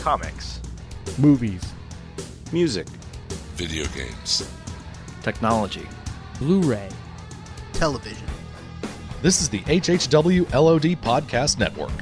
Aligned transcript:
comics, 0.00 0.60
movies, 1.18 1.62
music, 2.52 2.86
video 3.54 3.84
games, 3.94 4.50
technology, 5.22 5.86
Blu 6.38 6.62
ray, 6.62 6.88
television. 7.74 8.26
This 9.20 9.42
is 9.42 9.50
the 9.50 9.60
HHW 9.60 10.50
LOD 10.54 10.96
Podcast 11.02 11.58
Network. 11.58 11.92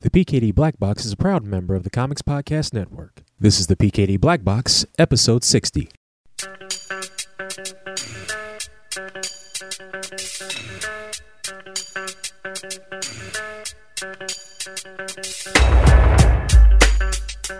The 0.00 0.10
PKD 0.10 0.52
Black 0.52 0.76
Box 0.76 1.04
is 1.04 1.12
a 1.12 1.16
proud 1.16 1.44
member 1.44 1.76
of 1.76 1.84
the 1.84 1.90
Comics 1.90 2.22
Podcast 2.22 2.74
Network. 2.74 3.22
This 3.38 3.60
is 3.60 3.68
the 3.68 3.76
PKD 3.76 4.20
Black 4.20 4.42
Box, 4.42 4.84
episode 4.98 5.44
60. 5.44 5.88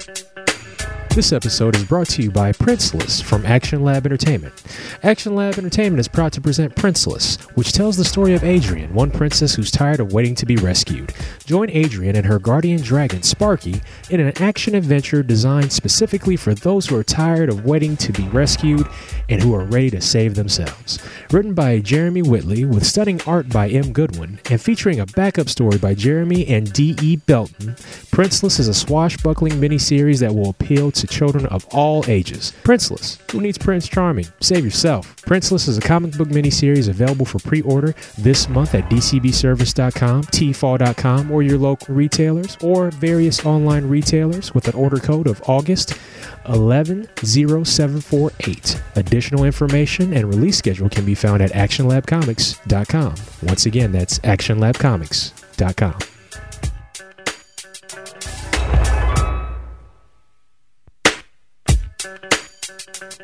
thank 0.01 0.37
you. 0.37 0.52
This 1.15 1.30
episode 1.30 1.77
is 1.77 1.84
brought 1.84 2.09
to 2.09 2.23
you 2.23 2.30
by 2.30 2.52
Princeless 2.52 3.23
from 3.23 3.45
Action 3.45 3.84
Lab 3.84 4.07
Entertainment. 4.07 4.55
Action 5.02 5.35
Lab 5.35 5.59
Entertainment 5.59 6.01
is 6.01 6.09
proud 6.09 6.33
to 6.33 6.41
present 6.41 6.75
Princeless, 6.75 7.38
which 7.55 7.73
tells 7.73 7.98
the 7.98 8.05
story 8.05 8.33
of 8.33 8.43
Adrienne, 8.43 8.95
one 8.95 9.11
princess 9.11 9.55
who's 9.55 9.71
tired 9.71 10.01
of 10.01 10.15
waiting 10.15 10.35
to 10.37 10.47
be 10.47 10.57
rescued. 10.57 11.12
Join 11.45 11.69
Adrienne 11.69 12.16
and 12.16 12.25
her 12.25 12.38
guardian 12.38 12.80
dragon, 12.80 13.23
Sparky, 13.23 13.83
in 14.09 14.21
an 14.21 14.33
action 14.43 14.75
adventure 14.75 15.23
designed 15.23 15.71
specifically 15.71 16.35
for 16.35 16.55
those 16.55 16.87
who 16.87 16.97
are 16.97 17.05
tired 17.05 17.51
of 17.51 17.66
waiting 17.66 17.95
to 17.99 18.10
be 18.10 18.27
rescued 18.29 18.88
and 19.29 19.43
who 19.43 19.55
are 19.55 19.66
ready 19.66 19.91
to 19.91 20.01
save 20.01 20.35
themselves. 20.35 20.99
Written 21.30 21.52
by 21.52 21.80
Jeremy 21.80 22.23
Whitley, 22.23 22.65
with 22.65 22.87
stunning 22.87 23.21
art 23.27 23.51
by 23.51 23.69
M. 23.69 23.93
Goodwin, 23.93 24.41
and 24.51 24.59
featuring 24.59 24.99
a 24.99 25.07
backup 25.07 25.51
story 25.51 25.77
by 25.77 25.93
Jeremy 25.93 26.47
and 26.47 26.73
D.E. 26.73 27.16
Belton, 27.16 27.74
Princeless 28.13 28.59
is 28.59 28.69
a 28.69 28.74
swashbuckling 28.74 29.52
miniseries 29.52 30.21
that 30.21 30.35
will 30.35 30.49
appeal 30.49 30.90
to 30.90 31.02
children 31.07 31.47
of 31.47 31.65
all 31.67 32.05
ages. 32.09 32.53
Princeless. 32.63 33.19
Who 33.31 33.41
needs 33.41 33.57
Prince 33.59 33.89
Charming? 33.89 34.27
Save 34.41 34.65
yourself. 34.65 35.15
Princeless 35.23 35.69
is 35.69 35.79
a 35.79 35.81
comic 35.81 36.17
book 36.17 36.29
miniseries 36.29 36.89
available 36.89 37.27
for 37.27 37.39
pre-order 37.39 37.95
this 38.19 38.49
month 38.49 38.75
at 38.75 38.91
dcbservice.com, 38.91 40.25
tfall.com, 40.25 41.30
or 41.30 41.43
your 41.43 41.59
local 41.59 41.95
retailers, 41.95 42.57
or 42.63 42.91
various 42.91 43.47
online 43.47 43.89
retailers 43.89 44.53
with 44.55 44.69
an 44.69 44.75
order 44.75 44.99
code 44.99 45.27
of 45.27 45.43
August 45.47 45.95
110748. 46.47 48.83
Additional 48.97 49.45
information 49.45 50.13
and 50.13 50.29
release 50.29 50.59
schedule 50.59 50.89
can 50.89 51.05
be 51.05 51.15
found 51.15 51.41
at 51.43 51.53
actionlabcomics.com. 51.53 53.15
Once 53.43 53.67
again, 53.67 53.93
that's 53.93 54.19
actionlabcomics.com. 54.21 56.12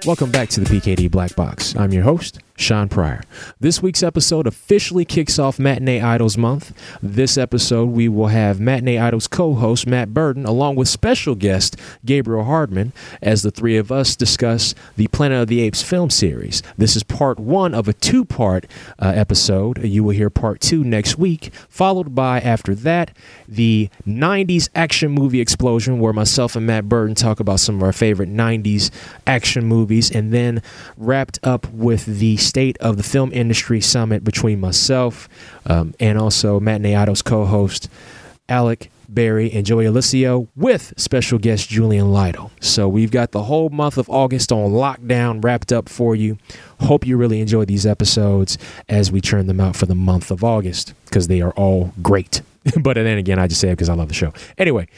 Welcome 0.09 0.31
back 0.31 0.48
to 0.48 0.61
the 0.61 0.81
PKD 0.81 1.11
Black 1.11 1.37
Box. 1.37 1.77
I'm 1.77 1.92
your 1.92 2.03
host, 2.03 2.39
Shawn 2.59 2.89
Pryor. 2.89 3.23
This 3.61 3.81
week's 3.81 4.03
episode 4.03 4.47
officially 4.47 5.05
kicks 5.05 5.39
off 5.39 5.61
Matinee 5.61 6.01
Idols 6.01 6.37
Month. 6.37 6.73
This 7.00 7.39
episode, 7.39 7.91
we 7.91 8.09
will 8.09 8.27
have 8.27 8.59
Matinee 8.59 8.98
Idols 8.98 9.28
co 9.28 9.55
host 9.55 9.87
Matt 9.87 10.12
Burden, 10.12 10.45
along 10.45 10.75
with 10.75 10.89
special 10.89 11.37
guest 11.37 11.77
Gabriel 12.05 12.45
Hardman, 12.45 12.92
as 13.23 13.42
the 13.42 13.53
three 13.53 13.77
of 13.77 13.92
us 13.92 14.17
discuss 14.17 14.75
the 14.97 15.06
Planet 15.09 15.42
of 15.42 15.48
the 15.48 15.61
Apes 15.61 15.83
film 15.83 16.11
series. 16.11 16.62
This 16.77 16.97
is 16.97 17.05
part 17.05 17.39
one 17.39 17.75
of 17.75 17.87
a 17.87 17.92
two 17.92 18.25
part 18.25 18.67
uh, 18.98 19.12
episode. 19.15 19.84
You 19.84 20.03
will 20.03 20.15
hear 20.15 20.28
part 20.28 20.61
two 20.61 20.83
next 20.83 21.17
week, 21.17 21.53
followed 21.69 22.15
by, 22.15 22.41
after 22.41 22.75
that, 22.75 23.17
the 23.47 23.89
90s 24.06 24.69
action 24.75 25.12
movie 25.12 25.41
explosion, 25.41 26.00
where 26.00 26.12
myself 26.12 26.56
and 26.56 26.67
Matt 26.67 26.89
Burden 26.89 27.15
talk 27.15 27.39
about 27.39 27.61
some 27.61 27.77
of 27.77 27.83
our 27.84 27.93
favorite 27.93 28.31
90s 28.31 28.91
action 29.28 29.65
movies, 29.65 30.11
and 30.11 30.33
then 30.33 30.61
wrapped 30.97 31.38
up 31.44 31.71
with 31.72 32.05
the 32.19 32.37
state 32.48 32.78
of 32.78 32.97
the 32.97 33.03
film 33.03 33.32
industry 33.32 33.81
summit 33.81 34.25
between 34.25 34.59
myself 34.59 35.28
um, 35.66 35.94
and 36.00 36.19
also 36.19 36.59
Matinee 36.59 36.97
Idols 36.97 37.22
co 37.22 37.44
host 37.44 37.88
Alec 38.48 38.91
Berry 39.09 39.50
and 39.53 39.64
Joey 39.64 39.86
Alicio 39.86 40.48
with 40.54 40.92
special 40.97 41.38
guest 41.38 41.69
Julian 41.69 42.12
Lytle. 42.12 42.50
So 42.60 42.88
we've 42.88 43.10
got 43.10 43.32
the 43.32 43.44
whole 43.44 43.70
month 43.70 43.97
of 43.97 44.08
August 44.10 44.53
on 44.53 44.70
lockdown 44.70 45.42
wrapped 45.42 45.72
up 45.72 45.88
for 45.88 46.14
you. 46.14 46.38
Hope 46.81 47.06
you 47.06 47.16
really 47.16 47.41
enjoy 47.41 47.64
these 47.64 47.87
episodes 47.87 48.58
as 48.88 49.10
we 49.10 49.20
churn 49.20 49.47
them 49.47 49.60
out 49.60 49.76
for 49.76 49.87
the 49.87 49.94
month 49.94 50.31
of 50.31 50.44
August 50.44 50.92
because 51.06 51.28
they 51.28 51.41
are 51.41 51.53
all 51.53 51.92
great. 52.03 52.42
but 52.81 52.94
then 52.94 53.19
again, 53.19 53.38
I 53.38 53.47
just 53.47 53.60
say 53.60 53.69
it 53.69 53.72
because 53.72 53.88
I 53.88 53.94
love 53.94 54.08
the 54.08 54.14
show. 54.14 54.32
Anyway, 54.58 54.88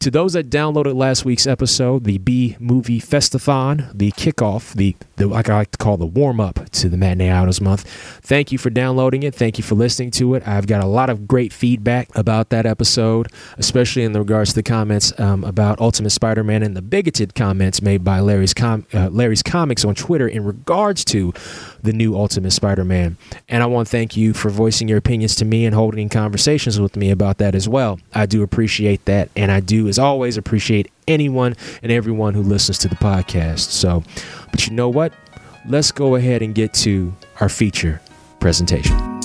to 0.00 0.10
those 0.10 0.34
that 0.34 0.50
downloaded 0.50 0.94
last 0.94 1.24
week's 1.24 1.46
episode, 1.46 2.04
the 2.04 2.18
B 2.18 2.56
Movie 2.60 3.00
Festathon, 3.00 3.90
the 3.96 4.12
kickoff, 4.12 4.74
the, 4.74 4.96
the 5.16 5.26
like 5.26 5.48
I 5.48 5.56
like 5.56 5.70
to 5.72 5.78
call 5.78 5.96
the 5.96 6.06
warm 6.06 6.40
up 6.40 6.70
to 6.70 6.88
the 6.88 6.96
Matinee 6.96 7.30
Idols 7.30 7.60
Month. 7.60 7.88
Thank 8.22 8.52
you 8.52 8.58
for 8.58 8.70
downloading 8.70 9.22
it. 9.22 9.34
Thank 9.34 9.58
you 9.58 9.64
for 9.64 9.74
listening 9.74 10.10
to 10.12 10.34
it. 10.34 10.46
I've 10.46 10.66
got 10.66 10.82
a 10.82 10.86
lot 10.86 11.10
of 11.10 11.26
great 11.26 11.52
feedback 11.52 12.08
about 12.14 12.50
that 12.50 12.66
episode, 12.66 13.28
especially 13.58 14.04
in 14.04 14.12
regards 14.12 14.50
to 14.50 14.56
the 14.56 14.62
comments 14.62 15.18
um, 15.18 15.44
about 15.44 15.80
Ultimate 15.80 16.10
Spider-Man 16.10 16.62
and 16.62 16.76
the 16.76 16.82
bigoted 16.82 17.34
comments 17.34 17.80
made 17.80 18.04
by 18.04 18.20
Larry's 18.20 18.54
com- 18.54 18.86
uh, 18.92 19.08
Larry's 19.08 19.42
Comics 19.42 19.84
on 19.84 19.94
Twitter 19.94 20.28
in 20.28 20.44
regards 20.44 21.04
to 21.06 21.32
the 21.82 21.92
new 21.92 22.16
Ultimate 22.16 22.50
Spider-Man. 22.50 23.16
And 23.48 23.62
I 23.62 23.66
want 23.66 23.86
to 23.86 23.90
thank 23.90 24.16
you 24.16 24.34
for 24.34 24.50
voicing 24.50 24.88
your 24.88 24.98
opinions 24.98 25.36
to 25.36 25.44
me 25.44 25.64
and 25.64 25.74
holding 25.74 26.08
conversations 26.08 26.80
with 26.80 26.96
me 26.96 27.10
about 27.10 27.38
that 27.38 27.54
as 27.54 27.68
well. 27.68 27.98
I 28.12 28.26
do 28.26 28.42
appreciate 28.42 29.04
that, 29.04 29.30
and 29.36 29.52
I 29.52 29.60
do, 29.60 29.85
as 29.88 29.98
always, 29.98 30.36
appreciate 30.36 30.90
anyone 31.08 31.54
and 31.82 31.92
everyone 31.92 32.34
who 32.34 32.42
listens 32.42 32.78
to 32.78 32.88
the 32.88 32.96
podcast. 32.96 33.70
So, 33.70 34.02
but 34.50 34.66
you 34.66 34.72
know 34.72 34.88
what? 34.88 35.12
Let's 35.68 35.90
go 35.92 36.14
ahead 36.14 36.42
and 36.42 36.54
get 36.54 36.72
to 36.74 37.14
our 37.40 37.48
feature 37.48 38.00
presentation. 38.40 39.15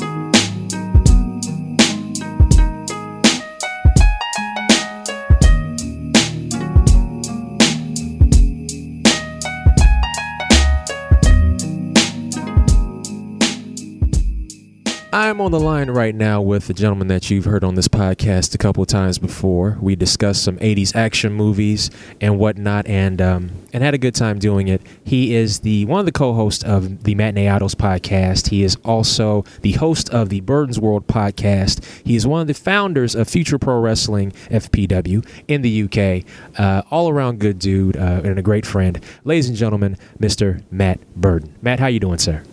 I'm 15.13 15.41
on 15.41 15.51
the 15.51 15.59
line 15.59 15.91
right 15.91 16.15
now 16.15 16.41
with 16.41 16.69
a 16.69 16.73
gentleman 16.73 17.09
that 17.09 17.29
you've 17.29 17.43
heard 17.43 17.65
on 17.65 17.75
this 17.75 17.89
podcast 17.89 18.55
a 18.55 18.57
couple 18.57 18.81
of 18.81 18.87
times 18.87 19.19
before. 19.19 19.77
We 19.81 19.97
discussed 19.97 20.41
some 20.41 20.55
'80s 20.59 20.95
action 20.95 21.33
movies 21.33 21.91
and 22.21 22.39
whatnot, 22.39 22.87
and 22.87 23.21
um, 23.21 23.51
and 23.73 23.83
had 23.83 23.93
a 23.93 23.97
good 23.97 24.15
time 24.15 24.39
doing 24.39 24.69
it. 24.69 24.81
He 25.03 25.35
is 25.35 25.59
the 25.59 25.83
one 25.83 25.99
of 25.99 26.05
the 26.05 26.13
co-hosts 26.13 26.63
of 26.63 27.03
the 27.03 27.13
Matinee 27.15 27.49
Idols 27.49 27.75
podcast. 27.75 28.47
He 28.47 28.63
is 28.63 28.77
also 28.85 29.43
the 29.63 29.73
host 29.73 30.09
of 30.11 30.29
the 30.29 30.39
Burden's 30.39 30.79
World 30.79 31.07
podcast. 31.07 31.83
He 32.05 32.15
is 32.15 32.25
one 32.25 32.39
of 32.39 32.47
the 32.47 32.53
founders 32.53 33.13
of 33.13 33.27
Future 33.27 33.59
Pro 33.59 33.81
Wrestling 33.81 34.31
(FPW) 34.49 35.27
in 35.49 35.61
the 35.61 35.83
UK. 35.83 36.23
Uh, 36.57 36.83
all 36.89 37.09
around 37.09 37.39
good 37.41 37.59
dude 37.59 37.97
uh, 37.97 38.21
and 38.23 38.39
a 38.39 38.41
great 38.41 38.65
friend, 38.65 38.97
ladies 39.25 39.49
and 39.49 39.57
gentlemen, 39.57 39.97
Mr. 40.21 40.63
Matt 40.71 41.01
Burden. 41.17 41.53
Matt, 41.61 41.81
how 41.81 41.87
you 41.87 41.99
doing, 41.99 42.17
sir? 42.17 42.43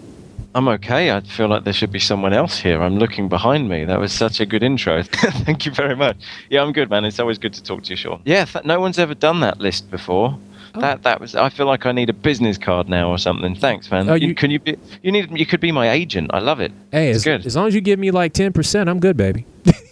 I'm 0.55 0.67
okay. 0.69 1.11
I 1.13 1.21
feel 1.21 1.49
like 1.49 1.65
there 1.65 1.73
should 1.73 1.93
be 1.93 1.99
someone 1.99 2.33
else 2.33 2.59
here. 2.59 2.81
I'm 2.83 2.99
looking 2.99 3.29
behind 3.29 3.69
me. 3.69 3.85
That 3.85 4.01
was 4.01 4.13
such 4.13 4.41
a 4.41 4.47
good 4.47 4.63
intro. 4.63 5.03
Thank 5.45 5.67
you 5.67 5.73
very 5.73 5.95
much. 5.95 6.17
Yeah, 6.51 6.63
I'm 6.63 6.73
good, 6.73 6.91
man. 6.91 7.05
It's 7.05 7.21
always 7.21 7.39
good 7.39 7.53
to 7.55 7.63
talk 7.63 7.83
to 7.85 7.91
you, 7.91 7.97
Shawn. 7.97 8.23
Yeah, 8.25 8.45
th- 8.45 8.65
no 8.65 8.81
one's 8.81 8.99
ever 8.99 9.15
done 9.15 9.41
that 9.41 9.59
list 9.61 9.91
before. 9.91 10.39
Oh. 10.75 10.81
That 10.81 11.03
that 11.03 11.21
was. 11.21 11.35
I 11.35 11.49
feel 11.51 11.67
like 11.67 11.87
I 11.87 11.93
need 11.93 12.09
a 12.11 12.13
business 12.15 12.59
card 12.59 12.89
now 12.89 13.11
or 13.11 13.19
something. 13.19 13.55
Thanks, 13.55 13.91
man. 13.91 14.09
Oh, 14.09 14.15
you, 14.15 14.29
you- 14.29 14.35
can 14.35 14.51
you 14.51 14.59
be? 14.59 14.77
You 15.03 15.13
need. 15.13 15.37
You 15.39 15.47
could 15.47 15.61
be 15.61 15.73
my 15.73 15.91
agent. 15.91 16.31
I 16.33 16.41
love 16.41 16.61
it. 16.61 16.73
Hey, 16.93 17.09
it's 17.11 17.19
as, 17.19 17.25
good. 17.25 17.47
as 17.47 17.57
long 17.57 17.69
as 17.69 17.75
you 17.75 17.81
give 17.81 17.99
me 17.99 18.11
like 18.11 18.33
ten 18.33 18.53
percent, 18.53 18.89
I'm 18.89 19.01
good, 19.01 19.17
baby. 19.17 19.45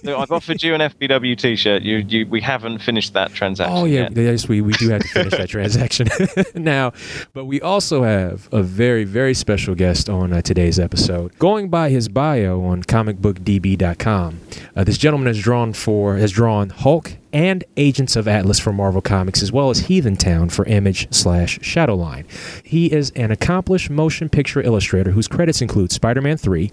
So 0.06 0.18
I've 0.18 0.30
offered 0.30 0.62
you 0.62 0.72
an 0.74 0.80
FPW 0.80 1.36
T-shirt. 1.36 1.82
You, 1.82 1.96
you, 1.96 2.26
we 2.28 2.40
haven't 2.40 2.78
finished 2.78 3.12
that 3.14 3.32
transaction. 3.32 3.76
Oh 3.76 3.84
yeah, 3.86 4.02
yet. 4.02 4.16
yes, 4.16 4.48
we, 4.48 4.60
we 4.60 4.72
do 4.74 4.88
have 4.90 5.02
to 5.02 5.08
finish 5.08 5.32
that 5.32 5.48
transaction 5.48 6.08
now. 6.54 6.92
But 7.32 7.46
we 7.46 7.60
also 7.60 8.04
have 8.04 8.48
a 8.52 8.62
very 8.62 9.04
very 9.04 9.34
special 9.34 9.74
guest 9.74 10.08
on 10.08 10.32
uh, 10.32 10.42
today's 10.42 10.78
episode. 10.78 11.36
Going 11.38 11.68
by 11.68 11.90
his 11.90 12.08
bio 12.08 12.62
on 12.62 12.84
comicbookdb.com, 12.84 14.40
uh, 14.76 14.84
this 14.84 14.98
gentleman 14.98 15.26
has 15.26 15.40
drawn 15.40 15.72
for 15.72 16.16
has 16.16 16.30
drawn 16.30 16.70
Hulk 16.70 17.16
and 17.36 17.64
Agents 17.76 18.16
of 18.16 18.26
Atlas 18.26 18.58
for 18.58 18.72
Marvel 18.72 19.02
Comics, 19.02 19.42
as 19.42 19.52
well 19.52 19.68
as 19.68 19.82
Heathentown 19.82 20.50
for 20.50 20.64
Image 20.64 21.12
slash 21.12 21.58
Shadowline. 21.58 22.24
He 22.64 22.90
is 22.90 23.10
an 23.10 23.30
accomplished 23.30 23.90
motion 23.90 24.30
picture 24.30 24.62
illustrator 24.62 25.10
whose 25.10 25.28
credits 25.28 25.60
include 25.60 25.92
Spider-Man 25.92 26.38
3, 26.38 26.70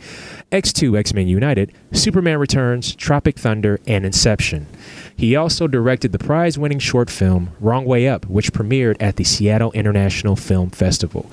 X2 0.54 0.96
X-Men 1.00 1.28
United, 1.28 1.74
Superman 1.94 2.38
Returns, 2.38 2.96
Tropic 2.96 3.40
Thunder, 3.40 3.80
and 3.88 4.06
Inception. 4.06 4.68
He 5.18 5.36
also 5.36 5.68
directed 5.68 6.12
the 6.12 6.20
prize 6.20 6.60
winning 6.60 6.78
short 6.78 7.10
film 7.10 7.50
Wrong 7.60 7.86
Way 7.86 8.08
Up, 8.08 8.28
which 8.28 8.54
premiered 8.54 8.96
at 9.00 9.16
the 9.16 9.24
Seattle 9.24 9.72
International 9.72 10.36
Film 10.36 10.70
Festival. 10.70 11.32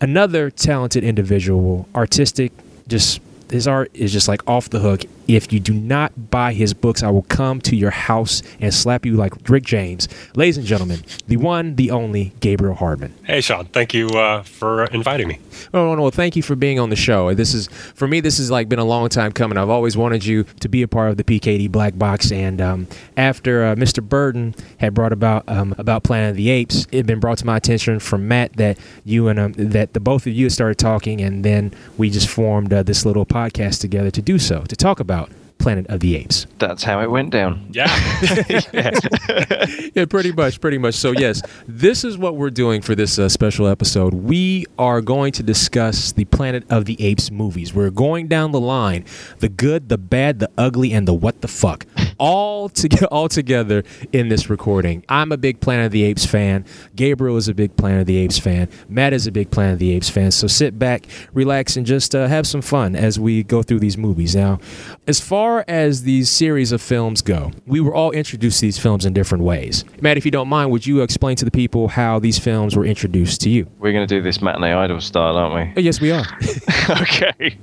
Another 0.00 0.50
talented 0.50 1.04
individual, 1.04 1.86
artistic, 1.94 2.50
just 2.88 3.20
his 3.50 3.68
art 3.68 3.90
is 3.92 4.10
just 4.10 4.26
like 4.26 4.40
off 4.48 4.70
the 4.70 4.78
hook, 4.78 5.02
If 5.32 5.50
you 5.50 5.60
do 5.60 5.72
not 5.72 6.30
buy 6.30 6.52
his 6.52 6.74
books, 6.74 7.02
I 7.02 7.08
will 7.08 7.22
come 7.22 7.62
to 7.62 7.74
your 7.74 7.90
house 7.90 8.42
and 8.60 8.72
slap 8.72 9.06
you 9.06 9.14
like 9.14 9.32
Rick 9.48 9.64
James. 9.64 10.06
Ladies 10.34 10.58
and 10.58 10.66
gentlemen, 10.66 11.02
the 11.26 11.38
one, 11.38 11.76
the 11.76 11.90
only 11.90 12.32
Gabriel 12.40 12.74
Hardman. 12.74 13.14
Hey, 13.24 13.40
Shawn. 13.40 13.64
Thank 13.64 13.94
you 13.94 14.08
uh, 14.08 14.42
for 14.42 14.84
inviting 14.84 15.28
me. 15.28 15.38
Oh, 15.72 15.86
no, 15.86 15.94
no, 15.94 16.10
thank 16.10 16.36
you 16.36 16.42
for 16.42 16.54
being 16.54 16.78
on 16.78 16.90
the 16.90 16.96
show. 16.96 17.32
This 17.32 17.54
is 17.54 17.68
for 17.68 18.06
me. 18.06 18.20
This 18.20 18.36
has 18.36 18.50
like 18.50 18.68
been 18.68 18.78
a 18.78 18.84
long 18.84 19.08
time 19.08 19.32
coming. 19.32 19.56
I've 19.56 19.70
always 19.70 19.96
wanted 19.96 20.22
you 20.22 20.44
to 20.60 20.68
be 20.68 20.82
a 20.82 20.88
part 20.88 21.10
of 21.10 21.16
the 21.16 21.24
PKD 21.24 21.70
Black 21.70 21.98
Box, 21.98 22.30
and 22.30 22.60
um, 22.60 22.86
after 23.16 23.64
uh, 23.64 23.74
Mr. 23.74 24.06
Burden 24.06 24.54
had 24.80 24.92
brought 24.92 25.14
about 25.14 25.48
um, 25.48 25.74
about 25.78 26.02
Planet 26.02 26.32
of 26.32 26.36
the 26.36 26.50
Apes, 26.50 26.86
it 26.92 26.98
had 26.98 27.06
been 27.06 27.20
brought 27.20 27.38
to 27.38 27.46
my 27.46 27.56
attention 27.56 28.00
from 28.00 28.28
Matt 28.28 28.52
that 28.56 28.76
you 29.06 29.28
and 29.28 29.38
um, 29.38 29.52
that 29.54 29.94
the 29.94 30.00
both 30.00 30.26
of 30.26 30.34
you 30.34 30.44
had 30.44 30.52
started 30.52 30.76
talking, 30.76 31.22
and 31.22 31.42
then 31.42 31.72
we 31.96 32.10
just 32.10 32.28
formed 32.28 32.70
uh, 32.70 32.82
this 32.82 33.06
little 33.06 33.24
podcast 33.24 33.80
together 33.80 34.10
to 34.10 34.20
do 34.20 34.38
so 34.38 34.62
to 34.64 34.76
talk 34.76 35.00
about 35.00 35.21
Planet 35.62 35.86
of 35.86 36.00
the 36.00 36.16
Apes. 36.16 36.46
That's 36.58 36.82
how 36.82 37.00
it 37.00 37.10
went 37.10 37.30
down. 37.30 37.68
Yeah. 37.70 37.86
yeah, 39.94 40.04
pretty 40.06 40.32
much, 40.32 40.60
pretty 40.60 40.78
much. 40.78 40.94
So 40.94 41.12
yes, 41.12 41.40
this 41.66 42.04
is 42.04 42.18
what 42.18 42.36
we're 42.36 42.50
doing 42.50 42.82
for 42.82 42.94
this 42.94 43.18
uh, 43.18 43.28
special 43.28 43.68
episode. 43.68 44.12
We 44.12 44.66
are 44.78 45.00
going 45.00 45.32
to 45.32 45.42
discuss 45.42 46.12
the 46.12 46.24
Planet 46.26 46.64
of 46.68 46.84
the 46.84 47.00
Apes 47.02 47.30
movies. 47.30 47.72
We're 47.72 47.90
going 47.90 48.26
down 48.26 48.50
the 48.50 48.60
line, 48.60 49.04
the 49.38 49.48
good, 49.48 49.88
the 49.88 49.98
bad, 49.98 50.40
the 50.40 50.50
ugly, 50.58 50.92
and 50.92 51.06
the 51.06 51.14
what 51.14 51.40
the 51.40 51.48
fuck, 51.48 51.86
all 52.18 52.68
to 52.68 53.06
all 53.12 53.28
together 53.28 53.84
in 54.12 54.28
this 54.28 54.50
recording. 54.50 55.04
I'm 55.08 55.30
a 55.30 55.36
big 55.36 55.60
Planet 55.60 55.86
of 55.86 55.92
the 55.92 56.02
Apes 56.02 56.26
fan. 56.26 56.64
Gabriel 56.96 57.36
is 57.36 57.48
a 57.48 57.54
big 57.54 57.76
Planet 57.76 58.00
of 58.00 58.06
the 58.06 58.16
Apes 58.16 58.38
fan. 58.38 58.68
Matt 58.88 59.12
is 59.12 59.26
a 59.26 59.32
big 59.32 59.50
Planet 59.50 59.74
of 59.74 59.78
the 59.78 59.92
Apes 59.92 60.10
fan. 60.10 60.30
So 60.32 60.46
sit 60.46 60.78
back, 60.78 61.06
relax, 61.32 61.76
and 61.76 61.86
just 61.86 62.14
uh, 62.14 62.26
have 62.26 62.46
some 62.46 62.62
fun 62.62 62.96
as 62.96 63.20
we 63.20 63.42
go 63.44 63.62
through 63.62 63.80
these 63.80 63.96
movies. 63.96 64.34
Now, 64.34 64.58
as 65.06 65.20
far 65.20 65.51
as 65.68 66.02
these 66.02 66.28
series 66.28 66.72
of 66.72 66.80
films 66.82 67.22
go, 67.22 67.50
we 67.66 67.80
were 67.80 67.94
all 67.94 68.10
introduced 68.10 68.60
to 68.60 68.66
these 68.66 68.78
films 68.78 69.04
in 69.04 69.12
different 69.12 69.44
ways. 69.44 69.84
Matt, 70.00 70.16
if 70.16 70.24
you 70.24 70.30
don't 70.30 70.48
mind, 70.48 70.70
would 70.70 70.86
you 70.86 71.02
explain 71.02 71.36
to 71.36 71.44
the 71.44 71.50
people 71.50 71.88
how 71.88 72.18
these 72.18 72.38
films 72.38 72.76
were 72.76 72.84
introduced 72.84 73.40
to 73.42 73.50
you? 73.50 73.66
We're 73.78 73.92
going 73.92 74.06
to 74.06 74.14
do 74.14 74.22
this 74.22 74.40
matinee 74.42 74.72
idol 74.72 75.00
style, 75.00 75.36
aren't 75.36 75.54
Oh, 75.54 75.72
we? 75.76 75.82
yes, 75.82 76.00
we 76.00 76.10
are. 76.10 76.24
okay. 76.90 77.56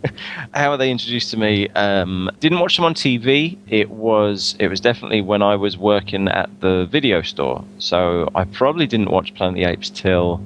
How 0.54 0.72
are 0.72 0.78
they 0.78 0.92
introduced 0.92 1.32
to 1.32 1.38
me? 1.38 1.68
Um, 1.70 2.30
didn't 2.40 2.60
watch 2.60 2.76
them 2.76 2.86
on 2.86 2.94
TV. 2.94 3.58
It 3.68 3.90
was 3.90 4.56
it 4.60 4.68
was 4.68 4.80
definitely 4.80 5.22
when 5.22 5.42
I 5.42 5.56
was 5.56 5.78
working 5.78 6.28
at 6.28 6.50
the 6.62 6.86
video 6.92 7.22
store. 7.22 7.64
So 7.80 8.30
I 8.36 8.44
probably 8.46 8.88
didn't 8.88 9.10
watch 9.12 9.34
Planet 9.36 9.54
of 9.54 9.56
the 9.66 9.72
Apes 9.72 9.90
till 9.90 10.42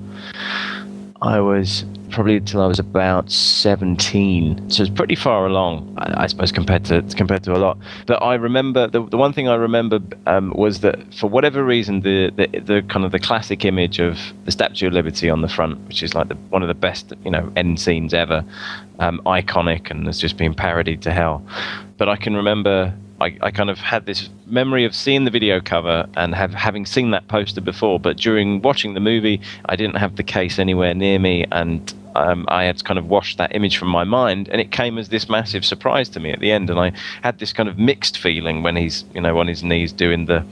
I 1.22 1.40
was 1.40 1.86
probably 2.14 2.38
until 2.38 2.62
I 2.62 2.68
was 2.68 2.80
about 2.80 3.30
17. 3.30 4.70
So 4.70 4.84
it's 4.84 4.92
pretty 4.92 5.16
far 5.16 5.46
along, 5.46 5.94
I, 5.98 6.24
I 6.24 6.28
suppose, 6.28 6.52
compared 6.52 6.86
to 6.86 7.02
compared 7.18 7.44
to 7.44 7.54
a 7.54 7.60
lot. 7.60 7.78
But 8.06 8.22
I 8.22 8.36
remember 8.36 8.88
the, 8.88 9.06
the 9.06 9.18
one 9.18 9.34
thing 9.34 9.50
I 9.50 9.56
remember 9.56 10.00
um, 10.28 10.54
was 10.56 10.80
that 10.82 11.14
for 11.16 11.28
whatever 11.28 11.64
reason, 11.64 12.02
the, 12.02 12.32
the 12.36 12.60
the 12.60 12.82
kind 12.84 13.04
of 13.04 13.12
the 13.12 13.20
classic 13.20 13.66
image 13.66 14.00
of 14.00 14.18
the 14.46 14.52
Statue 14.52 14.88
of 14.88 14.94
Liberty 14.94 15.30
on 15.30 15.42
the 15.42 15.50
front, 15.50 15.80
which 15.88 16.04
is 16.04 16.14
like 16.14 16.30
the, 16.30 16.36
one 16.36 16.62
of 16.62 16.68
the 16.68 16.76
best 16.76 17.12
you 17.26 17.32
know 17.32 17.52
end 17.56 17.80
scenes 17.80 18.14
ever, 18.14 18.46
um, 19.00 19.20
iconic 19.26 19.92
and 19.92 20.06
has 20.06 20.20
just 20.20 20.38
been 20.38 20.54
parodied 20.54 21.02
to 21.02 21.12
hell. 21.12 21.46
But 21.98 22.08
I 22.10 22.16
can 22.16 22.36
remember 22.36 22.94
I, 23.22 23.38
I 23.42 23.52
kind 23.52 23.70
of 23.70 23.80
had 23.80 24.06
this 24.06 24.30
memory 24.46 24.86
of 24.86 24.94
seeing 24.94 25.24
the 25.24 25.32
video 25.32 25.62
cover 25.62 26.08
and 26.16 26.36
have 26.36 26.54
having 26.54 26.86
seen 26.86 27.12
that 27.12 27.28
poster 27.28 27.62
before, 27.62 28.00
but 28.00 28.18
during 28.18 28.62
watching 28.62 28.94
the 28.94 29.00
movie, 29.00 29.40
I 29.66 29.76
didn't 29.76 29.96
have 29.96 30.18
the 30.18 30.24
case 30.24 30.60
anywhere 30.60 30.94
near 30.94 31.20
me, 31.20 31.46
and 31.52 31.94
um, 32.16 32.46
I 32.48 32.64
had 32.64 32.84
kind 32.84 33.00
of 33.00 33.08
washed 33.08 33.38
that 33.38 33.56
image 33.56 33.78
from 33.78 33.90
my 33.90 34.04
mind, 34.04 34.50
and 34.50 34.60
it 34.62 34.72
came 34.72 34.98
as 34.98 35.10
this 35.10 35.30
massive 35.30 35.66
surprise 35.66 36.10
to 36.10 36.20
me 36.20 36.32
at 36.32 36.40
the 36.40 36.52
end, 36.52 36.70
and 36.70 36.80
I 36.80 36.94
had 37.22 37.40
this 37.40 37.54
kind 37.54 37.70
of 37.70 37.78
mixed 37.78 38.18
feeling 38.18 38.64
when 38.64 38.76
he's 38.76 39.06
you 39.14 39.22
know 39.22 39.38
on 39.40 39.48
his 39.48 39.64
knees 39.64 39.92
doing 39.92 40.26
the 40.26 40.46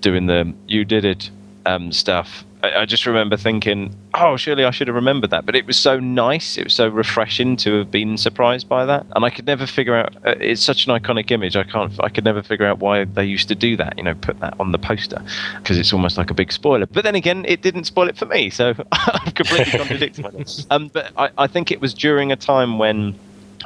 doing 0.00 0.26
the 0.26 0.52
you 0.66 0.84
did 0.84 1.04
it 1.04 1.30
um, 1.66 1.92
stuff. 1.92 2.44
I, 2.62 2.80
I 2.80 2.86
just 2.86 3.06
remember 3.06 3.36
thinking, 3.36 3.94
oh, 4.14 4.36
surely 4.36 4.64
I 4.64 4.70
should 4.70 4.88
have 4.88 4.94
remembered 4.94 5.30
that. 5.30 5.46
But 5.46 5.54
it 5.54 5.66
was 5.66 5.76
so 5.76 6.00
nice, 6.00 6.58
it 6.58 6.64
was 6.64 6.74
so 6.74 6.88
refreshing 6.88 7.56
to 7.58 7.78
have 7.78 7.90
been 7.90 8.16
surprised 8.16 8.68
by 8.68 8.84
that, 8.86 9.06
and 9.14 9.24
I 9.24 9.30
could 9.30 9.46
never 9.46 9.66
figure 9.66 9.94
out. 9.94 10.16
Uh, 10.26 10.34
it's 10.40 10.62
such 10.62 10.86
an 10.86 10.98
iconic 10.98 11.30
image. 11.30 11.56
I 11.56 11.64
can't. 11.64 11.92
I 12.02 12.08
could 12.08 12.24
never 12.24 12.42
figure 12.42 12.66
out 12.66 12.78
why 12.78 13.04
they 13.04 13.24
used 13.24 13.48
to 13.48 13.54
do 13.54 13.76
that. 13.76 13.96
You 13.96 14.04
know, 14.04 14.14
put 14.14 14.40
that 14.40 14.54
on 14.58 14.72
the 14.72 14.78
poster 14.78 15.22
because 15.58 15.78
it's 15.78 15.92
almost 15.92 16.18
like 16.18 16.30
a 16.30 16.34
big 16.34 16.52
spoiler. 16.52 16.86
But 16.86 17.04
then 17.04 17.14
again, 17.14 17.44
it 17.46 17.62
didn't 17.62 17.84
spoil 17.84 18.08
it 18.08 18.16
for 18.16 18.26
me, 18.26 18.50
so 18.50 18.74
I'm 18.92 19.32
completely 19.32 19.78
contradicting 19.78 20.24
myself. 20.32 20.66
Um, 20.70 20.88
but 20.88 21.12
I, 21.16 21.30
I 21.38 21.46
think 21.46 21.70
it 21.70 21.80
was 21.80 21.94
during 21.94 22.32
a 22.32 22.36
time 22.36 22.78
when. 22.78 23.18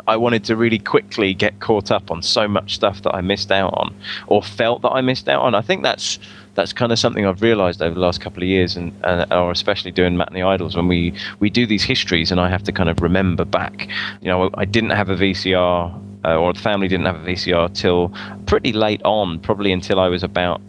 I 0.06 0.16
wanted 0.16 0.42
to 0.44 0.56
really 0.56 0.78
quickly 0.78 1.34
get 1.34 1.60
caught 1.60 1.90
up 1.90 2.10
on 2.10 2.22
so 2.22 2.48
much 2.48 2.74
stuff 2.74 3.02
that 3.02 3.14
I 3.14 3.20
missed 3.20 3.52
out 3.52 3.74
on, 3.74 3.94
or 4.26 4.42
felt 4.42 4.80
that 4.82 4.88
I 4.88 5.02
missed 5.02 5.28
out 5.28 5.42
on. 5.42 5.54
I 5.54 5.60
think 5.60 5.82
that's 5.82 6.18
that's 6.54 6.72
kind 6.72 6.92
of 6.92 6.98
something 6.98 7.26
I've 7.26 7.42
realised 7.42 7.80
over 7.80 7.94
the 7.94 8.00
last 8.00 8.20
couple 8.20 8.42
of 8.42 8.48
years, 8.48 8.76
and, 8.76 8.92
and 9.04 9.32
or 9.32 9.50
especially 9.50 9.90
doing 9.90 10.16
Matinee 10.16 10.42
Idols 10.42 10.76
when 10.76 10.88
we 10.88 11.14
we 11.40 11.50
do 11.50 11.66
these 11.66 11.82
histories, 11.82 12.30
and 12.30 12.40
I 12.40 12.48
have 12.48 12.62
to 12.64 12.72
kind 12.72 12.88
of 12.88 13.00
remember 13.00 13.44
back. 13.44 13.88
You 14.20 14.28
know, 14.28 14.50
I 14.54 14.64
didn't 14.64 14.90
have 14.90 15.08
a 15.08 15.16
VCR, 15.16 16.24
uh, 16.24 16.36
or 16.36 16.52
the 16.52 16.60
family 16.60 16.88
didn't 16.88 17.06
have 17.06 17.16
a 17.16 17.30
VCR 17.30 17.74
till 17.74 18.12
pretty 18.46 18.72
late 18.72 19.02
on, 19.04 19.40
probably 19.40 19.72
until 19.72 19.98
I 19.98 20.08
was 20.08 20.22
about 20.22 20.60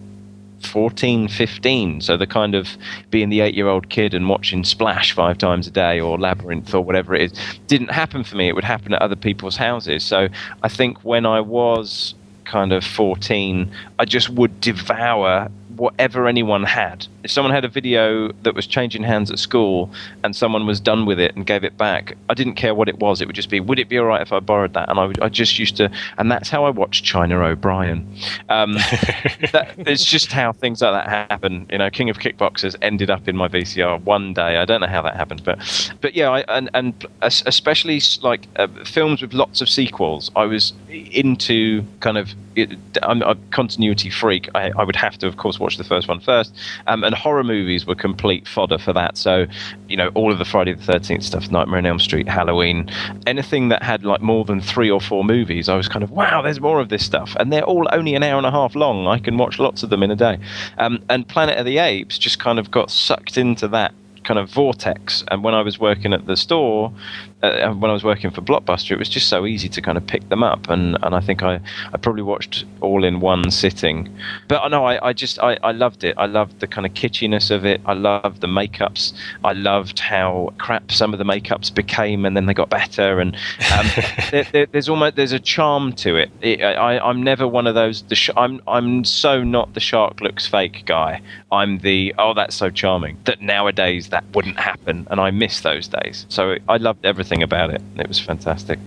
14, 0.65 1.27
15. 1.27 2.01
So 2.01 2.17
the 2.17 2.27
kind 2.27 2.55
of 2.55 2.69
being 3.09 3.29
the 3.29 3.41
eight 3.41 3.53
year 3.53 3.67
old 3.67 3.89
kid 3.89 4.13
and 4.13 4.29
watching 4.29 4.63
Splash 4.63 5.11
five 5.11 5.37
times 5.37 5.67
a 5.67 5.71
day 5.71 5.99
or 5.99 6.17
Labyrinth 6.17 6.73
or 6.73 6.81
whatever 6.81 7.13
it 7.15 7.31
is 7.31 7.39
didn't 7.67 7.91
happen 7.91 8.23
for 8.23 8.35
me. 8.35 8.47
It 8.47 8.55
would 8.55 8.63
happen 8.63 8.93
at 8.93 9.01
other 9.01 9.15
people's 9.15 9.57
houses. 9.57 10.03
So 10.03 10.29
I 10.61 10.69
think 10.69 11.03
when 11.03 11.25
I 11.25 11.41
was 11.41 12.15
kind 12.45 12.71
of 12.71 12.83
14, 12.83 13.71
I 13.99 14.05
just 14.05 14.29
would 14.29 14.59
devour 14.61 15.49
whatever 15.77 16.27
anyone 16.27 16.63
had. 16.63 17.07
If 17.23 17.31
someone 17.31 17.53
had 17.53 17.65
a 17.65 17.69
video 17.69 18.31
that 18.43 18.55
was 18.55 18.67
changing 18.67 19.03
hands 19.03 19.31
at 19.31 19.39
school 19.39 19.89
and 20.23 20.35
someone 20.35 20.65
was 20.65 20.79
done 20.79 21.05
with 21.05 21.19
it 21.19 21.35
and 21.35 21.45
gave 21.45 21.63
it 21.63 21.77
back, 21.77 22.15
I 22.29 22.33
didn't 22.33 22.55
care 22.55 22.75
what 22.75 22.89
it 22.89 22.99
was. 22.99 23.21
It 23.21 23.27
would 23.27 23.35
just 23.35 23.49
be, 23.49 23.59
would 23.59 23.79
it 23.79 23.89
be 23.89 23.97
all 23.97 24.05
right 24.05 24.21
if 24.21 24.31
I 24.31 24.39
borrowed 24.39 24.73
that? 24.73 24.89
And 24.89 24.99
I, 24.99 25.05
would, 25.05 25.21
I 25.21 25.29
just 25.29 25.57
used 25.59 25.77
to, 25.77 25.91
and 26.17 26.31
that's 26.31 26.49
how 26.49 26.65
I 26.65 26.69
watched 26.69 27.05
China 27.05 27.43
O'Brien. 27.43 28.07
Um, 28.49 28.73
that, 29.51 29.73
it's 29.77 30.05
just 30.05 30.31
how 30.31 30.51
things 30.51 30.81
like 30.81 30.93
that 30.93 31.29
happen. 31.29 31.67
You 31.71 31.77
know, 31.77 31.89
King 31.89 32.09
of 32.09 32.19
Kickboxers 32.19 32.75
ended 32.81 33.09
up 33.09 33.27
in 33.27 33.35
my 33.35 33.47
VCR 33.47 34.01
one 34.03 34.33
day. 34.33 34.57
I 34.57 34.65
don't 34.65 34.81
know 34.81 34.87
how 34.87 35.01
that 35.01 35.15
happened, 35.15 35.43
but 35.43 35.59
but 36.01 36.15
yeah, 36.15 36.29
I, 36.29 36.39
and 36.47 36.69
and 36.73 37.05
especially 37.21 38.01
like 38.21 38.47
uh, 38.55 38.67
films 38.85 39.21
with 39.21 39.33
lots 39.33 39.61
of 39.61 39.69
sequels. 39.69 40.31
I 40.35 40.45
was 40.45 40.73
into 40.89 41.83
kind 41.99 42.17
of. 42.17 42.33
It, 42.55 42.77
I'm 43.01 43.21
a 43.21 43.35
continuity 43.51 44.09
freak. 44.09 44.49
I, 44.55 44.71
I 44.77 44.83
would 44.83 44.95
have 44.95 45.17
to, 45.19 45.27
of 45.27 45.37
course, 45.37 45.59
watch 45.59 45.77
the 45.77 45.83
first 45.83 46.07
one 46.07 46.19
first. 46.19 46.55
Um, 46.87 47.03
and 47.03 47.15
horror 47.15 47.43
movies 47.43 47.85
were 47.85 47.95
complete 47.95 48.47
fodder 48.47 48.77
for 48.77 48.93
that. 48.93 49.17
So, 49.17 49.45
you 49.87 49.97
know, 49.97 50.09
all 50.13 50.31
of 50.31 50.37
the 50.37 50.45
Friday 50.45 50.73
the 50.73 50.83
Thirteenth 50.83 51.23
stuff, 51.23 51.49
Nightmare 51.51 51.79
on 51.79 51.85
Elm 51.85 51.99
Street, 51.99 52.27
Halloween, 52.27 52.89
anything 53.25 53.69
that 53.69 53.83
had 53.83 54.03
like 54.03 54.21
more 54.21 54.45
than 54.45 54.61
three 54.61 54.89
or 54.89 55.01
four 55.01 55.23
movies, 55.23 55.69
I 55.69 55.75
was 55.75 55.87
kind 55.87 56.03
of 56.03 56.11
wow, 56.11 56.41
there's 56.41 56.61
more 56.61 56.79
of 56.79 56.89
this 56.89 57.05
stuff, 57.05 57.35
and 57.39 57.51
they're 57.51 57.63
all 57.63 57.87
only 57.91 58.15
an 58.15 58.23
hour 58.23 58.37
and 58.37 58.45
a 58.45 58.51
half 58.51 58.75
long. 58.75 59.07
I 59.07 59.19
can 59.19 59.37
watch 59.37 59.59
lots 59.59 59.83
of 59.83 59.89
them 59.89 60.03
in 60.03 60.11
a 60.11 60.15
day. 60.15 60.37
Um, 60.77 61.03
and 61.09 61.27
Planet 61.27 61.57
of 61.57 61.65
the 61.65 61.77
Apes 61.77 62.17
just 62.17 62.39
kind 62.39 62.59
of 62.59 62.71
got 62.71 62.91
sucked 62.91 63.37
into 63.37 63.67
that 63.69 63.93
kind 64.23 64.39
of 64.39 64.49
vortex. 64.49 65.23
And 65.29 65.43
when 65.43 65.53
I 65.53 65.61
was 65.61 65.79
working 65.79 66.13
at 66.13 66.25
the 66.25 66.37
store, 66.37 66.93
uh, 67.43 67.73
when 67.73 67.91
I 67.91 67.93
was 67.93 68.03
working 68.03 68.31
for 68.31 68.41
Blockbuster, 68.41 68.91
it 68.91 68.99
was 68.99 69.09
just 69.09 69.27
so 69.27 69.45
easy 69.45 69.67
to 69.69 69.81
kind 69.81 69.97
of 69.97 70.07
pick 70.07 70.27
them 70.29 70.43
up. 70.43 70.69
And, 70.69 70.97
and 71.03 71.13
I 71.13 71.19
think 71.19 71.43
I, 71.43 71.59
I 71.91 71.97
probably 71.97 72.23
watched 72.23 72.63
all 72.79 73.03
in 73.03 73.19
one 73.19 73.51
sitting. 73.51 74.09
But 74.47 74.63
I 74.63 74.69
know 74.69 74.85
I, 74.85 75.09
I 75.09 75.13
just 75.13 75.39
I, 75.39 75.57
I 75.61 75.71
loved 75.71 76.03
it. 76.05 76.15
I 76.17 76.25
loved 76.25 76.61
the 76.61 76.67
kind 76.67 76.87
of 76.87 76.93
kitschiness 76.93 77.51
of 77.51 77.65
it. 77.65 77.81
I 77.85 77.93
loved 77.93 78.39
the 78.41 78.47
makeups. 78.47 79.13
I 79.43 79.51
loved 79.51 79.99
how 79.99 80.53
crap 80.57 80.91
some 80.91 81.11
of 81.11 81.19
the 81.19 81.25
makeups 81.25 81.73
became, 81.73 82.25
and 82.25 82.37
then 82.37 82.45
they 82.45 82.53
got 82.53 82.69
better. 82.69 83.19
And 83.19 83.35
um, 83.77 83.87
there, 84.31 84.47
there, 84.51 84.65
there's 84.67 84.87
almost 84.87 85.17
there's 85.17 85.33
a 85.33 85.39
charm 85.39 85.91
to 85.93 86.15
it. 86.15 86.31
it 86.41 86.61
I, 86.61 86.97
I'm 86.99 87.21
never 87.21 87.45
one 87.45 87.67
of 87.67 87.75
those. 87.75 88.03
The 88.03 88.15
sh- 88.15 88.29
I'm 88.37 88.61
I'm 88.67 89.03
so 89.03 89.43
not 89.43 89.73
the 89.73 89.81
shark 89.81 90.21
looks 90.21 90.47
fake 90.47 90.83
guy. 90.85 91.21
I'm 91.51 91.79
the 91.79 92.15
oh 92.17 92.33
that's 92.33 92.55
so 92.55 92.69
charming 92.69 93.17
that 93.25 93.41
nowadays 93.41 94.09
that 94.09 94.23
wouldn't 94.33 94.59
happen, 94.59 95.07
and 95.11 95.19
I 95.19 95.31
miss 95.31 95.59
those 95.61 95.89
days. 95.89 96.25
So 96.29 96.55
I 96.69 96.77
loved 96.77 97.05
everything 97.05 97.32
about 97.41 97.71
it. 97.71 97.81
It 97.95 98.07
was 98.07 98.19
fantastic. 98.19 98.79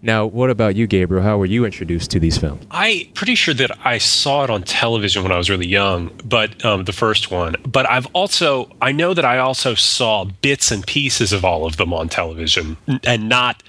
Now, 0.00 0.24
what 0.24 0.48
about 0.48 0.76
you, 0.76 0.86
Gabriel? 0.86 1.22
How 1.22 1.36
were 1.36 1.46
you 1.46 1.64
introduced 1.64 2.10
to 2.12 2.20
these 2.20 2.38
films? 2.38 2.64
I 2.70 3.10
pretty 3.14 3.34
sure 3.34 3.54
that 3.54 3.70
I 3.84 3.98
saw 3.98 4.44
it 4.44 4.50
on 4.50 4.62
television 4.62 5.22
when 5.22 5.32
I 5.32 5.36
was 5.36 5.50
really 5.50 5.66
young, 5.66 6.10
but 6.24 6.64
um, 6.64 6.84
the 6.84 6.92
first 6.92 7.30
one. 7.30 7.56
But 7.66 7.88
I've 7.90 8.06
also 8.14 8.70
I 8.80 8.92
know 8.92 9.14
that 9.14 9.24
I 9.24 9.38
also 9.38 9.74
saw 9.74 10.24
bits 10.24 10.70
and 10.70 10.86
pieces 10.86 11.32
of 11.32 11.44
all 11.44 11.66
of 11.66 11.76
them 11.76 11.92
on 11.92 12.08
television, 12.08 12.76
and 13.04 13.28
not 13.28 13.62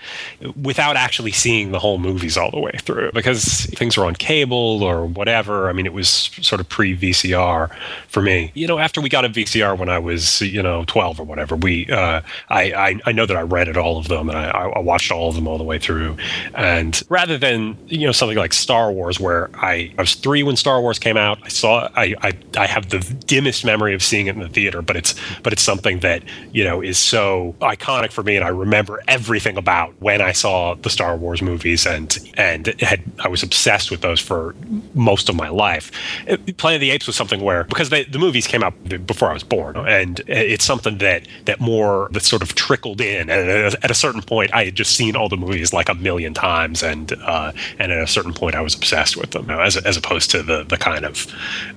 without 0.61 0.95
actually 0.95 1.31
seeing 1.31 1.71
the 1.71 1.79
whole 1.79 1.97
movies 1.97 2.37
all 2.37 2.51
the 2.51 2.59
way 2.59 2.77
through 2.81 3.11
because 3.13 3.65
things 3.65 3.97
were 3.97 4.05
on 4.05 4.15
cable 4.15 4.83
or 4.83 5.05
whatever. 5.05 5.69
I 5.69 5.73
mean, 5.73 5.85
it 5.85 5.93
was 5.93 6.07
sort 6.09 6.61
of 6.61 6.69
pre 6.69 6.95
VCR 6.95 7.75
for 8.07 8.21
me. 8.21 8.51
You 8.53 8.67
know, 8.67 8.79
after 8.79 9.01
we 9.01 9.09
got 9.09 9.25
a 9.25 9.29
VCR 9.29 9.77
when 9.77 9.89
I 9.89 9.99
was 9.99 10.41
you 10.41 10.61
know 10.61 10.83
twelve 10.85 11.19
or 11.19 11.23
whatever, 11.23 11.55
we 11.55 11.89
uh, 11.89 12.21
I, 12.49 12.61
I 12.73 12.99
I 13.05 13.11
know 13.11 13.25
that 13.25 13.37
I 13.37 13.41
rented 13.41 13.77
all 13.77 13.97
of 13.97 14.07
them, 14.07 14.12
and 14.22 14.38
I, 14.38 14.50
I 14.50 14.79
watched 14.79 15.12
all 15.12 15.29
of 15.29 15.36
them 15.36 15.48
all 15.48 15.58
the 15.58 15.63
way 15.63 15.79
through. 15.79 16.17
And 16.53 17.01
rather 17.10 17.38
than 17.38 17.77
you 17.88 18.05
know 18.05 18.12
something 18.12 18.38
like 18.38 18.53
Star 18.53 18.91
Wars, 18.91 19.20
where 19.20 19.50
I, 19.55 19.93
I 19.98 20.01
was 20.01 20.15
three 20.15 20.43
when 20.43 20.55
Star 20.55 20.82
Wars 20.82 21.00
came 21.00 21.17
out, 21.17 21.39
I 21.43 21.50
saw 21.50 21.89
I, 21.96 22.15
I 22.22 22.34
I 22.58 22.67
have 22.67 22.89
the 22.89 23.00
dimmest 23.25 23.65
memory 23.65 23.93
of 23.93 24.03
seeing 24.03 24.27
it 24.27 24.36
in 24.36 24.41
the 24.41 24.50
theater, 24.50 24.82
but 24.82 24.96
it's 24.96 25.15
but 25.41 25.53
it's 25.53 25.62
something 25.62 26.00
that 26.00 26.24
you 26.51 26.63
know 26.63 26.82
is 26.82 26.98
so 26.98 27.55
iconic 27.62 28.12
for 28.12 28.24
me, 28.24 28.36
and 28.36 28.46
I 28.46 28.50
remember 28.50 29.01
everything 29.08 29.58
about 29.58 29.93
when 30.01 30.22
I 30.22 30.32
saw 30.32 30.75
the 30.75 30.89
Star 30.89 31.15
Wars 31.17 31.41
movies, 31.41 31.86
and 31.86 32.17
and 32.36 32.67
had 32.82 33.03
I 33.20 33.27
was 33.27 33.43
obsessed 33.43 33.91
with 33.91 34.01
those 34.01 34.20
for 34.20 34.55
most 34.93 35.29
of 35.29 35.36
my 35.36 35.50
life. 35.50 35.91
Planet 36.58 36.77
of 36.77 36.82
the 36.82 36.91
Apes 36.91 37.08
was 37.08 37.15
something 37.15 37.41
where 37.41 37.63
because 37.65 37.89
they, 37.89 38.03
the 38.03 38.20
movies 38.20 38.48
came 38.48 38.63
out 38.63 38.74
before 39.05 39.29
I 39.29 39.34
was 39.34 39.43
born, 39.43 39.77
and 39.77 40.22
it's 40.27 40.65
something 40.65 40.98
that 41.00 41.27
that 41.46 41.60
more 41.60 42.10
that 42.12 42.24
sort 42.24 42.41
of 42.41 42.55
trickled 42.55 43.01
in. 43.01 43.29
And 43.29 43.50
at 43.50 43.91
a 43.91 43.93
certain 44.03 44.22
point, 44.22 44.53
I 44.53 44.65
had 44.65 44.75
just 44.75 44.95
seen 44.95 45.15
all 45.15 45.29
the 45.29 45.38
movies 45.38 45.72
like 45.72 45.89
a 45.89 45.95
million 45.95 46.33
times, 46.33 46.83
and 46.83 47.13
uh, 47.24 47.53
and 47.79 47.91
at 47.91 48.03
a 48.03 48.07
certain 48.07 48.33
point, 48.33 48.53
I 48.55 48.62
was 48.62 48.75
obsessed 48.75 49.15
with 49.15 49.31
them, 49.31 49.50
as 49.50 49.77
as 49.77 49.95
opposed 49.98 50.29
to 50.31 50.43
the 50.43 50.63
the 50.63 50.77
kind 50.77 51.05
of 51.05 51.15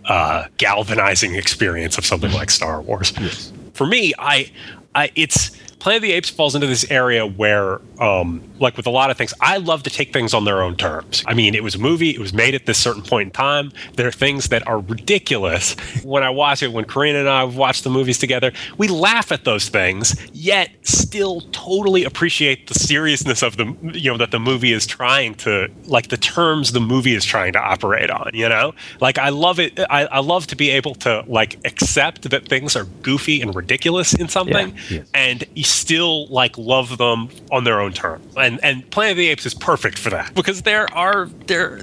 uh, 0.06 0.47
galvanizing 0.59 1.35
experience 1.37 1.99
of 1.99 2.04
something 2.04 2.33
like 2.33 2.50
Star 2.50 2.80
Wars. 2.83 3.12
Yes. 3.21 3.52
For 3.75 3.87
me, 3.87 4.12
I, 4.18 4.50
I 4.95 5.11
it's 5.14 5.50
Planet 5.87 6.02
of 6.02 6.09
the 6.09 6.14
Apes 6.14 6.31
falls 6.31 6.57
into 6.57 6.66
this 6.66 6.90
area 6.90 7.25
where, 7.25 7.81
um, 8.00 8.43
like 8.59 8.76
with 8.76 8.88
a 8.88 8.90
lot 8.90 9.09
of 9.09 9.16
things, 9.16 9.33
I 9.40 9.59
love 9.59 9.85
to 9.85 9.90
take 9.90 10.12
things 10.12 10.35
on 10.35 10.45
their 10.45 10.61
own 10.61 10.75
terms. 10.75 11.23
I 11.28 11.35
mean, 11.35 11.55
it 11.55 11.62
was 11.62 11.76
a 11.76 11.78
movie, 11.78 12.11
it 12.11 12.19
was 12.19 12.33
made 12.33 12.57
at 12.57 12.66
this 12.66 12.76
certain 12.76 13.02
point 13.02 13.26
in 13.26 13.31
time. 13.31 13.71
There 13.95 14.09
are 14.09 14.11
things 14.11 14.49
that 14.49 14.66
are 14.66 14.81
ridiculous. 14.81 15.76
When 16.02 16.25
I 16.25 16.31
watch 16.31 16.61
it, 16.64 16.73
when 16.73 16.87
Corinna 16.87 17.21
and 17.21 17.28
I 17.28 17.45
watch 17.45 17.83
the 17.83 17.90
movies 17.90 18.19
together, 18.19 18.50
we 18.76 18.88
laugh 18.88 19.31
at 19.31 19.45
those 19.45 19.69
things, 19.69 20.16
yet 20.33 20.71
still 20.83 21.43
totally 21.52 22.02
appreciate 22.02 22.66
the 22.66 22.75
seriousness 22.75 23.45
of 23.45 23.57
the, 23.57 23.73
you 23.93 24.11
know, 24.11 24.19
that 24.19 24.33
the 24.33 24.40
movie 24.40 24.73
is 24.73 24.88
trying 24.88 25.37
to, 25.37 25.69
like 25.85 26.09
the 26.09 26.16
terms 26.16 26.73
the 26.73 26.81
movie 26.81 27.14
is 27.14 27.25
trying 27.25 27.52
to 27.52 27.61
operate 27.61 28.11
on, 28.11 28.33
you 28.35 28.49
know? 28.49 28.75
Like, 29.00 29.19
I 29.19 29.28
love 29.28 29.61
it. 29.61 29.78
I, 29.88 30.07
I 30.07 30.19
love 30.19 30.49
to 30.49 30.57
be 30.57 30.71
able 30.71 30.97
to, 30.97 31.23
like, 31.28 31.64
accept 31.64 32.28
that 32.31 32.49
things 32.49 32.75
are 32.75 32.87
goofy 33.02 33.40
and 33.40 33.55
ridiculous 33.55 34.14
in 34.14 34.26
something. 34.26 34.71
Yeah. 34.71 34.83
Yes. 34.90 35.07
And 35.14 35.45
still 35.76 36.26
like 36.28 36.56
love 36.59 36.99
them 36.99 37.28
on 37.50 37.64
their 37.64 37.80
own 37.80 37.92
terms. 37.92 38.35
And 38.37 38.59
and 38.62 38.88
Planet 38.90 39.12
of 39.12 39.16
the 39.18 39.28
Apes 39.28 39.47
is 39.47 39.54
perfect 39.54 39.99
for 39.99 40.11
that 40.11 40.35
because 40.35 40.62
there 40.62 40.92
are 40.95 41.26
there 41.47 41.80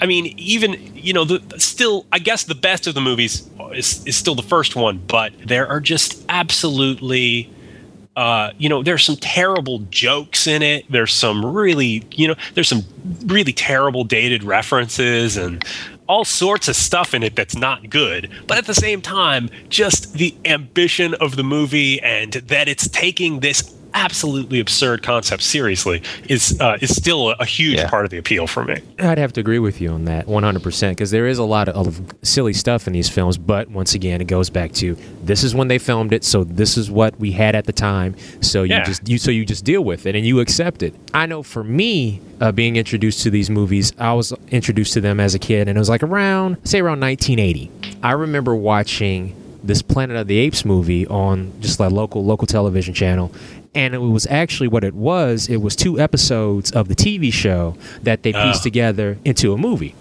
I 0.00 0.06
mean 0.06 0.34
even 0.38 0.94
you 0.94 1.12
know 1.12 1.24
the 1.24 1.42
still 1.58 2.06
I 2.12 2.18
guess 2.18 2.44
the 2.44 2.54
best 2.54 2.86
of 2.86 2.94
the 2.94 3.00
movies 3.00 3.48
is 3.72 4.04
is 4.06 4.16
still 4.16 4.34
the 4.34 4.42
first 4.42 4.76
one, 4.76 4.98
but 5.06 5.32
there 5.44 5.66
are 5.66 5.80
just 5.80 6.24
absolutely 6.28 7.50
uh, 8.14 8.50
you 8.58 8.68
know, 8.68 8.82
there's 8.82 9.04
some 9.04 9.16
terrible 9.16 9.78
jokes 9.90 10.46
in 10.46 10.62
it. 10.62 10.84
There's 10.90 11.12
some 11.12 11.44
really, 11.44 12.04
you 12.10 12.28
know, 12.28 12.34
there's 12.54 12.68
some 12.68 12.84
really 13.24 13.54
terrible 13.54 14.04
dated 14.04 14.44
references 14.44 15.36
and 15.38 15.64
all 16.12 16.26
sorts 16.26 16.68
of 16.68 16.76
stuff 16.76 17.14
in 17.14 17.22
it 17.22 17.34
that's 17.34 17.56
not 17.56 17.88
good. 17.88 18.30
But 18.46 18.58
at 18.58 18.66
the 18.66 18.74
same 18.74 19.00
time, 19.00 19.48
just 19.70 20.12
the 20.12 20.34
ambition 20.44 21.14
of 21.14 21.36
the 21.36 21.42
movie 21.42 22.02
and 22.02 22.34
that 22.34 22.68
it's 22.68 22.86
taking 22.86 23.40
this 23.40 23.62
absolutely 23.94 24.60
absurd 24.60 25.02
concept 25.02 25.42
seriously 25.42 26.02
is 26.28 26.60
uh, 26.60 26.78
is 26.80 26.94
still 26.94 27.30
a, 27.30 27.36
a 27.40 27.44
huge 27.44 27.78
yeah. 27.78 27.88
part 27.88 28.04
of 28.04 28.10
the 28.10 28.18
appeal 28.18 28.46
for 28.46 28.64
me. 28.64 28.80
I'd 28.98 29.18
have 29.18 29.32
to 29.34 29.40
agree 29.40 29.58
with 29.58 29.80
you 29.80 29.90
on 29.90 30.04
that 30.04 30.26
100% 30.26 30.90
because 30.90 31.10
there 31.10 31.26
is 31.26 31.38
a 31.38 31.44
lot 31.44 31.68
of, 31.68 31.88
of, 31.88 32.14
silly 32.22 32.52
stuff 32.52 32.86
in 32.86 32.92
these 32.92 33.08
films, 33.08 33.36
but 33.36 33.68
once 33.70 33.94
again, 33.94 34.20
it 34.20 34.26
goes 34.26 34.50
back 34.50 34.72
to 34.72 34.96
this 35.22 35.42
is 35.44 35.54
when 35.54 35.68
they 35.68 35.78
filmed 35.78 36.12
it, 36.12 36.24
so 36.24 36.44
this 36.44 36.76
is 36.76 36.90
what 36.90 37.18
we 37.18 37.32
had 37.32 37.54
at 37.54 37.66
the 37.66 37.72
time. 37.72 38.14
So 38.40 38.62
you 38.62 38.74
yeah. 38.74 38.84
just 38.84 39.08
you 39.08 39.18
so 39.18 39.30
you 39.30 39.44
just 39.44 39.64
deal 39.64 39.82
with 39.82 40.06
it 40.06 40.14
and 40.14 40.26
you 40.26 40.40
accept 40.40 40.82
it. 40.82 40.94
I 41.14 41.26
know 41.26 41.42
for 41.42 41.64
me, 41.64 42.20
uh, 42.40 42.52
being 42.52 42.76
introduced 42.76 43.22
to 43.22 43.30
these 43.30 43.50
movies, 43.50 43.92
I 43.98 44.12
was 44.14 44.32
introduced 44.50 44.94
to 44.94 45.00
them 45.00 45.20
as 45.20 45.34
a 45.34 45.38
kid, 45.38 45.68
and 45.68 45.76
it 45.76 45.80
was 45.80 45.88
like 45.88 46.02
around 46.02 46.56
say 46.64 46.80
around 46.80 47.00
1980. 47.00 47.70
I 48.02 48.12
remember 48.12 48.54
watching 48.54 49.36
this 49.62 49.82
Planet 49.82 50.16
of 50.16 50.26
the 50.26 50.38
Apes 50.38 50.64
movie 50.64 51.06
on 51.06 51.52
just 51.60 51.78
like 51.78 51.92
local 51.92 52.24
local 52.24 52.46
television 52.46 52.94
channel, 52.94 53.32
and 53.74 53.94
it 53.94 53.98
was 53.98 54.26
actually 54.26 54.68
what 54.68 54.84
it 54.84 54.94
was. 54.94 55.48
It 55.48 55.58
was 55.58 55.74
two 55.76 55.98
episodes 55.98 56.70
of 56.72 56.88
the 56.88 56.94
TV 56.94 57.32
show 57.32 57.76
that 58.02 58.22
they 58.22 58.32
pieced 58.32 58.60
uh. 58.60 58.64
together 58.64 59.18
into 59.24 59.52
a 59.52 59.58
movie. 59.58 59.94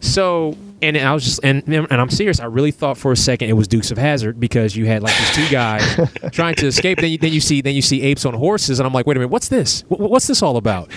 So 0.00 0.56
and 0.82 0.98
I 0.98 1.14
was 1.14 1.24
just 1.24 1.40
and 1.42 1.62
and 1.66 1.92
I'm 1.92 2.10
serious. 2.10 2.40
I 2.40 2.44
really 2.44 2.70
thought 2.70 2.98
for 2.98 3.12
a 3.12 3.16
second 3.16 3.48
it 3.48 3.54
was 3.54 3.66
Dukes 3.66 3.90
of 3.90 3.98
Hazzard 3.98 4.38
because 4.38 4.76
you 4.76 4.86
had 4.86 5.02
like 5.02 5.16
these 5.16 5.34
two 5.34 5.48
guys 5.48 5.82
trying 6.32 6.54
to 6.56 6.66
escape. 6.66 6.98
Then 6.98 7.10
you, 7.10 7.18
then 7.18 7.32
you 7.32 7.40
see 7.40 7.60
then 7.60 7.74
you 7.74 7.82
see 7.82 8.02
apes 8.02 8.24
on 8.24 8.34
horses, 8.34 8.80
and 8.80 8.86
I'm 8.86 8.92
like, 8.92 9.06
wait 9.06 9.16
a 9.16 9.20
minute, 9.20 9.30
what's 9.30 9.48
this? 9.48 9.82
What's 9.88 10.26
this 10.26 10.42
all 10.42 10.56
about? 10.56 10.90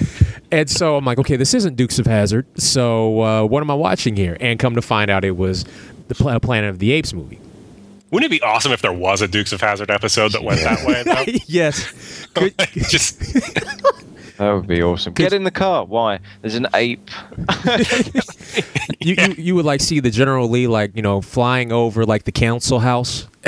And 0.51 0.69
so 0.69 0.97
I'm 0.97 1.05
like, 1.05 1.19
okay, 1.19 1.35
this 1.35 1.53
isn't 1.53 1.75
Dukes 1.75 1.99
of 1.99 2.05
Hazzard. 2.05 2.45
So 2.59 3.21
uh, 3.21 3.43
what 3.45 3.61
am 3.61 3.71
I 3.71 3.75
watching 3.75 4.15
here? 4.15 4.37
And 4.39 4.59
come 4.59 4.75
to 4.75 4.81
find 4.81 5.09
out, 5.09 5.23
it 5.23 5.37
was 5.37 5.65
the 6.07 6.15
Planet 6.15 6.69
of 6.69 6.79
the 6.79 6.91
Apes 6.91 7.13
movie. 7.13 7.39
Wouldn't 8.09 8.31
it 8.31 8.39
be 8.39 8.41
awesome 8.41 8.71
if 8.71 8.81
there 8.81 8.93
was 8.93 9.21
a 9.21 9.27
Dukes 9.27 9.51
of 9.51 9.59
Hazzard 9.59 9.91
episode 9.91 10.31
that 10.31 10.43
went 10.43 10.61
that 10.61 10.85
way? 10.85 11.03
yes. 11.45 12.27
Just 12.89 13.21
that 14.37 14.51
would 14.51 14.67
be 14.67 14.83
awesome. 14.83 15.13
Get 15.13 15.33
in 15.33 15.43
the 15.43 15.51
car. 15.51 15.85
Why? 15.85 16.19
There's 16.41 16.55
an 16.55 16.67
ape. 16.73 17.09
you, 18.99 19.15
you 19.15 19.35
you 19.37 19.55
would 19.55 19.65
like 19.65 19.81
see 19.81 19.99
the 19.99 20.11
General 20.11 20.47
Lee 20.49 20.67
like 20.67 20.95
you 20.95 21.01
know 21.01 21.21
flying 21.21 21.71
over 21.71 22.05
like 22.05 22.23
the 22.23 22.31
council 22.31 22.79
house. 22.79 23.27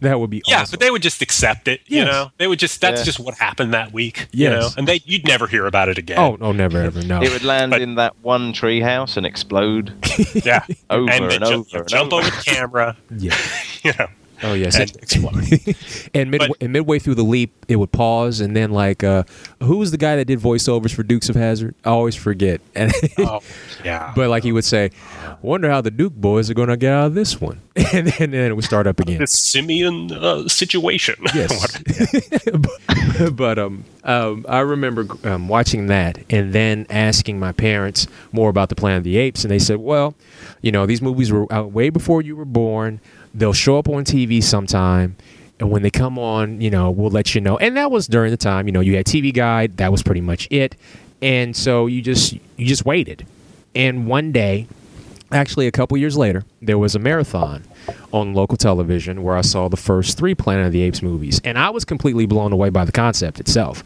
that 0.00 0.16
would 0.18 0.30
be 0.30 0.42
yeah, 0.46 0.60
awesome. 0.60 0.70
but 0.72 0.80
they 0.80 0.90
would 0.90 1.02
just 1.02 1.20
accept 1.20 1.68
it. 1.68 1.80
You 1.86 2.04
know, 2.04 2.30
they 2.38 2.46
would 2.46 2.58
just 2.58 2.80
that's 2.80 3.00
yeah. 3.00 3.04
just 3.04 3.18
what 3.18 3.34
happened 3.34 3.74
that 3.74 3.92
week. 3.92 4.28
Yes. 4.30 4.32
You 4.32 4.50
know, 4.50 4.68
and 4.78 4.88
they 4.88 5.02
you'd 5.04 5.26
never 5.26 5.46
hear 5.46 5.66
about 5.66 5.88
it 5.88 5.98
again. 5.98 6.18
Oh, 6.18 6.38
oh, 6.40 6.52
never 6.52 6.80
ever. 6.80 7.02
No, 7.02 7.20
it 7.20 7.30
would 7.32 7.44
land 7.44 7.70
but, 7.70 7.82
in 7.82 7.96
that 7.96 8.14
one 8.22 8.52
tree 8.52 8.80
house 8.80 9.16
and 9.16 9.26
explode. 9.26 9.92
Yeah, 10.34 10.64
over 10.90 11.10
and, 11.10 11.24
and, 11.24 11.44
jump, 11.44 11.74
over. 11.74 11.84
Jump 11.84 12.12
over 12.12 12.30
the 12.30 12.42
camera. 12.44 12.96
Yeah, 13.16 13.36
you 13.82 13.92
know. 13.98 14.06
Oh 14.42 14.54
yes, 14.54 14.76
and 14.80 14.96
explode. 14.96 15.76
and, 16.14 16.30
mid- 16.30 16.50
and 16.60 16.72
midway 16.72 16.98
through 16.98 17.14
the 17.14 17.22
leap, 17.22 17.52
it 17.68 17.76
would 17.76 17.92
pause, 17.92 18.40
and 18.40 18.56
then 18.56 18.70
like, 18.70 19.04
uh, 19.04 19.24
who 19.62 19.76
was 19.76 19.90
the 19.90 19.96
guy 19.96 20.16
that 20.16 20.26
did 20.26 20.40
voiceovers 20.40 20.92
for 20.94 21.02
Dukes 21.02 21.28
of 21.28 21.36
Hazzard? 21.36 21.74
I 21.84 21.90
always 21.90 22.16
forget. 22.16 22.60
And 22.76 22.92
oh, 23.18 23.40
yeah. 23.84 24.12
But 24.16 24.30
like 24.30 24.42
he 24.42 24.50
would 24.50 24.64
say, 24.64 24.90
"Wonder 25.42 25.70
how 25.70 25.80
the 25.80 25.92
Duke 25.92 26.14
boys 26.14 26.50
are 26.50 26.54
going 26.54 26.70
to 26.70 26.76
get 26.76 26.92
out 26.92 27.06
of 27.06 27.14
this 27.14 27.40
one," 27.40 27.60
and 27.76 28.08
then, 28.08 28.14
and 28.18 28.32
then 28.32 28.50
it 28.50 28.54
would 28.54 28.64
start 28.64 28.88
up 28.88 28.98
again. 28.98 29.20
The 29.20 29.28
simian 29.28 30.10
uh, 30.10 30.48
situation. 30.48 31.14
Yes. 31.32 31.80
but, 32.50 33.36
but 33.36 33.58
um, 33.60 33.84
um, 34.02 34.44
I 34.48 34.60
remember 34.60 35.06
um, 35.24 35.46
watching 35.46 35.86
that 35.86 36.18
and 36.28 36.52
then 36.52 36.86
asking 36.90 37.38
my 37.38 37.52
parents 37.52 38.08
more 38.32 38.50
about 38.50 38.70
the 38.70 38.74
Planet 38.74 38.98
of 38.98 39.04
the 39.04 39.18
Apes, 39.18 39.44
and 39.44 39.52
they 39.52 39.60
said, 39.60 39.76
"Well, 39.76 40.16
you 40.62 40.72
know, 40.72 40.84
these 40.84 41.00
movies 41.00 41.30
were 41.30 41.50
out 41.52 41.70
way 41.70 41.90
before 41.90 42.22
you 42.22 42.34
were 42.34 42.44
born." 42.44 43.00
They'll 43.34 43.52
show 43.52 43.76
up 43.78 43.88
on 43.88 44.04
TV 44.04 44.42
sometime. 44.42 45.16
And 45.60 45.70
when 45.70 45.82
they 45.82 45.90
come 45.90 46.18
on, 46.18 46.60
you 46.60 46.70
know, 46.70 46.90
we'll 46.90 47.10
let 47.10 47.34
you 47.34 47.40
know. 47.40 47.56
And 47.58 47.76
that 47.76 47.90
was 47.90 48.06
during 48.06 48.30
the 48.30 48.36
time, 48.36 48.66
you 48.66 48.72
know, 48.72 48.80
you 48.80 48.96
had 48.96 49.06
TV 49.06 49.32
Guide. 49.32 49.76
That 49.76 49.92
was 49.92 50.02
pretty 50.02 50.20
much 50.20 50.48
it. 50.50 50.76
And 51.22 51.54
so 51.56 51.86
you 51.86 52.02
just 52.02 52.32
you 52.56 52.66
just 52.66 52.84
waited. 52.84 53.26
And 53.74 54.06
one 54.06 54.32
day, 54.32 54.66
actually 55.32 55.66
a 55.66 55.72
couple 55.72 55.96
years 55.96 56.16
later, 56.16 56.44
there 56.60 56.78
was 56.78 56.94
a 56.94 56.98
marathon 56.98 57.64
on 58.12 58.34
local 58.34 58.56
television 58.56 59.22
where 59.22 59.36
I 59.36 59.40
saw 59.40 59.68
the 59.68 59.76
first 59.76 60.18
three 60.18 60.34
Planet 60.34 60.66
of 60.66 60.72
the 60.72 60.82
Apes 60.82 61.02
movies, 61.02 61.40
and 61.44 61.58
I 61.58 61.70
was 61.70 61.84
completely 61.84 62.26
blown 62.26 62.52
away 62.52 62.70
by 62.70 62.84
the 62.84 62.92
concept 62.92 63.40
itself. 63.40 63.82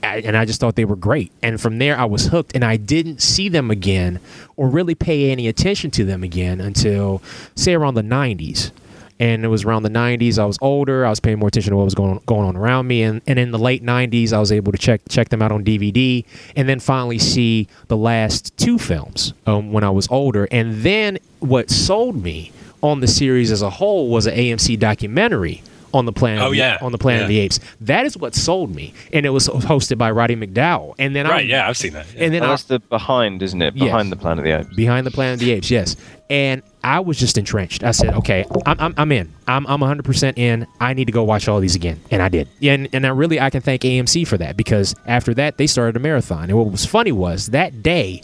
And 0.00 0.36
I 0.36 0.44
just 0.44 0.60
thought 0.60 0.76
they 0.76 0.84
were 0.84 0.96
great. 0.96 1.32
And 1.42 1.60
from 1.60 1.78
there, 1.78 1.98
I 1.98 2.04
was 2.04 2.26
hooked, 2.26 2.54
and 2.54 2.64
I 2.64 2.76
didn't 2.76 3.20
see 3.20 3.48
them 3.48 3.68
again 3.68 4.20
or 4.56 4.68
really 4.68 4.94
pay 4.94 5.32
any 5.32 5.48
attention 5.48 5.90
to 5.92 6.04
them 6.04 6.22
again 6.22 6.60
until, 6.60 7.20
say, 7.56 7.74
around 7.74 7.94
the 7.94 8.02
90s 8.02 8.70
and 9.20 9.44
it 9.44 9.48
was 9.48 9.64
around 9.64 9.82
the 9.82 9.90
90s. 9.90 10.38
I 10.38 10.44
was 10.44 10.58
older. 10.60 11.04
I 11.04 11.10
was 11.10 11.20
paying 11.20 11.38
more 11.38 11.48
attention 11.48 11.70
to 11.72 11.76
what 11.76 11.84
was 11.84 11.94
going 11.94 12.12
on, 12.12 12.20
going 12.26 12.46
on 12.46 12.56
around 12.56 12.86
me, 12.86 13.02
and, 13.02 13.20
and 13.26 13.38
in 13.38 13.50
the 13.50 13.58
late 13.58 13.82
90s, 13.82 14.32
I 14.32 14.38
was 14.38 14.52
able 14.52 14.72
to 14.72 14.78
check 14.78 15.00
check 15.08 15.28
them 15.28 15.42
out 15.42 15.52
on 15.52 15.64
DVD, 15.64 16.24
and 16.56 16.68
then 16.68 16.80
finally 16.80 17.18
see 17.18 17.68
the 17.88 17.96
last 17.96 18.56
two 18.56 18.78
films 18.78 19.32
um, 19.46 19.72
when 19.72 19.84
I 19.84 19.90
was 19.90 20.08
older. 20.10 20.48
And 20.50 20.82
then 20.82 21.18
what 21.40 21.70
sold 21.70 22.22
me 22.22 22.52
on 22.82 23.00
the 23.00 23.08
series 23.08 23.50
as 23.50 23.62
a 23.62 23.70
whole 23.70 24.08
was 24.08 24.26
an 24.26 24.34
AMC 24.34 24.78
documentary 24.78 25.62
on 25.94 26.04
the 26.04 26.12
planet. 26.12 26.42
Oh 26.42 26.52
yeah, 26.52 26.78
on 26.80 26.92
the 26.92 26.98
Planet 26.98 27.20
yeah. 27.20 27.24
of 27.24 27.28
the 27.28 27.38
Apes. 27.38 27.60
That 27.80 28.06
is 28.06 28.16
what 28.16 28.34
sold 28.34 28.74
me, 28.74 28.94
and 29.12 29.24
it 29.24 29.30
was 29.30 29.48
hosted 29.48 29.98
by 29.98 30.10
Roddy 30.10 30.36
McDowall. 30.36 30.94
And 30.98 31.14
then 31.14 31.26
right, 31.26 31.44
I, 31.44 31.48
yeah, 31.48 31.68
I've 31.68 31.76
seen 31.76 31.92
that. 31.94 32.06
Yeah. 32.14 32.24
And 32.24 32.34
then 32.34 32.42
oh, 32.42 32.48
that's 32.48 32.64
the 32.64 32.80
behind, 32.80 33.42
isn't 33.42 33.60
it? 33.60 33.74
Behind 33.74 34.08
yes, 34.08 34.10
the 34.10 34.20
Planet 34.20 34.38
of 34.40 34.44
the 34.44 34.58
Apes. 34.60 34.76
Behind 34.76 35.06
the 35.06 35.10
Planet 35.10 35.34
of 35.34 35.40
the 35.40 35.52
Apes, 35.52 35.70
yes. 35.70 35.96
And 36.30 36.62
I 36.84 37.00
was 37.00 37.18
just 37.18 37.38
entrenched. 37.38 37.82
I 37.82 37.92
said, 37.92 38.14
okay, 38.14 38.44
I'm, 38.66 38.78
I'm, 38.78 38.94
I'm 38.98 39.12
in. 39.12 39.32
I'm, 39.46 39.66
I'm 39.66 39.80
100% 39.80 40.36
in. 40.36 40.66
I 40.78 40.92
need 40.92 41.06
to 41.06 41.12
go 41.12 41.24
watch 41.24 41.48
all 41.48 41.58
these 41.58 41.74
again. 41.74 41.98
And 42.10 42.22
I 42.22 42.28
did. 42.28 42.48
And, 42.60 42.88
and 42.92 43.06
I 43.06 43.10
really, 43.10 43.40
I 43.40 43.48
can 43.48 43.62
thank 43.62 43.80
AMC 43.80 44.26
for 44.26 44.36
that 44.36 44.54
because 44.54 44.94
after 45.06 45.32
that, 45.34 45.56
they 45.56 45.66
started 45.66 45.96
a 45.96 46.00
marathon. 46.00 46.44
And 46.44 46.58
what 46.58 46.70
was 46.70 46.84
funny 46.84 47.12
was 47.12 47.46
that 47.48 47.82
day, 47.82 48.22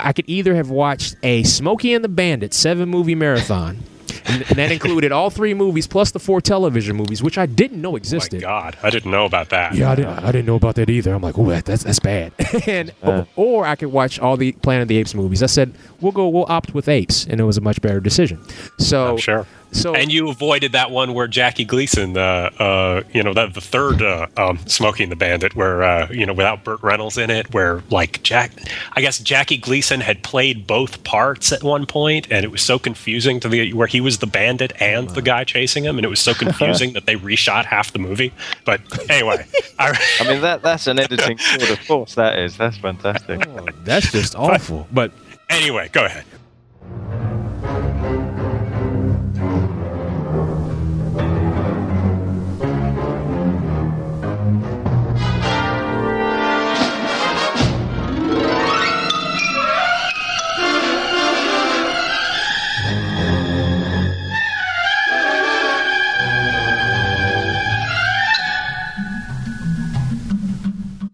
I 0.00 0.12
could 0.12 0.24
either 0.28 0.56
have 0.56 0.70
watched 0.70 1.14
a 1.22 1.44
Smokey 1.44 1.94
and 1.94 2.02
the 2.02 2.08
Bandit 2.08 2.52
seven 2.54 2.88
movie 2.88 3.14
marathon 3.14 3.78
and, 4.26 4.42
and 4.48 4.56
that 4.58 4.70
included 4.72 5.12
all 5.12 5.30
three 5.30 5.54
movies 5.54 5.86
plus 5.86 6.10
the 6.10 6.18
four 6.18 6.40
television 6.40 6.96
movies, 6.96 7.22
which 7.22 7.38
I 7.38 7.46
didn't 7.46 7.80
know 7.80 7.90
Oh 7.90 7.92
my 7.92 7.98
existed. 7.98 8.40
God, 8.40 8.76
I 8.82 8.90
didn't 8.90 9.10
know 9.10 9.24
about 9.24 9.50
that. 9.50 9.74
Yeah, 9.74 9.90
I 9.90 9.94
didn't. 9.94 10.18
I 10.18 10.32
didn't 10.32 10.46
know 10.46 10.56
about 10.56 10.74
that 10.76 10.90
either. 10.90 11.12
I'm 11.14 11.22
like, 11.22 11.38
oh, 11.38 11.48
that, 11.50 11.64
that's 11.64 11.84
that's 11.84 11.98
bad. 12.00 12.32
and 12.66 12.92
Uh. 13.02 13.24
or 13.36 13.66
I 13.66 13.76
could 13.76 13.88
watch 13.92 14.18
all 14.18 14.36
the 14.36 14.52
Planet 14.52 14.82
of 14.82 14.88
the 14.88 14.96
Apes 14.98 15.14
movies. 15.14 15.42
I 15.42 15.46
said 15.46 15.74
we'll 16.00 16.12
go. 16.12 16.28
We'll 16.28 16.46
opt 16.48 16.74
with 16.74 16.88
apes, 16.88 17.26
and 17.26 17.40
it 17.40 17.44
was 17.44 17.56
a 17.56 17.60
much 17.60 17.80
better 17.80 18.00
decision. 18.00 18.40
So 18.78 19.12
I'm 19.12 19.18
sure. 19.18 19.46
So 19.74 19.92
And 19.94 20.12
you 20.12 20.28
avoided 20.28 20.72
that 20.72 20.92
one 20.92 21.14
where 21.14 21.26
Jackie 21.26 21.64
Gleason, 21.64 22.16
uh, 22.16 22.50
uh, 22.58 23.02
you 23.12 23.24
know, 23.24 23.34
the, 23.34 23.48
the 23.48 23.60
third 23.60 24.00
uh, 24.02 24.28
um, 24.36 24.58
Smokey 24.66 25.02
and 25.02 25.10
the 25.10 25.16
Bandit, 25.16 25.56
where 25.56 25.82
uh, 25.82 26.08
you 26.10 26.24
know, 26.24 26.32
without 26.32 26.62
Burt 26.62 26.80
Reynolds 26.82 27.18
in 27.18 27.28
it, 27.28 27.52
where 27.52 27.82
like 27.90 28.22
Jack, 28.22 28.52
I 28.92 29.00
guess 29.00 29.18
Jackie 29.18 29.58
Gleason 29.58 30.00
had 30.00 30.22
played 30.22 30.68
both 30.68 31.02
parts 31.02 31.50
at 31.52 31.64
one 31.64 31.86
point, 31.86 32.28
and 32.30 32.44
it 32.44 32.52
was 32.52 32.62
so 32.62 32.78
confusing 32.78 33.40
to 33.40 33.48
the 33.48 33.72
where 33.72 33.88
he 33.88 34.00
was 34.00 34.18
the 34.18 34.28
bandit 34.28 34.72
and 34.80 35.10
the 35.10 35.22
guy 35.22 35.42
chasing 35.42 35.84
him, 35.84 35.98
and 35.98 36.04
it 36.04 36.08
was 36.08 36.20
so 36.20 36.34
confusing 36.44 36.92
that 36.92 37.06
they 37.06 37.16
reshot 37.16 37.64
half 37.64 37.92
the 37.92 37.98
movie. 37.98 38.32
But 38.64 38.80
anyway, 39.10 39.44
I, 39.80 39.98
I 40.20 40.28
mean, 40.28 40.40
that 40.42 40.62
that's 40.62 40.86
an 40.86 41.00
editing 41.00 41.36
tour 41.36 41.58
de 41.66 41.76
force. 41.76 42.14
That 42.14 42.38
is. 42.38 42.56
That's 42.56 42.76
fantastic. 42.76 43.44
oh, 43.48 43.66
that's 43.82 44.12
just 44.12 44.36
awful. 44.36 44.86
But 44.92 45.10
anyway, 45.50 45.88
go 45.92 46.04
ahead. 46.04 46.24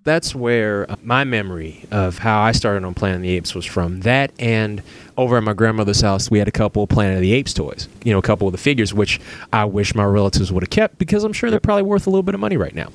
That's 0.03 0.35
where 0.35 0.87
my 1.03 1.25
memory 1.25 1.85
of 1.91 2.19
how 2.19 2.41
I 2.41 2.53
started 2.53 2.85
on 2.85 2.95
Planet 2.95 3.17
of 3.17 3.23
the 3.23 3.31
Apes 3.31 3.55
was 3.55 3.67
from. 3.67 4.01
That 4.01 4.33
and 4.39 4.83
over 5.17 5.37
at 5.37 5.43
my 5.43 5.53
grandmother's 5.53 6.01
house, 6.01 6.31
we 6.31 6.39
had 6.39 6.49
a 6.49 6.53
couple 6.53 6.83
of 6.83 6.89
Planet 6.89 7.17
of 7.17 7.21
the 7.21 7.33
Apes 7.35 7.53
toys. 7.53 7.87
You 8.03 8.13
know, 8.13 8.19
a 8.19 8.23
couple 8.23 8.49
of 8.49 8.53
the 8.53 8.59
figures, 8.59 8.95
which 8.95 9.21
I 9.53 9.67
wish 9.67 9.95
my 9.95 10.05
relatives 10.05 10.51
would 10.51 10.63
have 10.63 10.71
kept 10.71 10.99
because 10.99 11.23
I'm 11.23 11.35
sure 11.35 11.51
they're 11.51 11.61
probably 11.61 11.83
worth 11.83 12.07
a 12.07 12.11
little 12.11 12.23
bit 12.23 12.35
of 12.35 12.41
money 12.41 12.57
right 12.57 12.75
now. 12.75 12.89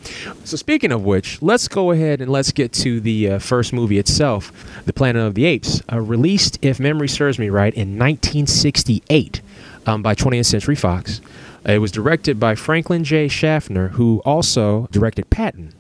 So, 0.44 0.58
speaking 0.58 0.92
of 0.92 1.06
which, 1.06 1.42
let's 1.44 1.68
go 1.68 1.92
ahead 1.92 2.22
and 2.22 2.32
let's 2.32 2.52
get 2.52 2.74
to 2.74 3.00
the 3.00 3.32
uh, 3.32 3.40
first 3.40 3.72
movie 3.72 4.00
itself, 4.00 4.52
The 4.86 4.94
Planet 4.94 5.22
of 5.22 5.36
the 5.36 5.46
Apes, 5.46 5.84
uh, 5.92 6.00
released, 6.00 6.58
if 6.64 6.80
memory 6.80 7.08
serves 7.08 7.38
me 7.38 7.50
right, 7.50 7.74
in 7.74 8.00
1968 8.00 9.42
um, 9.86 10.02
by 10.02 10.16
20th 10.16 10.48
Century 10.48 10.76
Fox. 10.76 11.22
It 11.66 11.80
was 11.80 11.92
directed 11.92 12.40
by 12.40 12.56
Franklin 12.56 13.04
J. 13.04 13.28
Schaffner, 13.28 13.90
who 13.90 14.22
also 14.26 14.88
directed 14.92 15.30
Patton 15.30 15.74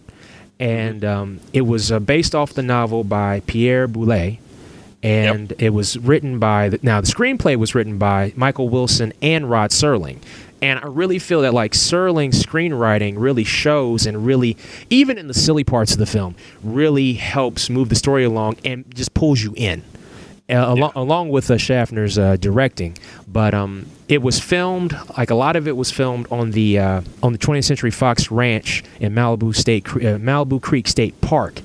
and 0.59 1.03
um, 1.03 1.39
it 1.53 1.62
was 1.62 1.91
uh, 1.91 2.00
based 2.00 2.33
off 2.33 2.53
the 2.53 2.63
novel 2.63 3.03
by 3.03 3.41
Pierre 3.41 3.88
Boulle, 3.88 4.39
and 5.03 5.53
it 5.59 5.69
was 5.69 5.97
written 5.97 6.39
by 6.39 6.69
the, 6.69 6.79
now 6.81 7.01
the 7.01 7.07
screenplay 7.07 7.55
was 7.55 7.75
written 7.75 7.97
by 7.97 8.33
Michael 8.35 8.69
Wilson 8.69 9.13
and 9.21 9.50
Rod 9.50 9.71
Serling. 9.71 10.19
And 10.62 10.79
I 10.79 10.88
really 10.88 11.19
feel 11.19 11.41
that 11.41 11.53
like 11.53 11.74
Serling's 11.74 12.43
screenwriting 12.43 13.15
really 13.17 13.43
shows 13.43 14.07
and 14.07 14.25
really, 14.25 14.57
even 14.89 15.17
in 15.17 15.27
the 15.27 15.33
silly 15.33 15.63
parts 15.63 15.91
of 15.91 16.00
the 16.00 16.05
film, 16.05 16.35
really 16.63 17.13
helps 17.13 17.69
move 17.69 17.89
the 17.89 17.95
story 17.95 18.24
along 18.24 18.57
and 18.65 18.85
just 18.95 19.13
pulls 19.13 19.43
you 19.43 19.53
in, 19.57 19.83
uh, 20.50 20.55
along, 20.55 20.93
along 20.95 21.29
with 21.29 21.51
uh, 21.51 21.55
Schaffner's 21.55 22.17
uh, 22.17 22.38
directing. 22.38 22.97
But 23.27 23.53
um, 23.53 23.85
it 24.07 24.21
was 24.21 24.39
filmed 24.39 24.95
like 25.17 25.29
a 25.29 25.35
lot 25.35 25.55
of 25.55 25.67
it 25.67 25.75
was 25.75 25.91
filmed 25.91 26.27
on 26.31 26.51
the 26.51 26.79
uh, 26.79 27.01
on 27.24 27.33
the 27.33 27.39
20th 27.39 27.65
Century 27.65 27.91
Fox 27.91 28.31
Ranch 28.31 28.83
in 29.00 29.13
Malibu 29.13 29.55
State 29.55 29.88
uh, 29.88 30.17
Malibu 30.19 30.62
Creek 30.62 30.88
State 30.88 31.19
Park, 31.21 31.62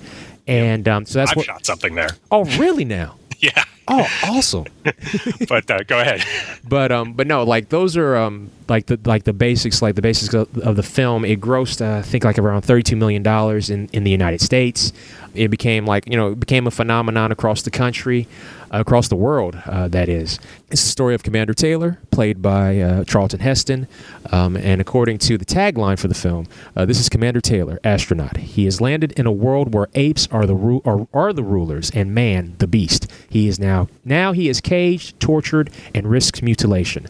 and 0.46 0.88
um, 0.88 1.06
so 1.06 1.18
that's 1.18 1.32
I've 1.32 1.36
what. 1.36 1.46
shot 1.46 1.66
something 1.66 1.94
there. 1.94 2.10
Oh, 2.30 2.44
really? 2.58 2.84
Now? 2.84 3.16
Yeah, 3.42 3.64
Oh, 3.92 4.06
awesome. 4.22 4.66
but 5.48 5.68
uh, 5.68 5.82
go 5.82 5.98
ahead. 5.98 6.24
but 6.68 6.92
um, 6.92 7.12
but 7.14 7.26
no, 7.26 7.42
like 7.42 7.70
those 7.70 7.96
are 7.96 8.16
um, 8.16 8.48
like 8.68 8.86
the 8.86 9.00
like 9.04 9.24
the 9.24 9.32
basics, 9.32 9.82
like 9.82 9.96
the 9.96 10.02
basics 10.02 10.32
of, 10.32 10.56
of 10.58 10.76
the 10.76 10.82
film. 10.84 11.24
It 11.24 11.40
grossed, 11.40 11.84
uh, 11.84 11.98
I 11.98 12.02
think, 12.02 12.22
like 12.22 12.38
around 12.38 12.62
thirty-two 12.62 12.94
million 12.94 13.24
dollars 13.24 13.68
in 13.68 13.88
in 13.92 14.04
the 14.04 14.10
United 14.12 14.40
States. 14.40 14.92
It 15.34 15.48
became 15.48 15.86
like 15.86 16.06
you 16.06 16.16
know, 16.16 16.32
it 16.32 16.40
became 16.40 16.68
a 16.68 16.70
phenomenon 16.70 17.32
across 17.32 17.62
the 17.62 17.70
country, 17.72 18.28
across 18.70 19.08
the 19.08 19.16
world. 19.16 19.60
Uh, 19.66 19.88
that 19.88 20.08
is, 20.08 20.38
it's 20.70 20.82
the 20.82 20.88
story 20.90 21.14
of 21.14 21.22
Commander 21.22 21.54
Taylor, 21.54 21.98
played 22.10 22.40
by 22.40 22.80
uh, 22.80 23.04
Charlton 23.04 23.40
Heston, 23.40 23.88
um, 24.30 24.56
and 24.56 24.80
according 24.80 25.18
to 25.18 25.36
the 25.36 25.44
tagline 25.44 25.98
for 25.98 26.08
the 26.08 26.14
film, 26.14 26.46
uh, 26.76 26.84
this 26.84 27.00
is 27.00 27.08
Commander 27.08 27.40
Taylor, 27.40 27.80
astronaut. 27.84 28.36
He 28.36 28.64
has 28.66 28.80
landed 28.80 29.12
in 29.12 29.26
a 29.26 29.32
world 29.32 29.74
where 29.74 29.88
apes 29.94 30.28
are 30.30 30.46
the 30.46 30.54
ru- 30.54 30.82
are, 30.84 31.06
are 31.12 31.32
the 31.32 31.42
rulers 31.42 31.90
and 31.90 32.14
man 32.14 32.54
the 32.58 32.66
beast. 32.66 33.06
He 33.28 33.48
is 33.48 33.58
now 33.58 33.88
now 34.04 34.32
he 34.32 34.48
is 34.48 34.60
caged, 34.60 35.18
tortured, 35.20 35.70
and 35.94 36.08
risks 36.08 36.42
mutilation 36.42 37.06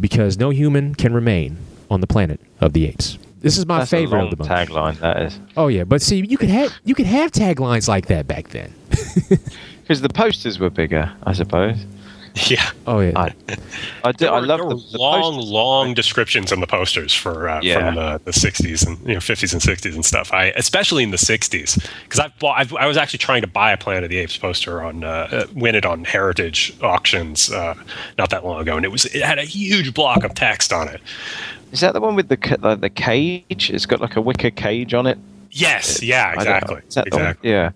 because 0.00 0.38
no 0.38 0.50
human 0.50 0.94
can 0.94 1.12
remain 1.12 1.58
on 1.90 2.00
the 2.00 2.06
planet 2.06 2.40
of 2.60 2.72
the 2.72 2.86
apes. 2.86 3.18
This 3.40 3.58
is 3.58 3.66
my 3.66 3.80
That's 3.80 3.90
favorite 3.90 4.22
of 4.24 4.30
the 4.30 4.36
bunch. 4.36 4.50
tagline. 4.70 4.98
That 5.00 5.20
is 5.22 5.38
Oh 5.56 5.66
yeah, 5.66 5.82
but 5.84 6.00
see, 6.00 6.24
you 6.24 6.38
could 6.38 6.48
have 6.48 6.72
you 6.84 6.94
could 6.94 7.06
have 7.06 7.32
taglines 7.32 7.88
like 7.88 8.06
that 8.06 8.26
back 8.28 8.48
then. 8.48 8.72
because 9.82 10.00
the 10.00 10.08
posters 10.08 10.58
were 10.58 10.70
bigger, 10.70 11.12
I 11.24 11.32
suppose. 11.32 11.76
Yeah, 12.48 12.70
Oh 12.86 13.00
yeah, 13.00 13.12
I, 13.14 13.34
I 14.04 14.12
do. 14.12 14.24
There 14.24 14.32
I 14.32 14.38
love 14.40 14.60
the, 14.60 14.74
the 14.92 14.96
long, 14.98 15.34
posters. 15.34 15.50
long 15.50 15.92
descriptions 15.92 16.50
on 16.50 16.60
the 16.60 16.66
posters 16.66 17.12
for 17.14 17.46
uh, 17.46 17.60
Yeah. 17.62 17.78
from 17.84 17.94
the, 17.96 18.22
the 18.24 18.30
60s 18.30 18.86
and 18.86 18.98
you 19.06 19.12
know 19.12 19.20
50s 19.20 19.52
and 19.52 19.60
60s 19.60 19.94
and 19.94 20.02
stuff. 20.02 20.32
I 20.32 20.46
especially 20.56 21.02
in 21.02 21.10
the 21.10 21.18
60s 21.18 21.86
because 22.04 22.20
I 22.20 22.28
bought, 22.40 22.58
I've, 22.58 22.74
I 22.76 22.86
was 22.86 22.96
actually 22.96 23.18
trying 23.18 23.42
to 23.42 23.46
buy 23.48 23.70
a 23.70 23.76
Planet 23.76 24.04
of 24.04 24.08
the 24.08 24.16
Apes 24.16 24.38
poster 24.38 24.82
on 24.82 25.04
uh, 25.04 25.28
uh, 25.30 25.44
win 25.54 25.74
it 25.74 25.84
on 25.84 26.04
Heritage 26.04 26.74
auctions 26.80 27.50
uh, 27.52 27.74
not 28.16 28.30
that 28.30 28.46
long 28.46 28.62
ago, 28.62 28.76
and 28.78 28.86
it 28.86 28.90
was 28.90 29.04
it 29.04 29.20
had 29.22 29.38
a 29.38 29.44
huge 29.44 29.92
block 29.92 30.24
of 30.24 30.32
text 30.34 30.72
on 30.72 30.88
it. 30.88 31.02
Is 31.70 31.80
that 31.80 31.92
the 31.92 32.00
one 32.00 32.14
with 32.14 32.28
the 32.30 32.38
ca- 32.38 32.56
the, 32.56 32.76
the 32.76 32.88
cage? 32.88 33.68
It's 33.70 33.84
got 33.84 34.00
like 34.00 34.16
a 34.16 34.22
wicker 34.22 34.48
cage 34.50 34.94
on 34.94 35.06
it. 35.06 35.18
Yes, 35.52 36.02
yeah, 36.02 36.34
I 36.36 36.44
don't 36.44 36.68
know. 36.70 36.76
exactly, 36.76 36.82
Is 36.88 36.94
that 36.94 37.10
the 37.10 37.16
one? 37.16 37.26
exactly. 37.26 37.50
Yeah, 37.50 37.70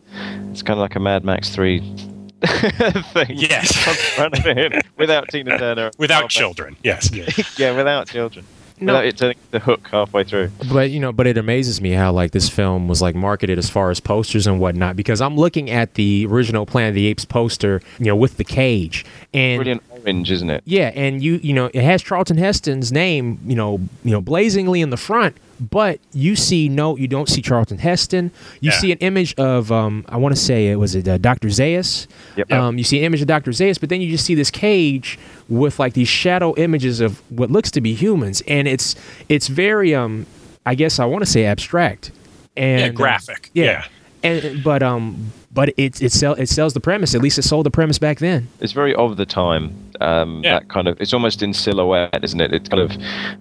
it's 0.51 0.63
kind 0.63 0.79
of 0.79 0.83
like 0.83 0.97
a 0.97 1.01
Mad 1.01 1.25
Max 1.25 1.51
Three 1.51 1.81
thing. 2.47 3.27
Yes. 3.31 3.89
on 3.89 3.95
front 3.95 4.39
of 4.39 4.47
it, 4.47 4.85
without 4.97 5.29
Tina 5.29 5.59
Turner. 5.59 5.91
Without 5.99 6.31
children, 6.31 6.77
yes. 6.83 7.11
Yeah, 7.59 7.77
without 7.77 8.09
children. 8.09 8.47
No. 8.79 8.93
Without 8.93 9.07
it 9.07 9.17
turning 9.17 9.39
the 9.53 9.59
hook 9.59 9.89
halfway 9.91 10.23
through. 10.25 10.51
but 10.71 10.91
you 10.91 11.01
know, 11.01 11.11
but 11.11 11.27
it 11.27 11.39
amazes 11.39 11.81
me 11.81 11.93
how 11.93 12.13
like 12.13 12.33
this 12.33 12.51
film 12.51 12.89
was 12.89 13.01
like 13.01 13.15
marketed 13.15 13.57
as 13.59 13.71
far 13.71 13.91
as 13.91 14.01
posters 14.01 14.47
and 14.47 14.61
whatnot 14.61 14.97
because 14.97 15.23
I'm 15.23 15.35
looking 15.35 15.71
at 15.71 15.95
the 15.95 16.27
original 16.29 16.67
Planet 16.67 16.91
of 16.91 16.95
the 16.97 17.07
Apes 17.07 17.25
poster, 17.25 17.81
you 17.99 18.05
know, 18.05 18.17
with 18.17 18.37
the 18.37 18.45
cage 18.45 19.07
and 19.33 19.59
Brilliant 19.61 19.83
orange, 19.89 20.31
isn't 20.31 20.51
it? 20.51 20.63
Yeah, 20.67 20.93
and 20.95 21.23
you 21.23 21.37
you 21.43 21.55
know 21.55 21.71
it 21.73 21.83
has 21.83 22.03
Charlton 22.03 22.37
Heston's 22.37 22.93
name 22.93 23.39
you 23.47 23.57
know 23.57 23.81
you 24.05 24.11
know 24.11 24.21
blazingly 24.21 24.83
in 24.83 24.91
the 24.91 24.99
front, 24.99 25.39
but 25.61 25.99
you 26.13 26.37
see 26.37 26.69
no 26.69 26.97
you 26.97 27.09
don't 27.09 27.29
see 27.29 27.41
Charlton 27.43 27.79
Heston. 27.79 28.31
You 28.61 28.71
Yeah. 28.71 28.79
see 28.79 28.93
an 28.93 28.99
image 28.99 29.35
of 29.37 29.71
um 29.73 30.05
I 30.09 30.17
want 30.17 30.35
to 30.35 30.41
say 30.41 30.69
it 30.69 30.77
was 30.77 30.95
it 30.95 31.07
uh, 31.09 31.19
Dr. 31.19 31.49
Zaius. 31.49 32.07
Yep. 32.37 32.53
Um, 32.53 32.79
you 32.79 32.85
see 32.85 32.99
an 32.99 33.05
image 33.05 33.21
of 33.23 33.27
Dr. 33.27 33.51
Zaius, 33.53 33.79
but 33.81 33.89
then 33.89 34.01
you 34.01 34.11
just 34.11 34.25
see 34.25 34.35
this 34.35 34.51
cage 34.51 35.19
with 35.49 35.79
like 35.79 35.95
these 35.95 36.09
shadow 36.09 36.55
images 36.57 37.01
of 37.01 37.21
what 37.31 37.51
looks 37.51 37.71
to 37.73 37.81
be 37.81 37.95
humans, 37.95 38.43
and 38.47 38.67
it's 38.69 38.95
it's 39.29 39.49
very 39.49 39.95
um 39.95 40.27
I 40.65 40.75
guess 40.75 40.99
I 40.99 41.05
want 41.05 41.25
to 41.25 41.31
say 41.31 41.45
abstract 41.45 42.11
and 42.57 42.81
Yeah, 42.81 42.87
um, 42.89 42.95
graphic. 42.95 43.51
yeah. 43.55 43.65
yeah. 43.65 43.85
And 44.23 44.63
but 44.65 44.83
um 44.83 45.33
but 45.53 45.71
it 45.77 46.03
it 46.03 46.13
sell 46.13 46.35
it 46.35 46.49
sells 46.49 46.75
the 46.75 46.81
premise. 46.81 47.15
At 47.15 47.23
least 47.23 47.39
it 47.39 47.43
sold 47.43 47.67
the 47.67 47.71
premise 47.71 47.99
back 47.99 48.19
then. 48.19 48.49
It's 48.61 48.73
very 48.73 48.95
of 48.95 49.17
the 49.17 49.27
time. 49.27 49.75
Um, 50.01 50.43
Yeah. 50.45 50.59
That 50.59 50.69
kind 50.69 50.89
of. 50.89 51.01
It's 51.01 51.15
almost 51.15 51.43
in 51.43 51.55
silhouette, 51.55 52.23
isn't 52.23 52.41
it? 52.41 52.53
It's 52.53 52.69
kind 52.69 52.83
of, 52.83 52.93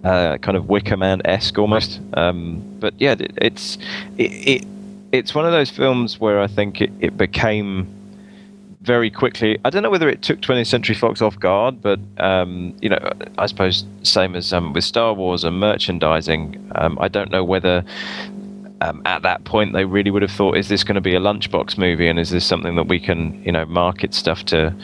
uh, 0.04 0.38
kind 0.38 0.56
of 0.56 0.68
Wicker 0.68 0.96
Man 0.96 1.20
esque 1.26 1.58
almost. 1.58 2.00
Um, 2.14 2.62
but 2.80 2.94
yeah, 2.98 3.12
it, 3.12 3.32
it's 3.36 3.76
it, 4.16 4.32
it 4.48 4.64
it's 5.12 5.34
one 5.34 5.44
of 5.44 5.52
those 5.52 5.70
films 5.70 6.18
where 6.18 6.40
I 6.40 6.46
think 6.46 6.80
it, 6.80 6.90
it 7.00 7.16
became 7.16 7.86
very 8.80 9.10
quickly. 9.10 9.58
I 9.64 9.70
don't 9.70 9.82
know 9.82 9.90
whether 9.90 10.08
it 10.08 10.22
took 10.22 10.40
20th 10.40 10.68
Century 10.68 10.94
Fox 10.94 11.20
off 11.20 11.38
guard, 11.38 11.82
but 11.82 11.98
um, 12.18 12.74
you 12.80 12.88
know, 12.88 13.12
I 13.36 13.46
suppose 13.46 13.84
same 14.02 14.34
as 14.36 14.52
um, 14.52 14.72
with 14.72 14.84
Star 14.84 15.12
Wars 15.12 15.44
and 15.44 15.58
merchandising. 15.58 16.70
Um, 16.76 16.96
I 17.00 17.08
don't 17.08 17.30
know 17.30 17.44
whether 17.44 17.84
um, 18.80 19.00
at 19.06 19.22
that 19.22 19.44
point 19.44 19.72
they 19.72 19.84
really 19.84 20.10
would 20.10 20.22
have 20.22 20.30
thought, 20.30 20.56
is 20.56 20.68
this 20.68 20.84
going 20.84 20.96
to 20.96 21.00
be 21.00 21.14
a 21.14 21.20
lunchbox 21.20 21.78
movie, 21.78 22.08
and 22.08 22.18
is 22.18 22.30
this 22.30 22.44
something 22.44 22.76
that 22.76 22.88
we 22.88 23.00
can, 23.00 23.42
you 23.44 23.52
know, 23.52 23.64
market 23.66 24.12
stuff 24.14 24.44
to 24.46 24.74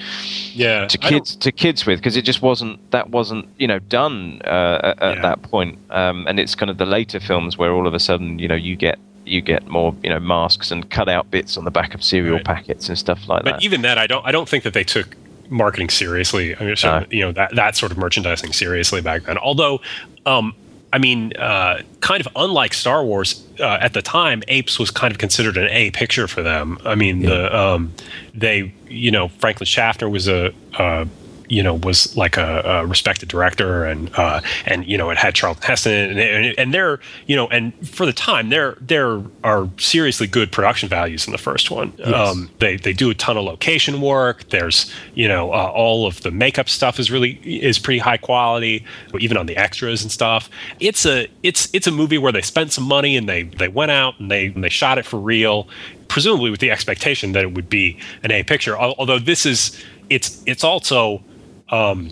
Yeah, 0.55 0.87
to 0.87 0.99
kids 0.99 1.37
to 1.37 1.53
kids 1.53 1.85
with? 1.87 1.99
Because 1.99 2.17
it 2.17 2.23
just 2.23 2.43
wasn't 2.43 2.79
that 2.91 3.11
wasn't 3.11 3.47
you 3.59 3.67
know 3.67 3.79
done 3.79 4.41
uh, 4.45 4.81
at, 4.83 5.03
at 5.03 5.17
Yeah. 5.17 5.23
that 5.23 5.43
point. 5.43 5.79
Um, 5.91 6.27
and 6.27 6.41
it's 6.41 6.55
kind 6.55 6.71
of 6.71 6.79
the 6.79 6.87
later 6.87 7.21
films 7.21 7.59
where 7.59 7.73
all 7.73 7.87
of 7.87 7.95
a 7.95 8.01
sudden 8.01 8.39
you 8.39 8.49
know 8.49 8.55
you 8.55 8.77
get 8.77 8.99
you 9.25 9.41
get 9.41 9.69
more 9.69 9.95
you 10.03 10.11
know 10.11 10.19
masks 10.19 10.71
and 10.71 10.91
cut 10.91 11.09
out 11.09 11.31
bits 11.31 11.57
on 11.57 11.65
the 11.65 11.71
back 11.71 11.95
of 11.95 12.03
cereal 12.03 12.37
Right. 12.37 12.45
packets 12.45 12.89
and 12.89 12.99
stuff 12.99 13.29
like 13.29 13.45
But 13.45 13.51
that. 13.51 13.57
But 13.59 13.63
even 13.65 13.83
that, 13.83 13.99
I 13.99 14.07
don't. 14.07 14.27
I 14.27 14.33
don't 14.33 14.49
think 14.49 14.65
that 14.65 14.73
they 14.75 14.85
took 14.85 15.17
marketing 15.49 15.91
seriously. 15.91 16.57
I 16.57 16.65
mean, 16.65 16.75
No. 16.83 17.05
you 17.11 17.21
know 17.21 17.33
that 17.33 17.55
that 17.55 17.77
sort 17.77 17.93
of 17.93 17.99
merchandising 17.99 18.53
seriously 18.53 19.01
back 19.03 19.25
then. 19.25 19.37
Although, 19.39 19.81
um, 20.25 20.55
I 20.93 20.99
mean, 20.99 21.35
uh, 21.37 21.83
kind 22.01 22.21
of 22.21 22.29
unlike 22.37 22.75
Star 22.75 23.03
Wars 23.03 23.47
uh, 23.59 23.79
at 23.81 23.95
the 23.95 24.03
time, 24.03 24.43
Apes 24.49 24.79
was 24.79 24.91
kind 24.91 25.11
of 25.11 25.19
considered 25.19 25.57
an 25.57 25.69
A 25.69 25.91
picture 25.91 26.29
for 26.29 26.43
them. 26.43 26.79
I 26.85 26.95
mean, 26.95 27.21
the 27.21 27.57
um, 27.57 27.93
they 28.35 28.75
you 28.89 29.11
know 29.11 29.29
Franklin 29.29 29.67
Schaffner 29.67 30.11
was 30.11 30.29
a 30.29 30.53
uh, 30.75 31.07
you 31.53 31.63
know 31.63 31.75
was 31.75 32.17
like 32.17 32.39
a, 32.39 32.63
a 32.65 32.87
respected 32.87 33.29
director 33.29 33.85
and 33.85 34.11
uh, 34.15 34.41
and 34.65 34.87
you 34.87 34.97
know 34.97 35.11
it 35.11 35.19
had 35.19 35.35
Charlton 35.35 35.63
Heston 35.63 35.93
and, 35.93 36.19
and 36.19 36.59
and 36.59 36.75
they're 36.75 36.99
you 37.27 37.37
know 37.37 37.47
and 37.49 37.75
for 37.87 38.07
the 38.07 38.13
time 38.13 38.49
there 38.49 38.79
there 38.81 39.21
are 39.45 39.69
seriously 39.77 40.27
good 40.27 40.51
production 40.51 40.89
values 40.89 41.27
in 41.27 41.33
the 41.33 41.39
first 41.39 41.71
one. 41.71 41.93
Um, 42.05 42.51
they 42.59 42.77
they 42.77 42.95
do 42.95 43.11
a 43.11 43.15
ton 43.15 43.37
of 43.37 43.45
location 43.45 44.01
work. 44.01 44.49
There's 44.49 44.91
you 45.15 45.29
know 45.29 45.53
uh, 45.53 45.71
all 45.75 46.07
of 46.07 46.23
the 46.23 46.31
makeup 46.31 46.71
stuff 46.71 46.99
is 46.99 47.11
really 47.11 47.33
is 47.45 47.79
pretty 47.79 47.99
high 47.99 48.17
quality 48.17 48.87
even 49.19 49.37
on 49.37 49.45
the 49.45 49.57
extras 49.59 50.03
and 50.03 50.11
stuff. 50.11 50.49
It's 50.81 51.05
a 51.05 51.29
it's 51.43 51.69
it's 51.75 51.87
a 51.87 51.93
movie 51.93 52.17
where 52.17 52.33
they 52.33 52.43
spent 52.43 52.73
some 52.73 52.85
money 52.85 53.15
and 53.15 53.29
they 53.29 53.43
they 53.43 53.69
went 53.69 53.91
out 53.91 54.19
and 54.19 54.31
they 54.31 54.47
and 54.47 54.65
they 54.65 54.71
shot 54.71 54.97
it 54.97 55.05
for 55.05 55.19
real 55.19 55.69
presumably 56.09 56.51
with 56.51 56.61
the 56.61 56.71
expectation 56.71 57.33
that 57.33 57.43
it 57.43 57.55
would 57.55 57.71
be 57.71 57.99
an 58.23 58.31
A 58.31 58.43
picture. 58.43 58.77
Although 58.79 59.19
this 59.19 59.47
is, 59.47 59.83
it's 60.11 60.43
it's 60.45 60.63
also, 60.63 61.23
um, 61.73 62.11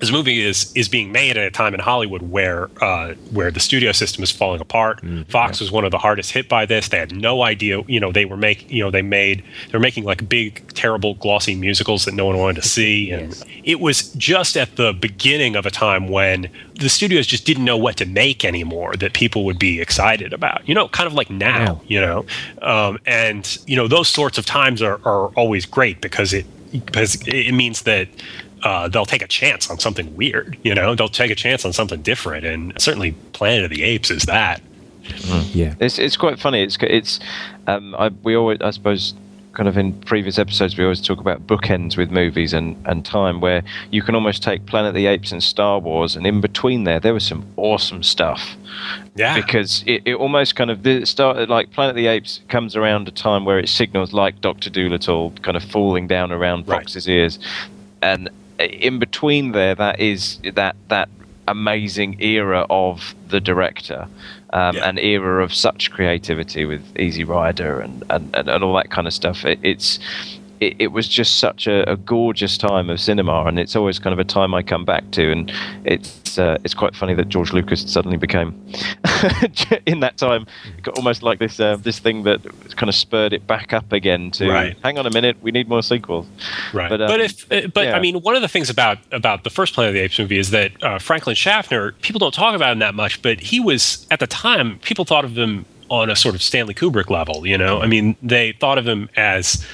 this 0.00 0.12
movie 0.12 0.42
is 0.42 0.70
is 0.74 0.88
being 0.88 1.12
made 1.12 1.36
at 1.36 1.46
a 1.46 1.50
time 1.50 1.72
in 1.72 1.80
Hollywood 1.80 2.22
where 2.22 2.68
uh, 2.82 3.14
where 3.32 3.50
the 3.50 3.60
studio 3.60 3.92
system 3.92 4.22
is 4.22 4.30
falling 4.30 4.60
apart. 4.60 5.00
Fox 5.28 5.60
was 5.60 5.70
one 5.70 5.84
of 5.84 5.90
the 5.90 5.98
hardest 5.98 6.32
hit 6.32 6.48
by 6.48 6.66
this. 6.66 6.88
They 6.88 6.98
had 6.98 7.14
no 7.14 7.42
idea. 7.42 7.80
You 7.86 8.00
know, 8.00 8.12
they 8.12 8.24
were 8.24 8.36
making. 8.36 8.70
You 8.70 8.84
know, 8.84 8.90
they 8.90 9.02
made 9.02 9.42
they 9.66 9.72
were 9.72 9.80
making 9.80 10.04
like 10.04 10.28
big, 10.28 10.74
terrible, 10.74 11.14
glossy 11.14 11.54
musicals 11.54 12.04
that 12.04 12.12
no 12.14 12.26
one 12.26 12.36
wanted 12.36 12.62
to 12.62 12.68
see, 12.68 13.10
and 13.12 13.42
it 13.64 13.80
was 13.80 14.12
just 14.14 14.56
at 14.56 14.76
the 14.76 14.92
beginning 14.92 15.56
of 15.56 15.64
a 15.64 15.70
time 15.70 16.08
when 16.08 16.50
the 16.80 16.88
studios 16.88 17.26
just 17.26 17.46
didn't 17.46 17.64
know 17.64 17.76
what 17.76 17.96
to 17.96 18.04
make 18.04 18.44
anymore 18.44 18.96
that 18.96 19.14
people 19.14 19.44
would 19.44 19.58
be 19.58 19.80
excited 19.80 20.32
about. 20.32 20.68
You 20.68 20.74
know, 20.74 20.88
kind 20.88 21.06
of 21.06 21.14
like 21.14 21.30
now. 21.30 21.80
You 21.86 22.00
know, 22.00 22.26
um, 22.62 22.98
and 23.06 23.58
you 23.66 23.76
know 23.76 23.88
those 23.88 24.08
sorts 24.08 24.38
of 24.38 24.44
times 24.44 24.82
are, 24.82 25.00
are 25.04 25.28
always 25.28 25.64
great 25.64 26.00
because 26.00 26.34
it 26.34 26.46
because 26.72 27.16
it 27.26 27.52
means 27.52 27.82
that 27.82 28.08
uh, 28.64 28.88
they'll 28.88 29.06
take 29.06 29.22
a 29.22 29.28
chance 29.28 29.70
on 29.70 29.78
something 29.78 30.16
weird. 30.16 30.56
You 30.64 30.74
know, 30.74 30.94
they'll 30.94 31.08
take 31.08 31.30
a 31.30 31.34
chance 31.36 31.64
on 31.64 31.72
something 31.72 32.02
different, 32.02 32.44
and 32.46 32.72
certainly 32.80 33.12
Planet 33.32 33.64
of 33.64 33.70
the 33.70 33.82
Apes 33.84 34.10
is 34.10 34.24
that. 34.24 34.60
Yeah. 35.52 35.74
It's 35.80 35.98
it's 35.98 36.16
quite 36.16 36.38
funny. 36.40 36.62
It's 36.62 36.78
it's 36.80 37.20
um, 37.66 37.94
I, 37.96 38.08
we 38.22 38.34
always 38.34 38.58
I 38.62 38.70
suppose 38.70 39.14
kind 39.52 39.68
of 39.68 39.76
in 39.76 39.92
previous 40.00 40.36
episodes 40.38 40.76
we 40.76 40.82
always 40.82 41.00
talk 41.00 41.20
about 41.20 41.46
bookends 41.46 41.96
with 41.96 42.10
movies 42.10 42.52
and 42.54 42.74
and 42.86 43.04
time 43.04 43.40
where 43.40 43.62
you 43.92 44.02
can 44.02 44.14
almost 44.14 44.42
take 44.42 44.64
Planet 44.66 44.88
of 44.88 44.94
the 44.94 45.06
Apes 45.06 45.30
and 45.30 45.42
Star 45.42 45.78
Wars 45.78 46.16
and 46.16 46.26
in 46.26 46.40
between 46.40 46.82
there 46.84 46.98
there 46.98 47.14
was 47.14 47.24
some 47.24 47.46
awesome 47.56 48.02
stuff 48.02 48.56
Yeah, 49.14 49.36
because 49.36 49.84
it, 49.86 50.02
it 50.06 50.14
almost 50.14 50.56
kind 50.56 50.70
of 50.72 50.82
the 50.82 51.04
start 51.04 51.48
like 51.48 51.70
Planet 51.70 51.90
of 51.90 51.96
the 51.96 52.08
Apes 52.08 52.40
comes 52.48 52.74
around 52.74 53.06
a 53.06 53.12
time 53.12 53.44
where 53.44 53.58
it 53.60 53.68
signals 53.68 54.12
like 54.12 54.40
Doctor 54.40 54.70
Dolittle 54.70 55.32
kind 55.42 55.56
of 55.56 55.62
falling 55.62 56.08
down 56.08 56.32
around 56.32 56.66
Right. 56.66 56.80
Fox's 56.80 57.06
ears, 57.08 57.38
and 58.02 58.28
in 58.58 58.98
between 58.98 59.52
there 59.52 59.74
that 59.74 60.00
is 60.00 60.38
that 60.54 60.76
that 60.88 61.08
amazing 61.48 62.20
era 62.20 62.66
of 62.70 63.14
the 63.28 63.40
director. 63.40 64.08
Um, 64.52 64.76
Yeah. 64.76 64.88
An 64.88 64.98
era 64.98 65.42
of 65.42 65.52
such 65.52 65.90
creativity 65.90 66.64
with 66.64 66.82
Easy 66.98 67.24
Rider 67.24 67.80
and, 67.80 68.02
and, 68.08 68.34
and, 68.34 68.48
and 68.48 68.64
all 68.64 68.74
that 68.76 68.90
kind 68.90 69.06
of 69.06 69.12
stuff. 69.12 69.44
It, 69.44 69.58
it's 69.62 69.98
it, 70.60 70.76
it 70.78 70.86
was 70.88 71.08
just 71.08 71.38
such 71.38 71.66
a, 71.66 71.88
a 71.90 71.96
gorgeous 71.96 72.56
time 72.58 72.90
of 72.90 73.00
cinema, 73.00 73.44
and 73.44 73.58
it's 73.58 73.76
always 73.76 73.98
kind 73.98 74.12
of 74.12 74.18
a 74.18 74.24
time 74.24 74.54
I 74.54 74.62
come 74.62 74.84
back 74.84 75.10
to. 75.12 75.30
And 75.32 75.52
it's 75.84 76.38
uh, 76.38 76.58
it's 76.64 76.74
quite 76.74 76.96
funny 76.96 77.14
that 77.14 77.28
George 77.28 77.52
Lucas 77.52 77.80
suddenly 77.90 78.16
became 78.16 78.50
in 79.86 80.00
that 80.00 80.16
time 80.16 80.46
got 80.82 80.96
almost 80.96 81.22
like 81.22 81.38
this 81.38 81.60
uh, 81.60 81.76
this 81.76 81.98
thing 81.98 82.24
that 82.24 82.40
kind 82.76 82.88
of 82.88 82.94
spurred 82.94 83.32
it 83.32 83.46
back 83.46 83.72
up 83.72 83.92
again 83.92 84.30
to 84.32 84.48
Right. 84.48 84.76
hang 84.82 84.98
on 84.98 85.06
a 85.06 85.10
minute, 85.10 85.36
we 85.42 85.50
need 85.50 85.68
more 85.68 85.82
sequels. 85.82 86.26
right. 86.72 86.88
but, 86.88 86.98
But, 86.98 87.10
um, 87.10 87.20
if, 87.20 87.52
uh, 87.52 87.68
but 87.68 87.86
yeah. 87.86 87.96
I 87.96 88.00
mean, 88.00 88.20
one 88.22 88.34
of 88.36 88.42
the 88.42 88.48
things 88.48 88.70
about 88.70 88.98
about 89.12 89.44
the 89.44 89.50
first 89.50 89.74
Planet 89.74 89.90
of 89.90 89.94
the 89.94 90.00
Apes 90.00 90.18
movie 90.18 90.38
is 90.38 90.50
that 90.50 90.82
uh, 90.82 90.98
Franklin 90.98 91.36
Schaffner, 91.36 91.92
people 92.02 92.18
don't 92.18 92.34
talk 92.34 92.54
about 92.54 92.72
him 92.72 92.78
that 92.80 92.94
much, 92.94 93.22
but 93.22 93.40
he 93.40 93.60
was 93.60 94.06
at 94.10 94.20
the 94.20 94.26
time 94.26 94.78
people 94.80 95.04
thought 95.04 95.24
of 95.24 95.36
him 95.36 95.64
on 95.90 96.10
a 96.10 96.16
sort 96.16 96.34
of 96.34 96.42
Stanley 96.42 96.74
Kubrick 96.74 97.10
level. 97.10 97.46
You 97.46 97.58
know, 97.58 97.80
I 97.80 97.86
mean, 97.86 98.16
they 98.22 98.52
thought 98.52 98.78
of 98.78 98.86
him 98.88 99.08
as 99.16 99.64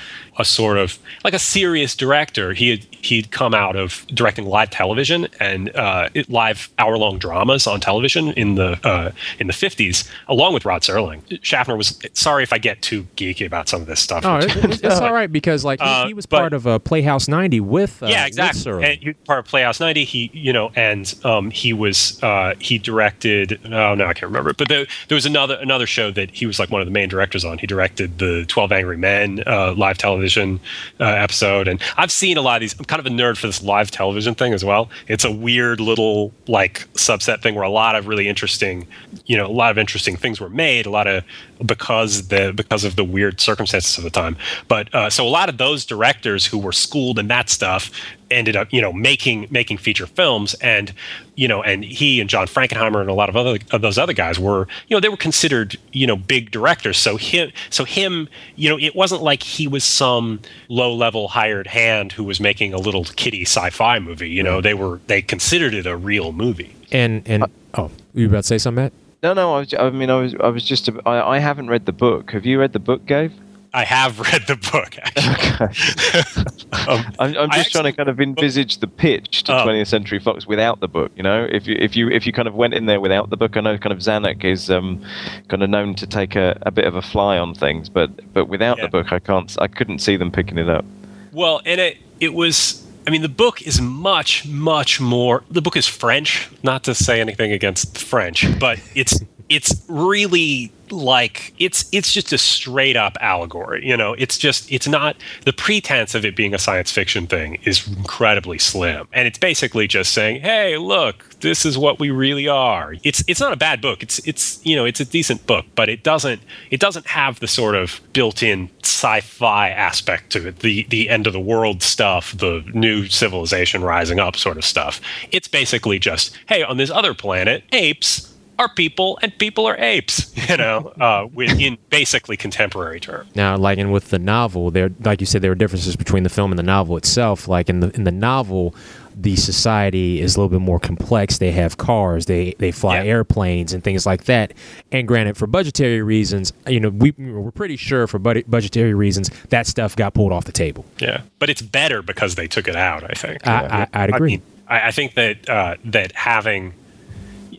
a 0.40 0.44
sort 0.44 0.78
of 0.78 0.98
like 1.24 1.34
a 1.34 1.38
serious 1.38 1.94
director. 1.94 2.52
He 2.54 2.70
had 2.70 2.84
he'd 3.02 3.30
come 3.30 3.54
out 3.54 3.76
of 3.76 4.04
directing 4.08 4.44
live 4.46 4.70
television 4.70 5.26
and 5.38 5.74
uh, 5.76 6.08
it- 6.14 6.28
live 6.28 6.68
hour 6.78 6.98
long 6.98 7.18
dramas 7.18 7.66
on 7.66 7.80
television 7.80 8.28
in 8.32 8.56
the 8.56 8.78
uh, 8.86 9.12
in 9.38 9.46
the 9.46 9.52
fifties, 9.52 10.08
along 10.28 10.54
with 10.54 10.64
Rod 10.64 10.82
Serling. 10.82 11.22
Schaffner 11.42 11.76
was 11.76 11.98
sorry 12.14 12.42
if 12.42 12.52
I 12.52 12.58
get 12.58 12.82
too 12.82 13.04
geeky 13.16 13.46
about 13.46 13.68
some 13.68 13.80
of 13.80 13.86
this 13.86 14.00
stuff. 14.00 14.24
Oh, 14.24 14.38
it- 14.38 14.56
it's, 14.56 14.80
it's 14.82 15.00
all 15.00 15.12
right 15.12 15.30
because 15.30 15.64
like 15.64 15.80
he, 15.80 15.86
Uh, 15.86 16.06
he 16.08 16.14
was 16.14 16.26
but- 16.26 16.38
part 16.40 16.52
of 16.52 16.66
uh, 16.66 16.78
Playhouse 16.80 17.28
90 17.28 17.60
with 17.60 18.02
uh, 18.02 18.06
yeah, 18.06 18.26
exactly. 18.26 18.50
And 18.84 18.98
he 19.00 19.08
was 19.08 19.16
part 19.24 19.38
of 19.40 19.44
Playhouse 19.46 19.80
90. 19.80 20.04
He, 20.04 20.30
you 20.32 20.52
know, 20.52 20.72
and 20.74 21.14
um, 21.24 21.50
he 21.50 21.72
was 21.72 22.22
uh, 22.22 22.54
he 22.58 22.78
directed. 22.78 23.60
Oh 23.66 23.94
no, 23.94 24.04
I 24.06 24.12
can't 24.12 24.30
remember. 24.30 24.52
But 24.52 24.68
there, 24.68 24.86
there 25.08 25.14
was 25.16 25.26
another 25.26 25.56
another 25.60 25.86
show 25.86 26.10
that 26.12 26.30
he 26.30 26.46
was 26.46 26.58
like 26.58 26.70
one 26.70 26.80
of 26.80 26.86
the 26.86 26.92
main 26.92 27.08
directors 27.08 27.44
on. 27.44 27.58
He 27.58 27.66
directed 27.66 28.18
the 28.18 28.44
Twelve 28.46 28.72
Angry 28.72 28.96
Men 28.96 29.42
uh, 29.46 29.72
live 29.74 29.98
television 29.98 30.29
uh, 30.38 31.04
episode, 31.04 31.68
and 31.68 31.80
I've 31.96 32.12
seen 32.12 32.36
a 32.36 32.42
lot 32.42 32.56
of 32.56 32.60
these. 32.60 32.78
I'm 32.78 32.84
kind 32.84 33.00
of 33.00 33.06
a 33.06 33.10
nerd 33.10 33.36
for 33.36 33.46
this 33.46 33.62
live 33.62 33.90
television 33.90 34.34
thing 34.34 34.54
as 34.54 34.64
well. 34.64 34.90
It's 35.08 35.24
a 35.24 35.30
weird 35.30 35.80
little 35.80 36.32
like 36.46 36.88
subset 36.94 37.42
thing 37.42 37.54
where 37.54 37.64
a 37.64 37.70
lot 37.70 37.96
of 37.96 38.06
really 38.06 38.28
interesting, 38.28 38.86
you 39.26 39.36
know, 39.36 39.46
a 39.46 39.48
lot 39.48 39.70
of 39.70 39.78
interesting 39.78 40.16
things 40.16 40.40
were 40.40 40.50
made. 40.50 40.86
A 40.86 40.90
lot 40.90 41.06
of 41.06 41.24
because 41.64 42.28
the 42.28 42.52
because 42.54 42.84
of 42.84 42.96
the 42.96 43.04
weird 43.04 43.40
circumstances 43.40 43.98
of 43.98 44.04
the 44.04 44.10
time. 44.10 44.36
But 44.68 44.94
uh, 44.94 45.10
so 45.10 45.26
a 45.26 45.28
lot 45.28 45.48
of 45.48 45.58
those 45.58 45.84
directors 45.84 46.46
who 46.46 46.58
were 46.58 46.72
schooled 46.72 47.18
in 47.18 47.28
that 47.28 47.50
stuff 47.50 47.90
ended 48.30 48.56
up, 48.56 48.72
you 48.72 48.80
know, 48.80 48.92
making 48.92 49.46
making 49.50 49.78
feature 49.78 50.06
films, 50.06 50.54
and 50.54 50.92
you 51.34 51.48
know, 51.48 51.62
and 51.62 51.84
he 51.84 52.20
and 52.20 52.28
John 52.28 52.46
Frankenheimer 52.46 53.00
and 53.00 53.10
a 53.10 53.14
lot 53.14 53.28
of 53.28 53.36
other 53.36 53.58
of 53.72 53.80
those 53.80 53.98
other 53.98 54.12
guys 54.12 54.38
were, 54.38 54.68
you 54.88 54.96
know, 54.96 55.00
they 55.00 55.08
were 55.08 55.16
considered, 55.16 55.76
you 55.92 56.06
know, 56.06 56.16
big 56.16 56.50
directors. 56.50 56.98
So 56.98 57.16
him, 57.16 57.52
so 57.70 57.84
him, 57.84 58.28
you 58.56 58.68
know, 58.68 58.78
it 58.78 58.94
wasn't 58.94 59.22
like 59.22 59.42
he 59.42 59.66
was 59.68 59.84
some 59.84 60.40
low 60.68 60.94
level 60.94 61.28
hired 61.28 61.66
hand 61.66 62.12
who 62.12 62.24
was 62.24 62.40
making 62.40 62.74
a 62.74 62.78
little 62.78 63.04
kiddie 63.04 63.42
sci-fi 63.42 63.98
movie. 63.98 64.28
You 64.28 64.42
know, 64.42 64.60
they 64.60 64.74
were 64.74 65.00
they 65.06 65.22
considered 65.22 65.74
it 65.74 65.86
a 65.86 65.96
real 65.96 66.32
movie. 66.32 66.74
and 66.92 67.22
and 67.26 67.44
uh, 67.44 67.46
oh, 67.74 67.90
you 68.14 68.26
about 68.26 68.38
to 68.38 68.42
say 68.44 68.58
something, 68.58 68.84
Matt? 68.84 68.92
No, 69.22 69.34
no, 69.34 69.54
I, 69.54 69.58
was, 69.60 69.74
I 69.74 69.90
mean, 69.90 70.08
I 70.08 70.18
was, 70.18 70.34
I 70.36 70.48
was 70.48 70.64
just, 70.64 70.88
I, 71.04 71.20
I 71.20 71.38
haven't 71.40 71.68
read 71.68 71.84
the 71.84 71.92
book. 71.92 72.30
Have 72.30 72.46
you 72.46 72.58
read 72.58 72.72
the 72.72 72.78
book, 72.78 73.04
Gabe? 73.04 73.32
I 73.72 73.84
have 73.84 74.18
read 74.32 74.46
the 74.48 74.56
book. 74.56 74.96
Actually. 74.98 76.72
um, 76.72 77.12
I'm, 77.18 77.36
I'm 77.36 77.50
I 77.50 77.56
just 77.56 77.72
trying 77.72 77.84
to 77.84 77.92
kind 77.92 78.08
of 78.08 78.20
envisage 78.20 78.78
the 78.78 78.86
pitch 78.86 79.44
to 79.44 79.52
Oh. 79.62 79.66
20th 79.66 79.86
Century 79.86 80.18
Fox 80.18 80.46
without 80.46 80.80
the 80.80 80.88
book. 80.88 81.12
You 81.16 81.22
know, 81.22 81.46
if 81.50 81.66
you 81.66 81.76
if 81.78 81.94
you 81.96 82.08
if 82.08 82.26
you 82.26 82.32
kind 82.32 82.48
of 82.48 82.54
went 82.54 82.74
in 82.74 82.86
there 82.86 83.00
without 83.00 83.30
the 83.30 83.36
book, 83.36 83.56
I 83.56 83.60
know 83.60 83.78
kind 83.78 83.92
of 83.92 83.98
Zanuck 83.98 84.44
is 84.44 84.70
um, 84.70 85.04
kind 85.48 85.62
of 85.62 85.70
known 85.70 85.94
to 85.96 86.06
take 86.06 86.34
a, 86.36 86.58
a 86.62 86.70
bit 86.70 86.84
of 86.84 86.94
a 86.96 87.02
fly 87.02 87.38
on 87.38 87.54
things, 87.54 87.88
but 87.88 88.10
but 88.32 88.46
without 88.46 88.78
Yeah. 88.78 88.84
the 88.84 88.90
book, 88.90 89.12
I 89.12 89.18
can't, 89.18 89.54
I 89.60 89.68
couldn't 89.68 90.00
see 90.00 90.16
them 90.16 90.30
picking 90.32 90.58
it 90.58 90.68
up. 90.68 90.84
Well, 91.32 91.60
and 91.64 91.80
it 91.80 91.98
it 92.18 92.34
was. 92.34 92.86
I 93.06 93.10
mean, 93.10 93.22
the 93.22 93.30
book 93.30 93.62
is 93.62 93.80
much, 93.80 94.46
much 94.46 95.00
more. 95.00 95.42
The 95.50 95.62
book 95.62 95.74
is 95.76 95.86
French. 95.86 96.50
Not 96.62 96.84
to 96.84 96.94
say 96.94 97.18
anything 97.20 97.50
against 97.50 97.96
French, 97.98 98.46
but 98.60 98.78
it's 98.94 99.18
it's 99.50 99.84
really 99.88 100.72
like 100.92 101.52
it's 101.58 101.88
it's 101.92 102.12
just 102.12 102.32
a 102.32 102.38
straight 102.38 102.96
up 102.96 103.16
allegory. 103.20 103.86
You 103.86 103.96
know, 103.96 104.14
it's 104.14 104.38
just 104.38 104.70
it's 104.70 104.88
not 104.88 105.16
the 105.44 105.52
pretense 105.52 106.14
of 106.14 106.24
it 106.24 106.36
being 106.36 106.54
a 106.54 106.58
science 106.58 106.90
fiction 106.90 107.26
thing 107.26 107.58
is 107.64 107.86
incredibly 107.88 108.58
slim, 108.58 109.08
and 109.12 109.26
it's 109.26 109.38
basically 109.38 109.88
just 109.88 110.12
saying, 110.12 110.40
"Hey, 110.40 110.76
look, 110.78 111.28
this 111.40 111.66
is 111.66 111.76
what 111.76 111.98
we 111.98 112.10
really 112.10 112.46
are." 112.46 112.94
It's 113.02 113.24
it's 113.26 113.40
not 113.40 113.52
a 113.52 113.56
bad 113.56 113.80
book. 113.80 114.02
It's 114.02 114.18
it's 114.26 114.64
you 114.64 114.76
know 114.76 114.84
it's 114.84 115.00
a 115.00 115.04
decent 115.04 115.46
book, 115.46 115.66
but 115.74 115.88
it 115.88 116.04
doesn't 116.04 116.40
it 116.70 116.80
doesn't 116.80 117.08
have 117.08 117.40
the 117.40 117.48
sort 117.48 117.74
of 117.74 118.00
built-in 118.12 118.70
sci-fi 118.82 119.70
aspect 119.70 120.30
to 120.30 120.48
it. 120.48 120.60
The 120.60 120.84
the 120.90 121.08
end 121.08 121.26
of 121.26 121.32
the 121.32 121.40
world 121.40 121.82
stuff, 121.82 122.36
the 122.36 122.64
new 122.72 123.06
civilization 123.06 123.82
rising 123.82 124.20
up 124.20 124.36
sort 124.36 124.58
of 124.58 124.64
stuff. 124.64 125.00
It's 125.32 125.48
basically 125.48 125.98
just, 125.98 126.36
hey, 126.48 126.62
on 126.62 126.76
this 126.76 126.90
other 126.90 127.14
planet, 127.14 127.64
apes 127.72 128.29
are 128.60 128.68
people 128.68 129.18
and 129.22 129.36
people 129.38 129.66
are 129.66 129.76
apes. 129.78 130.30
You 130.50 130.56
know, 130.56 130.88
uh, 131.00 131.28
in 131.38 131.78
basically 131.90 132.36
contemporary 132.36 132.98
terms. 132.98 133.28
Now, 133.36 133.56
like 133.56 133.78
in 133.78 133.92
with 133.92 134.10
the 134.10 134.18
novel, 134.18 134.72
there, 134.72 134.90
like 135.04 135.20
you 135.20 135.26
said, 135.26 135.42
there 135.42 135.52
are 135.52 135.54
differences 135.54 135.94
between 135.94 136.24
the 136.24 136.28
film 136.28 136.50
and 136.50 136.58
the 136.58 136.64
novel 136.64 136.96
itself. 136.96 137.46
Like 137.46 137.68
in 137.68 137.78
the 137.78 137.90
in 137.94 138.02
the 138.02 138.10
novel, 138.10 138.74
the 139.14 139.36
society 139.36 140.20
is 140.20 140.34
a 140.34 140.40
little 140.40 140.48
bit 140.48 140.64
more 140.64 140.80
complex. 140.80 141.38
They 141.38 141.52
have 141.52 141.76
cars, 141.76 142.26
they 142.26 142.54
they 142.58 142.72
fly 142.72 142.96
Yeah. 142.96 143.10
airplanes 143.10 143.72
and 143.72 143.84
things 143.84 144.06
like 144.06 144.24
that. 144.24 144.52
And 144.90 145.06
granted, 145.06 145.36
for 145.36 145.46
budgetary 145.46 146.02
reasons, 146.02 146.52
you 146.66 146.80
know, 146.80 146.88
we 146.88 147.12
we're 147.12 147.52
pretty 147.52 147.76
sure 147.76 148.08
for 148.08 148.18
budget, 148.18 148.50
budgetary 148.50 148.94
reasons 148.94 149.30
that 149.50 149.68
stuff 149.68 149.94
got 149.94 150.14
pulled 150.14 150.32
off 150.32 150.46
the 150.46 150.52
table. 150.52 150.84
Yeah, 150.98 151.20
but 151.38 151.48
it's 151.48 151.62
better 151.62 152.02
because 152.02 152.34
they 152.34 152.48
took 152.48 152.66
it 152.66 152.76
out. 152.76 153.04
I 153.04 153.14
think. 153.14 153.46
I, 153.46 153.86
I, 153.92 154.02
I'd 154.02 154.10
agree. 154.10 154.32
I, 154.32 154.36
mean, 154.36 154.42
I, 154.66 154.88
I 154.88 154.90
think 154.90 155.14
that 155.14 155.48
uh, 155.48 155.76
that 155.84 156.10
having 156.12 156.74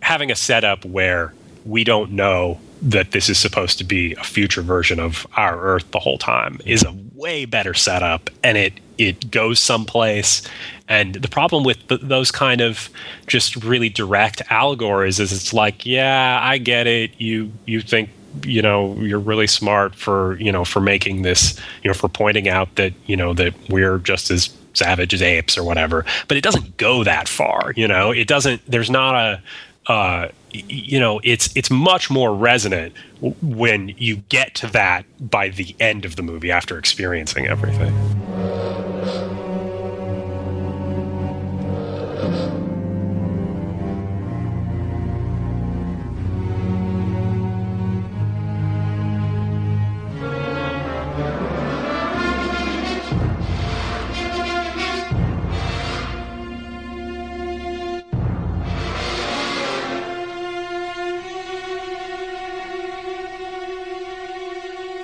having 0.01 0.31
a 0.31 0.35
setup 0.35 0.85
where 0.85 1.33
we 1.65 1.83
don't 1.83 2.11
know 2.11 2.59
that 2.81 3.11
this 3.11 3.29
is 3.29 3.37
supposed 3.37 3.77
to 3.77 3.83
be 3.83 4.13
a 4.15 4.23
future 4.23 4.61
version 4.61 4.99
of 4.99 5.27
our 5.37 5.59
Earth 5.61 5.89
the 5.91 5.99
whole 5.99 6.17
time 6.17 6.59
is 6.65 6.83
a 6.83 6.95
way 7.13 7.45
better 7.45 7.73
setup, 7.73 8.29
and 8.43 8.57
it 8.57 8.73
it 8.97 9.31
goes 9.31 9.59
someplace. 9.59 10.41
And 10.87 11.15
the 11.15 11.27
problem 11.27 11.63
with 11.63 11.87
th- 11.87 12.01
those 12.01 12.31
kind 12.31 12.61
of 12.61 12.89
just 13.27 13.63
really 13.63 13.89
direct 13.89 14.41
allegories 14.49 15.19
is 15.19 15.31
it's 15.31 15.53
like, 15.53 15.85
yeah, 15.85 16.39
I 16.41 16.57
get 16.57 16.87
it. 16.87 17.11
You 17.19 17.51
you 17.65 17.81
think 17.81 18.09
you 18.43 18.61
know 18.61 18.95
you're 18.99 19.19
really 19.19 19.47
smart 19.47 19.93
for 19.93 20.37
you 20.39 20.51
know 20.51 20.65
for 20.65 20.79
making 20.79 21.21
this 21.21 21.59
you 21.83 21.89
know 21.89 21.93
for 21.93 22.07
pointing 22.07 22.47
out 22.47 22.73
that 22.75 22.93
you 23.05 23.15
know 23.15 23.33
that 23.33 23.53
we're 23.69 23.97
just 23.97 24.31
as 24.31 24.55
savage 24.73 25.13
as 25.13 25.21
apes 25.21 25.57
or 25.57 25.65
whatever 25.65 26.05
but 26.29 26.37
it 26.37 26.41
doesn't 26.41 26.77
go 26.77 27.03
that 27.03 27.27
far 27.27 27.73
you 27.75 27.85
know 27.85 28.11
it 28.11 28.29
doesn't 28.29 28.61
there's 28.65 28.89
not 28.89 29.15
a 29.15 29.41
uh, 29.87 30.27
you 30.51 30.99
know 30.99 31.19
it's 31.23 31.55
it's 31.55 31.71
much 31.71 32.09
more 32.09 32.35
resonant 32.35 32.93
when 33.41 33.89
you 33.97 34.17
get 34.29 34.53
to 34.55 34.67
that 34.67 35.05
by 35.19 35.49
the 35.49 35.75
end 35.79 36.05
of 36.05 36.15
the 36.15 36.21
movie 36.21 36.51
after 36.51 36.77
experiencing 36.77 37.47
everything 37.47 37.93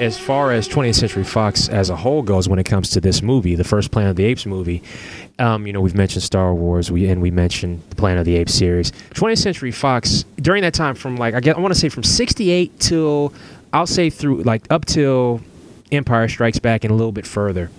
as 0.08 0.18
far 0.18 0.54
as 0.54 0.70
20th 0.70 0.96
Century 0.96 1.26
Fox 1.26 1.68
as 1.68 1.90
a 1.90 1.96
whole 1.98 2.22
goes, 2.22 2.48
when 2.48 2.60
it 2.60 2.64
comes 2.64 2.90
to 2.92 3.02
this 3.02 3.22
movie, 3.22 3.56
the 3.56 3.66
first 3.66 3.92
Planet 3.92 4.12
of 4.12 4.16
the 4.16 4.24
Apes 4.24 4.46
movie, 4.46 4.82
um, 5.38 5.68
you 5.68 5.74
know, 5.74 5.82
we've 5.82 5.96
mentioned 5.96 6.24
Star 6.24 6.56
Wars, 6.56 6.90
we 6.90 7.08
and 7.10 7.22
we 7.22 7.30
mentioned 7.30 7.84
the 7.90 7.98
Planet 7.98 8.22
of 8.22 8.26
the 8.26 8.38
Apes 8.38 8.54
series. 8.54 8.92
20th 9.12 9.38
Century 9.40 9.72
Fox 9.72 10.24
during 10.38 10.62
that 10.64 10.74
time, 10.74 10.96
from 10.96 11.18
like 11.18 11.36
I 11.36 11.42
guess 11.42 11.58
I 11.58 11.60
want 11.60 11.74
to 11.74 11.80
say 11.80 11.90
from 11.90 12.04
'68 12.04 12.80
till 12.80 13.34
I'll 13.74 13.86
say 13.86 14.10
through 14.10 14.44
like 14.44 14.66
up 14.72 14.86
till 14.86 15.42
Empire 15.92 16.30
Strikes 16.30 16.60
Back 16.60 16.86
and 16.86 16.92
a 16.92 16.96
little 16.96 17.12
bit 17.12 17.28
further. 17.28 17.70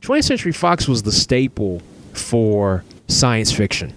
20th 0.00 0.24
Century 0.24 0.52
Fox 0.52 0.88
was 0.88 1.04
the 1.04 1.12
staple 1.12 1.80
for 2.12 2.84
science 3.06 3.52
fiction, 3.52 3.92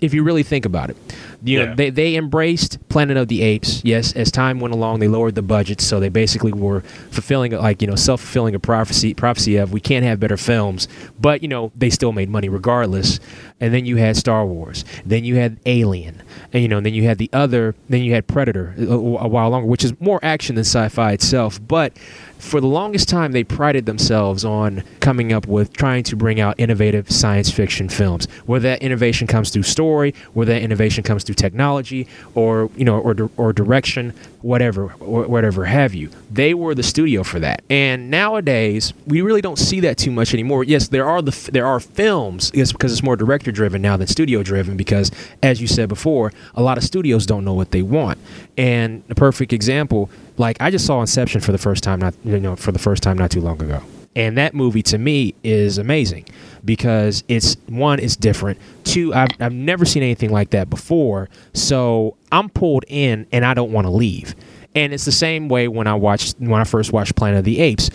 if 0.00 0.14
you 0.14 0.22
really 0.22 0.44
think 0.44 0.64
about 0.64 0.88
it. 0.88 0.96
You 1.44 1.58
know, 1.60 1.64
Yeah. 1.66 1.74
they, 1.74 1.90
they 1.90 2.14
embraced 2.16 2.78
Planet 2.88 3.16
of 3.16 3.28
the 3.28 3.42
Apes. 3.42 3.82
Yes, 3.84 4.12
as 4.14 4.30
time 4.30 4.60
went 4.60 4.74
along, 4.74 5.00
they 5.00 5.08
lowered 5.08 5.34
the 5.34 5.42
budget, 5.42 5.80
so 5.80 5.98
they 6.00 6.08
basically 6.08 6.52
were 6.52 6.80
fulfilling, 7.10 7.52
like 7.52 7.80
you 7.82 7.88
know, 7.88 7.96
self 7.96 8.20
fulfilling 8.20 8.54
a 8.54 8.60
prophecy 8.60 9.14
prophecy 9.14 9.56
of 9.56 9.72
we 9.72 9.80
can't 9.80 10.04
have 10.04 10.20
better 10.20 10.36
films, 10.36 10.88
but 11.20 11.42
you 11.42 11.48
know, 11.48 11.72
they 11.76 11.90
still 11.90 12.12
made 12.12 12.28
money 12.28 12.48
regardless. 12.48 13.18
And 13.60 13.72
then 13.72 13.86
you 13.86 13.96
had 13.96 14.16
Star 14.16 14.44
Wars, 14.44 14.84
then 15.06 15.24
you 15.24 15.36
had 15.36 15.58
Alien, 15.66 16.22
and 16.52 16.62
you 16.62 16.68
know, 16.68 16.78
and 16.78 16.86
then 16.86 16.94
you 16.94 17.04
had 17.04 17.18
the 17.18 17.30
other, 17.32 17.74
then 17.88 18.02
you 18.02 18.12
had 18.12 18.26
Predator 18.26 18.74
uh, 18.78 18.82
a, 18.86 18.94
a 18.94 19.28
while 19.28 19.50
longer, 19.50 19.68
which 19.68 19.84
is 19.84 19.92
more 20.00 20.18
action 20.22 20.56
than 20.56 20.64
sci-fi 20.64 21.12
itself, 21.12 21.60
but 21.68 21.96
for 22.38 22.60
the 22.60 22.66
longest 22.66 23.08
time 23.08 23.30
they 23.30 23.44
prided 23.44 23.86
themselves 23.86 24.44
on 24.44 24.82
coming 24.98 25.32
up 25.32 25.46
with 25.46 25.72
trying 25.74 26.02
to 26.02 26.16
bring 26.16 26.40
out 26.40 26.56
innovative 26.58 27.08
science 27.08 27.48
fiction 27.52 27.88
films 27.88 28.26
whether 28.46 28.68
that 28.68 28.82
innovation 28.82 29.28
comes 29.28 29.50
through 29.50 29.62
story 29.62 30.12
whether 30.32 30.52
that 30.52 30.60
innovation 30.60 31.04
comes 31.04 31.22
through 31.22 31.31
technology 31.34 32.06
or 32.34 32.70
you 32.76 32.84
know 32.84 32.98
or, 32.98 33.30
or 33.36 33.52
direction 33.52 34.12
whatever 34.42 34.88
whatever 34.88 35.64
have 35.64 35.94
you. 35.94 36.10
They 36.30 36.54
were 36.54 36.74
the 36.74 36.82
studio 36.82 37.22
for 37.22 37.38
that. 37.40 37.62
And 37.70 38.10
nowadays 38.10 38.92
we 39.06 39.20
really 39.22 39.40
don't 39.40 39.58
see 39.58 39.80
that 39.80 39.98
too 39.98 40.10
much 40.10 40.34
anymore. 40.34 40.64
Yes 40.64 40.88
there 40.88 41.06
are 41.06 41.22
the 41.22 41.50
there 41.52 41.66
are 41.66 41.80
films 41.80 42.50
yes 42.54 42.72
because 42.72 42.92
it's 42.92 43.02
more 43.02 43.16
director 43.16 43.52
driven 43.52 43.82
now 43.82 43.96
than 43.96 44.06
studio 44.06 44.42
driven 44.42 44.76
because 44.76 45.10
as 45.42 45.60
you 45.60 45.66
said 45.66 45.88
before 45.88 46.32
a 46.54 46.62
lot 46.62 46.78
of 46.78 46.84
studios 46.84 47.26
don't 47.26 47.44
know 47.44 47.54
what 47.54 47.70
they 47.70 47.82
want. 47.82 48.18
And 48.56 49.02
a 49.08 49.14
perfect 49.14 49.52
example 49.52 50.10
like 50.38 50.56
I 50.60 50.70
just 50.70 50.86
saw 50.86 51.00
Inception 51.00 51.40
for 51.40 51.52
the 51.52 51.58
first 51.58 51.82
time 51.84 52.00
not 52.00 52.14
you 52.24 52.40
know 52.40 52.56
for 52.56 52.72
the 52.72 52.78
first 52.78 53.02
time 53.02 53.18
not 53.18 53.30
too 53.30 53.40
long 53.40 53.60
ago. 53.62 53.82
And 54.14 54.36
that 54.36 54.54
movie 54.54 54.82
to 54.84 54.98
me 54.98 55.34
is 55.42 55.78
amazing 55.78 56.26
because 56.64 57.24
it's 57.28 57.56
one, 57.68 57.98
it's 57.98 58.16
different. 58.16 58.58
Two, 58.84 59.14
I've, 59.14 59.30
I've 59.40 59.54
never 59.54 59.84
seen 59.84 60.02
anything 60.02 60.30
like 60.30 60.50
that 60.50 60.68
before. 60.68 61.28
So 61.54 62.16
I'm 62.30 62.48
pulled 62.50 62.84
in 62.88 63.26
and 63.32 63.44
I 63.44 63.54
don't 63.54 63.72
want 63.72 63.86
to 63.86 63.90
leave. 63.90 64.34
And 64.74 64.92
it's 64.92 65.04
the 65.04 65.12
same 65.12 65.48
way 65.48 65.68
when 65.68 65.86
I 65.86 65.94
watched 65.94 66.36
when 66.38 66.60
I 66.60 66.64
first 66.64 66.92
watched 66.92 67.14
Planet 67.16 67.40
of 67.40 67.44
the 67.44 67.60
Apes. 67.60 67.90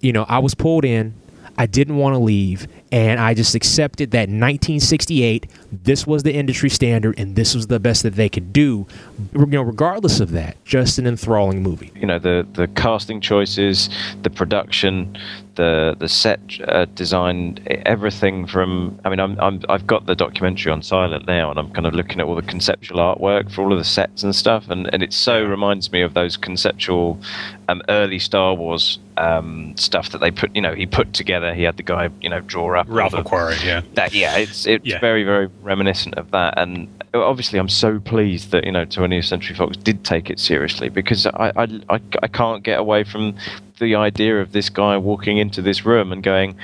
You 0.00 0.12
know, 0.12 0.24
I 0.28 0.38
was 0.38 0.54
pulled 0.54 0.84
in, 0.84 1.14
I 1.56 1.66
didn't 1.66 1.96
want 1.96 2.14
to 2.14 2.18
leave, 2.18 2.68
and 2.92 3.18
I 3.18 3.34
just 3.34 3.54
accepted 3.54 4.12
that 4.12 4.28
in 4.28 4.38
1968 4.38 5.50
this 5.72 6.06
was 6.06 6.22
the 6.22 6.32
industry 6.32 6.70
standard 6.70 7.18
and 7.18 7.34
this 7.34 7.54
was 7.54 7.66
the 7.66 7.80
best 7.80 8.02
that 8.04 8.14
they 8.14 8.28
could 8.28 8.52
do. 8.52 8.86
You 9.34 9.46
know, 9.46 9.62
regardless 9.62 10.20
of 10.20 10.30
that, 10.32 10.62
just 10.64 10.98
an 10.98 11.06
enthralling 11.06 11.62
movie. 11.62 11.92
you 11.96 12.06
know 12.06 12.18
the 12.18 12.46
the 12.52 12.68
casting 12.68 13.20
choices, 13.20 13.90
the 14.22 14.30
production, 14.30 15.16
the 15.58 15.96
the 15.98 16.08
set 16.08 16.40
uh, 16.68 16.86
design, 16.94 17.58
everything 17.84 18.46
from. 18.46 18.98
I 19.04 19.10
mean, 19.10 19.20
I'm, 19.20 19.38
I'm 19.40 19.60
I've 19.68 19.86
got 19.86 20.06
the 20.06 20.14
documentary 20.14 20.72
on 20.72 20.82
Silent 20.82 21.26
now, 21.26 21.50
and 21.50 21.58
I'm 21.58 21.70
kind 21.72 21.84
of 21.86 21.92
looking 21.94 22.20
at 22.20 22.26
all 22.26 22.36
the 22.36 22.42
conceptual 22.42 22.98
artwork 22.98 23.50
for 23.52 23.62
all 23.62 23.72
of 23.72 23.78
the 23.78 23.84
sets 23.84 24.22
and 24.22 24.34
stuff, 24.34 24.70
and 24.70 24.88
and 24.94 25.02
it 25.02 25.12
so 25.12 25.42
reminds 25.42 25.92
me 25.92 26.00
of 26.00 26.14
those 26.14 26.36
conceptual 26.36 27.20
um, 27.68 27.82
early 27.88 28.18
Star 28.20 28.54
Wars 28.54 28.98
um, 29.16 29.76
stuff 29.76 30.10
that 30.10 30.18
they 30.18 30.30
put. 30.30 30.54
You 30.54 30.62
know, 30.62 30.74
he 30.74 30.86
put 30.86 31.12
together. 31.12 31.52
He 31.52 31.64
had 31.64 31.76
the 31.76 31.82
guy 31.82 32.08
you 32.22 32.30
know 32.30 32.40
draw 32.40 32.78
up 32.78 32.86
Ralph 32.88 33.12
McQuarrie, 33.12 33.62
yeah. 33.64 33.82
that 33.94 34.14
yeah 34.14 34.36
it's 34.38 34.64
it's 34.66 34.86
Yeah. 34.86 35.00
very 35.00 35.24
very 35.24 35.48
reminiscent 35.62 36.14
of 36.14 36.30
that 36.30 36.54
and 36.56 36.88
obviously 37.14 37.58
i'm 37.58 37.68
so 37.70 37.98
pleased 37.98 38.50
that 38.52 38.64
you 38.64 38.70
know 38.70 38.84
20th 38.84 39.24
century 39.24 39.56
fox 39.56 39.76
did 39.78 40.04
take 40.04 40.28
it 40.30 40.38
seriously 40.38 40.88
because 40.90 41.26
I, 41.26 41.50
I 41.56 41.66
i 41.88 42.00
i 42.22 42.28
can't 42.28 42.62
get 42.62 42.78
away 42.78 43.02
from 43.02 43.34
the 43.78 43.94
idea 43.94 44.40
of 44.40 44.52
this 44.52 44.68
guy 44.68 44.96
walking 44.96 45.38
into 45.38 45.62
this 45.62 45.84
room 45.84 46.12
and 46.12 46.22
going 46.22 46.54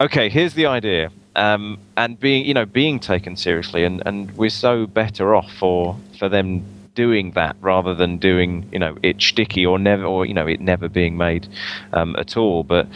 okay 0.00 0.28
here's 0.28 0.54
the 0.54 0.66
idea 0.66 1.10
um, 1.36 1.78
and 1.96 2.18
being 2.20 2.44
you 2.44 2.54
know 2.54 2.64
being 2.64 2.98
taken 3.00 3.36
seriously 3.36 3.84
and 3.84 4.02
and 4.06 4.30
we're 4.36 4.50
so 4.50 4.86
better 4.86 5.34
off 5.34 5.50
for 5.52 5.96
for 6.18 6.28
them 6.28 6.64
doing 6.94 7.32
that 7.32 7.56
rather 7.60 7.92
than 7.92 8.18
doing 8.18 8.68
you 8.70 8.78
know 8.78 8.96
it 9.02 9.20
sticky 9.20 9.66
or 9.66 9.80
never 9.80 10.04
or 10.04 10.24
you 10.24 10.32
know 10.32 10.46
it 10.46 10.60
never 10.60 10.88
being 10.88 11.16
made 11.16 11.48
um, 11.92 12.14
at 12.16 12.36
all 12.36 12.62
but 12.62 12.86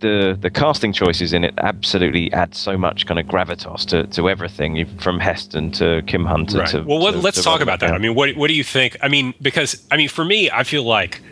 the 0.00 0.36
the 0.40 0.50
casting 0.50 0.92
choices 0.92 1.32
in 1.32 1.44
it 1.44 1.54
absolutely 1.58 2.32
add 2.32 2.52
so 2.52 2.76
much 2.76 3.06
kind 3.06 3.20
of 3.20 3.26
gravitas 3.26 3.86
to, 3.86 4.08
to 4.08 4.28
everything 4.28 4.84
from 4.98 5.20
Heston 5.20 5.70
to 5.70 6.02
Kim 6.08 6.24
Hunter 6.24 6.58
Right. 6.58 6.68
to 6.70 6.82
well, 6.82 6.98
let, 7.00 7.12
to- 7.12 7.18
let's 7.18 7.36
to 7.38 7.44
talk 7.44 7.60
about 7.60 7.78
that. 7.78 7.92
I 7.92 7.98
mean, 7.98 8.16
what 8.16 8.36
what 8.36 8.48
do 8.48 8.54
you 8.54 8.64
think? 8.64 8.96
I 9.00 9.06
mean, 9.08 9.34
because 9.40 9.86
I 9.92 9.96
mean, 9.96 10.08
for 10.08 10.24
me, 10.24 10.50
I 10.50 10.64
feel 10.64 10.82
like 10.82 11.22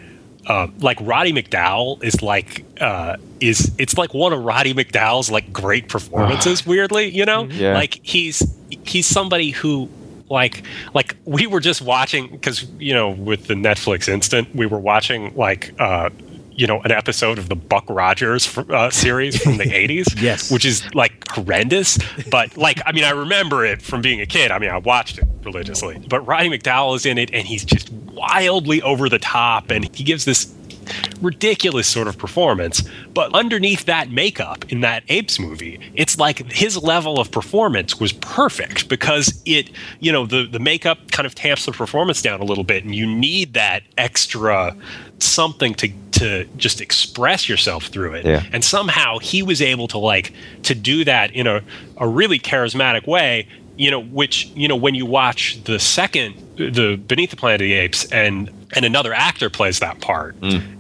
uh, 0.47 0.67
like 0.81 0.99
Roddy 1.01 1.33
McDowall 1.33 2.03
is 2.03 2.23
like 2.23 2.65
uh, 2.81 3.17
is 3.41 3.73
it's 3.79 3.97
like 3.97 4.13
one 4.15 4.33
of 4.33 4.43
Roddy 4.43 4.75
McDowall's 4.75 5.31
like 5.31 5.53
great 5.53 5.89
performances. 5.89 6.67
weirdly, 6.67 7.09
you 7.11 7.25
know, 7.25 7.45
Yeah. 7.45 7.75
like 7.75 8.01
he's 8.03 8.43
he's 8.85 9.07
somebody 9.07 9.51
who 9.51 9.89
like 10.31 10.63
like 10.95 11.17
we 11.25 11.47
were 11.47 11.61
just 11.61 11.83
watching 11.83 12.29
because 12.29 12.65
you 12.79 12.95
know 12.95 13.11
with 13.11 13.47
the 13.47 13.55
Netflix 13.55 14.09
instant 14.09 14.55
we 14.55 14.67
were 14.67 14.79
watching 14.81 15.35
like. 15.37 15.73
uh 15.81 16.11
you 16.55 16.67
know, 16.67 16.81
an 16.83 16.93
episode 16.93 17.39
of 17.39 17.49
the 17.49 17.57
Buck 17.57 17.85
Rogers 17.89 18.57
uh, 18.57 18.91
series 18.91 19.43
from 19.43 19.57
the 19.57 19.65
80s. 19.65 20.21
Yes. 20.21 20.51
Which 20.51 20.65
is 20.65 20.95
like 20.95 21.29
horrendous. 21.29 21.99
But 22.31 22.57
like, 22.57 22.81
I 22.87 22.93
mean, 22.93 23.05
I 23.05 23.11
remember 23.11 23.65
it 23.65 23.83
from 23.83 24.03
being 24.03 24.21
a 24.21 24.27
kid. 24.27 24.51
I 24.51 24.59
mean, 24.59 24.71
I 24.71 24.79
watched 24.79 25.19
it 25.19 25.25
religiously. 25.45 26.05
But 26.09 26.27
Roddy 26.27 26.49
McDowall 26.49 26.97
is 26.97 27.07
in 27.07 27.19
it 27.19 27.33
and 27.33 27.47
he's 27.47 27.65
just 27.65 27.91
wildly 27.93 28.83
over 28.83 29.09
the 29.09 29.19
top 29.19 29.71
and 29.71 29.95
he 29.95 30.05
gives 30.05 30.25
this 30.25 30.55
ridiculous 31.21 31.87
sort 31.87 32.09
of 32.09 32.19
performance. 32.19 32.83
But 33.15 33.35
underneath 33.35 33.85
that 33.87 34.11
makeup 34.11 34.71
in 34.71 34.81
that 34.81 35.05
Apes 35.09 35.39
movie, 35.39 35.79
it's 35.95 36.19
like 36.19 36.51
his 36.51 36.77
level 36.77 37.21
of 37.21 37.31
performance 37.31 38.01
was 38.01 38.13
perfect 38.13 38.89
because 38.89 39.41
it, 39.47 39.71
you 40.01 40.13
know, 40.13 40.27
the, 40.27 40.47
the 40.47 40.59
makeup 40.59 41.11
kind 41.13 41.27
of 41.27 41.35
tamps 41.35 41.67
the 41.67 41.73
performance 41.73 42.21
down 42.23 42.41
a 42.41 42.45
little 42.45 42.65
bit 42.65 42.85
and 42.85 42.95
you 42.95 43.07
need 43.07 43.55
that 43.55 43.83
extra 43.97 44.77
something 45.19 45.75
to 45.75 45.89
to 46.23 46.33
to 46.33 46.45
just 46.57 46.81
express 46.81 47.49
yourself 47.49 47.87
through 47.87 48.15
it. 48.15 48.25
Yeah. 48.25 48.45
And 48.53 48.65
somehow 48.65 49.19
he 49.19 49.43
was 49.43 49.61
able 49.61 49.89
to 49.89 49.99
like 49.99 50.33
to 50.63 50.75
do 50.75 51.05
that 51.05 51.33
in 51.33 51.47
a, 51.47 51.63
a 51.97 52.07
really 52.07 52.39
charismatic 52.39 53.07
way, 53.07 53.49
you 53.77 53.91
know, 53.91 54.01
which, 54.01 54.47
you 54.55 54.69
know, 54.69 54.77
when 54.77 54.95
you 54.95 55.05
watch 55.05 55.63
the 55.65 55.79
second 55.79 56.35
the 56.57 56.97
Beneath 56.97 57.31
the 57.31 57.37
Planet 57.37 57.61
of 57.63 57.65
the 57.65 57.73
Apes 57.73 58.11
and 58.13 58.51
and 58.75 58.85
another 58.87 59.13
actor 59.13 59.51
plays 59.51 59.81
that 59.81 60.01
part, 60.01 60.35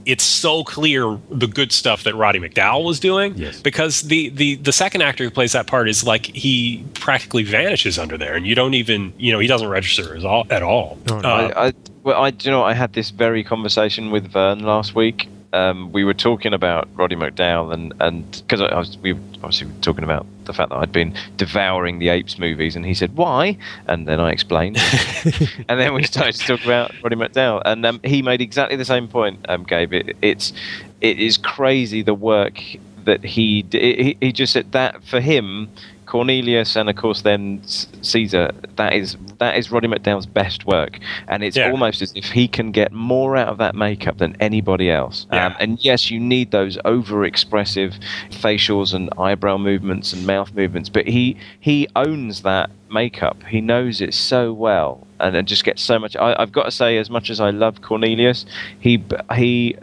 it's 0.07 0.25
so 0.25 0.65
clear 0.65 1.19
the 1.31 1.47
good 1.47 1.73
stuff 1.73 2.05
that 2.05 2.15
Roddy 2.15 2.39
McDowall 2.39 2.85
was 2.85 2.99
doing. 3.01 3.35
Yes. 3.37 3.61
Because 3.61 4.03
the, 4.03 4.29
the 4.31 4.55
the 4.57 4.73
second 4.73 5.03
actor 5.03 5.25
who 5.25 5.31
plays 5.31 5.53
that 5.53 5.67
part 5.67 5.89
is 5.89 6.05
like 6.05 6.27
he 6.27 6.85
practically 6.95 7.43
vanishes 7.43 7.99
under 7.99 8.17
there 8.17 8.35
and 8.35 8.47
you 8.47 8.55
don't 8.55 8.75
even 8.75 9.13
you 9.19 9.33
know, 9.33 9.41
he 9.41 9.49
doesn't 9.49 9.69
register 9.69 10.17
at 10.17 10.25
all 10.25 10.47
at 10.51 10.63
all. 10.63 10.99
Oh, 11.11 11.19
no. 11.19 11.29
Uh, 11.29 11.53
I, 11.57 11.67
I, 11.67 11.73
well, 12.03 12.21
I, 12.21 12.31
do 12.31 12.49
you 12.49 12.51
know, 12.51 12.63
I 12.63 12.75
had 12.75 12.93
this 12.93 13.11
very 13.11 13.45
conversation 13.45 14.11
with 14.11 14.31
Vern 14.33 14.61
last 14.61 14.95
week. 14.95 15.29
Um, 15.53 15.93
we 15.93 16.03
were 16.03 16.15
talking 16.15 16.55
about 16.55 16.89
Roddy 16.95 17.15
McDowall, 17.15 17.75
and 17.75 17.93
and 18.01 18.43
because 18.47 18.63
I, 18.63 18.67
I 18.67 18.79
was, 18.79 18.97
we 18.99 19.13
were 19.13 19.21
obviously 19.43 19.67
were 19.67 19.81
talking 19.83 20.03
about 20.03 20.27
the 20.45 20.55
fact 20.55 20.71
that 20.71 20.77
I'd 20.77 20.93
been 20.93 21.15
devouring 21.37 21.99
the 21.99 22.09
Apes 22.09 22.39
movies, 22.39 22.75
and 22.75 22.87
he 22.87 22.95
said 22.95 23.17
why, 23.17 23.59
and 23.87 24.09
then 24.09 24.19
I 24.19 24.31
explained, 24.31 24.79
and 25.69 25.79
then 25.79 25.93
we 25.93 26.05
started 26.05 26.35
to 26.37 26.47
talk 26.47 26.65
about 26.65 26.93
Roddy 27.03 27.17
McDowall, 27.17 27.61
and 27.67 27.85
um, 27.85 28.01
he 28.03 28.23
made 28.23 28.41
exactly 28.41 28.77
the 28.77 28.85
same 28.87 29.09
point, 29.09 29.45
um, 29.49 29.65
Gabe. 29.65 29.93
It, 29.93 30.17
it's 30.23 30.55
it 31.03 31.21
is 31.21 31.37
crazy 31.37 32.03
the 32.03 32.15
work 32.15 32.59
that 33.05 33.23
he, 33.23 33.67
he 33.71 34.17
he 34.21 34.33
just 34.33 34.55
said 34.55 34.73
that 34.73 35.05
for 35.05 35.21
him. 35.21 35.69
Cornelius 36.13 36.77
and 36.77 36.91
of 36.91 36.97
course 36.97 37.23
then 37.23 37.63
Caesar. 38.03 38.51
That 38.77 38.93
is 38.93 39.17
that 39.39 39.57
is 39.57 39.73
Roddy 39.73 39.89
McDowall's 39.89 40.27
best 40.27 40.67
work, 40.67 40.99
and 41.27 41.43
it's 41.43 41.57
Yeah. 41.57 41.71
almost 41.71 42.03
as 42.03 42.13
if 42.15 42.27
he 42.27 42.47
can 42.49 42.71
get 42.71 42.93
more 42.93 43.35
out 43.35 43.49
of 43.49 43.57
that 43.59 43.75
makeup 43.75 44.19
than 44.19 44.37
anybody 44.39 44.91
else. 44.91 45.27
Yeah. 45.33 45.47
Um, 45.47 45.55
and 45.59 45.83
yes, 45.83 46.11
you 46.11 46.21
need 46.21 46.51
those 46.51 46.77
over-expressive 46.85 47.95
facials 48.31 48.93
and 48.93 49.09
eyebrow 49.17 49.57
movements 49.57 50.13
and 50.13 50.27
mouth 50.27 50.53
movements, 50.55 50.91
but 50.91 51.07
he 51.09 51.37
he 51.61 51.89
owns 51.97 52.43
that 52.43 52.69
makeup. 52.91 53.39
He 53.49 53.63
knows 53.63 54.03
it 54.03 54.13
so 54.13 54.53
well, 54.53 55.07
and, 55.19 55.35
and 55.35 55.49
just 55.49 55.65
gets 55.65 55.83
so 55.83 55.99
much. 55.99 56.15
I, 56.17 56.37
I've 56.39 56.53
got 56.53 56.65
to 56.65 56.71
say, 56.71 56.99
as 56.99 57.09
much 57.09 57.31
as 57.31 57.41
I 57.41 57.49
love 57.51 57.81
Cornelius, 57.81 58.45
he 58.81 59.03
he 59.35 59.77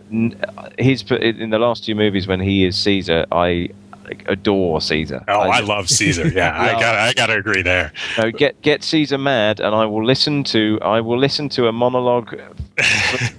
his 0.78 1.02
in 1.12 1.50
the 1.50 1.58
last 1.60 1.86
two 1.86 1.96
movies 1.96 2.28
when 2.28 2.40
he 2.40 2.66
is 2.66 2.76
Caesar, 2.78 3.26
I 3.32 3.70
adore 4.28 4.82
Caesar. 4.82 5.24
Oh, 5.28 5.42
I 5.42 5.58
just- 5.60 5.70
love 5.70 5.90
Caesar. 5.90 6.28
Yeah, 6.40 6.60
I 6.60 6.80
got 6.80 6.96
I 6.96 7.14
got 7.14 7.28
to 7.28 7.36
agree 7.36 7.62
there. 7.62 7.92
no, 8.18 8.32
get 8.32 8.62
get 8.62 8.84
Caesar 8.84 9.18
mad, 9.18 9.60
and 9.60 9.74
I 9.76 9.86
will 9.86 10.06
listen 10.06 10.44
to 10.46 10.80
I 10.82 11.02
will 11.02 11.18
listen 11.18 11.50
to 11.50 11.68
a 11.68 11.72
monologue 11.72 12.36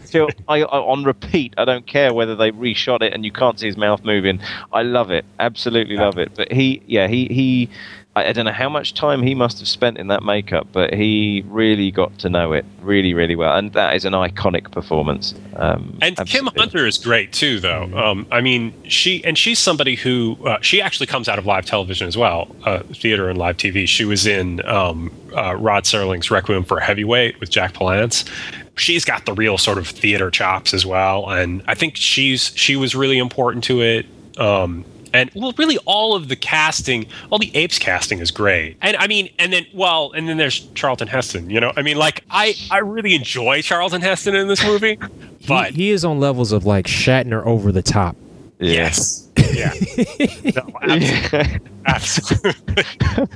till 0.06 0.28
I, 0.48 0.62
I 0.62 0.78
on 0.78 1.04
repeat. 1.04 1.54
I 1.56 1.64
don't 1.64 1.86
care 1.86 2.12
whether 2.12 2.34
they 2.36 2.50
reshot 2.52 3.02
it 3.02 3.12
and 3.12 3.24
you 3.24 3.32
can't 3.32 3.58
see 3.58 3.66
his 3.66 3.76
mouth 3.76 4.04
moving. 4.04 4.40
I 4.72 4.82
love 4.82 5.10
it, 5.10 5.24
absolutely 5.38 5.96
love 5.96 6.18
it. 6.18 6.32
But 6.34 6.52
he, 6.52 6.82
yeah, 6.86 7.06
he 7.08 7.26
he. 7.26 7.70
I, 8.16 8.26
I 8.26 8.32
don't 8.32 8.44
know 8.44 8.52
how 8.52 8.68
much 8.68 8.94
time 8.94 9.22
he 9.22 9.34
must 9.34 9.58
have 9.60 9.68
spent 9.68 9.98
in 9.98 10.08
that 10.08 10.22
makeup, 10.22 10.66
but 10.72 10.92
he 10.92 11.44
really 11.46 11.90
got 11.90 12.18
to 12.20 12.28
know 12.28 12.52
it 12.52 12.64
really, 12.82 13.14
really 13.14 13.36
well, 13.36 13.56
and 13.56 13.72
that 13.74 13.94
is 13.94 14.04
an 14.04 14.12
iconic 14.12 14.70
performance. 14.72 15.34
Um, 15.56 15.98
And 16.02 16.16
Kim. 16.26 16.48
Hunter 16.56 16.86
is 16.86 16.98
great 16.98 17.32
too, 17.32 17.60
though. 17.60 17.84
Um, 17.94 18.26
I 18.30 18.40
mean, 18.40 18.74
she 18.84 19.24
and 19.24 19.38
she's 19.38 19.58
somebody 19.58 19.94
who 19.94 20.36
uh, 20.44 20.58
she 20.60 20.82
actually 20.82 21.06
comes 21.06 21.28
out 21.28 21.38
of 21.38 21.46
live 21.46 21.66
television 21.66 22.08
as 22.08 22.16
well, 22.16 22.54
uh, 22.64 22.80
theater 22.94 23.28
and 23.28 23.38
live 23.38 23.56
TV. 23.56 23.86
She 23.86 24.04
was 24.04 24.26
in 24.26 24.64
um, 24.66 25.12
uh, 25.36 25.54
Rod 25.54 25.84
Serling's 25.84 26.30
Requiem 26.30 26.64
for 26.64 26.78
a 26.78 26.84
Heavyweight 26.84 27.38
with 27.40 27.50
Jack 27.50 27.74
Palance. 27.74 28.28
She's 28.76 29.04
got 29.04 29.26
the 29.26 29.34
real 29.34 29.58
sort 29.58 29.78
of 29.78 29.86
theater 29.86 30.30
chops 30.30 30.72
as 30.74 30.84
well, 30.86 31.30
and 31.30 31.62
I 31.68 31.74
think 31.74 31.96
she's 31.96 32.52
she 32.56 32.76
was 32.76 32.94
really 32.94 33.18
important 33.18 33.62
to 33.64 33.82
it. 33.82 34.06
Um, 34.38 34.84
and 35.12 35.30
well, 35.34 35.52
really, 35.58 35.78
all 35.86 36.14
of 36.14 36.28
the 36.28 36.36
casting, 36.36 37.06
all 37.30 37.38
the 37.38 37.50
apes 37.56 37.78
casting 37.78 38.18
is 38.20 38.30
great. 38.30 38.76
And 38.82 38.96
I 38.96 39.06
mean, 39.06 39.30
and 39.38 39.52
then 39.52 39.66
well, 39.74 40.12
and 40.12 40.28
then 40.28 40.36
there's 40.36 40.60
Charlton 40.74 41.08
Heston. 41.08 41.50
You 41.50 41.60
know, 41.60 41.72
I 41.76 41.82
mean, 41.82 41.96
like 41.96 42.24
I 42.30 42.54
I 42.70 42.78
really 42.78 43.14
enjoy 43.14 43.62
Charlton 43.62 44.00
Heston 44.00 44.34
in 44.34 44.48
this 44.48 44.64
movie, 44.64 44.98
He- 45.38 45.46
but 45.48 45.72
he, 45.72 45.90
is 45.90 46.04
on 46.04 46.20
levels 46.20 46.52
of 46.52 46.64
like 46.66 46.86
Shatner 46.86 47.44
over 47.44 47.72
the 47.72 47.82
top. 47.82 48.16
Yeah. 48.60 48.72
Yes. 48.72 49.26
Yeah. 49.52 49.72
No, 50.54 50.62
absolutely. 50.82 51.60
absolutely. 51.86 52.84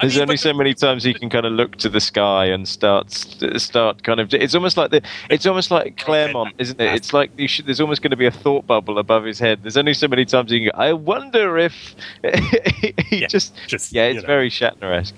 There's 0.00 0.14
mean, 0.14 0.22
only 0.22 0.36
so 0.36 0.52
many 0.52 0.74
times 0.74 1.04
he 1.04 1.14
can 1.14 1.30
kind 1.30 1.46
of 1.46 1.52
look 1.52 1.76
to 1.76 1.88
the 1.88 2.00
sky 2.00 2.46
and 2.46 2.66
start 2.68 3.10
start 3.10 4.02
kind 4.02 4.20
of. 4.20 4.32
It's 4.34 4.54
almost 4.54 4.76
like 4.76 4.90
the. 4.90 5.02
It's 5.30 5.46
almost 5.46 5.70
like 5.70 5.96
Claremont, 5.96 6.54
isn't 6.58 6.80
it? 6.80 6.94
It's 6.94 7.12
like 7.12 7.30
you 7.38 7.48
should. 7.48 7.66
There's 7.66 7.80
almost 7.80 8.02
going 8.02 8.10
to 8.10 8.16
be 8.16 8.26
a 8.26 8.30
thought 8.30 8.66
bubble 8.66 8.98
above 8.98 9.24
his 9.24 9.38
head. 9.38 9.62
There's 9.62 9.76
only 9.76 9.94
so 9.94 10.08
many 10.08 10.24
times 10.24 10.50
you 10.52 10.60
can. 10.60 10.66
Go, 10.76 10.82
I 10.82 10.92
wonder 10.92 11.58
if 11.58 11.94
he 13.08 13.20
Yeah, 13.20 13.26
just. 13.28 13.54
just, 13.66 13.92
yeah, 13.92 14.08
you 14.08 14.14
it's 14.16 14.22
know. 14.22 14.26
very 14.26 14.50
Shatner-esque. 14.50 15.16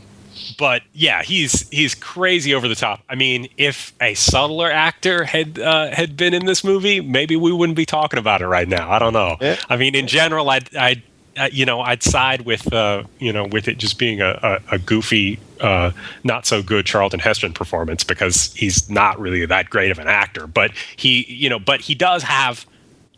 But 0.59 0.83
yeah, 0.92 1.23
he's 1.23 1.68
he's 1.70 1.94
crazy 1.94 2.55
over 2.55 2.68
the 2.68 2.75
top. 2.75 3.03
I 3.09 3.14
mean, 3.14 3.49
if 3.57 3.92
a 4.01 4.14
subtler 4.14 4.70
actor 4.70 5.25
had 5.25 5.59
uh, 5.59 5.90
had 5.90 6.16
been 6.16 6.35
in 6.35 6.47
this 6.47 6.64
movie, 6.64 7.01
maybe 7.01 7.37
we 7.37 7.53
wouldn't 7.53 7.77
be 7.77 7.87
talking 7.87 8.18
about 8.18 8.40
it 8.40 8.49
right 8.49 8.68
now. 8.68 8.90
I 8.90 8.99
don't 8.99 9.12
know. 9.12 9.37
Yeah. 9.40 9.57
I 9.68 9.77
mean, 9.77 9.94
in 9.94 10.07
general, 10.07 10.51
I'd, 10.51 10.75
I'd 10.77 11.03
uh, 11.37 11.49
you 11.53 11.64
know 11.64 11.81
I'd 11.81 12.03
side 12.03 12.42
with 12.42 12.73
uh, 12.73 13.05
you 13.18 13.33
know 13.33 13.47
with 13.47 13.68
it 13.68 13.79
just 13.79 13.99
being 13.99 14.20
a, 14.20 14.61
a, 14.70 14.75
a 14.75 14.79
goofy, 14.79 15.38
uh, 15.61 15.92
not 16.23 16.47
so 16.47 16.62
good 16.62 16.87
Charlton 16.87 17.20
Heston 17.20 17.53
performance 17.53 18.05
because 18.05 18.53
he's 18.55 18.88
not 18.88 19.18
really 19.18 19.44
that 19.47 19.70
great 19.70 19.90
of 19.90 19.99
an 19.99 20.09
actor. 20.09 20.47
But 20.47 20.73
he 20.97 21.25
you 21.29 21.49
know 21.49 21.59
but 21.59 21.81
he 21.81 21.94
does 21.94 22.23
have. 22.23 22.66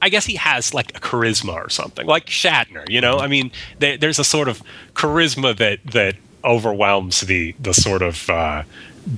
I 0.02 0.10
guess 0.10 0.26
he 0.26 0.34
has 0.36 0.74
like 0.74 0.94
a 0.94 1.00
charisma 1.00 1.54
or 1.54 1.70
something, 1.70 2.06
like 2.06 2.26
Shatner. 2.26 2.86
You 2.88 3.00
know, 3.00 3.18
I 3.18 3.28
mean, 3.28 3.50
there, 3.78 3.96
there's 3.96 4.18
a 4.18 4.24
sort 4.24 4.46
of 4.46 4.62
charisma 4.92 5.56
that 5.56 5.82
that 5.92 6.16
overwhelms 6.46 7.20
the 7.22 7.54
the 7.60 7.74
sort 7.74 8.02
of 8.02 8.28
uh, 8.30 8.62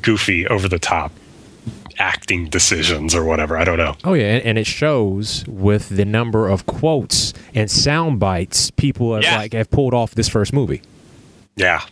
goofy, 0.03 0.47
over 0.47 0.69
the 0.69 0.79
top 0.79 1.13
acting 1.99 2.49
decisions 2.49 3.13
or 3.15 3.25
whatever. 3.25 3.57
I 3.59 3.65
don't 3.65 3.79
know. 3.79 3.95
Oh 4.05 4.15
yeah, 4.15 4.37
and, 4.37 4.45
and 4.47 4.59
it 4.59 4.67
shows 4.67 5.45
with 5.49 5.89
the 5.91 6.05
number 6.05 6.49
of 6.49 6.65
quotes 6.67 7.35
and 7.55 7.71
sound 7.71 8.21
bites 8.21 8.71
people 8.71 9.15
have 9.15 9.25
Yeah. 9.25 9.37
like 9.37 9.53
have 9.53 9.71
pulled 9.71 9.95
off 9.95 10.15
this 10.15 10.29
first 10.29 10.53
movie. 10.53 10.81
Yeah, 11.57 11.83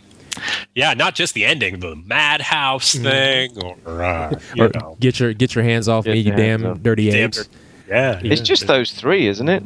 yeah, 0.76 0.94
not 0.94 1.16
just 1.16 1.34
the 1.34 1.44
ending, 1.44 1.80
the 1.80 1.96
madhouse 1.96 2.94
thing, 2.94 3.50
or 3.84 4.02
uh, 4.04 4.30
you 4.54 4.64
Or 4.64 4.68
know, 4.74 4.96
get 5.00 5.18
your 5.18 5.32
get 5.34 5.54
your 5.56 5.64
hands 5.64 5.88
off 5.88 6.04
Get 6.04 6.12
me, 6.12 6.20
you 6.20 6.32
damn 6.32 6.64
off. 6.64 6.82
dirty 6.82 7.10
damn 7.10 7.24
apes. 7.30 7.48
yeah, 7.88 8.20
It's 8.22 8.40
just 8.42 8.66
those 8.68 8.92
three, 8.92 9.26
isn't 9.26 9.48
it? 9.48 9.62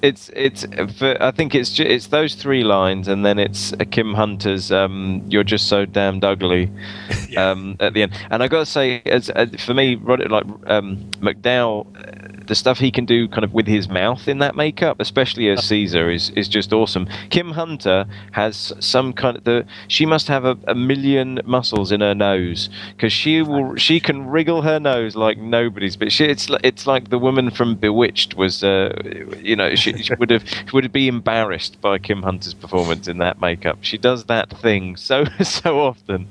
It's 0.00 0.30
it's. 0.34 0.64
For, 0.96 1.20
I 1.20 1.32
think 1.32 1.54
it's 1.54 1.78
it's 1.80 2.06
those 2.08 2.34
three 2.34 2.62
lines, 2.62 3.08
and 3.08 3.26
then 3.26 3.38
it's 3.38 3.72
Kim 3.90 4.14
Hunter's 4.14 4.70
um, 4.70 5.22
"You're 5.28 5.42
just 5.44 5.68
so 5.68 5.84
damned 5.86 6.24
ugly" 6.24 6.70
Yeah. 7.28 7.50
um, 7.50 7.76
at 7.80 7.94
the 7.94 8.02
end. 8.02 8.12
And 8.30 8.42
I 8.42 8.48
got 8.48 8.60
to 8.60 8.66
say, 8.66 9.02
as 9.06 9.28
uh, 9.30 9.46
for 9.58 9.74
me, 9.74 9.96
Rod- 9.96 10.30
like 10.30 10.44
um, 10.66 10.98
McDowall, 11.20 11.86
uh, 11.96 12.37
the 12.48 12.54
stuff 12.54 12.78
he 12.78 12.90
can 12.90 13.04
do 13.04 13.28
kind 13.28 13.44
of 13.44 13.52
with 13.52 13.66
his 13.66 13.88
mouth 13.88 14.26
in 14.26 14.38
that 14.38 14.56
makeup, 14.56 14.96
especially 15.00 15.48
as 15.48 15.64
Caesar, 15.66 16.10
is 16.10 16.30
is 16.30 16.48
just 16.48 16.72
awesome. 16.72 17.06
Kim 17.30 17.52
Hunter 17.52 18.06
has 18.32 18.72
some 18.80 19.12
kind 19.12 19.36
of 19.36 19.44
the. 19.44 19.66
She 19.86 20.06
must 20.06 20.28
have 20.28 20.44
a, 20.44 20.58
a 20.66 20.74
million 20.74 21.40
muscles 21.44 21.92
in 21.92 22.00
her 22.00 22.14
nose 22.14 22.68
because 22.96 23.12
she 23.12 23.42
will 23.42 23.76
she 23.76 24.00
can 24.00 24.26
wriggle 24.26 24.62
her 24.62 24.80
nose 24.80 25.14
like 25.14 25.38
nobody's. 25.38 25.96
But 25.96 26.10
she, 26.10 26.24
it's 26.24 26.48
it's 26.64 26.86
like 26.86 27.10
the 27.10 27.18
woman 27.18 27.50
from 27.50 27.76
Bewitched 27.76 28.34
was, 28.34 28.64
uh, 28.64 28.94
you 29.40 29.54
know, 29.54 29.74
she, 29.74 29.96
she 30.02 30.14
would 30.14 30.30
have 30.30 30.44
would 30.72 30.90
be 30.92 31.06
embarrassed 31.08 31.80
by 31.80 31.98
Kim 31.98 32.22
Hunter's 32.22 32.54
performance 32.54 33.06
in 33.06 33.18
that 33.18 33.40
makeup. 33.40 33.78
She 33.82 33.98
does 33.98 34.24
that 34.24 34.50
thing 34.58 34.96
so 34.96 35.24
so 35.42 35.80
often. 35.80 36.28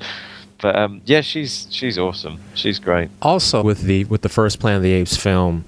But 0.60 0.76
um, 0.76 1.02
yeah, 1.06 1.22
she's 1.22 1.68
she's 1.70 1.98
awesome. 1.98 2.40
She's 2.56 2.80
great. 2.80 3.10
also 3.22 3.64
with 3.64 3.82
the 3.82 4.06
with 4.06 4.22
the 4.24 4.30
first 4.30 4.60
Planet 4.60 4.78
of 4.78 4.84
the 4.84 4.94
Apes 4.94 5.16
film, 5.16 5.66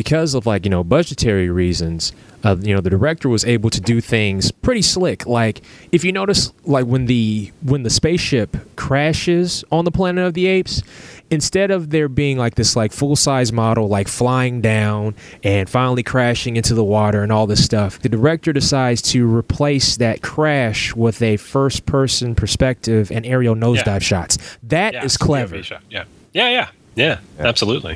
because 0.00 0.32
of 0.32 0.46
like 0.46 0.64
you 0.64 0.70
know 0.70 0.82
budgetary 0.82 1.50
reasons, 1.50 2.14
uh, 2.42 2.56
you 2.58 2.74
know 2.74 2.80
the 2.80 2.88
director 2.88 3.28
was 3.28 3.44
able 3.44 3.68
to 3.68 3.82
do 3.82 4.00
things 4.00 4.50
pretty 4.50 4.80
slick. 4.80 5.26
Like 5.26 5.60
if 5.92 6.04
you 6.04 6.10
notice, 6.10 6.54
like 6.64 6.86
when 6.86 7.04
the 7.04 7.52
when 7.60 7.82
the 7.82 7.90
spaceship 7.90 8.56
crashes 8.76 9.62
on 9.70 9.84
the 9.84 9.90
Planet 9.90 10.24
of 10.24 10.32
the 10.32 10.46
Apes, 10.46 10.82
instead 11.30 11.70
of 11.70 11.90
there 11.90 12.08
being 12.08 12.38
like 12.38 12.54
this 12.54 12.76
like 12.76 12.92
full 12.92 13.14
size 13.14 13.52
model 13.52 13.88
like 13.88 14.08
flying 14.08 14.62
down 14.62 15.14
and 15.44 15.68
finally 15.68 16.02
crashing 16.02 16.56
into 16.56 16.72
the 16.72 16.82
water 16.82 17.22
and 17.22 17.30
all 17.30 17.46
this 17.46 17.62
stuff, 17.62 17.98
the 17.98 18.08
director 18.08 18.54
decides 18.54 19.02
to 19.02 19.26
replace 19.30 19.98
that 19.98 20.22
crash 20.22 20.96
with 20.96 21.20
a 21.20 21.36
first 21.36 21.84
person 21.84 22.34
perspective 22.34 23.12
and 23.12 23.26
aerial 23.26 23.54
nosedive 23.54 24.00
shots. 24.00 24.38
That 24.62 24.94
is 25.04 25.18
Yeah, 25.20 25.26
clever. 25.26 25.56
POV 25.58 25.64
shot. 25.64 25.82
Yeah, 25.90 26.04
yeah, 26.32 26.70
yeah, 27.00 27.18
Yeah, 27.38 27.46
absolutely. 27.46 27.94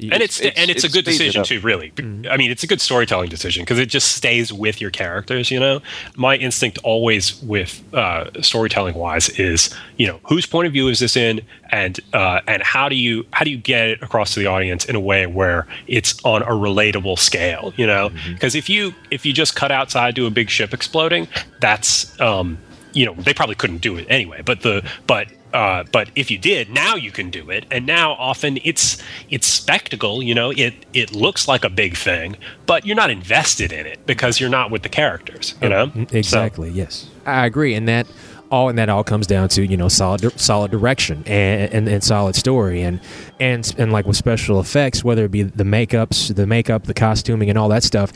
And 0.00 0.22
it's, 0.22 0.40
It's- 0.40 0.54
and 0.56 0.70
it's, 0.70 0.84
it's 0.84 0.92
a 0.92 0.96
good 0.96 1.04
decision 1.04 1.42
too. 1.44 1.60
Really, 1.60 1.92
I 2.30 2.36
mean, 2.36 2.50
it's 2.50 2.62
a 2.62 2.66
good 2.66 2.80
storytelling 2.80 3.28
decision 3.30 3.62
because 3.62 3.78
it 3.78 3.86
just 3.86 4.12
stays 4.14 4.52
with 4.52 4.80
your 4.80 4.90
characters. 4.90 5.50
You 5.50 5.60
know, 5.60 5.80
my 6.16 6.36
instinct 6.36 6.78
always 6.82 7.40
with 7.42 7.82
uh, 7.94 8.30
storytelling 8.42 8.94
wise 8.94 9.28
is 9.30 9.74
you 9.96 10.06
know 10.06 10.20
whose 10.24 10.46
point 10.46 10.66
of 10.66 10.72
view 10.72 10.88
is 10.88 10.98
this 10.98 11.16
in, 11.16 11.40
and 11.70 11.98
uh, 12.12 12.40
and 12.46 12.62
how 12.62 12.88
do 12.88 12.96
you 12.96 13.24
how 13.32 13.44
do 13.44 13.50
you 13.50 13.56
get 13.58 13.88
it 13.88 14.02
across 14.02 14.34
to 14.34 14.40
the 14.40 14.46
audience 14.46 14.84
in 14.84 14.94
a 14.96 15.00
way 15.00 15.26
where 15.26 15.66
it's 15.86 16.22
on 16.24 16.42
a 16.42 16.46
relatable 16.46 17.18
scale. 17.18 17.72
You 17.76 17.86
know, 17.86 18.10
because 18.32 18.54
if 18.54 18.68
you 18.68 18.94
if 19.10 19.24
you 19.26 19.32
just 19.32 19.56
cut 19.56 19.70
outside 19.72 20.14
to 20.16 20.26
a 20.26 20.30
big 20.30 20.50
ship 20.50 20.74
exploding, 20.74 21.28
that's 21.60 22.18
um, 22.20 22.58
you 22.92 23.06
know 23.06 23.14
they 23.14 23.32
probably 23.34 23.54
couldn't 23.54 23.78
do 23.82 23.96
it 23.96 24.06
anyway. 24.10 24.42
But 24.44 24.60
the 24.62 24.82
but 25.06 25.28
uh, 25.52 25.84
but 25.92 26.10
if 26.14 26.30
you 26.30 26.38
did, 26.38 26.70
now 26.70 26.94
you 26.94 27.10
can 27.10 27.30
do 27.30 27.50
it, 27.50 27.64
and 27.70 27.86
now 27.86 28.12
often 28.12 28.58
it's 28.64 29.02
it's 29.30 29.46
spectacle. 29.46 30.22
You 30.22 30.34
know, 30.34 30.50
it 30.50 30.74
it 30.92 31.14
looks 31.14 31.46
like 31.48 31.64
a 31.64 31.70
big 31.70 31.96
thing, 31.96 32.36
but 32.66 32.86
you're 32.86 32.96
not 32.96 33.10
invested 33.10 33.72
in 33.72 33.86
it 33.86 34.06
because 34.06 34.40
you're 34.40 34.50
not 34.50 34.70
with 34.70 34.82
the 34.82 34.88
characters. 34.88 35.54
You 35.62 35.68
know, 35.68 35.90
So- 35.94 36.06
Exactly. 36.16 36.70
Yes, 36.70 37.08
I 37.26 37.46
agree, 37.46 37.74
and 37.74 37.86
that 37.88 38.06
all 38.50 38.68
and 38.68 38.78
that 38.78 38.88
all 38.90 39.02
comes 39.04 39.26
down 39.26 39.48
to 39.48 39.64
you 39.66 39.76
know 39.76 39.88
solid 39.88 40.38
solid 40.38 40.70
direction 40.70 41.22
and, 41.26 41.72
and 41.72 41.88
and 41.88 42.04
solid 42.04 42.34
story 42.36 42.82
and 42.82 43.00
and 43.40 43.74
and 43.78 43.92
like 43.92 44.06
with 44.06 44.16
special 44.16 44.60
effects, 44.60 45.02
whether 45.02 45.24
it 45.24 45.30
be 45.30 45.42
the 45.42 45.64
makeups, 45.64 46.34
the 46.34 46.46
makeup, 46.46 46.84
the 46.84 46.94
costuming, 46.94 47.48
and 47.48 47.58
all 47.58 47.68
that 47.70 47.82
stuff. 47.82 48.12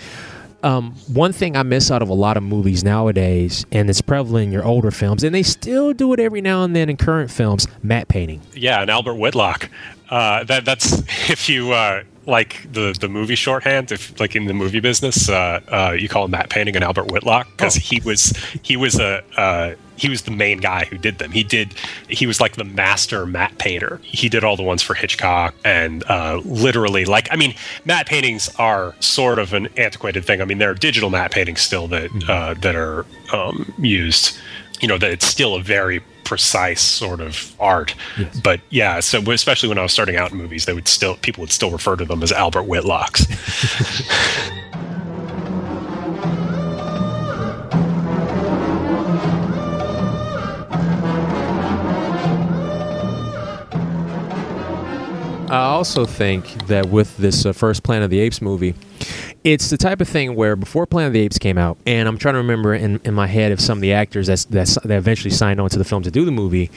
Um, 0.67 0.97
one 1.07 1.33
thing 1.33 1.57
I 1.57 1.63
miss 1.63 1.93
out 1.93 2.03
of 2.03 2.09
a 2.09 2.15
lot 2.15 2.37
of 2.37 2.43
movies 2.43 2.83
nowadays, 2.83 3.65
and 3.71 3.89
it's 3.89 4.01
prevalent 4.01 4.47
in 4.47 4.53
your 4.53 4.65
older 4.65 4.91
films, 4.91 5.23
and 5.23 5.33
they 5.33 5.45
still 5.45 5.93
do 5.93 6.13
it 6.13 6.19
every 6.19 6.41
now 6.41 6.65
and 6.65 6.75
then 6.75 6.91
in 6.91 6.97
current 6.97 7.31
films, 7.31 7.69
matte 7.85 8.09
painting. 8.09 8.41
yeah, 8.53 8.83
and 8.83 8.91
Albert 8.91 9.15
Whitlock. 9.15 9.71
Uh, 10.11 10.43
that 10.45 10.65
that's 10.65 11.03
if 11.31 11.49
you 11.49 11.71
uh, 11.71 12.03
like 12.27 12.67
the 12.73 12.97
the 13.01 13.09
movie 13.09 13.37
shorthand, 13.37 13.93
if 13.93 14.19
like 14.19 14.35
in 14.35 14.47
the 14.47 14.55
movie 14.55 14.81
business, 14.81 15.29
uh, 15.29 15.61
uh, 15.69 15.93
you 15.97 16.09
call 16.09 16.25
him 16.25 16.33
Matt 16.33 16.51
Painting 16.51 16.75
and 16.75 16.85
Albert 16.85 17.13
Whitlock 17.13 17.49
because 17.53 17.77
he 17.77 18.01
was 18.01 18.33
he 18.63 18.77
was 18.77 18.99
a 18.99 19.23
uh, 19.37 19.75
he 19.97 20.09
was 20.09 20.23
the 20.23 20.31
main 20.31 20.59
guy 20.59 20.85
who 20.85 20.99
did 20.99 21.19
them. 21.19 21.33
He 21.33 21.43
did 21.43 21.75
he 22.09 22.27
was 22.27 22.41
like 22.41 22.57
the 22.57 22.65
master 22.65 23.27
matte 23.27 23.59
painter. 23.59 24.01
He 24.03 24.29
did 24.29 24.45
all 24.45 24.57
the 24.57 24.63
ones 24.63 24.83
for 24.83 24.95
Hitchcock 24.95 25.55
and 25.65 26.05
uh, 26.09 26.41
literally 26.45 27.05
like 27.05 27.29
I 27.31 27.37
mean 27.37 27.55
matte 27.85 28.07
paintings 28.07 28.55
are 28.57 28.95
sort 29.01 29.39
of 29.39 29.53
an 29.53 29.69
antiquated 29.77 30.25
thing. 30.25 30.41
I 30.41 30.45
mean 30.45 30.59
there 30.59 30.71
are 30.71 30.75
digital 30.75 31.11
matte 31.11 31.33
paintings 31.33 31.61
still 31.61 31.89
that 31.89 32.11
uh, 32.29 32.55
that 32.55 32.77
are 32.77 33.07
um, 33.33 33.73
used. 33.79 34.37
You 34.81 34.89
know 34.89 34.99
that 34.99 35.11
it's 35.11 35.27
still 35.27 35.55
a 35.55 35.63
very 35.63 36.03
precise 36.25 36.83
sort 36.83 37.21
of 37.21 37.55
art. 37.59 37.95
But 38.43 38.61
yeah, 38.69 39.01
so 39.01 39.21
especially 39.31 39.69
when 39.69 39.79
I 39.79 39.83
was 39.83 39.93
starting 39.93 40.17
out 40.17 40.33
in 40.33 40.39
movies, 40.39 40.67
they 40.67 40.75
would 40.75 40.89
still 40.89 41.17
people 41.17 41.41
would 41.43 41.53
still 41.53 41.71
refer 41.71 41.97
to 41.97 42.05
them 42.05 42.23
as 42.23 42.33
Albert 42.33 42.65
Whitlocks. 42.65 43.25
I 55.49 55.67
also 55.67 56.07
think 56.07 56.67
that 56.67 56.89
with 56.89 57.17
this 57.19 57.47
uh, 57.47 57.53
first 57.53 57.85
Planet 57.85 58.05
of 58.05 58.11
the 58.11 58.19
Apes 58.19 58.43
movie, 58.43 58.75
it's 59.45 59.71
the 59.71 59.77
type 59.77 60.01
of 60.01 60.09
thing 60.09 60.35
where 60.35 60.57
before 60.57 60.87
Planet 60.87 61.09
of 61.09 61.13
the 61.13 61.21
Apes 61.21 61.39
came 61.39 61.57
out, 61.57 61.79
and 61.87 62.09
I'm 62.09 62.19
trying 62.19 62.35
to 62.35 62.39
remember 62.39 62.75
in, 62.75 63.01
in 63.05 63.15
my 63.15 63.29
head 63.29 63.53
of 63.53 63.61
some 63.61 63.79
of 63.79 63.83
the 63.83 63.93
actors 63.93 64.27
that's, 64.27 64.45
that 64.45 64.91
eventually 64.91 65.31
signed 65.31 65.61
on 65.61 65.71
to 65.71 65.79
the 65.79 65.85
film 65.85 66.03
to 66.03 66.11
do 66.11 66.25
the 66.25 66.33
movie, 66.33 66.69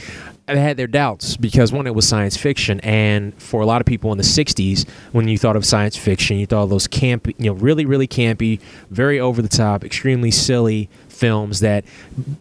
they 0.45 0.59
had 0.59 0.77
their 0.77 0.87
doubts 0.87 1.35
because 1.35 1.71
one, 1.71 1.87
it 1.87 1.95
was 1.95 2.07
science 2.07 2.37
fiction, 2.37 2.79
and 2.81 3.33
for 3.41 3.61
a 3.61 3.65
lot 3.65 3.81
of 3.81 3.87
people 3.87 4.11
in 4.11 4.17
the 4.17 4.23
'60s, 4.23 4.87
when 5.13 5.27
you 5.27 5.37
thought 5.37 5.55
of 5.55 5.65
science 5.65 5.95
fiction, 5.95 6.37
you 6.37 6.45
thought 6.45 6.63
of 6.63 6.69
those 6.69 6.87
campy, 6.87 7.33
you 7.37 7.51
know, 7.51 7.53
really, 7.53 7.85
really 7.85 8.07
campy, 8.07 8.59
very 8.91 9.19
over 9.19 9.41
the 9.41 9.49
top, 9.49 9.83
extremely 9.83 10.31
silly 10.31 10.89
films 11.07 11.59
that 11.59 11.83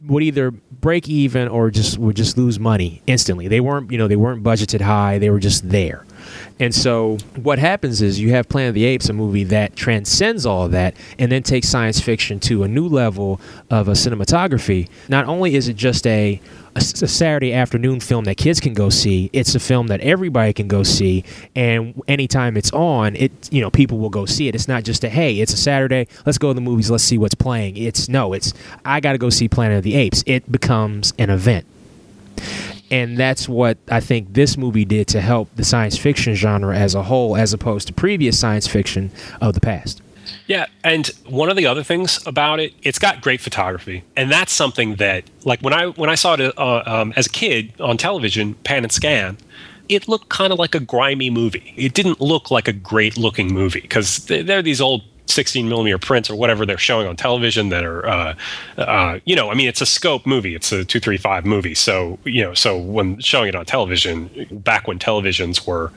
would 0.07 0.23
either 0.23 0.51
break 0.51 1.09
even 1.09 1.49
or 1.49 1.71
just 1.71 1.99
would 1.99 2.17
just 2.17 2.39
lose 2.39 2.59
money 2.59 3.03
instantly. 3.07 3.49
They 3.49 3.61
weren't, 3.61 3.91
you 3.91 3.99
know, 3.99 4.09
they 4.09 4.17
weren't 4.17 4.43
budgeted 4.43 4.81
high. 4.81 5.19
They 5.19 5.31
were 5.31 5.41
just 5.41 5.69
there. 5.69 6.05
And 6.61 6.75
so 6.75 7.19
what 7.37 7.59
happens 7.59 8.03
is 8.03 8.21
you 8.21 8.31
have 8.31 8.49
Planet 8.49 8.71
of 8.71 8.75
the 8.75 8.85
Apes, 8.85 9.09
a 9.09 9.13
movie 9.13 9.45
that 9.45 9.77
transcends 9.77 10.45
all 10.47 10.65
of 10.65 10.73
that 10.73 10.95
and 11.19 11.31
then 11.31 11.43
takes 11.43 11.69
science 11.69 12.01
fiction 12.01 12.41
to 12.41 12.63
a 12.63 12.69
new 12.69 12.89
level 12.89 13.41
of 13.71 13.89
a 13.89 13.93
cinematography. 13.93 14.89
Not 15.09 15.27
only 15.27 15.55
is 15.55 15.69
it 15.69 15.77
just 15.77 16.07
a 16.07 16.41
Saturday 16.77 17.53
afternoon 17.53 17.99
film 17.99 18.25
that 18.25 18.37
kids 18.37 18.61
can 18.61 18.73
go 18.73 18.89
see. 18.89 19.31
It's 19.33 19.55
a 19.57 19.61
film 19.61 19.89
that 19.89 20.01
everybody 20.01 20.53
can 20.53 20.69
go 20.69 20.85
see, 20.85 21.25
and 21.57 22.01
anytime 22.07 22.57
it's 22.57 22.71
on, 22.73 23.17
it 23.17 23.33
you 23.51 23.61
know 23.61 23.69
people 23.69 23.99
will 23.99 24.11
go 24.11 24.27
see 24.27 24.47
it. 24.47 24.55
It's 24.55 24.69
not 24.69 24.85
just 24.85 25.03
a 25.03 25.09
hey, 25.09 25.41
it's 25.41 25.53
a 25.53 25.57
Saturday, 25.57 26.07
let's 26.25 26.39
go 26.39 26.51
to 26.51 26.55
the 26.55 26.61
movies, 26.61 26.89
let's 26.89 27.03
see 27.03 27.19
what's 27.19 27.35
playing. 27.35 27.77
It's 27.77 28.09
no, 28.09 28.33
it's 28.33 28.55
I 28.85 29.01
got 29.01 29.13
to 29.13 29.19
go 29.19 29.29
see 29.29 29.49
Planet 29.49 29.79
of 29.79 29.83
the 29.83 29.97
Apes. 29.97 30.23
It 30.25 30.53
becomes 30.53 31.13
an 31.19 31.31
event 31.31 31.67
and 32.91 33.17
that's 33.17 33.49
what 33.49 33.79
I 33.91 34.01
think 34.01 34.35
this 34.35 34.57
movie 34.57 34.85
did 34.85 35.09
to 35.09 35.21
help 35.21 35.55
the 35.57 35.65
science 35.65 35.97
fiction 35.97 36.35
genre 36.35 36.77
as 36.77 36.95
a 36.95 37.03
whole, 37.03 37.37
as 37.37 37.53
opposed 37.53 37.87
to 37.89 37.93
previous 37.93 38.39
science 38.39 38.67
fiction 38.67 39.11
of 39.41 39.55
the 39.55 39.61
past. 39.61 40.03
Yeah, 40.47 40.67
and 40.85 41.07
one 41.27 41.49
of 41.49 41.57
the 41.57 41.67
other 41.67 41.83
things 41.83 42.27
about 42.27 42.61
it, 42.61 42.75
it's 42.83 42.99
got 42.99 43.21
great 43.21 43.41
photography, 43.41 44.05
and 44.17 44.31
that's 44.31 44.53
something 44.53 44.97
that, 44.97 45.25
like 45.45 45.61
when 45.61 45.73
I 45.73 45.87
when 45.87 46.11
I 46.11 46.15
saw 46.15 46.35
it 46.35 46.59
uh, 46.59 46.83
um, 46.87 47.13
as 47.17 47.27
a 47.27 47.31
kid 47.31 47.73
on 47.81 47.97
television, 47.97 48.55
pan 48.55 48.85
and 48.85 48.93
scan, 48.93 49.39
it 49.89 50.09
looked 50.09 50.29
kind 50.29 50.53
of 50.53 50.59
like 50.59 50.75
a 50.75 50.81
grimy 50.81 51.31
movie. 51.31 51.73
It 51.77 51.95
didn't 51.95 52.21
look 52.21 52.51
like 52.51 52.69
a 52.69 52.73
great 52.73 53.17
looking 53.17 53.53
movie 53.53 53.81
because 53.81 54.19
they're 54.27 54.63
these 54.63 54.81
old 54.81 55.03
16 55.31 55.69
millimeter 55.69 55.99
prints 55.99 56.31
or 56.31 56.37
whatever 56.37 56.65
they're 56.65 56.79
showing 56.79 57.07
on 57.07 57.17
television 57.17 57.69
that 57.69 57.85
are, 57.85 58.07
uh, 58.09 58.35
uh, 58.79 59.19
you 59.25 59.37
know, 59.37 59.51
I 59.51 59.55
mean, 59.55 59.69
it's 59.69 59.81
a 59.81 59.87
scope 59.87 60.27
movie. 60.27 60.55
It's 60.55 60.73
a 60.73 60.85
235 60.85 61.45
movie. 61.45 61.75
So, 61.75 62.19
you 62.25 62.43
know, 62.43 62.55
so 62.55 62.79
when 62.79 63.21
showing 63.21 63.49
it 63.49 63.55
on 63.55 63.65
television, 63.65 64.31
back 64.51 64.89
when 64.89 64.99
televisions 64.99 65.67
were 65.67 65.93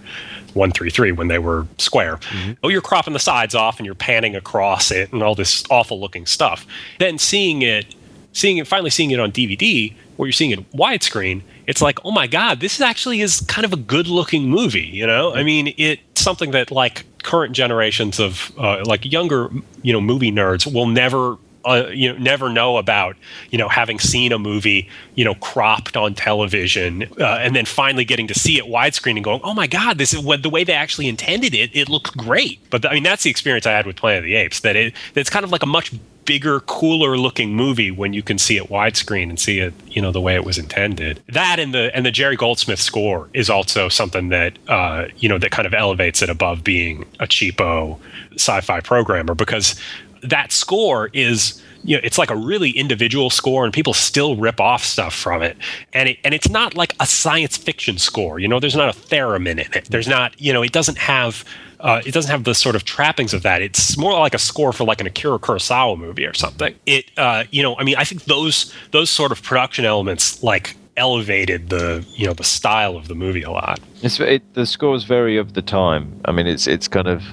133, 0.54 1.14
when 1.14 1.28
they 1.28 1.40
were 1.40 1.66
square, 1.78 2.20
oh, 2.64 2.70
you're 2.70 2.82
cropping 2.82 3.14
the 3.14 3.20
sides 3.20 3.56
off 3.56 3.80
and 3.80 3.86
you're 3.86 3.96
panning 3.96 4.36
across 4.36 4.92
it 4.92 5.12
and 5.14 5.24
all 5.24 5.36
this 5.36 5.64
awful 5.70 6.00
looking 6.00 6.26
stuff. 6.26 6.66
Then 7.00 7.18
seeing 7.18 7.62
it, 7.62 7.96
seeing 8.34 8.58
it, 8.58 8.68
finally 8.68 8.90
seeing 8.90 9.12
it 9.12 9.20
on 9.20 9.32
DVD, 9.32 9.94
where 10.18 10.28
you're 10.28 10.34
seeing 10.34 10.52
it 10.52 10.72
widescreen, 10.72 11.42
it's 11.68 11.82
like, 11.82 12.00
oh 12.06 12.12
my 12.12 12.28
god, 12.28 12.60
this 12.60 12.80
actually 12.82 13.22
is 13.22 13.42
kind 13.42 13.66
of 13.66 13.74
a 13.74 13.78
good 13.78 14.08
looking 14.08 14.50
movie. 14.50 14.82
You 14.82 15.08
know, 15.08 15.34
I 15.34 15.44
mean, 15.44 15.74
it's 15.78 16.22
something 16.22 16.52
that 16.52 16.70
like 16.70 17.06
current 17.24 17.54
generations 17.54 18.20
of 18.20 18.52
uh, 18.58 18.84
like 18.86 19.12
younger, 19.12 19.50
you 19.82 19.94
know, 19.94 20.02
movie 20.02 20.32
nerds 20.32 20.72
will 20.72 20.88
never. 20.88 21.38
Uh, 21.64 21.92
you 21.94 22.12
know, 22.12 22.18
never 22.18 22.50
know 22.50 22.78
about 22.78 23.16
you 23.52 23.58
know 23.60 23.70
having 23.70 24.00
seen 24.00 24.32
a 24.32 24.40
movie 24.40 24.90
you 25.14 25.24
know 25.24 25.36
cropped 25.36 25.96
on 25.96 26.16
television 26.16 27.04
uh, 27.20 27.38
and 27.40 27.56
then 27.56 27.66
finally 27.66 28.04
getting 28.04 28.26
to 28.26 28.34
see 28.34 28.58
it 28.58 28.66
widescreen 28.66 29.12
and 29.12 29.24
going, 29.24 29.40
oh 29.44 29.54
my 29.54 29.68
god, 29.68 30.00
this 30.00 30.12
is 30.12 30.20
what 30.20 30.42
the 30.42 30.50
way 30.50 30.64
they 30.64 30.74
actually 30.74 31.08
intended 31.08 31.54
it. 31.54 31.70
It 31.76 31.88
looks 31.88 32.10
great. 32.10 32.60
But 32.72 32.84
I 32.88 32.96
mean, 32.96 33.04
that's 33.04 33.22
the 33.22 33.30
experience 33.30 33.68
I 33.68 33.74
had 33.74 33.86
with 33.86 33.96
Planet 33.96 34.18
of 34.18 34.24
the 34.24 34.34
Apes. 34.38 34.62
That 34.62 34.76
it 34.76 34.96
it's 35.14 35.30
kind 35.30 35.46
of 35.46 35.52
like 35.52 35.62
a 35.62 35.68
much 35.68 35.92
bigger, 36.32 36.62
cooler 36.62 37.18
looking 37.18 37.54
movie 37.54 37.92
when 37.92 38.14
you 38.14 38.24
can 38.24 38.38
see 38.38 38.56
it 38.56 38.70
widescreen 38.70 39.28
and 39.30 39.38
see 39.38 39.60
it, 39.60 39.74
you 39.88 40.02
know, 40.02 40.14
the 40.14 40.22
way 40.22 40.34
it 40.34 40.46
was 40.46 40.58
intended. 40.58 41.22
That 41.28 41.60
and 41.60 41.74
the 41.74 41.94
and 41.94 42.06
the 42.06 42.12
Jerry 42.12 42.38
Goldsmith 42.38 42.80
score 42.80 43.28
is 43.34 43.50
also 43.50 43.90
something 43.90 44.30
that 44.30 44.58
uh, 44.70 45.08
you 45.18 45.28
know 45.28 45.38
that 45.40 45.52
kind 45.52 45.66
of 45.66 45.74
elevates 45.74 46.22
it 46.22 46.30
above 46.30 46.64
being 46.64 47.02
a 47.20 47.28
cheapo 47.28 48.00
sci-fi 48.36 48.80
programmer 48.80 49.36
because 49.36 49.76
that 50.24 50.54
score 50.54 51.10
is 51.12 51.62
you 51.84 51.98
know 51.98 52.02
it's 52.02 52.18
like 52.18 52.30
a 52.30 52.36
really 52.36 52.70
individual 52.70 53.30
score 53.30 53.66
and 53.66 53.74
people 53.74 53.94
still 53.94 54.38
rip 54.38 54.62
off 54.62 54.86
stuff 54.86 55.14
from 55.14 55.42
it 55.42 55.58
and 55.92 56.08
it 56.08 56.18
and 56.24 56.34
it's 56.34 56.48
not 56.48 56.76
like 56.76 56.94
a 57.02 57.06
science 57.06 57.58
fiction 57.58 57.98
score 57.98 58.40
you 58.40 58.48
know 58.48 58.60
there's 58.60 58.76
not 58.76 58.96
a 58.96 59.00
theremin 59.10 59.52
in 59.52 59.60
it 59.60 59.86
there's 59.90 60.08
not 60.08 60.40
you 60.40 60.54
know 60.54 60.62
it 60.62 60.72
doesn't 60.72 61.00
have 61.00 61.44
uh, 61.82 62.02
it 62.06 62.14
doesn't 62.14 62.32
have 62.32 62.44
the 62.44 62.56
sort 62.56 62.76
of 62.76 62.86
trappings 62.86 63.34
of 63.34 63.44
that. 63.44 63.62
It's 63.62 63.98
more 63.98 64.18
like 64.20 64.34
a 64.34 64.40
score 64.40 64.72
for 64.72 64.84
like 64.84 65.02
an 65.02 65.08
Akira 65.08 65.40
Kurosawa 65.40 65.98
movie 65.98 66.26
or 66.26 66.34
something. 66.34 66.76
It, 66.86 67.12
uh, 67.18 67.46
you 67.52 67.64
know, 67.64 67.76
I 67.78 67.84
mean, 67.84 67.96
I 67.98 68.04
think 68.04 68.26
those 68.26 68.74
those 68.92 69.10
sort 69.10 69.32
of 69.32 69.42
production 69.42 69.86
elements 69.86 70.44
like 70.44 70.78
elevated 70.98 71.70
the 71.70 72.06
you 72.16 72.28
know 72.28 72.34
the 72.34 72.44
style 72.44 72.98
of 72.98 73.08
the 73.08 73.16
movie 73.16 73.44
a 73.44 73.52
lot. 73.52 73.80
It, 74.04 74.54
the 74.54 74.66
score 74.66 74.96
is 74.96 75.04
very 75.04 75.38
of 75.38 75.54
the 75.54 75.62
time. 75.62 76.20
I 76.26 76.32
mean, 76.32 76.48
it's 76.48 76.68
it's 76.68 76.88
kind 76.88 77.08
of 77.08 77.24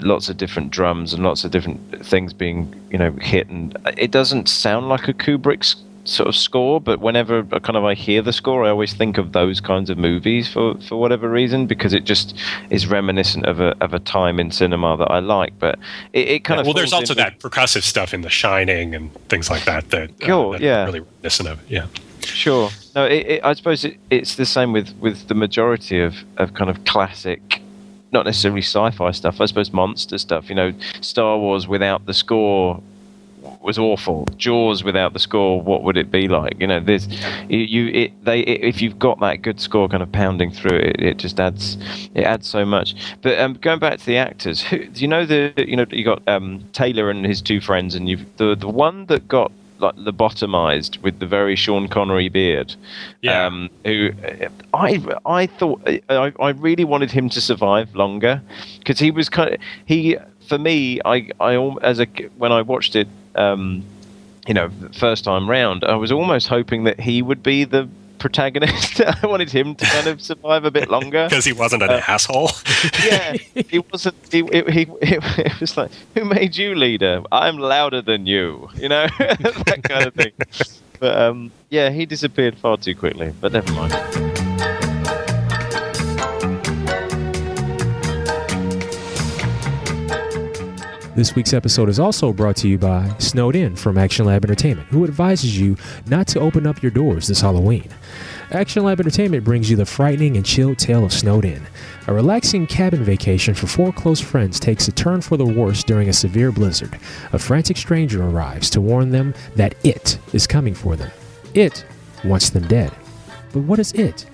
lots 0.00 0.28
of 0.28 0.36
different 0.36 0.70
drums 0.70 1.12
and 1.12 1.22
lots 1.22 1.44
of 1.44 1.50
different 1.50 2.04
things 2.04 2.32
being 2.32 2.74
you 2.90 2.98
know 2.98 3.12
hit, 3.20 3.48
and 3.48 3.76
it 3.96 4.10
doesn't 4.10 4.48
sound 4.48 4.88
like 4.88 5.08
a 5.08 5.14
Kubrick's 5.14 5.76
sort 6.08 6.28
of 6.28 6.36
score. 6.36 6.80
But 6.80 7.00
whenever 7.00 7.46
I 7.52 7.58
kind 7.58 7.76
of 7.76 7.84
I 7.84 7.94
hear 7.94 8.22
the 8.22 8.32
score, 8.32 8.64
I 8.64 8.70
always 8.70 8.92
think 8.92 9.18
of 9.18 9.32
those 9.32 9.60
kinds 9.60 9.90
of 9.90 9.98
movies 9.98 10.48
for 10.48 10.74
for 10.80 10.96
whatever 10.96 11.28
reason 11.28 11.66
because 11.66 11.92
it 11.92 12.04
just 12.04 12.34
is 12.70 12.86
reminiscent 12.86 13.46
of 13.46 13.60
a 13.60 13.76
of 13.80 13.94
a 13.94 13.98
time 13.98 14.40
in 14.40 14.50
cinema 14.50 14.96
that 14.96 15.10
I 15.10 15.20
like. 15.20 15.58
But 15.58 15.78
it, 16.12 16.28
it 16.28 16.44
kind 16.44 16.60
of 16.60 16.66
well, 16.66 16.74
there's 16.74 16.92
also 16.92 17.14
that 17.14 17.38
percussive 17.40 17.82
stuff 17.82 18.14
in 18.14 18.22
The 18.22 18.30
Shining 18.30 18.94
and 18.94 19.12
things 19.28 19.50
like 19.50 19.64
that 19.64 19.90
that, 19.90 20.10
uh, 20.22 20.52
that 20.52 20.60
yeah. 20.60 20.84
really 20.84 21.00
reminiscent 21.00 21.48
of 21.48 21.60
it. 21.62 21.70
Yeah. 21.70 21.86
Sure. 22.20 22.70
No, 22.94 23.04
it, 23.04 23.26
it, 23.26 23.44
I 23.44 23.54
suppose 23.54 23.84
it, 23.84 23.96
it's 24.10 24.36
the 24.36 24.44
same 24.44 24.72
with, 24.72 24.94
with 24.98 25.28
the 25.28 25.34
majority 25.34 26.00
of, 26.00 26.14
of 26.36 26.54
kind 26.54 26.68
of 26.68 26.84
classic, 26.84 27.62
not 28.12 28.26
necessarily 28.26 28.60
sci-fi 28.60 29.10
stuff. 29.12 29.40
I 29.40 29.46
suppose 29.46 29.72
monster 29.72 30.18
stuff. 30.18 30.48
You 30.48 30.54
know, 30.54 30.72
Star 31.00 31.38
Wars 31.38 31.66
without 31.66 32.06
the 32.06 32.14
score 32.14 32.82
was 33.62 33.78
awful. 33.78 34.26
Jaws 34.36 34.84
without 34.84 35.12
the 35.12 35.18
score, 35.18 35.60
what 35.60 35.82
would 35.82 35.96
it 35.96 36.10
be 36.10 36.28
like? 36.28 36.60
You 36.60 36.66
know, 36.66 36.80
there's 36.80 37.06
you, 37.48 37.58
you 37.58 37.86
it 37.88 38.24
they 38.24 38.40
it, 38.40 38.64
if 38.64 38.82
you've 38.82 38.98
got 38.98 39.20
that 39.20 39.42
good 39.42 39.60
score 39.60 39.88
kind 39.88 40.02
of 40.02 40.10
pounding 40.12 40.50
through 40.50 40.78
it, 40.78 41.00
it 41.00 41.16
just 41.16 41.40
adds 41.40 41.76
it 42.14 42.24
adds 42.24 42.46
so 42.46 42.64
much. 42.64 42.94
But 43.22 43.38
um, 43.38 43.54
going 43.54 43.78
back 43.78 43.98
to 43.98 44.06
the 44.06 44.16
actors, 44.16 44.62
who, 44.62 44.86
do 44.86 45.00
you 45.00 45.08
know 45.08 45.26
the 45.26 45.52
you 45.56 45.76
know 45.76 45.86
you 45.90 46.04
got 46.04 46.26
um, 46.28 46.64
Taylor 46.72 47.10
and 47.10 47.24
his 47.24 47.42
two 47.42 47.60
friends, 47.60 47.94
and 47.94 48.08
you've 48.08 48.24
the 48.36 48.54
the 48.54 48.68
one 48.68 49.06
that 49.06 49.28
got 49.28 49.52
like 49.80 49.94
lobotomized 49.96 51.00
with 51.02 51.18
the 51.20 51.26
very 51.26 51.56
Sean 51.56 51.88
Connery 51.88 52.28
beard. 52.28 52.74
Yeah. 53.22 53.46
Um, 53.46 53.70
who 53.84 54.10
I 54.74 55.02
I 55.24 55.46
thought 55.46 55.80
I, 56.08 56.32
I 56.38 56.50
really 56.50 56.84
wanted 56.84 57.10
him 57.10 57.28
to 57.30 57.40
survive 57.40 57.94
longer 57.94 58.42
because 58.78 58.98
he 58.98 59.10
was 59.10 59.28
kind 59.28 59.54
of 59.54 59.60
he 59.86 60.16
for 60.48 60.58
me 60.58 61.00
I 61.04 61.30
I 61.40 61.54
as 61.82 62.00
a 62.00 62.06
when 62.36 62.52
I 62.52 62.62
watched 62.62 62.96
it 62.96 63.08
um, 63.38 63.84
you 64.46 64.54
know 64.54 64.70
first 64.92 65.24
time 65.24 65.48
round 65.48 65.84
I 65.84 65.96
was 65.96 66.10
almost 66.12 66.48
hoping 66.48 66.84
that 66.84 66.98
he 67.00 67.22
would 67.22 67.42
be 67.42 67.64
the 67.64 67.88
protagonist. 68.18 69.00
I 69.22 69.26
wanted 69.26 69.48
him 69.50 69.74
to 69.76 69.84
kind 69.86 70.08
of 70.08 70.20
survive 70.20 70.64
a 70.64 70.70
bit 70.72 70.90
longer. 70.90 71.28
because 71.30 71.44
he 71.44 71.52
wasn't 71.52 71.82
an 71.84 71.90
Uh, 71.90 72.02
asshole. 72.08 72.50
yeah, 73.06 73.34
he 73.70 73.78
wasn't. 73.78 74.16
He, 74.32 74.40
it, 74.40 74.68
he, 74.70 74.80
it, 75.00 75.22
it 75.46 75.60
was 75.60 75.76
like, 75.76 75.90
who 76.14 76.24
made 76.24 76.56
you 76.56 76.74
leader? 76.74 77.22
I'm 77.30 77.58
louder 77.58 78.02
than 78.02 78.26
you. 78.26 78.70
You 78.74 78.88
know 78.88 79.06
that 79.18 79.80
kind 79.84 80.06
of 80.08 80.14
thing. 80.14 80.32
But 80.98 81.16
um, 81.16 81.52
yeah, 81.70 81.90
he 81.90 82.06
disappeared 82.06 82.58
far 82.58 82.76
too 82.76 82.96
quickly. 82.96 83.32
But 83.40 83.52
never 83.52 83.70
mind. 83.72 84.27
This 91.18 91.34
week's 91.34 91.52
episode 91.52 91.88
is 91.88 91.98
also 91.98 92.32
brought 92.32 92.54
to 92.58 92.68
you 92.68 92.78
by 92.78 93.12
Snowed 93.18 93.56
In 93.56 93.74
from 93.74 93.98
Action 93.98 94.24
Lab 94.24 94.44
Entertainment, 94.44 94.86
who 94.86 95.02
advises 95.02 95.58
you 95.58 95.76
not 96.06 96.28
to 96.28 96.38
open 96.38 96.64
up 96.64 96.80
your 96.80 96.92
doors 96.92 97.26
this 97.26 97.40
Halloween. 97.40 97.88
Action 98.52 98.84
Lab 98.84 99.00
Entertainment 99.00 99.42
brings 99.42 99.68
you 99.68 99.74
the 99.74 99.84
frightening 99.84 100.36
and 100.36 100.46
chill 100.46 100.76
tale 100.76 101.04
of 101.04 101.12
Snowed 101.12 101.44
In. 101.44 101.66
A 102.06 102.14
relaxing 102.14 102.68
cabin 102.68 103.02
vacation 103.02 103.52
for 103.52 103.66
four 103.66 103.92
close 103.92 104.20
friends 104.20 104.60
takes 104.60 104.86
a 104.86 104.92
turn 104.92 105.20
for 105.20 105.36
the 105.36 105.44
worse 105.44 105.82
during 105.82 106.08
a 106.08 106.12
severe 106.12 106.52
blizzard. 106.52 106.96
A 107.32 107.38
frantic 107.40 107.78
stranger 107.78 108.22
arrives 108.22 108.70
to 108.70 108.80
warn 108.80 109.10
them 109.10 109.34
that 109.56 109.74
it 109.84 110.20
is 110.32 110.46
coming 110.46 110.72
for 110.72 110.94
them. 110.94 111.10
It 111.52 111.84
wants 112.22 112.50
them 112.50 112.68
dead. 112.68 112.92
But 113.52 113.62
what 113.62 113.80
is 113.80 113.92
it? 113.94 114.24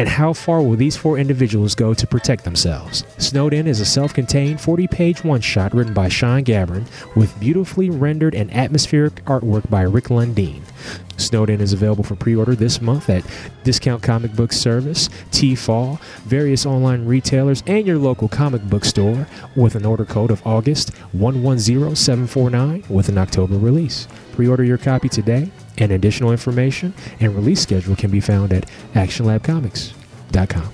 And 0.00 0.08
how 0.08 0.32
far 0.32 0.62
will 0.62 0.76
these 0.76 0.96
four 0.96 1.18
individuals 1.18 1.74
go 1.74 1.92
to 1.92 2.06
protect 2.06 2.44
themselves? 2.44 3.04
Snowed 3.18 3.52
In 3.52 3.66
is 3.66 3.80
a 3.80 3.84
self 3.84 4.14
contained 4.14 4.58
40 4.58 4.86
page 4.88 5.22
one 5.22 5.42
shot 5.42 5.74
written 5.74 5.92
by 5.92 6.08
Shawn 6.08 6.42
Gabborin 6.42 6.86
with 7.14 7.38
beautifully 7.38 7.90
rendered 7.90 8.34
and 8.34 8.50
atmospheric 8.50 9.22
artwork 9.26 9.68
by 9.68 9.82
Rick 9.82 10.04
Lundeen. 10.04 10.62
Snowed 11.18 11.50
In 11.50 11.60
is 11.60 11.74
available 11.74 12.02
for 12.02 12.16
pre 12.16 12.34
order 12.34 12.54
this 12.54 12.80
month 12.80 13.10
at 13.10 13.22
Discount 13.62 14.02
Comic 14.02 14.32
Book 14.32 14.54
Service, 14.54 15.10
TFAW, 15.32 16.00
various 16.22 16.64
online 16.64 17.04
retailers, 17.04 17.62
and 17.66 17.86
your 17.86 17.98
local 17.98 18.26
comic 18.26 18.62
book 18.70 18.86
store 18.86 19.26
with 19.54 19.74
an 19.74 19.84
order 19.84 20.06
code 20.06 20.30
of 20.30 20.40
August 20.46 20.94
110749 21.12 22.84
with 22.88 23.10
an 23.10 23.18
October 23.18 23.58
release. 23.58 24.08
Pre 24.32 24.48
order 24.48 24.64
your 24.64 24.78
copy 24.78 25.10
today, 25.10 25.50
and 25.78 25.90
additional 25.92 26.30
information 26.32 26.92
and 27.20 27.34
release 27.34 27.60
schedule 27.60 27.96
can 27.96 28.10
be 28.10 28.20
found 28.20 28.52
at 28.52 28.66
actionlabcomics.com. 28.94 30.72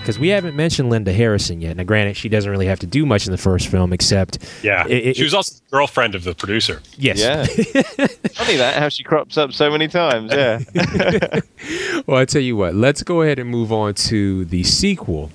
Because 0.00 0.18
we 0.18 0.28
haven't 0.30 0.56
mentioned 0.56 0.90
Linda 0.90 1.12
Harrison 1.12 1.60
yet. 1.60 1.76
Now, 1.76 1.84
granted, 1.84 2.16
she 2.16 2.28
doesn't 2.28 2.50
really 2.50 2.66
have 2.66 2.80
to 2.80 2.86
do 2.88 3.06
much 3.06 3.24
in 3.26 3.30
the 3.30 3.38
first 3.38 3.68
film, 3.68 3.92
except 3.92 4.36
yeah, 4.60 4.84
It- 4.88 5.06
it- 5.06 5.16
she 5.16 5.22
was 5.22 5.32
also 5.32 5.54
the 5.54 5.70
girlfriend 5.70 6.16
of 6.16 6.24
the 6.24 6.34
producer. 6.34 6.82
yes, 6.98 7.20
Yeah. 7.20 7.44
Funny 8.32 8.56
that 8.56 8.74
how 8.78 8.88
she 8.88 9.04
crops 9.04 9.38
up 9.38 9.52
so 9.52 9.70
many 9.70 9.86
times. 9.86 10.32
Yeah. 10.32 10.58
well, 12.06 12.16
I 12.18 12.24
tell 12.24 12.42
you 12.42 12.56
what. 12.56 12.74
Let's 12.74 13.04
go 13.04 13.22
ahead 13.22 13.38
and 13.38 13.48
move 13.48 13.70
on 13.72 13.94
to 13.94 14.44
the 14.46 14.64
sequel, 14.64 15.30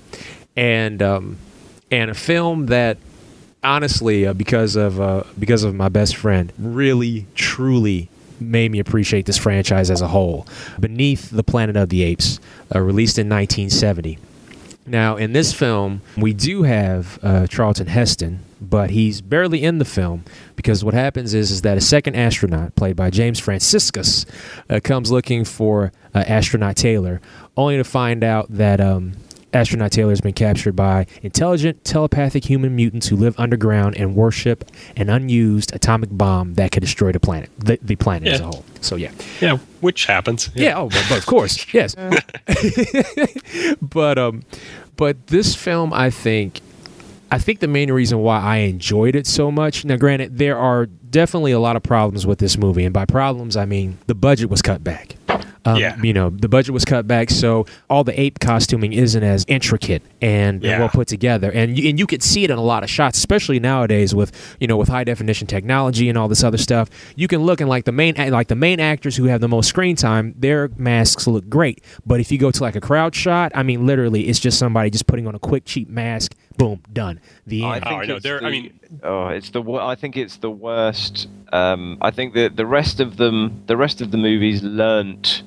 and 0.58 1.00
um, 1.02 1.38
and 1.88 2.10
a 2.10 2.14
film 2.14 2.66
that 2.66 2.98
honestly, 3.62 4.26
uh, 4.26 4.32
because 4.32 4.74
of 4.74 5.00
uh, 5.00 5.22
because 5.38 5.62
of 5.62 5.74
my 5.74 5.88
best 5.88 6.16
friend, 6.16 6.52
really 6.58 7.26
truly 7.34 8.10
made 8.40 8.70
me 8.72 8.80
appreciate 8.80 9.26
this 9.26 9.38
franchise 9.38 9.88
as 9.88 10.00
a 10.00 10.08
whole. 10.08 10.46
Beneath 10.80 11.30
the 11.30 11.44
Planet 11.44 11.76
of 11.76 11.88
the 11.88 12.02
Apes, 12.02 12.40
uh, 12.74 12.80
released 12.80 13.18
in 13.18 13.28
1970. 13.28 14.18
Now, 14.84 15.16
in 15.16 15.32
this 15.32 15.52
film, 15.52 16.02
we 16.16 16.32
do 16.32 16.62
have 16.62 17.18
uh, 17.22 17.46
Charlton 17.46 17.88
Heston, 17.88 18.40
but 18.60 18.90
he's 18.90 19.20
barely 19.20 19.62
in 19.62 19.78
the 19.78 19.84
film 19.84 20.24
because 20.56 20.82
what 20.82 20.94
happens 20.94 21.34
is, 21.34 21.50
is 21.50 21.62
that 21.62 21.76
a 21.76 21.80
second 21.80 22.14
astronaut, 22.16 22.74
played 22.74 22.96
by 22.96 23.10
James 23.10 23.38
Franciscus, 23.38 24.24
uh, 24.70 24.80
comes 24.82 25.10
looking 25.10 25.44
for 25.44 25.92
uh, 26.14 26.24
astronaut 26.26 26.76
Taylor, 26.76 27.20
only 27.56 27.76
to 27.76 27.84
find 27.84 28.24
out 28.24 28.46
that 28.48 28.80
um, 28.80 29.12
astronaut 29.52 29.92
Taylor 29.92 30.10
has 30.10 30.20
been 30.20 30.32
captured 30.34 30.76
by 30.76 31.06
intelligent 31.22 31.84
telepathic 31.84 32.44
human 32.44 32.76
mutants 32.76 33.08
who 33.08 33.16
live 33.16 33.38
underground 33.38 33.96
and 33.96 34.14
worship 34.14 34.70
an 34.96 35.08
unused 35.08 35.74
atomic 35.74 36.10
bomb 36.12 36.54
that 36.54 36.72
could 36.72 36.80
destroy 36.80 37.12
the 37.12 37.20
planet, 37.20 37.50
the, 37.58 37.78
the 37.82 37.96
planet 37.96 38.28
as 38.28 38.40
a 38.40 38.44
whole. 38.44 38.64
So 38.80 38.96
yeah, 38.96 39.10
Yeah, 39.40 39.58
which 39.80 40.06
happens. 40.06 40.50
yeah, 40.54 40.78
oh, 40.78 40.88
but, 40.88 41.06
but 41.08 41.18
of 41.18 41.26
course, 41.26 41.66
yes. 41.74 41.94
but 43.82 44.18
um, 44.18 44.42
but 44.96 45.26
this 45.28 45.54
film, 45.54 45.92
I 45.92 46.10
think, 46.10 46.60
I 47.30 47.38
think 47.38 47.60
the 47.60 47.68
main 47.68 47.90
reason 47.92 48.18
why 48.18 48.40
I 48.40 48.56
enjoyed 48.58 49.14
it 49.16 49.26
so 49.26 49.50
much. 49.50 49.84
Now, 49.84 49.96
granted, 49.96 50.38
there 50.38 50.58
are 50.58 50.86
definitely 50.86 51.52
a 51.52 51.60
lot 51.60 51.76
of 51.76 51.82
problems 51.82 52.26
with 52.26 52.38
this 52.38 52.56
movie, 52.58 52.84
and 52.84 52.92
by 52.92 53.04
problems, 53.06 53.56
I 53.56 53.64
mean 53.64 53.98
the 54.06 54.14
budget 54.14 54.50
was 54.50 54.62
cut 54.62 54.82
back. 54.84 55.14
Um, 55.74 55.78
Yeah. 55.78 56.00
You 56.02 56.12
know, 56.12 56.30
the 56.30 56.48
budget 56.48 56.72
was 56.72 56.84
cut 56.84 57.06
back, 57.06 57.30
so 57.30 57.66
all 57.90 58.04
the 58.04 58.18
ape 58.20 58.38
costuming 58.40 58.92
isn't 58.92 59.22
as 59.22 59.44
intricate 59.48 60.02
and, 60.20 60.56
and 60.56 60.62
Yeah. 60.62 60.78
well 60.80 60.88
put 60.88 61.08
together. 61.08 61.50
And 61.52 61.78
you, 61.78 61.88
and 61.90 61.98
you 61.98 62.06
could 62.06 62.22
see 62.22 62.44
it 62.44 62.50
in 62.50 62.58
a 62.58 62.62
lot 62.62 62.82
of 62.82 62.90
shots, 62.90 63.18
especially 63.18 63.60
nowadays 63.60 64.14
with 64.14 64.32
you 64.60 64.66
know 64.66 64.76
with 64.76 64.88
high 64.88 65.04
definition 65.04 65.46
technology 65.46 66.08
and 66.08 66.16
all 66.18 66.28
this 66.28 66.42
other 66.44 66.58
stuff. 66.58 66.88
You 67.16 67.28
can 67.28 67.42
look 67.42 67.60
and 67.60 67.68
like 67.68 67.84
the 67.84 67.92
main 67.92 68.14
like 68.16 68.48
the 68.48 68.54
main 68.54 68.80
actors 68.80 69.16
who 69.16 69.24
have 69.24 69.40
the 69.40 69.48
most 69.48 69.68
screen 69.68 69.96
time, 69.96 70.34
their 70.38 70.70
masks 70.76 71.26
look 71.26 71.48
great. 71.48 71.82
But 72.06 72.20
if 72.20 72.30
you 72.32 72.38
go 72.38 72.50
to 72.50 72.62
like 72.62 72.76
a 72.76 72.80
crowd 72.80 73.14
shot, 73.14 73.52
I 73.54 73.62
mean, 73.62 73.86
literally, 73.86 74.28
it's 74.28 74.38
just 74.40 74.58
somebody 74.58 74.90
just 74.90 75.06
putting 75.06 75.26
on 75.26 75.34
a 75.34 75.38
quick 75.38 75.64
cheap 75.64 75.88
mask. 75.88 76.34
Boom, 76.56 76.80
done. 76.92 77.20
The 77.46 77.62
end. 77.64 77.84
Oh, 77.86 77.90
I 77.90 78.04
know. 78.06 78.16
it's 78.16 78.24
There- 78.24 78.44
I 78.44 78.50
mean- 78.50 78.72
oh, 79.04 79.28
it's 79.28 79.50
the. 79.50 79.62
wor- 79.62 79.80
I 79.80 79.94
think 79.94 80.16
it's 80.16 80.38
the 80.38 80.50
worst. 80.50 81.28
Um, 81.52 81.98
I 82.00 82.10
think 82.10 82.34
that 82.34 82.56
the 82.56 82.66
rest 82.66 82.98
of 83.00 83.16
them, 83.16 83.62
the 83.66 83.76
rest 83.76 84.00
of 84.00 84.10
the 84.10 84.16
movies, 84.18 84.62
learnt 84.62 85.42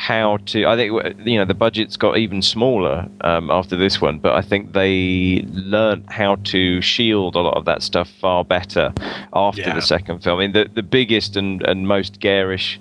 how 0.00 0.38
to. 0.46 0.64
I 0.66 0.76
think 0.76 0.90
you 1.26 1.38
know 1.38 1.44
the 1.44 1.52
budget's 1.52 1.98
got 1.98 2.16
even 2.16 2.40
smaller 2.40 3.06
um, 3.20 3.50
after 3.50 3.76
this 3.76 4.00
one, 4.00 4.18
but 4.18 4.34
I 4.34 4.40
think 4.40 4.72
they 4.72 5.44
learnt 5.52 6.10
how 6.10 6.36
to 6.52 6.80
shield 6.80 7.36
a 7.36 7.40
lot 7.40 7.56
of 7.58 7.66
that 7.66 7.82
stuff 7.82 8.08
far 8.18 8.42
better 8.42 8.94
after 9.34 9.60
Yeah. 9.60 9.74
the 9.74 9.82
second 9.82 10.22
film. 10.24 10.38
I 10.38 10.42
mean, 10.44 10.52
the 10.52 10.70
the 10.74 10.82
biggest 10.82 11.36
and 11.36 11.62
and 11.62 11.86
most 11.86 12.18
garish. 12.18 12.80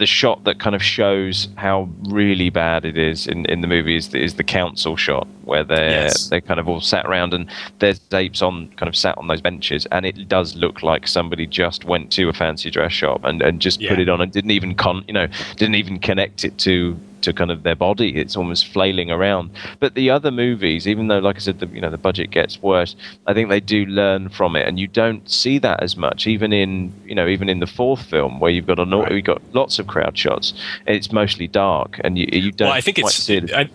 The 0.00 0.06
shot 0.06 0.44
that 0.44 0.58
kind 0.58 0.74
of 0.74 0.82
shows 0.82 1.48
how 1.56 1.88
really 2.08 2.48
bad 2.48 2.84
it 2.86 2.96
is 2.96 3.26
in, 3.26 3.44
in 3.46 3.60
the 3.60 3.66
movie 3.66 3.96
is 3.96 4.08
the, 4.08 4.18
is 4.22 4.34
the 4.34 4.42
council 4.44 4.96
shot 4.96 5.28
where 5.44 5.62
they're 5.62 5.90
Yes. 5.90 6.28
they 6.28 6.40
kind 6.40 6.58
of 6.58 6.66
all 6.68 6.80
sat 6.80 7.04
around 7.04 7.34
and 7.34 7.46
there's 7.80 8.00
apes 8.12 8.40
on 8.40 8.68
kind 8.78 8.88
of 8.88 8.96
sat 8.96 9.18
on 9.18 9.26
those 9.26 9.42
benches 9.42 9.86
and 9.92 10.06
it 10.06 10.26
does 10.26 10.56
look 10.56 10.82
like 10.82 11.06
somebody 11.06 11.46
just 11.46 11.84
went 11.84 12.10
to 12.12 12.28
a 12.30 12.32
fancy 12.32 12.70
dress 12.70 12.92
shop 12.92 13.24
and, 13.24 13.42
and 13.42 13.60
just 13.60 13.78
put 13.80 13.98
it 13.98 14.08
on 14.08 14.20
and 14.22 14.32
didn't 14.32 14.52
even 14.52 14.74
con 14.74 15.04
you 15.06 15.12
know 15.12 15.26
didn't 15.56 15.74
even 15.74 15.98
connect 15.98 16.44
it 16.44 16.56
to 16.58 16.96
to 17.22 17.32
kind 17.32 17.50
of 17.50 17.62
their 17.62 17.74
body 17.76 18.16
it's 18.16 18.36
almost 18.36 18.66
flailing 18.72 19.10
around 19.10 19.50
but 19.78 19.94
the 19.94 20.10
other 20.10 20.30
movies 20.30 20.86
even 20.86 21.08
though 21.08 21.18
like 21.18 21.36
i 21.36 21.38
said 21.38 21.58
the 21.60 21.66
you 21.68 21.80
know 21.80 21.90
the 21.90 21.98
budget 21.98 22.30
gets 22.30 22.60
worse 22.62 22.96
i 23.26 23.34
think 23.34 23.48
they 23.48 23.60
do 23.60 23.84
learn 23.86 24.28
from 24.28 24.56
it 24.56 24.66
and 24.66 24.78
you 24.78 24.86
don't 24.88 25.28
see 25.30 25.58
that 25.58 25.82
as 25.82 25.96
much 25.96 26.26
even 26.26 26.52
in 26.52 26.92
you 27.04 27.14
know 27.14 27.26
even 27.26 27.48
in 27.48 27.60
the 27.60 27.66
fourth 27.66 28.02
film 28.06 28.40
where 28.40 28.50
you've 28.50 28.66
got 28.66 28.78
a 28.78 28.84
Right. 28.84 29.12
you've 29.12 29.24
got 29.24 29.40
lots 29.54 29.78
of 29.78 29.86
crowd 29.86 30.16
shots 30.18 30.52
it's 30.86 31.12
mostly 31.12 31.46
dark 31.46 32.00
and 32.02 32.18
you 32.18 32.26
you 32.32 32.50
don't 32.52 32.68
Well, 32.68 32.76
I 32.76 32.80
think 32.80 32.98
quite 32.98 33.08
it's. 33.14 33.22
see 33.22 33.36
it. 33.36 33.52
I, 33.52 33.68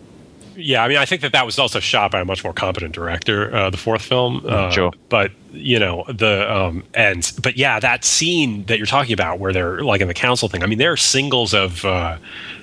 yeah, 0.56 0.84
I 0.84 0.88
mean, 0.88 0.97
I 0.97 1.06
think 1.06 1.22
that 1.22 1.32
that 1.34 1.45
was 1.45 1.60
also 1.60 1.80
shot 1.80 2.12
by 2.12 2.22
a 2.22 2.26
much 2.26 2.43
more 2.43 2.53
competent 2.53 2.93
director. 2.93 3.53
Uh, 3.53 3.70
the 3.70 3.78
fourth 3.78 4.01
film, 4.01 4.43
uh, 4.47 4.72
Sure. 4.72 4.91
But 5.10 5.32
you 5.51 5.80
know 5.80 6.03
the 6.10 6.53
um, 6.53 6.84
and 6.93 7.32
but 7.41 7.58
yeah, 7.58 7.80
that 7.80 8.03
scene 8.03 8.66
that 8.66 8.78
you're 8.78 8.86
talking 8.86 9.14
about 9.14 9.39
where 9.39 9.53
they're 9.53 9.82
like 9.82 10.01
in 10.01 10.08
the 10.08 10.14
council 10.14 10.49
thing. 10.49 10.64
I 10.64 10.66
mean, 10.66 10.78
there 10.78 10.91
are 10.91 10.97
singles 10.97 11.53
of 11.53 11.86
uh, 11.86 12.18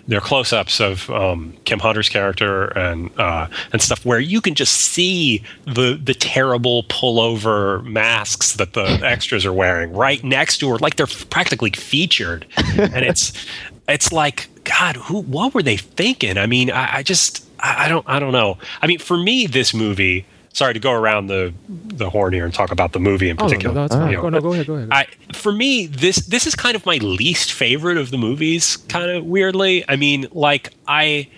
there 0.09 0.19
are 0.19 0.23
close-ups 0.23 0.81
of 0.81 1.09
um, 1.11 1.57
Kim 1.65 1.79
Hunter's 1.79 2.09
character 2.09 2.67
and 2.79 3.11
uh, 3.19 3.47
and 3.73 3.81
stuff 3.81 4.05
where 4.05 4.21
you 4.21 4.41
can 4.41 4.55
just 4.55 4.75
see 4.75 5.43
the 5.65 5.99
the 6.03 6.15
terrible 6.15 6.85
pullover 6.85 7.85
masks 7.85 8.55
that 8.57 8.75
the 8.75 8.85
extras 9.03 9.47
are 9.47 9.53
wearing 9.53 9.93
right 9.93 10.23
next 10.23 10.59
to 10.59 10.69
her, 10.71 10.79
like 10.79 10.97
they're 10.97 11.07
practically 11.07 11.71
featured, 11.71 12.47
and 12.57 13.05
it's 13.05 13.33
it's 13.89 14.13
like 14.13 14.49
God, 14.65 14.97
who 14.97 15.21
what 15.23 15.55
were 15.55 15.63
they 15.63 15.77
thinking? 15.77 16.39
I 16.39 16.47
mean, 16.47 16.71
I, 16.71 16.99
I 16.99 17.03
just 17.03 17.47
I, 17.63 17.85
I 17.87 17.89
don't 17.89 18.05
I 18.09 18.19
don't 18.19 18.33
know. 18.33 18.59
I 18.83 18.87
mean, 18.87 18.99
for 18.99 19.17
me, 19.17 19.47
this 19.47 19.73
movie. 19.73 20.27
Sorry 20.55 20.75
to 20.75 20.81
go 20.81 20.93
around 20.93 21.29
the 21.29 21.55
the 21.69 22.11
horn 22.11 22.35
here 22.35 22.45
and 22.45 22.53
talk 22.53 22.73
about 22.73 22.93
the 22.93 23.01
movie 23.01 23.31
in 23.31 23.37
Oh, 23.41 23.45
no, 23.45 23.49
particular. 23.49 23.75
no, 23.75 23.85
it's 23.87 23.95
fine. 23.95 24.11
you 24.11 24.17
know, 24.17 24.23
Go, 24.23 24.29
no, 24.29 24.41
go 24.43 24.53
ahead, 24.53 24.67
go 24.67 24.75
ahead. 24.75 24.89
I 24.93 25.07
for 25.33 25.51
me 25.51 25.87
this 25.87 26.17
this 26.27 26.47
is 26.47 26.55
kind 26.55 26.77
of 26.77 26.85
my 26.85 26.97
least 26.99 27.55
favorite 27.55 27.97
of 27.97 28.11
the 28.11 28.19
movies 28.19 28.77
kind 28.89 29.11
of 29.11 29.25
weirdly. 29.25 29.83
I 29.89 29.97
mean 29.97 30.27
like 30.33 30.75
I 30.87 31.29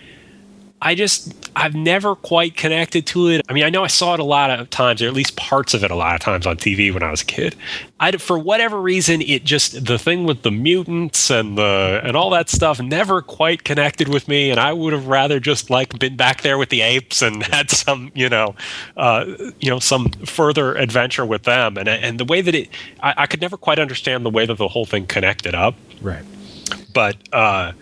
I 0.84 0.94
just 0.94 1.34
I've 1.56 1.74
never 1.74 2.14
quite 2.14 2.56
connected 2.56 3.06
to 3.06 3.28
it. 3.28 3.40
I 3.48 3.54
mean 3.54 3.64
I 3.64 3.70
know 3.70 3.82
I 3.82 3.88
saw 3.88 4.12
it 4.14 4.20
a 4.20 4.24
lot 4.24 4.50
of 4.50 4.68
times 4.68 5.00
or 5.00 5.06
at 5.06 5.14
least 5.14 5.34
parts 5.36 5.72
of 5.72 5.82
it 5.82 5.90
a 5.90 5.94
lot 5.94 6.14
of 6.14 6.20
times 6.20 6.46
on 6.46 6.58
TV 6.58 6.92
when 6.92 7.02
I 7.02 7.10
was 7.10 7.22
a 7.22 7.24
kid. 7.24 7.56
I 8.00 8.12
for 8.12 8.38
whatever 8.38 8.80
reason 8.80 9.22
it 9.22 9.44
just 9.44 9.86
the 9.86 9.98
thing 9.98 10.24
with 10.24 10.42
the 10.42 10.50
mutants 10.50 11.30
and 11.30 11.56
the 11.56 12.00
and 12.04 12.16
all 12.16 12.28
that 12.30 12.50
stuff 12.50 12.80
never 12.80 13.22
quite 13.22 13.64
connected 13.64 14.08
with 14.08 14.28
me 14.28 14.50
and 14.50 14.60
I 14.60 14.74
would 14.74 14.92
have 14.92 15.06
rather 15.06 15.40
just 15.40 15.70
like 15.70 15.98
been 15.98 16.16
back 16.16 16.42
there 16.42 16.58
with 16.58 16.68
the 16.68 16.82
apes 16.82 17.22
and 17.22 17.42
had 17.54 17.70
some, 17.70 18.12
you 18.14 18.28
know, 18.28 18.54
uh, 18.98 19.24
you 19.60 19.70
know 19.70 19.78
some 19.78 20.10
further 20.26 20.74
adventure 20.74 21.24
with 21.24 21.44
them 21.44 21.78
and 21.78 21.88
and 21.88 22.20
the 22.20 22.24
way 22.26 22.42
that 22.42 22.54
it 22.54 22.68
I, 23.00 23.14
I 23.16 23.26
could 23.26 23.40
never 23.40 23.56
quite 23.56 23.78
understand 23.78 24.26
the 24.26 24.30
way 24.30 24.44
that 24.44 24.58
the 24.58 24.68
whole 24.68 24.84
thing 24.84 25.06
connected 25.06 25.54
up 25.54 25.74
right. 26.02 26.24
but 26.92 27.16
uh 27.32 27.72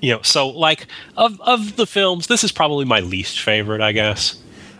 you 0.00 0.12
know 0.12 0.22
so 0.22 0.48
like 0.48 0.86
of 1.16 1.40
of 1.42 1.76
the 1.76 1.86
films 1.86 2.26
this 2.26 2.42
is 2.44 2.52
probably 2.52 2.84
my 2.84 3.00
least 3.00 3.40
favorite 3.40 3.80
i 3.80 3.92
guess 3.92 4.36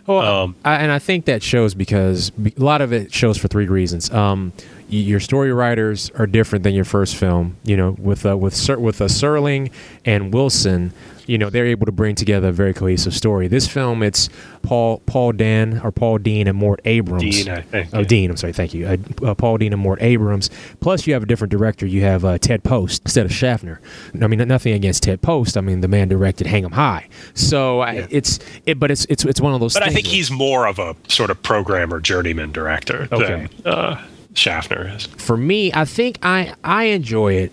Well, 0.07 0.43
Um, 0.45 0.57
I, 0.65 0.77
and 0.77 0.91
I 0.91 0.99
think 0.99 1.27
that 1.27 1.43
shows 1.43 1.75
because 1.75 2.33
a 2.39 2.53
lot 2.63 2.81
of 2.81 2.93
it 2.93 3.13
shows 3.13 3.37
for 3.39 3.49
three 3.49 3.67
reasons. 3.67 4.11
Um, 4.11 4.53
your 4.89 5.21
story 5.21 5.53
writers 5.53 6.11
are 6.19 6.27
different 6.27 6.65
than 6.65 6.75
your 6.75 6.87
first 6.87 7.15
film. 7.17 7.57
You 7.65 7.77
know, 7.77 7.91
with 7.99 8.25
uh, 8.27 8.37
with 8.37 8.55
Ser- 8.57 8.81
with 8.81 9.01
uh, 9.01 9.05
Serling 9.05 9.71
and 10.05 10.33
Wilson, 10.35 10.93
you 11.27 11.39
know 11.39 11.51
they're 11.51 11.67
able 11.67 11.87
to 11.87 11.93
bring 11.93 12.15
together 12.15 12.49
a 12.49 12.53
very 12.53 12.75
cohesive 12.75 13.15
story. 13.15 13.49
This 13.49 13.67
film, 13.67 14.03
it's 14.03 14.29
Paul 14.63 14.99
Paul 15.07 15.33
Dan 15.33 15.81
or 15.85 15.91
Paul 15.93 16.19
Dean 16.19 16.47
and 16.49 16.57
Mort 16.59 16.81
Abrams. 16.85 17.23
Dean, 17.23 17.49
I 17.51 17.61
think, 17.63 17.89
Oh, 17.93 17.99
yeah. 18.01 18.05
Dean. 18.05 18.31
I'm 18.31 18.37
sorry. 18.37 18.53
Thank 18.53 18.75
you. 18.75 18.87
Uh, 18.87 18.97
uh, 19.27 19.35
Paul 19.35 19.59
Dean 19.59 19.73
and 19.73 19.83
Mort 19.83 20.01
Abrams. 20.03 20.51
Plus, 20.81 21.07
you 21.07 21.13
have 21.15 21.23
a 21.23 21.27
different 21.27 21.51
director. 21.51 21.87
You 21.87 22.03
have 22.03 22.25
uh, 22.25 22.39
Ted 22.39 22.63
Post 22.65 23.03
instead 23.05 23.27
of 23.27 23.33
Schaffner. 23.33 23.81
I 24.21 24.27
mean, 24.27 24.47
nothing 24.49 24.73
against 24.73 25.03
Ted 25.03 25.23
Post. 25.23 25.57
I 25.57 25.61
mean, 25.61 25.81
the 25.81 25.89
man 25.89 26.09
directed 26.09 26.47
Hang 26.47 26.65
'Em 26.65 26.73
High. 26.73 27.09
So 27.35 27.81
I, 27.81 28.07
it's 28.11 28.39
it, 28.67 28.79
but 28.79 28.91
it's 28.91 29.05
it's 29.07 29.25
it's 29.25 29.41
one 29.41 29.55
of 29.55 29.61
those. 29.61 29.75
but 29.75 29.83
i 29.83 29.89
think 29.91 30.07
where- 30.07 30.15
he's 30.15 30.31
more 30.31 30.67
of 30.67 30.79
a 30.79 30.95
sort 31.09 31.31
of 31.31 31.43
programmer 31.43 32.01
journeyman 32.01 32.53
director 32.53 33.09
Okay. 33.13 33.49
than 33.63 33.73
uh 33.73 34.01
schaffner 34.35 34.93
is 34.97 35.07
for 35.07 35.37
me, 35.37 35.73
I 35.75 35.85
think 35.85 36.19
I 36.23 36.55
I 36.63 36.85
enjoy 36.85 37.35
it. 37.35 37.53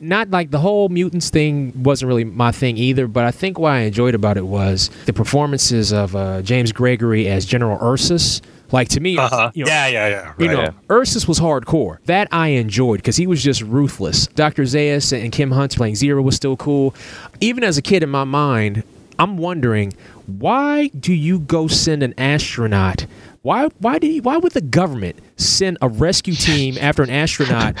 Not 0.00 0.30
like 0.30 0.50
the 0.50 0.58
whole 0.58 0.88
mutants 0.88 1.30
thing 1.30 1.72
wasn't 1.82 2.08
really 2.08 2.24
my 2.24 2.52
thing 2.52 2.76
either, 2.76 3.06
but 3.06 3.24
I 3.24 3.30
think 3.30 3.58
what 3.58 3.72
I 3.72 3.80
enjoyed 3.80 4.14
about 4.14 4.36
it 4.36 4.46
was 4.46 4.90
the 5.06 5.12
performances 5.12 5.92
of 5.92 6.16
uh, 6.16 6.42
James 6.42 6.72
Gregory 6.72 7.28
as 7.28 7.44
General 7.44 7.78
Ursus. 7.82 8.40
Like 8.72 8.88
to 8.90 9.00
me, 9.00 9.18
uh-huh 9.18 9.50
you 9.52 9.64
know, 9.64 9.70
yeah 9.70 9.88
yeah 9.88 10.08
yeah 10.08 10.32
You 10.38 10.46
right. 10.46 10.68
know, 10.68 10.74
Ursus 10.96 11.26
was 11.26 11.40
hardcore. 11.40 11.98
That 12.04 12.28
I 12.30 12.48
enjoyed 12.48 12.98
because 12.98 13.16
he 13.16 13.26
was 13.26 13.42
just 13.42 13.62
ruthless. 13.62 14.28
Dr. 14.28 14.62
Zaius 14.62 15.12
and 15.12 15.32
Kim 15.32 15.50
Hunt 15.50 15.74
playing 15.76 15.94
Zira 15.94 16.22
was 16.22 16.36
still 16.36 16.56
cool. 16.56 16.94
Even 17.40 17.64
as 17.64 17.78
a 17.78 17.82
kid 17.82 18.02
in 18.04 18.10
my 18.10 18.22
mind, 18.24 18.84
I'm 19.18 19.36
wondering 19.36 19.92
why 20.38 20.88
do 20.88 21.12
you 21.12 21.40
go 21.40 21.66
send 21.66 22.02
an 22.02 22.14
astronaut? 22.18 23.06
Why 23.42 23.68
why 23.78 23.98
did 23.98 24.08
you, 24.08 24.22
why 24.22 24.36
would 24.36 24.52
the 24.52 24.60
government 24.60 25.18
send 25.36 25.78
a 25.80 25.88
rescue 25.88 26.34
team 26.34 26.76
after 26.80 27.02
an 27.02 27.10
astronaut, 27.10 27.76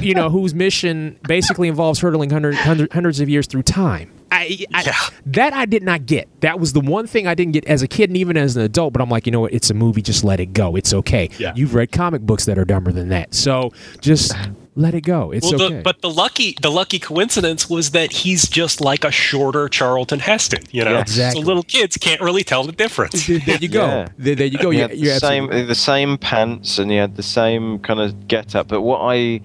you 0.00 0.14
know, 0.14 0.28
whose 0.28 0.54
mission 0.54 1.18
basically 1.26 1.68
involves 1.68 2.00
hurtling 2.00 2.30
hundred, 2.30 2.56
hundred, 2.56 2.92
hundreds 2.92 3.20
of 3.20 3.28
years 3.28 3.46
through 3.46 3.62
time? 3.62 4.10
I, 4.30 4.66
I, 4.74 4.82
Yeah. 4.82 4.94
That 5.26 5.52
I 5.52 5.64
did 5.66 5.82
not 5.82 6.06
get. 6.06 6.28
That 6.40 6.58
was 6.58 6.72
the 6.72 6.80
one 6.80 7.06
thing 7.06 7.26
I 7.26 7.34
didn't 7.34 7.52
get 7.52 7.64
as 7.66 7.82
a 7.82 7.88
kid 7.88 8.10
and 8.10 8.16
even 8.16 8.36
as 8.36 8.56
an 8.56 8.62
adult. 8.62 8.92
But 8.92 9.02
I'm 9.02 9.08
like, 9.08 9.26
you 9.26 9.32
know 9.32 9.40
what? 9.40 9.52
It's 9.52 9.70
a 9.70 9.74
movie. 9.74 10.02
Just 10.02 10.24
let 10.24 10.40
it 10.40 10.52
go. 10.52 10.76
It's 10.76 10.92
okay. 10.92 11.30
Yeah. 11.38 11.52
You've 11.54 11.74
read 11.74 11.92
comic 11.92 12.22
books 12.22 12.44
that 12.46 12.58
are 12.58 12.64
dumber 12.64 12.92
than 12.92 13.08
that. 13.10 13.34
So 13.34 13.72
just 14.00 14.34
let 14.76 14.94
it 14.94 15.02
go. 15.02 15.32
It's 15.32 15.50
well, 15.50 15.62
okay. 15.62 15.76
the, 15.76 15.82
but 15.82 16.02
the 16.02 16.10
lucky 16.10 16.56
the 16.60 16.70
lucky 16.70 16.98
coincidence 16.98 17.68
was 17.68 17.92
that 17.92 18.12
he's 18.12 18.48
just 18.48 18.80
like 18.80 19.04
a 19.04 19.10
shorter 19.10 19.68
Charlton 19.68 20.20
Heston, 20.20 20.62
you 20.70 20.84
know. 20.84 20.92
Yeah. 20.92 21.00
Exactly. 21.00 21.40
So 21.40 21.46
little 21.46 21.62
kids 21.86 21.96
can't 21.96 22.20
really 22.20 22.42
tell 22.42 22.64
the 22.64 22.72
difference. 22.72 23.26
there, 23.26 23.38
there 23.38 23.58
you 23.58 23.68
go. 23.68 23.86
Yeah. 23.86 24.08
There, 24.18 24.34
there 24.34 24.46
you 24.46 24.58
go. 24.58 24.70
He 24.70 24.78
You're, 24.78 24.88
had 24.88 24.98
the 24.98 25.18
same 25.20 25.44
absolutely- 25.44 25.64
the 25.64 25.74
same 25.74 26.18
pants 26.18 26.78
and 26.78 26.90
he 26.90 26.96
had 26.96 27.16
the 27.16 27.22
same 27.22 27.78
kind 27.80 28.00
of 28.00 28.28
get 28.28 28.54
up. 28.54 28.68
But 28.68 28.82
what 28.82 29.00
I 29.00 29.40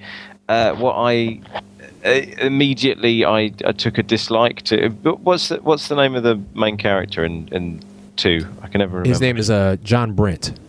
uh, 0.49 0.73
what 0.75 0.95
I 0.95 1.39
uh, 2.03 2.09
immediately 2.39 3.23
I, 3.25 3.51
I 3.65 3.71
took 3.71 3.97
a 3.97 4.03
dislike 4.03 4.63
to. 4.63 4.89
But 4.89 5.19
what's 5.21 5.49
the, 5.49 5.57
what's 5.61 5.87
the 5.87 5.95
name 5.95 6.15
of 6.15 6.23
the 6.23 6.41
main 6.55 6.77
character 6.77 7.23
in 7.23 7.47
in 7.51 7.81
two? 8.15 8.47
I 8.61 8.67
can 8.67 8.79
never 8.79 8.97
remember. 8.97 9.09
His 9.09 9.21
name 9.21 9.37
is 9.37 9.49
uh, 9.49 9.77
John 9.83 10.13
Brent. 10.13 10.59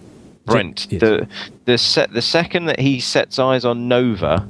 Brent. 0.45 0.89
Yes. 0.91 1.01
The 1.01 1.29
the 1.65 1.79
set 1.79 2.13
the 2.13 2.23
second 2.23 2.67
that 2.67 2.81
he 2.81 3.01
sets 3.01 3.39
eyes 3.39 3.65
on 3.65 3.89
Nova, 3.89 4.49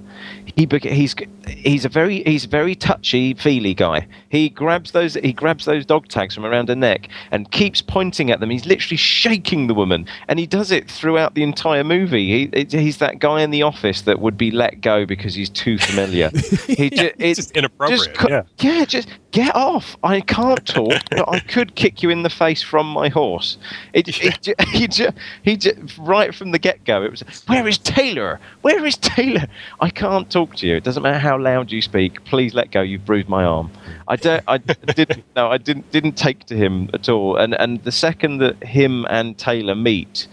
he 0.56 0.66
he's 0.82 1.14
he's 1.46 1.84
a 1.84 1.88
very 1.88 2.22
he's 2.24 2.44
a 2.44 2.48
very 2.48 2.74
touchy 2.74 3.34
feely 3.34 3.74
guy. 3.74 4.06
He 4.28 4.48
grabs 4.48 4.92
those 4.92 5.14
he 5.14 5.32
grabs 5.32 5.64
those 5.64 5.84
dog 5.84 6.08
tags 6.08 6.34
from 6.34 6.44
around 6.44 6.68
her 6.68 6.76
neck 6.76 7.08
and 7.30 7.50
keeps 7.50 7.82
pointing 7.82 8.30
at 8.30 8.40
them. 8.40 8.50
He's 8.50 8.66
literally 8.66 8.96
shaking 8.96 9.66
the 9.66 9.74
woman, 9.74 10.06
and 10.28 10.38
he 10.38 10.46
does 10.46 10.70
it 10.70 10.90
throughout 10.90 11.34
the 11.34 11.42
entire 11.42 11.84
movie. 11.84 12.28
He 12.28 12.42
it, 12.52 12.72
he's 12.72 12.98
that 12.98 13.18
guy 13.18 13.42
in 13.42 13.50
the 13.50 13.62
office 13.62 14.02
that 14.02 14.20
would 14.20 14.36
be 14.36 14.50
let 14.50 14.80
go 14.80 15.06
because 15.06 15.34
he's 15.34 15.50
too 15.50 15.78
familiar. 15.78 16.30
He 16.72 16.90
ju- 16.90 17.10
it's 17.18 17.38
just 17.38 17.50
inappropriate, 17.52 18.14
co- 18.14 18.28
yeah. 18.28 18.42
yeah, 18.58 18.84
just 18.84 19.08
get 19.32 19.54
off. 19.54 19.96
I 20.02 20.20
can't 20.20 20.64
talk, 20.66 21.02
but 21.10 21.28
I 21.28 21.40
could 21.40 21.74
kick 21.74 22.02
you 22.02 22.10
in 22.10 22.22
the 22.22 22.30
face 22.30 22.62
from 22.62 22.86
my 22.86 23.08
horse. 23.08 23.58
It, 23.92 24.08
it, 24.22 24.40
ju- 24.40 24.54
he, 24.68 24.88
ju- 24.88 25.10
he 25.42 25.56
ju- 25.56 25.86
right 25.98 26.34
from 26.34 26.52
the 26.52 26.58
get 26.58 26.84
go, 26.84 27.01
it 27.02 27.10
was, 27.10 27.22
Where 27.46 27.66
is 27.66 27.78
Taylor? 27.78 28.40
Where 28.62 28.84
is 28.84 28.96
Taylor? 28.96 29.46
I 29.80 29.90
can't 29.90 30.30
talk 30.30 30.56
to 30.56 30.66
you. 30.66 30.76
It 30.76 30.84
doesn't 30.84 31.02
matter 31.02 31.18
how 31.18 31.38
loud 31.38 31.70
you 31.72 31.82
speak. 31.82 32.24
Please 32.24 32.54
let 32.54 32.70
go. 32.70 32.80
You've 32.82 33.04
bruised 33.04 33.28
my 33.28 33.44
arm. 33.44 33.70
I 34.08 34.16
don't. 34.16 34.42
I 34.48 34.58
didn't. 34.58 35.24
No, 35.36 35.48
I 35.50 35.58
didn't. 35.58 35.90
Didn't 35.90 36.12
take 36.12 36.44
to 36.46 36.56
him 36.56 36.90
at 36.92 37.08
all. 37.08 37.36
And 37.36 37.54
and 37.54 37.82
the 37.84 37.92
second 37.92 38.38
that 38.38 38.62
him 38.62 39.06
and 39.08 39.38
Taylor 39.38 39.74
meet, 39.74 40.28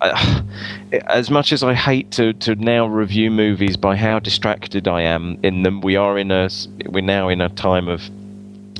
uh, 0.00 0.42
as 1.06 1.30
much 1.30 1.52
as 1.52 1.62
I 1.62 1.74
hate 1.74 2.10
to, 2.12 2.32
to 2.34 2.54
now 2.54 2.86
review 2.86 3.30
movies 3.30 3.76
by 3.76 3.96
how 3.96 4.18
distracted 4.18 4.86
I 4.86 5.02
am 5.02 5.38
in 5.42 5.62
them, 5.62 5.80
we 5.80 5.96
are 5.96 6.18
in 6.18 6.30
a 6.30 6.48
we're 6.86 7.02
now 7.02 7.28
in 7.28 7.40
a 7.40 7.48
time 7.48 7.88
of 7.88 8.02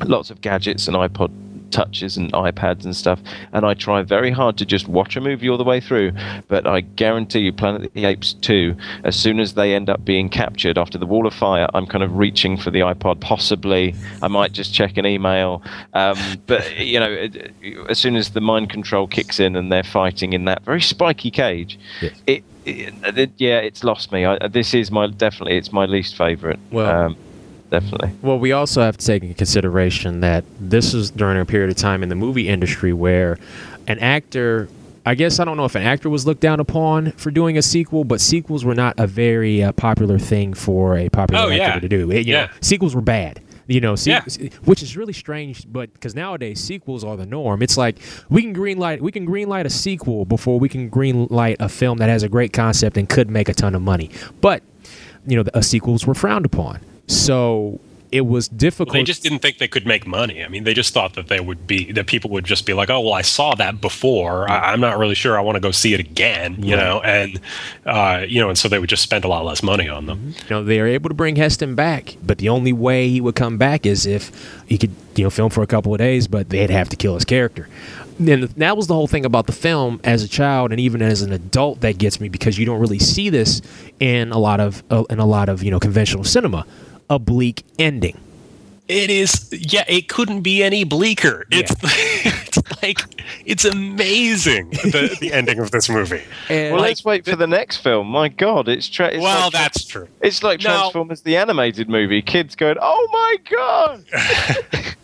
lots 0.08 0.30
of 0.30 0.40
gadgets 0.40 0.86
and 0.88 0.96
iPod 0.96 1.30
touches 1.74 2.16
and 2.16 2.32
iPads 2.32 2.84
and 2.84 2.94
stuff, 2.96 3.20
and 3.52 3.66
I 3.66 3.74
try 3.74 4.02
very 4.02 4.30
hard 4.30 4.56
to 4.58 4.64
just 4.64 4.86
watch 4.88 5.16
a 5.16 5.20
movie 5.20 5.48
all 5.48 5.58
the 5.58 5.64
way 5.64 5.80
through. 5.80 6.12
But 6.48 6.66
I 6.66 6.80
guarantee 6.80 7.40
you, 7.40 7.52
Planet 7.52 7.86
of 7.86 7.92
the 7.92 8.04
Apes 8.04 8.32
2, 8.34 8.74
as 9.02 9.16
soon 9.16 9.40
as 9.40 9.54
they 9.54 9.74
end 9.74 9.90
up 9.90 10.04
being 10.04 10.28
captured 10.28 10.78
after 10.78 10.96
the 10.96 11.06
Wall 11.06 11.26
of 11.26 11.34
Fire, 11.34 11.68
I'm 11.74 11.86
kind 11.86 12.04
of 12.04 12.16
reaching 12.16 12.56
for 12.56 12.70
the 12.70 12.80
iPod. 12.80 13.20
Possibly, 13.20 13.94
I 14.22 14.28
might 14.28 14.52
just 14.52 14.72
check 14.72 14.96
an 14.96 15.04
email. 15.04 15.62
Um, 15.92 16.16
but 16.46 16.78
you 16.78 17.00
know, 17.00 17.10
it- 17.10 17.52
as 17.90 17.98
soon 17.98 18.14
as 18.16 18.30
the 18.30 18.40
mind 18.40 18.70
control 18.70 19.06
kicks 19.08 19.40
in 19.40 19.56
and 19.56 19.70
they're 19.72 19.82
fighting 19.82 20.32
in 20.32 20.44
that 20.44 20.64
very 20.64 20.80
spiky 20.80 21.30
cage, 21.30 21.78
Yes. 22.00 22.12
it, 22.26 22.44
it, 22.64 22.94
it- 23.18 23.30
yeah, 23.38 23.58
it's 23.58 23.82
lost 23.82 24.12
me. 24.12 24.24
I, 24.24 24.46
this 24.48 24.74
is 24.74 24.90
my 24.92 25.08
definitely 25.08 25.56
it's 25.56 25.72
my 25.72 25.86
least 25.86 26.16
favorite. 26.16 26.60
Well- 26.70 27.06
um, 27.06 27.16
definitely. 27.80 28.10
Well, 28.22 28.38
we 28.38 28.52
also 28.52 28.80
have 28.82 28.96
to 28.96 29.04
take 29.06 29.22
into 29.22 29.34
consideration 29.34 30.20
that 30.20 30.44
this 30.60 30.94
is 30.94 31.10
during 31.10 31.38
a 31.40 31.44
period 31.44 31.70
of 31.70 31.76
time 31.76 32.02
in 32.02 32.08
the 32.08 32.14
movie 32.14 32.48
industry 32.48 32.92
where 32.92 33.38
an 33.88 33.98
actor. 33.98 34.68
I 35.06 35.14
guess 35.14 35.38
I 35.38 35.44
don't 35.44 35.58
know 35.58 35.66
if 35.66 35.74
an 35.74 35.82
actor 35.82 36.08
was 36.08 36.26
looked 36.26 36.40
down 36.40 36.60
upon 36.60 37.10
for 37.12 37.30
doing 37.30 37.58
a 37.58 37.62
sequel, 37.62 38.04
but 38.04 38.22
sequels 38.22 38.64
were 38.64 38.74
not 38.74 38.94
a 38.98 39.06
very 39.06 39.62
uh, 39.62 39.72
popular 39.72 40.18
thing 40.18 40.54
for 40.54 40.96
a 40.96 41.10
popular 41.10 41.42
Oh, 41.42 41.50
actor 41.50 41.56
yeah. 41.58 41.78
to 41.78 41.88
do. 41.88 42.10
It- 42.10 42.26
you 42.26 42.32
know, 42.32 42.38
Yeah. 42.40 42.48
sequels 42.62 42.94
were 42.94 43.02
bad. 43.02 43.40
You 43.66 43.80
know, 43.82 43.96
se- 43.96 44.10
Yeah. 44.10 44.48
which 44.64 44.82
is 44.82 44.96
really 44.96 45.12
strange, 45.12 45.66
but 45.70 45.92
because 45.92 46.14
nowadays 46.14 46.60
sequels 46.60 47.04
are 47.04 47.16
the 47.18 47.26
norm. 47.26 47.60
It's 47.62 47.76
like 47.76 47.96
we 48.30 48.40
can 48.42 48.54
greenlight 48.54 49.00
we 49.02 49.12
can 49.12 49.26
greenlight 49.26 49.64
a 49.66 49.70
sequel 49.70 50.24
before 50.24 50.58
we 50.58 50.68
can 50.70 50.88
greenlight 50.90 51.56
a 51.60 51.68
film 51.68 51.98
that 51.98 52.08
has 52.08 52.22
a 52.22 52.28
great 52.30 52.52
concept 52.54 52.96
and 52.96 53.06
could 53.06 53.28
make 53.30 53.48
a 53.50 53.54
ton 53.54 53.74
of 53.74 53.82
money. 53.82 54.08
But 54.40 54.62
you 55.26 55.36
know, 55.36 55.42
the, 55.42 55.54
uh, 55.56 55.60
sequels 55.60 56.06
were 56.06 56.14
frowned 56.14 56.46
upon. 56.46 56.78
So 57.06 57.80
it 58.14 58.26
was 58.26 58.46
difficult. 58.46 58.92
They 58.92 59.02
just 59.02 59.24
didn't 59.24 59.40
think 59.40 59.58
they 59.58 59.66
could 59.66 59.86
make 59.86 60.06
money. 60.06 60.44
I 60.44 60.48
mean, 60.48 60.62
they 60.62 60.72
just 60.72 60.94
thought 60.94 61.14
that 61.14 61.26
they 61.26 61.40
would 61.40 61.66
be 61.66 61.90
that 61.90 62.06
people 62.06 62.30
would 62.30 62.44
just 62.44 62.64
be 62.64 62.72
like, 62.72 62.88
"Oh, 62.88 63.00
well, 63.00 63.12
I 63.12 63.22
saw 63.22 63.56
that 63.56 63.80
before. 63.80 64.48
I, 64.48 64.72
I'm 64.72 64.80
not 64.80 64.98
really 64.98 65.16
sure 65.16 65.36
I 65.36 65.40
want 65.40 65.56
to 65.56 65.60
go 65.60 65.72
see 65.72 65.94
it 65.94 66.00
again." 66.00 66.62
You 66.62 66.76
know, 66.76 67.00
and 67.00 67.40
uh, 67.84 68.24
you 68.26 68.40
know, 68.40 68.50
and 68.50 68.56
so 68.56 68.68
they 68.68 68.78
would 68.78 68.88
just 68.88 69.02
spend 69.02 69.24
a 69.24 69.28
lot 69.28 69.44
less 69.44 69.64
money 69.64 69.88
on 69.88 70.06
them. 70.06 70.34
you 70.44 70.50
know, 70.50 70.62
they 70.62 70.80
were 70.80 70.86
able 70.86 71.08
to 71.10 71.14
bring 71.14 71.34
Heston 71.34 71.74
back, 71.74 72.16
but 72.22 72.38
the 72.38 72.48
only 72.48 72.72
way 72.72 73.08
he 73.08 73.20
would 73.20 73.34
come 73.34 73.58
back 73.58 73.84
is 73.84 74.06
if 74.06 74.30
he 74.66 74.78
could, 74.78 74.94
you 75.16 75.24
know, 75.24 75.30
film 75.30 75.50
for 75.50 75.64
a 75.64 75.66
couple 75.66 75.92
of 75.92 75.98
days, 75.98 76.28
but 76.28 76.50
they'd 76.50 76.70
have 76.70 76.88
to 76.90 76.96
kill 76.96 77.14
his 77.14 77.24
character. 77.24 77.68
And 78.18 78.44
that 78.44 78.76
was 78.76 78.86
the 78.86 78.94
whole 78.94 79.08
thing 79.08 79.24
about 79.24 79.46
the 79.46 79.52
film 79.52 80.00
as 80.04 80.22
a 80.22 80.28
child 80.28 80.70
and 80.70 80.78
even 80.78 81.02
as 81.02 81.22
an 81.22 81.32
adult 81.32 81.80
that 81.80 81.98
gets 81.98 82.20
me 82.20 82.28
because 82.28 82.58
you 82.58 82.64
don't 82.64 82.78
really 82.78 83.00
see 83.00 83.28
this 83.28 83.60
in 83.98 84.30
a 84.30 84.38
lot 84.38 84.60
of 84.60 84.84
uh, 84.90 85.02
in 85.10 85.18
a 85.18 85.26
lot 85.26 85.48
of 85.48 85.64
you 85.64 85.70
know 85.72 85.80
conventional 85.80 86.22
cinema, 86.22 86.64
a 87.10 87.18
bleak 87.18 87.64
ending. 87.78 88.18
It 88.86 89.08
is, 89.08 89.48
yeah. 89.50 89.84
It 89.88 90.08
couldn't 90.10 90.42
be 90.42 90.62
any 90.62 90.84
bleaker. 90.84 91.46
It's, 91.50 91.74
it's 91.82 92.82
like 92.82 92.98
it's 93.46 93.64
amazing 93.64 94.70
the, 94.70 95.16
the 95.20 95.32
ending 95.32 95.58
of 95.58 95.70
this 95.70 95.88
movie. 95.88 96.22
And 96.50 96.72
Well, 96.74 96.82
like, 96.82 96.88
let's 96.90 97.04
wait 97.04 97.24
for 97.24 97.34
the 97.34 97.46
next 97.46 97.78
film. 97.78 98.08
My 98.08 98.28
God, 98.28 98.68
it's, 98.68 98.86
tra- 98.88 99.08
it's 99.08 99.22
Well, 99.22 99.44
like 99.44 99.52
that's 99.52 99.84
true. 99.86 100.06
It's 100.20 100.42
like 100.42 100.60
No. 100.60 100.64
Transformers 100.80 101.22
the 101.22 101.36
animated 101.38 101.88
movie. 101.88 102.20
Kids 102.20 102.54
going, 102.56 102.76
"Oh 102.80 103.08
my 103.10 103.36
god!" 103.50 104.94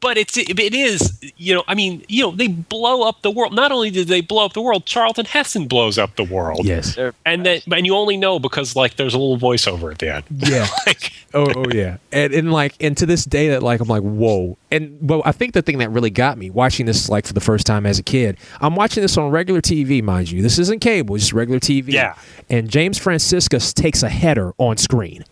but 0.00 0.16
it's 0.16 0.36
it, 0.36 0.58
it 0.58 0.74
is 0.74 1.18
you 1.36 1.54
know 1.54 1.64
i 1.68 1.74
mean 1.74 2.04
you 2.08 2.22
know 2.22 2.30
they 2.30 2.48
blow 2.48 3.02
up 3.08 3.22
the 3.22 3.30
world. 3.30 3.52
Not 3.54 3.72
only 3.72 3.90
did 3.90 4.08
they 4.08 4.20
blow 4.20 4.44
up 4.44 4.52
the 4.52 4.62
world 4.62 4.86
charlton 4.86 5.24
heston 5.24 5.66
blows 5.68 5.98
up 5.98 6.16
the 6.16 6.24
world. 6.24 6.64
Yes, 6.64 6.96
and 7.24 7.44
then 7.46 7.60
and 7.72 7.86
you 7.86 7.94
only 7.94 8.16
know 8.16 8.38
because 8.38 8.76
like 8.76 8.96
there's 8.96 9.14
a 9.14 9.18
little 9.18 9.38
voiceover 9.38 9.90
at 9.92 9.98
the 9.98 10.14
end. 10.14 10.24
Yeah. 10.30 10.66
like 10.86 11.12
oh, 11.34 11.52
oh 11.54 11.64
yeah. 11.72 11.96
And, 12.12 12.32
and 12.32 12.52
like 12.52 12.74
and 12.80 12.96
to 12.98 13.06
this 13.06 13.24
day 13.24 13.48
that 13.50 13.62
like 13.62 13.80
i'm 13.80 13.88
like 13.88 14.02
whoa. 14.02 14.56
And 14.70 14.98
well 15.00 15.22
i 15.24 15.32
think 15.32 15.54
the 15.54 15.62
thing 15.62 15.78
that 15.78 15.90
really 15.90 16.10
got 16.10 16.38
me 16.38 16.50
watching 16.50 16.86
this 16.86 17.08
like 17.08 17.26
for 17.26 17.32
the 17.32 17.40
first 17.40 17.66
time 17.66 17.86
as 17.86 17.98
a 17.98 18.02
kid 18.02 18.38
i'm 18.60 18.74
watching 18.76 19.02
this 19.02 19.16
on 19.16 19.30
regular 19.30 19.60
tv 19.60 20.02
mind 20.02 20.30
you. 20.30 20.42
This 20.42 20.58
isn't 20.58 20.80
cable 20.80 21.14
it's 21.16 21.24
just 21.24 21.32
regular 21.32 21.60
tv 21.60 21.92
Yeah. 21.92 22.14
and 22.50 22.68
james 22.68 22.98
franciscus 22.98 23.72
takes 23.72 24.02
a 24.02 24.08
header 24.08 24.52
on 24.58 24.76
screen 24.76 25.24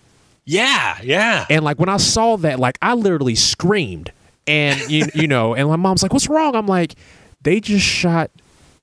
yeah 0.45 0.99
yeah. 1.03 1.47
And 1.51 1.65
like 1.65 1.79
when 1.79 1.89
i 1.89 1.97
saw 1.97 2.37
that 2.39 2.59
like 2.59 2.79
i 2.83 2.95
literally 2.95 3.35
screamed. 3.35 4.13
And 4.47 4.79
you, 4.91 5.07
you 5.15 5.27
know 5.27 5.55
and 5.55 5.69
my 5.69 5.77
mom's 5.77 6.03
like 6.03 6.13
what's 6.13 6.29
wrong? 6.29 6.55
I'm 6.55 6.67
like 6.67 6.95
they 7.43 7.61
just 7.61 7.85
shot 7.85 8.31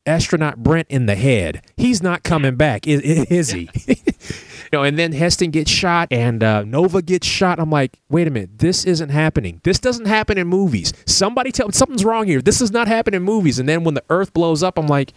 astronaut 0.06 0.58
brent 0.58 0.88
in 0.90 1.06
the 1.06 1.16
head. 1.16 1.62
He's 1.78 2.02
not 2.02 2.24
coming 2.24 2.56
back 2.56 2.88
is, 2.88 3.02
is 3.02 3.50
he? 3.52 3.70
You 4.72 4.78
know 4.78 4.84
and 4.86 4.98
then 4.98 5.12
heston 5.12 5.52
gets 5.52 5.70
shot 5.70 6.08
and 6.12 6.42
uh, 6.42 6.64
nova 6.64 7.02
gets 7.02 7.28
shot. 7.28 7.60
I'm 7.60 7.70
like 7.70 8.00
wait 8.10 8.26
a 8.28 8.32
minute. 8.32 8.60
This 8.60 8.86
isn't 8.86 9.10
happening. 9.10 9.60
This 9.64 9.80
doesn't 9.80 10.06
happen 10.06 10.38
in 10.38 10.48
movies. 10.48 10.94
Somebody 11.06 11.52
tell 11.52 11.70
something's 11.74 12.06
wrong 12.06 12.26
here. 12.26 12.42
This 12.42 12.60
does 12.60 12.72
not 12.72 12.88
happen 12.88 13.14
in 13.14 13.22
movies. 13.22 13.60
And 13.60 13.68
then 13.68 13.84
when 13.84 13.96
the 13.96 14.04
earth 14.10 14.34
blows 14.34 14.64
up 14.64 14.80
i'm 14.80 14.88
like 14.88 15.12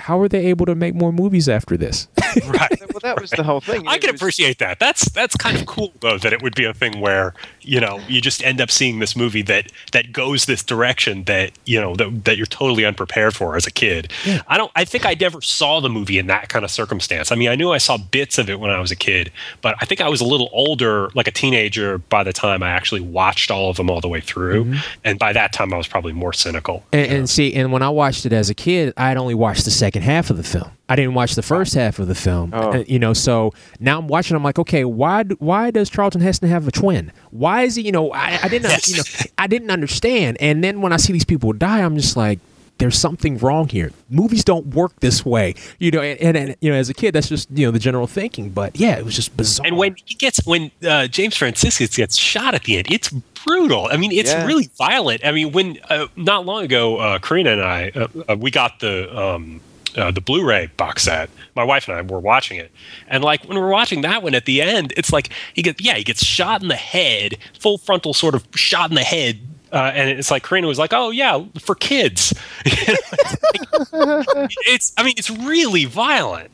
how 0.00 0.20
are 0.20 0.28
they 0.28 0.46
able 0.46 0.66
to 0.66 0.74
make 0.74 0.94
more 0.94 1.12
movies 1.12 1.48
after 1.48 1.76
this 1.76 2.08
right 2.46 2.70
well, 2.80 3.00
that 3.14 3.20
was 3.20 3.30
the 3.30 3.42
whole 3.42 3.60
thing. 3.60 3.86
I 3.86 3.94
It 3.96 4.00
can 4.00 4.12
was- 4.12 4.20
appreciate 4.20 4.58
that. 4.58 4.78
That's 4.78 5.08
that's 5.10 5.36
kind 5.36 5.56
of 5.56 5.66
cool 5.66 5.92
though 6.00 6.18
that 6.18 6.32
it 6.32 6.42
would 6.42 6.54
be 6.54 6.64
a 6.64 6.74
thing 6.74 7.00
where 7.00 7.34
you 7.60 7.80
know 7.80 8.00
you 8.08 8.20
just 8.20 8.42
end 8.42 8.60
up 8.60 8.70
seeing 8.70 8.98
this 8.98 9.14
movie 9.16 9.42
that 9.42 9.70
that 9.92 10.12
goes 10.12 10.46
this 10.46 10.62
direction 10.62 11.24
that 11.24 11.52
you 11.64 11.80
know 11.80 11.94
that, 11.96 12.24
that 12.24 12.36
you're 12.36 12.46
totally 12.46 12.84
unprepared 12.84 13.34
for 13.34 13.56
as 13.56 13.66
a 13.66 13.70
kid. 13.70 14.12
I 14.48 14.56
don't. 14.56 14.70
I 14.76 14.84
think 14.84 15.06
I 15.06 15.14
never 15.18 15.40
saw 15.40 15.80
the 15.80 15.88
movie 15.88 16.18
in 16.18 16.26
that 16.26 16.48
kind 16.48 16.64
of 16.64 16.70
circumstance. 16.70 17.30
I 17.32 17.36
mean, 17.36 17.48
I 17.48 17.54
knew 17.54 17.70
I 17.72 17.78
saw 17.78 17.96
bits 17.98 18.36
of 18.38 18.50
it 18.50 18.58
when 18.60 18.70
I 18.70 18.80
was 18.80 18.90
a 18.90 18.96
kid, 18.96 19.30
but 19.62 19.74
I 19.80 19.84
think 19.84 20.00
I 20.00 20.08
was 20.08 20.20
a 20.20 20.26
little 20.26 20.48
older, 20.52 21.08
like 21.14 21.28
a 21.28 21.32
teenager, 21.32 21.98
by 21.98 22.24
the 22.24 22.32
time 22.32 22.62
I 22.62 22.70
actually 22.70 23.00
watched 23.00 23.50
all 23.50 23.70
of 23.70 23.76
them 23.76 23.90
all 23.90 24.00
the 24.00 24.08
way 24.08 24.20
through. 24.20 24.64
Mm-hmm. 24.64 24.78
And 25.04 25.18
by 25.18 25.32
that 25.32 25.52
time, 25.52 25.72
I 25.72 25.76
was 25.76 25.86
probably 25.86 26.12
more 26.12 26.32
cynical. 26.32 26.84
And, 26.92 27.10
and 27.12 27.30
see, 27.30 27.54
and 27.54 27.72
when 27.72 27.82
I 27.82 27.88
watched 27.90 28.26
it 28.26 28.32
as 28.32 28.50
a 28.50 28.54
kid, 28.54 28.92
I'd 28.96 29.16
only 29.16 29.34
watched 29.34 29.64
the 29.64 29.70
second 29.70 29.87
half 29.94 30.30
of 30.30 30.36
the 30.36 30.42
film. 30.42 30.70
I 30.88 30.96
didn't 30.96 31.14
watch 31.14 31.34
the 31.34 31.42
first 31.42 31.74
half 31.74 31.98
of 31.98 32.08
the 32.08 32.14
film. 32.14 32.50
Oh. 32.54 32.72
Uh, 32.72 32.84
you 32.86 32.98
know, 32.98 33.12
so 33.12 33.52
now 33.80 33.98
I'm 33.98 34.08
watching. 34.08 34.36
I'm 34.36 34.42
like, 34.44 34.58
okay, 34.58 34.84
why? 34.84 35.24
Why 35.38 35.70
does 35.70 35.90
Charlton 35.90 36.20
Heston 36.20 36.48
have 36.48 36.66
a 36.66 36.72
twin? 36.72 37.12
Why 37.30 37.62
is 37.62 37.74
he? 37.76 37.82
You 37.82 37.92
know, 37.92 38.12
I, 38.12 38.38
I 38.42 38.48
didn't. 38.48 38.70
Yes. 38.70 38.88
You 38.88 38.96
know, 38.96 39.30
I 39.38 39.46
didn't 39.46 39.70
understand. 39.70 40.36
And 40.40 40.62
then 40.64 40.80
when 40.80 40.92
I 40.92 40.96
see 40.96 41.12
these 41.12 41.24
people 41.24 41.52
die, 41.52 41.82
I'm 41.82 41.96
just 41.96 42.16
like. 42.16 42.38
There's 42.78 42.96
something 42.96 43.38
wrong 43.38 43.68
here. 43.68 43.90
Movies 44.08 44.44
don't 44.44 44.68
work 44.68 44.92
this 45.00 45.26
way, 45.26 45.56
you 45.80 45.90
know. 45.90 46.00
And, 46.00 46.16
and, 46.20 46.36
and 46.36 46.56
you 46.60 46.70
know, 46.70 46.76
as 46.76 46.88
a 46.88 46.94
kid, 46.94 47.12
that's 47.12 47.28
just 47.28 47.50
you 47.50 47.66
know 47.66 47.72
the 47.72 47.80
general 47.80 48.06
thinking. 48.06 48.50
But 48.50 48.78
yeah, 48.78 48.96
it 48.96 49.04
was 49.04 49.16
just 49.16 49.36
bizarre. 49.36 49.66
And 49.66 49.76
when 49.76 49.96
he 50.04 50.14
gets 50.14 50.46
when 50.46 50.70
uh, 50.86 51.08
James 51.08 51.36
Franciscus 51.36 51.96
gets 51.96 52.16
shot 52.16 52.54
at 52.54 52.62
the 52.62 52.76
end, 52.76 52.86
it's 52.88 53.08
brutal. 53.44 53.88
I 53.90 53.96
mean, 53.96 54.12
it's 54.12 54.30
Yeah. 54.30 54.46
really 54.46 54.70
violent. 54.78 55.22
I 55.24 55.32
mean, 55.32 55.50
when 55.50 55.78
uh, 55.90 56.06
not 56.14 56.46
long 56.46 56.62
ago, 56.62 56.98
uh, 56.98 57.18
Karina 57.18 57.50
and 57.50 57.62
I 57.62 57.90
uh, 57.96 58.06
uh, 58.28 58.36
we 58.38 58.52
got 58.52 58.78
the 58.78 59.12
um, 59.18 59.60
uh, 59.98 60.10
the 60.10 60.20
Blu-ray 60.20 60.70
box 60.76 61.02
set. 61.02 61.28
My 61.54 61.64
wife 61.64 61.88
and 61.88 61.96
I 61.98 62.02
were 62.02 62.20
watching 62.20 62.56
it, 62.58 62.70
and 63.08 63.22
like 63.24 63.44
when 63.44 63.58
we're 63.58 63.68
watching 63.70 64.00
that 64.02 64.22
one 64.22 64.34
at 64.34 64.44
the 64.46 64.62
end, 64.62 64.92
it's 64.96 65.12
like 65.12 65.30
he 65.54 65.62
gets 65.62 65.82
yeah 65.82 65.94
he 65.94 66.04
gets 66.04 66.24
shot 66.24 66.62
in 66.62 66.68
the 66.68 66.76
head, 66.76 67.36
full 67.58 67.76
frontal 67.78 68.14
sort 68.14 68.34
of 68.34 68.46
shot 68.54 68.90
in 68.90 68.94
the 68.94 69.02
head. 69.02 69.38
Uh, 69.70 69.92
and 69.94 70.08
it's 70.08 70.30
like 70.30 70.42
Corinna 70.42 70.66
was 70.66 70.78
like, 70.78 70.94
"Oh 70.94 71.10
yeah, 71.10 71.44
for 71.60 71.74
kids." 71.74 72.32
it's, 72.64 73.92
like- 73.92 74.54
it's, 74.66 74.92
I 74.96 75.02
mean, 75.02 75.14
it's 75.18 75.28
really 75.30 75.84
violent. 75.84 76.50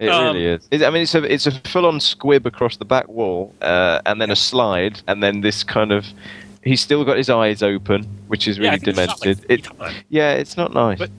It 0.00 0.08
Um, 0.08 0.34
really 0.34 0.46
is. 0.46 0.66
It, 0.72 0.82
I 0.82 0.90
mean, 0.90 1.02
it's 1.02 1.14
a 1.14 1.22
it's 1.32 1.46
a 1.46 1.52
full 1.68 1.86
on 1.86 2.00
squib 2.00 2.44
across 2.46 2.76
the 2.76 2.84
back 2.84 3.06
wall, 3.08 3.54
uh, 3.62 4.00
and 4.06 4.20
then 4.20 4.30
a 4.32 4.36
slide, 4.36 5.00
and 5.06 5.22
then 5.22 5.42
this 5.42 5.62
kind 5.62 5.92
of. 5.92 6.06
He's 6.64 6.80
still 6.80 7.04
got 7.04 7.16
his 7.16 7.30
eyes 7.30 7.62
open, 7.62 8.02
which 8.26 8.48
is 8.48 8.58
really 8.58 8.70
he 8.80 8.92
shot, 8.92 9.08
like, 9.24 9.38
demented. 9.38 9.46
it, 9.48 9.68
yeah, 10.08 10.32
it's 10.32 10.56
not 10.56 10.74
nice. 10.74 10.98
But- 10.98 11.10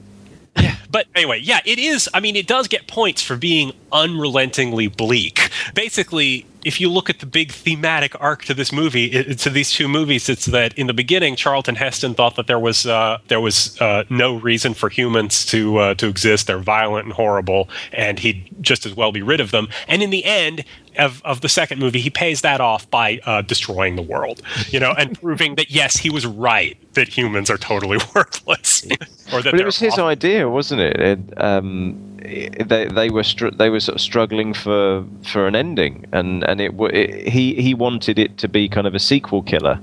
But 0.90 1.08
anyway, 1.16 1.40
yeah, 1.40 1.60
it 1.66 1.80
is. 1.80 2.10
I 2.14 2.20
mean, 2.20 2.36
it 2.36 2.48
does 2.48 2.68
get 2.68 2.88
points 2.88 3.22
for 3.22 3.36
being 3.36 3.74
unrelentingly 3.92 4.88
bleak. 4.88 5.50
Basically, 5.74 6.46
if 6.64 6.82
you 6.82 6.90
look 6.90 7.10
at 7.10 7.20
the 7.20 7.26
big 7.26 7.52
thematic 7.52 8.20
arc 8.22 8.44
to 8.46 8.54
this 8.54 8.72
movie, 8.72 9.06
it, 9.06 9.40
to 9.40 9.50
these 9.50 9.72
two 9.72 9.88
movies, 9.88 10.28
it's 10.28 10.46
that 10.48 10.78
in 10.78 10.88
the 10.88 10.94
beginning, 10.94 11.36
Charlton 11.36 11.76
Heston 11.76 12.14
thought 12.14 12.36
that 12.36 12.48
there 12.48 12.60
was 12.60 12.86
uh, 12.86 13.20
there 13.28 13.40
was 13.40 13.80
uh, 13.80 14.04
no 14.10 14.36
reason 14.36 14.74
for 14.74 14.90
humans 14.90 15.46
to 15.48 15.78
uh, 15.78 15.94
to 15.96 16.08
exist. 16.08 16.48
They're 16.48 16.58
violent 16.60 17.06
and 17.06 17.14
horrible, 17.14 17.70
and 17.92 18.20
he'd 18.20 18.50
just 18.62 18.86
as 18.86 18.94
well 18.96 19.12
be 19.12 19.22
rid 19.22 19.40
of 19.40 19.52
them. 19.52 19.70
And 19.88 20.02
in 20.02 20.10
the 20.10 20.26
end. 20.26 20.64
Of, 20.98 21.22
of 21.24 21.42
the 21.42 21.50
second 21.50 21.80
movie, 21.80 22.00
he 22.00 22.10
pays 22.10 22.42
that 22.42 22.60
off 22.60 22.90
by 22.90 23.20
uh, 23.26 23.42
destroying 23.42 23.96
the 23.96 24.02
world, 24.02 24.42
you 24.70 24.80
know, 24.80 24.92
and 24.98 25.20
proving 25.20 25.56
that 25.56 25.70
yes, 25.70 25.98
he 25.98 26.10
was 26.10 26.26
right 26.26 26.78
that 26.94 27.08
humans 27.08 27.50
are 27.50 27.58
totally 27.58 27.98
worthless, 28.16 28.84
or 29.32 29.42
that 29.42 29.52
but 29.52 29.60
it 29.60 29.66
was 29.66 29.78
his 29.78 30.00
idea, 30.00 30.50
wasn't 30.50 30.82
it? 30.82 31.00
it 31.00 31.42
um, 31.42 32.18
they 32.20 32.88
they 32.88 33.10
were 33.10 33.24
str- 33.24 33.50
they 33.50 33.70
were 33.70 33.80
sort 33.80 33.96
of 33.96 34.02
struggling 34.02 34.54
for 34.54 35.06
for 35.24 35.48
an 35.48 35.56
ending, 35.56 36.06
and 36.12 36.44
and 36.44 36.60
it, 36.60 36.74
it 36.80 37.30
he 37.30 37.56
he 37.56 37.74
wanted 37.74 38.20
it 38.20 38.38
to 38.40 38.48
be 38.48 38.68
kind 38.68 38.88
of 38.88 38.96
a 38.96 39.00
sequel 39.00 39.42
killer. 39.42 39.80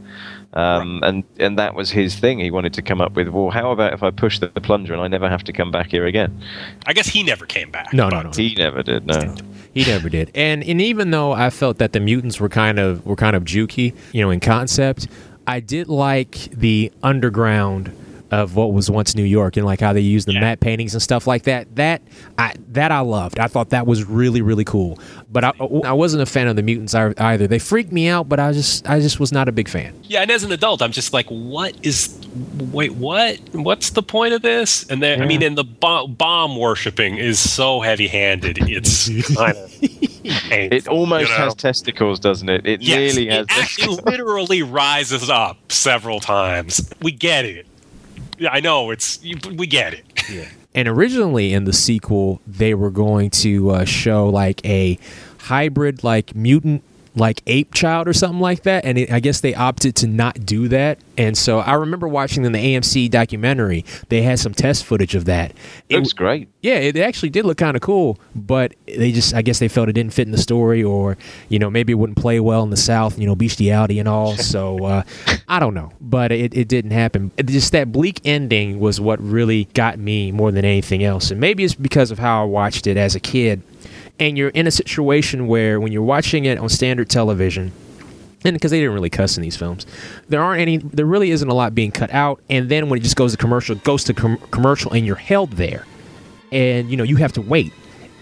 Um, 0.55 1.01
and 1.03 1.25
and 1.39 1.59
that 1.59 1.75
was 1.75 1.91
his 1.91 2.15
thing. 2.15 2.39
He 2.39 2.51
wanted 2.51 2.73
to 2.75 2.83
come 2.83 3.01
up 3.01 3.15
with, 3.15 3.29
well, 3.29 3.51
how 3.51 3.73
about 3.73 3.93
if 3.93 4.03
I 4.03 4.11
push 4.11 4.39
the 4.39 4.49
plunger 4.49 4.93
and 4.93 5.03
I 5.03 5.09
never 5.09 5.29
have 5.29 5.43
to 5.45 5.53
come 5.53 5.71
back 5.71 5.91
here 5.91 6.07
again? 6.07 6.41
I 6.87 6.93
guess 6.93 7.09
he 7.09 7.23
never 7.23 7.45
came 7.45 7.71
back. 7.71 7.93
No, 7.93 8.09
no, 8.09 8.23
no. 8.23 8.31
He 8.31 8.55
never 8.55 8.83
did. 8.83 9.07
No. 9.07 9.35
He 9.75 9.85
never 9.85 10.09
did. 10.09 10.31
And 10.35 10.63
and 10.63 10.81
even 10.81 11.11
though 11.11 11.33
I 11.33 11.51
felt 11.51 11.79
that 11.79 11.93
the 11.93 12.01
mutants 12.01 12.41
were 12.41 12.49
kind 12.49 12.79
of 12.79 13.05
were 13.05 13.17
kind 13.17 13.35
of 13.35 13.45
jukey, 13.45 13.95
you 14.13 14.23
know, 14.23 14.31
in 14.31 14.39
concept, 14.41 15.09
I 15.47 15.61
did 15.61 15.89
like 15.89 16.33
the 16.53 16.93
underground 17.03 17.95
of 18.41 18.57
what 18.57 18.73
was 18.73 18.91
once 18.91 19.15
New 19.15 19.25
York 19.25 19.57
and 19.57 19.65
like 19.65 19.81
how 19.81 19.93
they 19.93 20.01
used 20.01 20.27
the 20.29 20.33
Yeah. 20.35 20.41
matte 20.41 20.61
paintings 20.61 20.95
and 20.95 21.03
stuff 21.03 21.27
like 21.27 21.45
that. 21.45 21.75
That 21.77 22.03
I 22.39 22.55
that 22.73 22.91
I 22.93 23.01
loved. 23.01 23.39
I 23.39 23.47
thought 23.47 23.71
that 23.71 23.87
was 23.87 24.05
really 24.05 24.43
really 24.43 24.65
cool. 24.65 24.99
But 25.31 25.45
I 25.45 25.53
I 25.85 25.93
wasn't 25.93 26.23
a 26.23 26.27
fan 26.27 26.47
of 26.49 26.57
the 26.57 26.63
mutants 26.63 26.95
either. 26.95 27.47
They 27.47 27.59
freaked 27.59 27.93
me 27.93 28.09
out, 28.09 28.29
but 28.29 28.39
I 28.41 28.53
just 28.53 28.89
I 28.89 29.01
just 29.01 29.21
was 29.21 29.33
not 29.33 29.49
a 29.49 29.53
big 29.53 29.69
fan. 29.69 29.95
Yeah, 30.05 30.23
and 30.23 30.31
as 30.31 30.45
an 30.45 30.53
adult, 30.53 30.83
I'm 30.83 30.93
just 30.93 31.13
like, 31.13 31.27
what 31.29 31.75
is? 31.85 32.19
Wait, 32.73 32.93
what? 32.95 33.39
What's 33.53 33.91
the 33.91 34.03
point 34.03 34.35
of 34.35 34.43
this? 34.43 34.85
And 34.91 35.01
then, 35.03 35.23
I 35.23 35.27
mean, 35.27 35.43
and 35.43 35.57
the 35.57 35.63
bomb, 35.65 36.15
bomb 36.15 36.57
worshiping 36.57 37.17
is 37.17 37.39
so 37.39 37.81
heavy-handed. 37.81 38.59
It's 38.69 39.35
kind 39.37 39.57
of. 39.57 39.71
painful, 39.71 40.77
It 40.77 40.89
almost 40.89 41.31
you 41.31 41.39
know? 41.39 41.45
has 41.45 41.55
testicles, 41.55 42.19
doesn't 42.19 42.49
it? 42.49 42.67
It 42.67 42.83
Yes, 42.83 43.15
nearly 43.15 43.29
has. 43.31 43.47
it 43.47 43.53
actually 43.59 43.97
literally 44.05 44.63
rises 44.65 45.31
up 45.31 45.71
several 45.71 46.19
times. 46.19 46.91
We 47.03 47.13
get 47.13 47.45
it. 47.45 47.67
Yeah, 48.39 48.51
I 48.53 48.61
know 48.61 48.91
it's. 48.91 49.23
We 49.23 49.67
get 49.67 49.95
it. 49.95 50.49
And 50.75 50.89
originally 50.89 51.53
in 51.53 51.65
the 51.65 51.73
sequel, 51.73 52.41
they 52.47 52.75
were 52.75 52.91
going 52.91 53.31
to 53.31 53.71
uh, 53.71 53.85
show 53.85 54.29
like 54.29 54.65
a 54.65 54.99
hybrid, 55.39 56.03
like 56.03 56.35
mutant 56.35 56.83
like 57.17 57.43
Ape 57.47 57.73
Child 57.73 58.09
or 58.09 58.13
something 58.13 58.41
like 58.41 58.63
that, 58.65 58.85
and 58.85 58.99
it, 58.99 59.13
I 59.13 59.21
guess 59.21 59.41
they 59.41 59.55
opted 59.55 59.95
to 59.97 60.07
not 60.07 60.45
do 60.45 60.69
that. 60.69 60.99
And 61.17 61.39
so 61.39 61.61
I 61.61 61.75
remember 61.75 62.09
watching 62.09 62.45
in 62.45 62.53
the 62.53 62.59
AMC 62.59 63.11
documentary, 63.11 63.85
they 64.09 64.23
had 64.23 64.41
some 64.41 64.53
test 64.53 64.85
footage 64.85 65.15
of 65.15 65.27
that. 65.27 65.53
It 65.89 65.99
looks 65.99 66.13
great. 66.13 66.49
yeah, 66.61 66.75
it 66.75 66.97
actually 66.97 67.31
did 67.31 67.45
look 67.45 67.59
kind 67.59 67.77
of 67.77 67.83
cool, 67.83 68.19
but 68.35 68.75
they 68.87 69.13
just, 69.13 69.33
I 69.33 69.43
guess 69.43 69.61
they 69.61 69.69
felt 69.69 69.89
it 69.89 69.93
didn't 69.93 70.13
fit 70.13 70.27
in 70.27 70.33
the 70.33 70.39
story, 70.39 70.83
or 70.83 71.17
you 71.49 71.59
know, 71.59 71.71
maybe 71.71 71.93
it 71.93 71.97
wouldn't 71.97 72.19
play 72.19 72.41
well 72.41 72.65
in 72.65 72.71
the 72.71 72.77
South, 72.77 73.19
you 73.19 73.27
know, 73.27 73.37
bestiality 73.37 73.99
and 74.01 74.09
all. 74.09 74.37
So 74.37 74.85
uh, 74.85 75.03
I 75.49 75.61
don't 75.61 75.75
know, 75.75 75.93
but 76.01 76.33
it, 76.33 76.55
it 76.57 76.67
didn't 76.69 76.91
happen. 76.91 77.31
It 77.37 77.47
just 77.47 77.71
that 77.73 77.93
bleak 77.93 78.21
ending 78.25 78.81
was 78.81 79.01
what 79.01 79.21
really 79.21 79.67
got 79.75 79.99
me 79.99 80.33
more 80.33 80.51
than 80.51 80.65
anything 80.65 81.05
else, 81.05 81.31
and 81.31 81.41
maybe 81.41 81.63
it's 81.63 81.75
because 81.75 82.11
of 82.11 82.19
how 82.19 82.43
I 82.43 82.45
watched 82.45 82.87
it 82.87 82.97
as 82.97 83.15
a 83.15 83.21
kid. 83.21 83.63
And 84.19 84.39
you're 84.39 84.51
in 84.51 84.67
a 84.67 84.71
situation 84.71 85.49
where 85.49 85.81
when 85.81 85.91
you're 85.91 86.03
watching 86.03 86.45
it 86.45 86.59
on 86.59 86.69
standard 86.69 87.09
television, 87.11 87.73
and 88.45 88.55
because 88.55 88.71
they 88.71 88.79
didn't 88.79 88.95
really 88.95 89.11
cuss 89.11 89.37
in 89.37 89.43
these 89.43 89.57
films, 89.57 89.87
there 90.29 90.43
aren't 90.43 90.61
any. 90.61 90.77
There 90.77 91.07
really 91.07 91.31
isn't 91.31 91.49
a 91.49 91.55
lot 91.55 91.75
being 91.75 91.91
cut 91.91 92.13
out. 92.13 92.41
And 92.49 92.69
then 92.69 92.89
when 92.89 93.01
it 93.01 93.03
just 93.03 93.17
goes 93.17 93.33
to 93.33 93.39
commercial, 93.39 93.75
goes 93.77 94.05
to 94.05 94.15
com- 94.15 94.39
commercial, 94.51 94.93
and 94.93 95.07
you're 95.07 95.17
held 95.17 95.53
there, 95.53 95.85
and 96.53 96.91
you 96.91 96.97
know 96.97 97.05
you 97.05 97.17
have 97.17 97.33
to 97.33 97.41
wait 97.41 97.73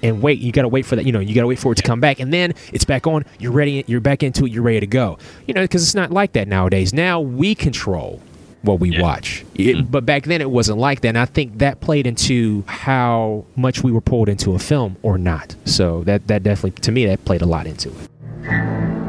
and 0.03 0.23
wait. 0.23 0.39
You 0.39 0.53
got 0.53 0.63
to 0.63 0.69
wait 0.69 0.87
for 0.87 0.97
that. 0.97 1.05
You 1.05 1.13
know, 1.13 1.21
you 1.21 1.35
got 1.35 1.43
to 1.43 1.47
wait 1.47 1.59
for 1.59 1.73
it 1.73 1.77
to 1.77 1.83
come 1.83 2.01
back, 2.01 2.21
and 2.21 2.33
then 2.33 2.55
it's 2.73 2.85
back 2.85 3.07
on. 3.07 3.25
You're 3.39 3.53
ready. 3.53 3.85
You're 3.87 4.01
back 4.01 4.23
into 4.23 4.47
it. 4.47 4.53
You're 4.53 4.63
ready 4.63 4.81
to 4.81 4.87
go. 4.87 5.19
You 5.47 5.55
know, 5.55 5.63
because 5.63 5.83
it's 5.83 5.95
not 5.95 6.11
like 6.11 6.33
that 6.33 6.49
nowadays. 6.49 6.93
Now 6.95 7.21
we 7.21 7.55
control 7.55 8.21
what 8.63 8.81
we 8.81 8.99
watch. 8.99 9.45
It- 9.55 9.91
but 9.91 10.07
back 10.07 10.25
then 10.25 10.41
it 10.41 10.51
wasn't 10.51 10.79
like 10.79 11.01
that. 11.03 11.09
And 11.09 11.19
I 11.19 11.25
think 11.27 11.59
that 11.59 11.81
played 11.81 12.07
into 12.07 12.65
how 12.67 13.45
much 13.57 13.83
we 13.83 13.93
were 13.93 14.01
pulled 14.01 14.29
into 14.29 14.55
a 14.55 14.59
film 14.59 14.97
or 15.03 15.19
not. 15.19 15.55
So 15.65 16.03
that 16.05 16.27
that 16.29 16.43
definitely 16.43 16.81
to 16.83 16.93
me 16.93 17.07
that 17.07 17.25
played 17.25 17.43
a 17.43 17.47
lot 17.47 17.67
into 17.67 17.89
it. 17.91 19.03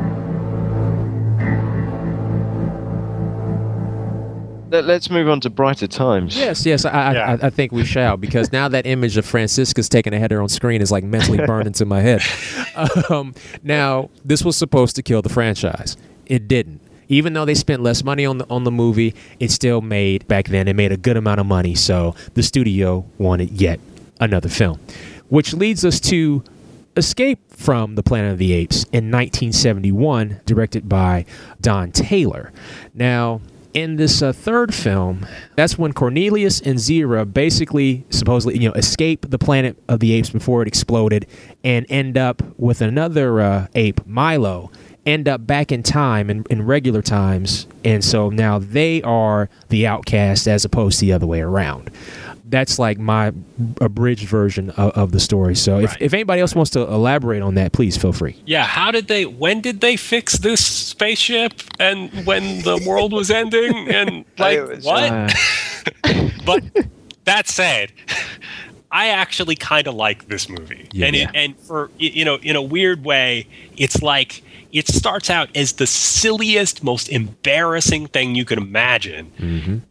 Let, 4.72 4.90
us 4.90 5.10
move 5.12 5.30
on 5.30 5.40
to 5.42 5.52
brighter 5.52 5.86
times. 5.86 6.36
Yes, 6.36 6.66
yes, 6.66 6.84
I, 6.84 6.90
I, 6.90 7.14
Yeah. 7.14 7.38
I, 7.44 7.48
I 7.48 7.50
think 7.52 7.72
we 7.72 7.86
shall 7.86 8.18
because 8.18 8.52
now 8.52 8.68
that 8.70 8.88
image 8.88 9.18
of 9.18 9.26
Franciscus' 9.26 9.88
taking 9.88 10.16
a 10.16 10.20
header 10.20 10.42
on 10.42 10.50
screen 10.50 10.82
is 10.82 10.92
like 10.92 11.04
mentally 11.04 11.38
burned 11.46 11.68
into 11.68 11.86
my 11.86 12.02
head. 12.02 12.24
Um, 13.08 13.36
now, 13.62 14.10
this 14.26 14.44
was 14.44 14.58
supposed 14.58 14.96
to 14.96 15.04
kill 15.04 15.22
the 15.22 15.30
franchise. 15.30 15.96
It 16.26 16.48
didn't. 16.48 16.82
Even 17.14 17.34
though 17.34 17.46
they 17.46 17.56
spent 17.56 17.82
less 17.82 18.04
money 18.04 18.26
on 18.26 18.40
the 18.40 18.50
on 18.50 18.64
the 18.64 18.72
movie, 18.72 19.14
it 19.40 19.52
still 19.52 19.82
made 19.82 20.28
back 20.28 20.48
then. 20.48 20.68
It 20.68 20.76
made 20.76 20.92
a 20.92 20.98
good 20.98 21.18
amount 21.18 21.40
of 21.40 21.46
money, 21.46 21.76
so 21.76 22.16
the 22.34 22.44
studio 22.44 23.06
wanted 23.18 23.52
yet 23.52 23.80
another 24.20 24.50
film, 24.50 24.80
which 25.30 25.54
leads 25.54 25.86
us 25.86 26.00
to 26.02 26.44
Escape 26.96 27.40
from 27.50 27.96
the 27.96 28.04
Planet 28.04 28.34
of 28.34 28.38
the 28.38 28.54
Apes 28.54 28.84
in 28.86 29.10
1971, 29.10 30.42
directed 30.46 30.88
by 30.88 31.26
Don 31.60 31.92
Taylor. 31.92 32.52
Now, 32.94 33.42
in 33.74 33.96
this 33.96 34.22
uh, 34.22 34.32
third 34.32 34.74
film, 34.74 35.26
that's 35.56 35.78
when 35.78 35.94
Cornelius 35.94 36.62
and 36.62 36.78
Zira 36.78 37.32
basically, 37.32 38.06
supposedly, 38.12 38.60
you 38.60 38.70
know, 38.70 38.76
escape 38.76 39.26
the 39.30 39.40
planet 39.40 39.76
of 39.88 40.00
the 40.00 40.14
apes 40.14 40.30
before 40.30 40.62
it 40.62 40.68
exploded, 40.68 41.26
and 41.64 41.86
end 41.90 42.18
up 42.18 42.44
with 42.58 42.82
another 42.82 43.42
uh, 43.42 43.68
ape, 43.74 44.06
Milo, 44.06 44.72
end 45.06 45.28
up 45.28 45.46
back 45.46 45.72
in 45.72 45.84
time 45.84 46.30
in, 46.30 46.46
in 46.50 46.66
regular 46.66 47.02
times, 47.02 47.68
and 47.84 48.04
so 48.04 48.30
now 48.30 48.60
they 48.60 49.02
are 49.04 49.50
the 49.70 49.86
outcast 49.88 50.48
as 50.48 50.64
opposed 50.66 51.00
to 51.00 51.06
the 51.06 51.14
other 51.14 51.28
way 51.28 51.42
around. 51.42 51.90
That's 52.46 52.78
like 52.78 53.00
my 53.00 53.34
abridged 53.82 54.28
version 54.28 54.70
of, 54.72 54.92
of 54.92 55.12
the 55.12 55.20
story. 55.20 55.56
So 55.56 55.80
if, 55.80 55.90
Right. 55.92 56.02
if 56.04 56.14
anybody 56.14 56.40
else 56.42 56.54
wants 56.54 56.70
to 56.72 56.82
elaborate 56.82 57.42
on 57.42 57.56
that, 57.56 57.72
please 57.72 57.98
feel 57.98 58.14
free. 58.14 58.36
Yeah, 58.46 58.64
how 58.66 58.92
did 58.92 59.08
they? 59.08 59.26
When 59.26 59.60
did 59.60 59.82
they 59.82 59.96
fix 59.98 60.38
this 60.38 60.64
spaceship? 60.64 61.54
And 61.80 62.12
when 62.28 62.62
the 62.62 62.84
world 62.88 63.12
was 63.12 63.32
ending? 63.32 63.90
And 63.90 64.24
like 64.38 64.60
what? 64.84 65.12
Uh, 65.12 65.30
but 66.46 66.64
that 67.26 67.48
said, 67.48 67.92
I 68.92 69.08
actually 69.08 69.56
kind 69.56 69.88
of 69.88 69.96
like 69.96 70.28
this 70.28 70.48
movie, 70.48 70.88
Yeah. 70.92 71.08
and 71.08 71.16
it, 71.16 71.30
and 71.34 71.58
for 71.58 71.90
you 71.98 72.24
know, 72.24 72.36
in 72.36 72.56
a 72.56 72.62
weird 72.62 73.04
way, 73.04 73.48
it's 73.78 74.04
like 74.04 74.44
it 74.74 74.88
starts 74.88 75.30
out 75.30 75.50
as 75.56 75.74
the 75.74 75.88
silliest, 75.88 76.84
most 76.84 77.08
embarrassing 77.10 78.08
thing 78.08 78.36
you 78.36 78.44
could 78.44 78.58
imagine, 78.58 79.32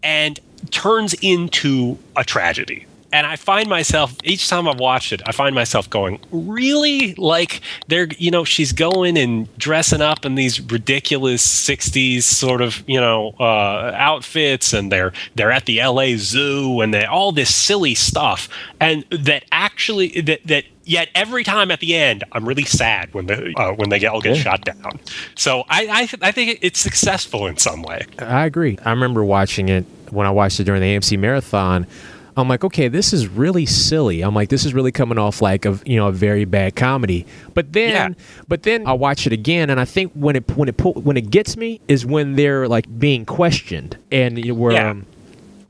and 0.03 0.41
turns 0.71 1.15
into 1.23 1.97
a 2.17 2.25
tragedy. 2.25 2.87
And 3.15 3.27
I 3.27 3.37
find 3.37 3.69
myself 3.69 4.17
each 4.25 4.49
time 4.49 4.67
I've 4.67 4.81
watched 4.81 5.13
it, 5.13 5.21
I 5.27 5.33
find 5.33 5.55
myself 5.55 5.91
going, 5.91 6.19
really? 6.31 7.15
Like 7.17 7.61
they're, 7.89 8.09
you 8.17 8.31
know, 8.31 8.43
she's 8.43 8.73
going 8.73 9.19
and 9.19 9.55
dressing 9.59 10.01
up 10.01 10.25
in 10.25 10.35
these 10.35 10.59
ridiculous 10.63 11.47
'60s 11.47 12.23
sort 12.23 12.63
of, 12.63 12.83
you 12.87 12.99
know, 12.99 13.35
uh, 13.39 13.93
outfits, 13.95 14.73
and 14.73 14.91
they're 14.91 15.13
they're 15.35 15.53
at 15.53 15.67
the 15.67 15.79
L.A. 15.79 16.17
Zoo, 16.17 16.81
and 16.81 16.95
they 16.95 17.05
all 17.05 17.33
this 17.33 17.55
silly 17.55 17.95
stuff, 17.95 18.49
and 18.81 19.05
that 19.11 19.45
actually 19.53 20.19
that 20.23 20.41
that 20.47 20.65
yet 20.85 21.09
every 21.15 21.45
time 21.45 21.71
at 21.71 21.81
the 21.81 21.95
end, 21.95 22.25
I'm 22.33 22.47
really 22.47 22.65
sad 22.65 23.13
when 23.15 23.27
the 23.27 23.53
uh, 23.57 23.73
when 23.73 23.89
they 23.91 24.05
all 24.07 24.21
get 24.21 24.37
shot 24.37 24.65
down. 24.65 24.99
So 25.35 25.65
I 25.69 25.89
I, 25.91 26.07
th- 26.07 26.23
I 26.23 26.31
think 26.33 26.59
it's 26.63 26.81
successful 26.81 27.47
in 27.47 27.57
some 27.57 27.83
way. 27.83 28.07
I 28.19 28.47
agree. 28.47 28.79
I 28.85 28.91
remember 28.91 29.25
watching 29.25 29.69
it 29.69 29.85
when 30.11 30.27
I 30.27 30.31
watched 30.31 30.61
it 30.61 30.65
during 30.65 30.81
the 30.81 30.89
AMC 30.97 31.19
marathon. 31.19 31.87
I'm 32.35 32.49
like, 32.49 32.65
okay, 32.65 32.89
this 32.89 33.13
is 33.13 33.29
really 33.29 33.67
silly. 33.67 34.23
I'm 34.23 34.35
like, 34.35 34.49
this 34.49 34.65
is 34.65 34.73
really 34.73 34.91
coming 34.91 35.19
off 35.19 35.43
like 35.43 35.67
a 35.67 35.79
you 35.85 35.97
know 35.97 36.09
a 36.09 36.13
very 36.13 36.47
bad 36.47 36.75
comedy. 36.77 37.27
But 37.53 37.75
then, 37.75 37.91
Yeah. 37.91 38.25
but 38.49 38.63
then 38.63 38.87
I 38.87 38.95
watch 38.95 39.27
it 39.27 39.35
again, 39.35 39.69
and 39.69 39.79
I 39.79 39.85
think 39.85 40.13
when 40.15 40.37
it 40.37 40.51
when 40.57 40.71
it 40.71 40.81
when 40.83 41.19
it 41.19 41.31
gets 41.31 41.59
me 41.59 41.81
is 41.89 42.07
when 42.07 42.37
they're 42.37 42.69
like 42.69 42.87
being 42.99 43.27
questioned, 43.27 43.99
and 44.11 44.39
you 44.39 44.53
know, 44.53 44.59
where 44.59 44.73
Yeah. 44.73 44.91
um, 44.93 45.07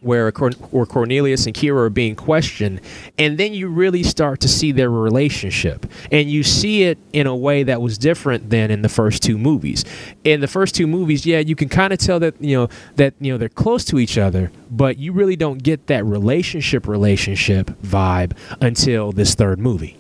where 0.03 0.31
Cor- 0.33 0.51
where 0.71 0.87
Cornelius 0.87 1.47
and 1.47 1.55
Zira 1.55 1.87
are 1.87 1.91
being 1.91 2.15
questioned, 2.17 2.81
and 3.19 3.39
then 3.39 3.55
you 3.55 3.69
really 3.69 4.03
start 4.03 4.41
to 4.41 4.49
see 4.49 4.73
their 4.73 4.91
relationship, 4.91 5.87
and 6.11 6.31
you 6.31 6.43
see 6.43 6.83
it 6.85 6.99
in 7.13 7.27
a 7.27 7.35
way 7.37 7.63
that 7.63 7.81
was 7.81 7.99
different 7.99 8.51
than 8.51 8.71
in 8.71 8.83
the 8.83 8.89
first 8.89 9.23
two 9.23 9.39
movies. 9.39 9.85
In 10.25 10.41
the 10.41 10.49
first 10.49 10.75
two 10.75 10.87
movies, 10.87 11.25
yeah, 11.25 11.39
you 11.39 11.55
can 11.57 11.69
kind 11.69 11.93
of 11.93 11.99
tell 11.99 12.21
that 12.21 12.35
you 12.41 12.57
know 12.57 12.69
that 12.97 13.15
you 13.21 13.33
know 13.33 13.39
they're 13.39 13.49
close 13.49 13.85
to 13.87 13.99
each 13.99 14.19
other, 14.19 14.51
but 14.71 14.99
you 14.99 15.13
really 15.13 15.37
don't 15.37 15.63
get 15.63 15.87
that 15.87 16.05
relationship 16.05 16.87
relationship 16.89 17.67
vibe 17.83 18.37
until 18.61 19.13
this 19.13 19.35
third 19.35 19.59
movie, 19.59 19.97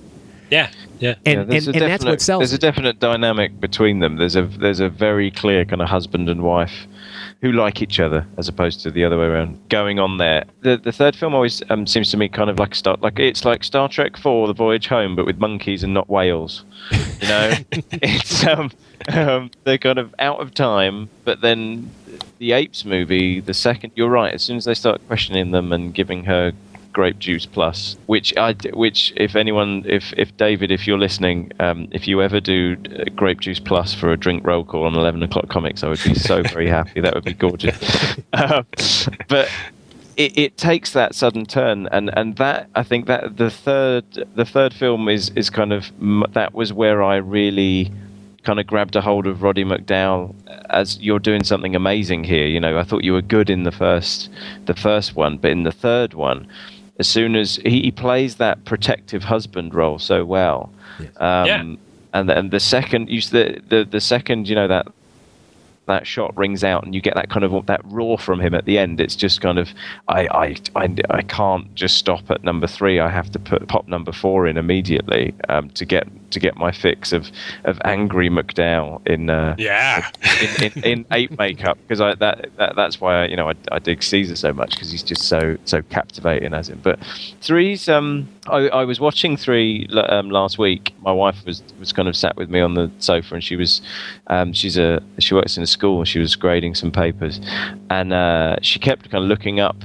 Yeah, 0.50 0.70
yeah. 1.00 1.14
and 1.24 1.40
Yeah, 1.40 1.44
there's 1.44 1.66
and, 1.68 1.76
a 1.76 1.80
that's 1.80 1.90
what 2.04 2.18
definite- 2.18 2.20
sells. 2.22 2.40
There's 2.40 2.52
a 2.52 2.58
definite 2.58 2.98
dynamic 3.00 3.60
between 3.60 4.00
them. 4.00 4.16
There's 4.16 4.36
a 4.36 4.42
there's 4.42 4.80
a 4.80 4.88
very 4.88 5.30
clear 5.30 5.64
kind 5.64 5.80
of 5.80 5.88
husband 5.88 6.28
and 6.28 6.42
wife 6.42 6.86
who 7.42 7.50
like 7.50 7.82
each 7.82 7.98
other 7.98 8.24
as 8.38 8.48
opposed 8.48 8.80
to 8.80 8.90
the 8.90 9.04
other 9.04 9.18
way 9.18 9.26
around 9.26 9.58
going 9.68 9.98
on 9.98 10.16
there. 10.16 10.44
The 10.60 10.76
the 10.76 10.92
third 10.92 11.14
film 11.16 11.34
always 11.34 11.62
um, 11.70 11.86
seems 11.86 12.10
to 12.12 12.16
me 12.16 12.28
kind 12.28 12.48
of 12.48 12.58
like 12.58 12.74
start 12.74 13.02
like 13.02 13.18
it's 13.18 13.44
like 13.44 13.64
Star 13.64 13.88
Trek 13.88 14.16
4 14.16 14.46
The 14.46 14.54
Voyage 14.54 14.86
Home 14.86 15.16
but 15.16 15.26
with 15.26 15.38
monkeys 15.38 15.82
and 15.82 15.92
not 15.92 16.08
whales. 16.08 16.64
You 17.20 17.28
know? 17.28 17.54
it's 17.72 18.46
um, 18.46 18.70
um 19.08 19.50
they're 19.64 19.76
kind 19.76 19.98
of 19.98 20.14
out 20.20 20.40
of 20.40 20.54
time 20.54 21.10
but 21.24 21.40
then 21.40 21.90
the 22.38 22.52
Apes 22.52 22.84
movie, 22.84 23.40
the 23.40 23.54
second 23.54 23.92
you're 23.94 24.08
right, 24.08 24.34
as 24.34 24.42
soon 24.42 24.56
as 24.56 24.64
they 24.64 24.74
start 24.74 25.00
questioning 25.06 25.50
them 25.50 25.72
and 25.72 25.94
giving 25.94 26.24
her 26.24 26.52
grape 26.92 27.18
juice 27.18 27.46
plus 27.46 27.96
which 28.06 28.36
i 28.36 28.52
which 28.72 29.12
if 29.16 29.34
anyone 29.36 29.82
if 29.86 30.12
if 30.16 30.36
david 30.36 30.70
if 30.70 30.86
you're 30.86 30.98
listening 30.98 31.50
um 31.60 31.88
if 31.92 32.06
you 32.06 32.22
ever 32.22 32.40
do 32.40 32.76
uh, 32.98 33.04
grape 33.16 33.40
juice 33.40 33.58
plus 33.58 33.94
for 33.94 34.12
a 34.12 34.16
drink 34.16 34.46
roll 34.46 34.64
call 34.64 34.84
on 34.84 34.94
11 34.94 35.22
o'clock 35.22 35.48
comics 35.48 35.82
i 35.82 35.88
would 35.88 36.02
be 36.04 36.14
so 36.14 36.42
very 36.54 36.68
happy 36.68 37.00
that 37.00 37.14
would 37.14 37.24
be 37.24 37.34
gorgeous 37.34 38.18
um, 38.34 38.66
but 39.28 39.48
it, 40.16 40.36
it 40.36 40.56
takes 40.58 40.92
that 40.92 41.14
sudden 41.14 41.46
turn 41.46 41.88
and 41.88 42.10
and 42.16 42.36
that 42.36 42.68
i 42.74 42.82
think 42.82 43.06
that 43.06 43.36
the 43.36 43.50
third 43.50 44.04
the 44.34 44.44
third 44.44 44.74
film 44.74 45.08
is 45.08 45.30
is 45.30 45.48
kind 45.48 45.72
of 45.72 45.90
that 46.32 46.52
was 46.54 46.72
where 46.72 47.02
i 47.02 47.16
really 47.16 47.90
kind 48.42 48.58
of 48.58 48.66
grabbed 48.66 48.96
a 48.96 49.00
hold 49.00 49.26
of 49.26 49.42
Roddy 49.42 49.64
McDowall 49.64 50.34
as 50.70 50.98
you're 51.00 51.18
doing 51.18 51.44
something 51.44 51.76
amazing 51.76 52.24
here. 52.24 52.46
You 52.46 52.60
know, 52.60 52.78
I 52.78 52.84
thought 52.84 53.04
you 53.04 53.12
were 53.12 53.22
good 53.22 53.50
in 53.50 53.62
the 53.62 53.72
first 53.72 54.28
the 54.66 54.74
first 54.74 55.16
one, 55.16 55.38
but 55.38 55.50
in 55.50 55.62
the 55.62 55.72
third 55.72 56.14
one, 56.14 56.46
as 56.98 57.08
soon 57.08 57.36
as 57.36 57.56
he, 57.56 57.82
he 57.82 57.90
plays 57.90 58.36
that 58.36 58.64
protective 58.64 59.24
husband 59.24 59.74
role 59.74 59.98
so 59.98 60.24
well, 60.24 60.70
um, 61.18 61.46
Yeah. 61.46 61.62
and 62.12 62.28
then 62.28 62.50
the 62.50 62.60
second 62.60 63.08
you 63.08 63.20
the, 63.22 63.60
the 63.68 63.84
the 63.84 64.00
second 64.00 64.48
you 64.48 64.54
know 64.54 64.68
that 64.68 64.86
that 65.86 66.06
shot 66.06 66.36
rings 66.36 66.62
out 66.62 66.84
and 66.84 66.94
you 66.94 67.00
get 67.00 67.14
that 67.14 67.28
kind 67.28 67.44
of 67.44 67.66
that 67.66 67.80
roar 67.86 68.16
from 68.18 68.40
him 68.40 68.54
at 68.54 68.64
the 68.64 68.78
end, 68.78 69.00
it's 69.00 69.16
just 69.16 69.40
kind 69.40 69.58
of 69.58 69.70
I 70.08 70.28
I 70.28 70.56
I, 70.76 70.94
I 71.10 71.22
can't 71.22 71.74
just 71.74 71.96
stop 71.96 72.30
at 72.30 72.44
number 72.44 72.66
three. 72.66 73.00
I 73.00 73.08
have 73.10 73.30
to 73.32 73.38
put 73.38 73.66
pop 73.68 73.88
number 73.88 74.12
four 74.12 74.46
in 74.46 74.56
immediately 74.56 75.34
um, 75.48 75.70
to 75.70 75.84
get 75.84 76.06
to 76.30 76.40
get 76.40 76.56
my 76.56 76.72
fix 76.72 77.12
of 77.12 77.30
of 77.64 77.80
angry 77.84 78.30
McDowall 78.30 79.06
in 79.06 79.28
uh, 79.28 79.54
Yeah. 79.58 80.08
in, 80.40 80.72
in, 80.72 80.84
in 80.84 81.06
ape 81.10 81.36
makeup 81.38 81.78
because 81.82 82.00
I 82.00 82.14
that, 82.14 82.48
that 82.56 82.76
that's 82.76 83.00
why 83.00 83.22
I, 83.22 83.26
you 83.26 83.36
know 83.36 83.50
I, 83.50 83.54
I 83.70 83.78
dig 83.78 84.02
Caesar 84.02 84.36
so 84.36 84.52
much 84.52 84.70
because 84.70 84.90
he's 84.90 85.02
just 85.02 85.22
so 85.22 85.56
so 85.64 85.82
captivating 85.82 86.54
as 86.54 86.68
him. 86.68 86.80
But 86.82 87.00
three's 87.40 87.88
um 87.88 88.28
I, 88.48 88.68
I 88.68 88.84
was 88.84 88.98
watching 88.98 89.36
three 89.36 89.86
um, 90.08 90.30
last 90.30 90.58
week. 90.58 90.94
My 91.00 91.12
wife 91.12 91.44
was 91.44 91.62
was 91.78 91.92
kind 91.92 92.08
of 92.08 92.16
sat 92.16 92.36
with 92.36 92.50
me 92.50 92.60
on 92.60 92.74
the 92.74 92.90
sofa 92.98 93.34
and 93.34 93.44
she 93.44 93.56
was 93.56 93.82
um 94.28 94.52
she's 94.52 94.78
a 94.78 95.02
she 95.18 95.34
works 95.34 95.56
in 95.56 95.62
a 95.62 95.66
school 95.72 96.04
she 96.04 96.18
was 96.18 96.36
grading 96.36 96.74
some 96.74 96.92
papers. 96.92 97.40
And 97.90 98.12
uh, 98.12 98.56
she 98.62 98.78
kept 98.78 99.10
kind 99.10 99.24
of 99.24 99.28
looking 99.28 99.60
up 99.60 99.76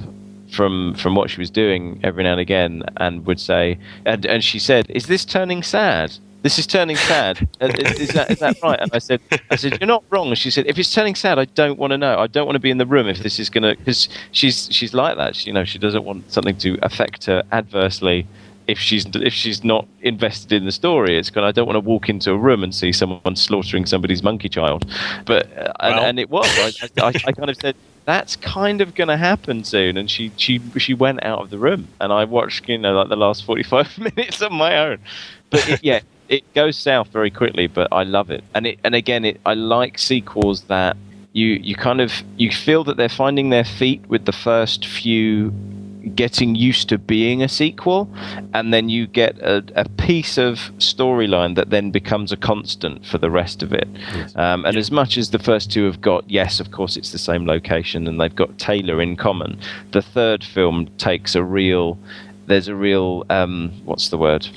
from 0.50 0.94
from 0.94 1.14
what 1.14 1.30
she 1.30 1.40
was 1.40 1.50
doing 1.50 2.00
every 2.02 2.22
now 2.24 2.32
and 2.32 2.40
again 2.40 2.82
and 2.96 3.26
would 3.26 3.38
say 3.38 3.78
and 4.06 4.24
and 4.24 4.42
she 4.42 4.58
said 4.58 4.86
is 4.90 5.06
this 5.06 5.24
turning 5.24 5.62
sad? 5.62 6.16
This 6.42 6.58
is 6.58 6.66
turning 6.66 6.96
sad. 6.96 7.48
Uh, 7.60 7.66
is, 7.66 8.00
is 8.00 8.08
that 8.10 8.30
is 8.30 8.38
that 8.38 8.56
right? 8.62 8.78
And 8.80 8.90
i 8.94 8.98
said 8.98 9.20
i 9.50 9.56
said 9.56 9.78
you're 9.80 9.88
not 9.88 10.04
wrong. 10.10 10.28
And 10.28 10.38
she 10.38 10.50
said 10.50 10.66
if 10.66 10.78
it's 10.78 10.92
turning 10.92 11.14
sad 11.14 11.38
i 11.38 11.44
don't 11.44 11.78
want 11.78 11.90
to 11.90 11.98
know. 11.98 12.18
I 12.18 12.26
don't 12.28 12.46
want 12.46 12.54
to 12.56 12.60
be 12.60 12.70
in 12.70 12.78
the 12.78 12.86
room 12.86 13.08
if 13.08 13.18
this 13.18 13.38
is 13.38 13.50
going 13.50 13.64
to 13.64 13.76
because 13.76 14.08
she's 14.32 14.68
she's 14.70 14.94
like 14.94 15.16
that. 15.16 15.36
She, 15.36 15.48
you 15.48 15.52
know 15.52 15.64
she 15.64 15.78
doesn't 15.78 16.04
want 16.04 16.30
something 16.30 16.56
to 16.58 16.78
affect 16.82 17.26
her 17.26 17.42
adversely 17.52 18.26
if 18.68 18.78
she's 18.78 19.04
if 19.16 19.32
she's 19.32 19.64
not 19.64 19.88
invested 20.02 20.52
in 20.52 20.64
the 20.64 20.72
story 20.72 21.18
it's 21.18 21.30
kind 21.30 21.44
of, 21.44 21.48
i 21.48 21.52
don't 21.52 21.66
want 21.66 21.76
to 21.76 21.80
walk 21.80 22.08
into 22.08 22.30
a 22.30 22.36
room 22.36 22.62
and 22.62 22.74
see 22.74 22.92
someone 22.92 23.34
slaughtering 23.34 23.86
somebody's 23.86 24.22
monkey 24.22 24.48
child 24.48 24.84
but 25.26 25.50
uh, 25.58 25.72
and, 25.80 25.98
and 25.98 26.18
it 26.20 26.30
was 26.30 26.46
I, 26.58 27.06
I, 27.06 27.12
I 27.26 27.32
kind 27.32 27.50
of 27.50 27.56
said 27.56 27.74
that's 28.08 28.36
kind 28.36 28.80
of 28.80 28.94
going 28.94 29.08
to 29.08 29.18
happen 29.18 29.64
soon. 29.64 29.98
And 29.98 30.10
she, 30.10 30.32
she, 30.38 30.62
she 30.78 30.94
went 30.94 31.22
out 31.22 31.40
of 31.40 31.50
the 31.50 31.58
room, 31.58 31.88
and 32.00 32.10
I 32.10 32.24
watched, 32.24 32.66
you 32.66 32.78
know, 32.78 32.94
like 32.94 33.10
the 33.10 33.16
last 33.16 33.44
forty-five 33.44 33.98
minutes 34.16 34.40
on 34.40 34.54
my 34.54 34.78
own. 34.78 34.98
But 35.50 35.68
it, 35.68 35.84
yeah, 35.84 36.00
it 36.30 36.42
goes 36.54 36.78
south 36.78 37.08
very 37.08 37.30
quickly. 37.30 37.66
But 37.66 37.88
I 37.92 38.04
love 38.04 38.30
it, 38.30 38.42
and 38.54 38.66
it, 38.66 38.78
and 38.82 38.94
again, 38.94 39.26
it, 39.26 39.38
I 39.44 39.52
like 39.52 39.98
sequels 39.98 40.62
that 40.62 40.96
you, 41.34 41.48
you 41.48 41.74
kind 41.74 42.00
of, 42.00 42.10
you 42.38 42.50
feel 42.50 42.82
that 42.84 42.96
they're 42.96 43.10
finding 43.10 43.50
their 43.50 43.64
feet 43.64 44.00
with 44.08 44.24
the 44.24 44.32
first 44.32 44.86
few 44.86 45.52
getting 46.08 46.54
used 46.54 46.88
to 46.88 46.98
being 46.98 47.42
a 47.42 47.48
sequel 47.48 48.10
and 48.54 48.72
then 48.72 48.88
you 48.88 49.06
get 49.06 49.38
a, 49.38 49.62
a 49.74 49.88
piece 49.88 50.38
of 50.38 50.56
storyline 50.78 51.54
that 51.54 51.70
then 51.70 51.90
becomes 51.90 52.32
a 52.32 52.36
constant 52.36 53.04
for 53.06 53.18
the 53.18 53.30
rest 53.30 53.62
of 53.62 53.72
it. 53.72 53.88
Um, 54.36 54.64
and 54.64 54.76
as 54.76 54.90
much 54.90 55.16
as 55.16 55.30
the 55.30 55.38
first 55.38 55.70
two 55.70 55.84
have 55.84 56.00
got 56.00 56.28
yes 56.30 56.60
of 56.60 56.70
course 56.70 56.96
it's 56.96 57.12
the 57.12 57.18
same 57.18 57.46
location 57.46 58.06
and 58.06 58.20
they've 58.20 58.34
got 58.34 58.58
taylor 58.58 59.00
in 59.00 59.16
common 59.16 59.58
the 59.92 60.02
third 60.02 60.44
film 60.44 60.86
takes 60.98 61.34
a 61.34 61.42
real 61.42 61.98
there's 62.48 62.68
a 62.68 62.74
real 62.74 63.24
um, 63.30 63.70
what's 63.84 64.08
the 64.08 64.18
word? 64.18 64.48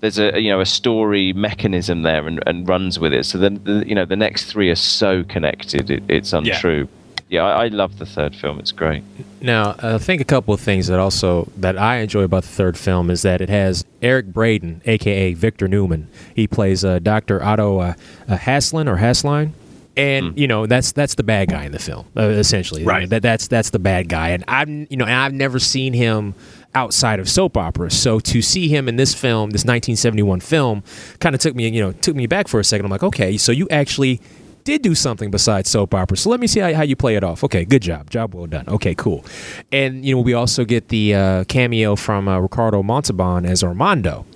There's 0.00 0.18
a 0.18 0.40
you 0.40 0.50
know 0.50 0.60
a 0.60 0.66
story 0.66 1.32
mechanism 1.32 2.02
there 2.02 2.26
and, 2.26 2.42
and 2.46 2.68
runs 2.68 2.98
with 2.98 3.12
it. 3.12 3.24
So 3.26 3.38
then 3.38 3.60
the, 3.64 3.86
you 3.86 3.94
know 3.94 4.04
the 4.04 4.16
next 4.16 4.46
three 4.46 4.70
are 4.70 4.76
so 4.76 5.22
connected 5.24 5.90
it, 5.90 6.02
it's 6.08 6.32
untrue. 6.32 6.80
yeah, 6.80 7.05
I, 7.32 7.36
I 7.64 7.68
love 7.68 7.98
the 7.98 8.06
third 8.06 8.34
film 8.34 8.58
it's 8.58 8.72
great 8.72 9.02
Now, 9.40 9.74
I 9.78 9.98
think 9.98 10.20
a 10.20 10.24
couple 10.24 10.54
of 10.54 10.60
things 10.60 10.86
that 10.86 10.98
also 10.98 11.50
that 11.56 11.76
I 11.76 11.98
enjoy 11.98 12.22
about 12.22 12.42
the 12.44 12.48
third 12.48 12.78
film 12.78 13.10
is 13.10 13.22
that 13.22 13.40
it 13.40 13.48
has 13.48 13.84
Eric 14.02 14.26
Braeden, 14.26 14.82
aka 14.86 15.34
Victor 15.34 15.68
Newman. 15.68 16.08
He 16.34 16.46
plays 16.46 16.84
uh, 16.84 16.98
Dr. 16.98 17.42
Otto 17.42 17.78
uh, 17.78 17.94
uh, 18.28 18.36
Haslin 18.36 18.88
or 18.88 18.96
Hasline. 18.96 19.54
And 19.96 20.38
you 20.38 20.46
know 20.46 20.66
that's 20.66 20.92
that's 20.92 21.14
the 21.14 21.22
bad 21.22 21.48
guy 21.48 21.64
in 21.64 21.72
the 21.72 21.78
film, 21.78 22.04
uh, 22.16 22.22
essentially. 22.22 22.84
Right. 22.84 23.08
That 23.08 23.22
that's 23.22 23.48
that's 23.48 23.70
the 23.70 23.78
bad 23.78 24.10
guy, 24.10 24.30
and 24.30 24.44
I've 24.46 24.68
you 24.68 24.96
know 24.98 25.06
and 25.06 25.14
I've 25.14 25.32
never 25.32 25.58
seen 25.58 25.94
him 25.94 26.34
outside 26.74 27.18
of 27.18 27.30
soap 27.30 27.56
operas. 27.56 27.98
So 27.98 28.20
to 28.20 28.42
see 28.42 28.68
him 28.68 28.88
in 28.88 28.96
this 28.96 29.14
film, 29.14 29.50
this 29.50 29.62
1971 29.64 30.40
film, 30.40 30.82
kind 31.18 31.34
of 31.34 31.40
took 31.40 31.54
me 31.54 31.66
you 31.70 31.80
know 31.80 31.92
took 31.92 32.14
me 32.14 32.26
back 32.26 32.46
for 32.46 32.60
a 32.60 32.64
second. 32.64 32.84
I'm 32.84 32.90
like, 32.90 33.04
okay, 33.04 33.38
so 33.38 33.52
you 33.52 33.66
actually 33.70 34.20
did 34.66 34.82
do 34.82 34.94
something 34.94 35.30
besides 35.30 35.70
soap 35.70 35.94
opera. 35.94 36.16
So 36.18 36.28
let 36.28 36.40
me 36.40 36.46
see 36.46 36.60
how, 36.60 36.74
how 36.74 36.82
you 36.82 36.96
play 36.96 37.16
it 37.16 37.24
off. 37.24 37.42
Okay, 37.44 37.64
good 37.64 37.82
job. 37.82 38.10
Job 38.10 38.34
well 38.34 38.46
done. 38.46 38.68
Okay, 38.68 38.94
cool. 38.94 39.24
And, 39.72 40.04
you 40.04 40.14
know, 40.14 40.20
we 40.20 40.34
also 40.34 40.64
get 40.64 40.88
the 40.88 41.14
uh, 41.14 41.44
cameo 41.44 41.96
from 41.96 42.28
uh, 42.28 42.38
Ricardo 42.38 42.82
Montalban 42.82 43.46
as 43.46 43.64
Armando. 43.64 44.26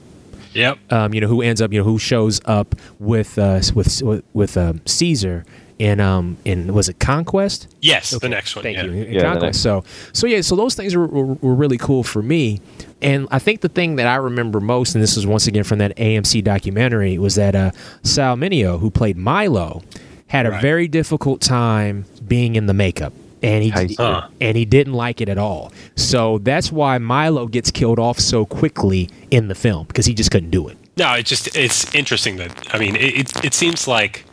Yep. 0.55 0.79
Um, 0.91 1.15
you 1.15 1.21
know, 1.21 1.29
who 1.29 1.43
ends 1.43 1.61
up, 1.61 1.73
you 1.73 1.81
know, 1.81 1.85
who 1.85 1.99
shows 1.99 2.41
up 2.45 2.75
with 2.99 3.39
uh, 3.39 3.61
with 3.75 4.03
with, 4.03 4.25
with 4.33 4.57
um, 4.57 4.81
Caesar 4.85 5.45
in 5.79 5.99
um 5.99 6.37
in 6.45 6.75
was 6.75 6.89
it 6.89 6.99
Conquest? 6.99 7.69
Yes, 7.81 8.13
Okay, 8.13 8.27
the 8.27 8.29
next 8.29 8.55
one. 8.55 8.65
Thank 8.65 8.77
yeah. 8.77 8.85
you. 8.85 8.93
In 8.93 9.13
Yeah, 9.15 9.23
Conquest. 9.23 9.63
So, 9.63 9.85
so 10.13 10.27
yeah, 10.27 10.41
so 10.41 10.57
those 10.57 10.75
things 10.75 10.95
were, 10.95 11.07
were, 11.07 11.35
were 11.35 11.55
really 11.55 11.79
cool 11.79 12.03
for 12.03 12.23
me. 12.23 12.61
And 13.01 13.29
I 13.31 13.39
think 13.39 13.63
the 13.63 13.69
thing 13.69 13.97
that 13.97 14.07
I 14.07 14.17
remember 14.17 14.61
most, 14.61 14.95
and 14.95 15.03
this 15.03 15.17
was 15.17 15.27
once 15.27 15.47
again 15.47 15.65
from 15.65 15.79
that 15.79 15.97
AMC 15.97 16.45
documentary, 16.45 17.17
was 17.17 17.37
that 17.37 17.55
uh, 17.55 17.71
Sal 18.03 18.37
Mineo, 18.37 18.79
who 18.79 18.91
played 18.91 19.17
Milo, 19.17 19.83
had 20.31 20.47
a 20.47 20.51
Right. 20.51 20.63
very 20.63 20.89
difficult 20.89 21.41
time 21.41 22.05
being 22.27 22.55
in 22.57 22.67
the 22.67 22.75
makeup. 22.75 23.13
And 23.43 23.65
he 23.65 23.71
Hated 23.71 23.99
it. 23.99 24.25
And 24.41 24.57
he 24.57 24.65
didn't 24.65 24.93
like 24.93 25.21
it 25.21 25.29
at 25.29 25.39
all. 25.39 25.73
So 25.97 26.39
that's 26.39 26.71
why 26.71 26.99
Milo 26.99 27.47
gets 27.47 27.71
killed 27.71 27.99
off 27.99 28.19
so 28.21 28.45
quickly 28.45 29.09
in 29.31 29.49
the 29.49 29.55
film 29.55 29.87
because 29.87 30.05
he 30.07 30.13
just 30.15 30.31
couldn't 30.31 30.51
do 30.51 30.69
it. 30.69 30.77
No, 30.97 31.15
it 31.15 31.25
just 31.25 31.57
it's 31.57 31.93
interesting 31.95 32.37
that 32.37 32.53
I 32.75 32.79
mean 32.79 32.97
it 32.97 33.15
it, 33.21 33.45
it 33.47 33.55
seems 33.55 33.89
like 33.89 34.25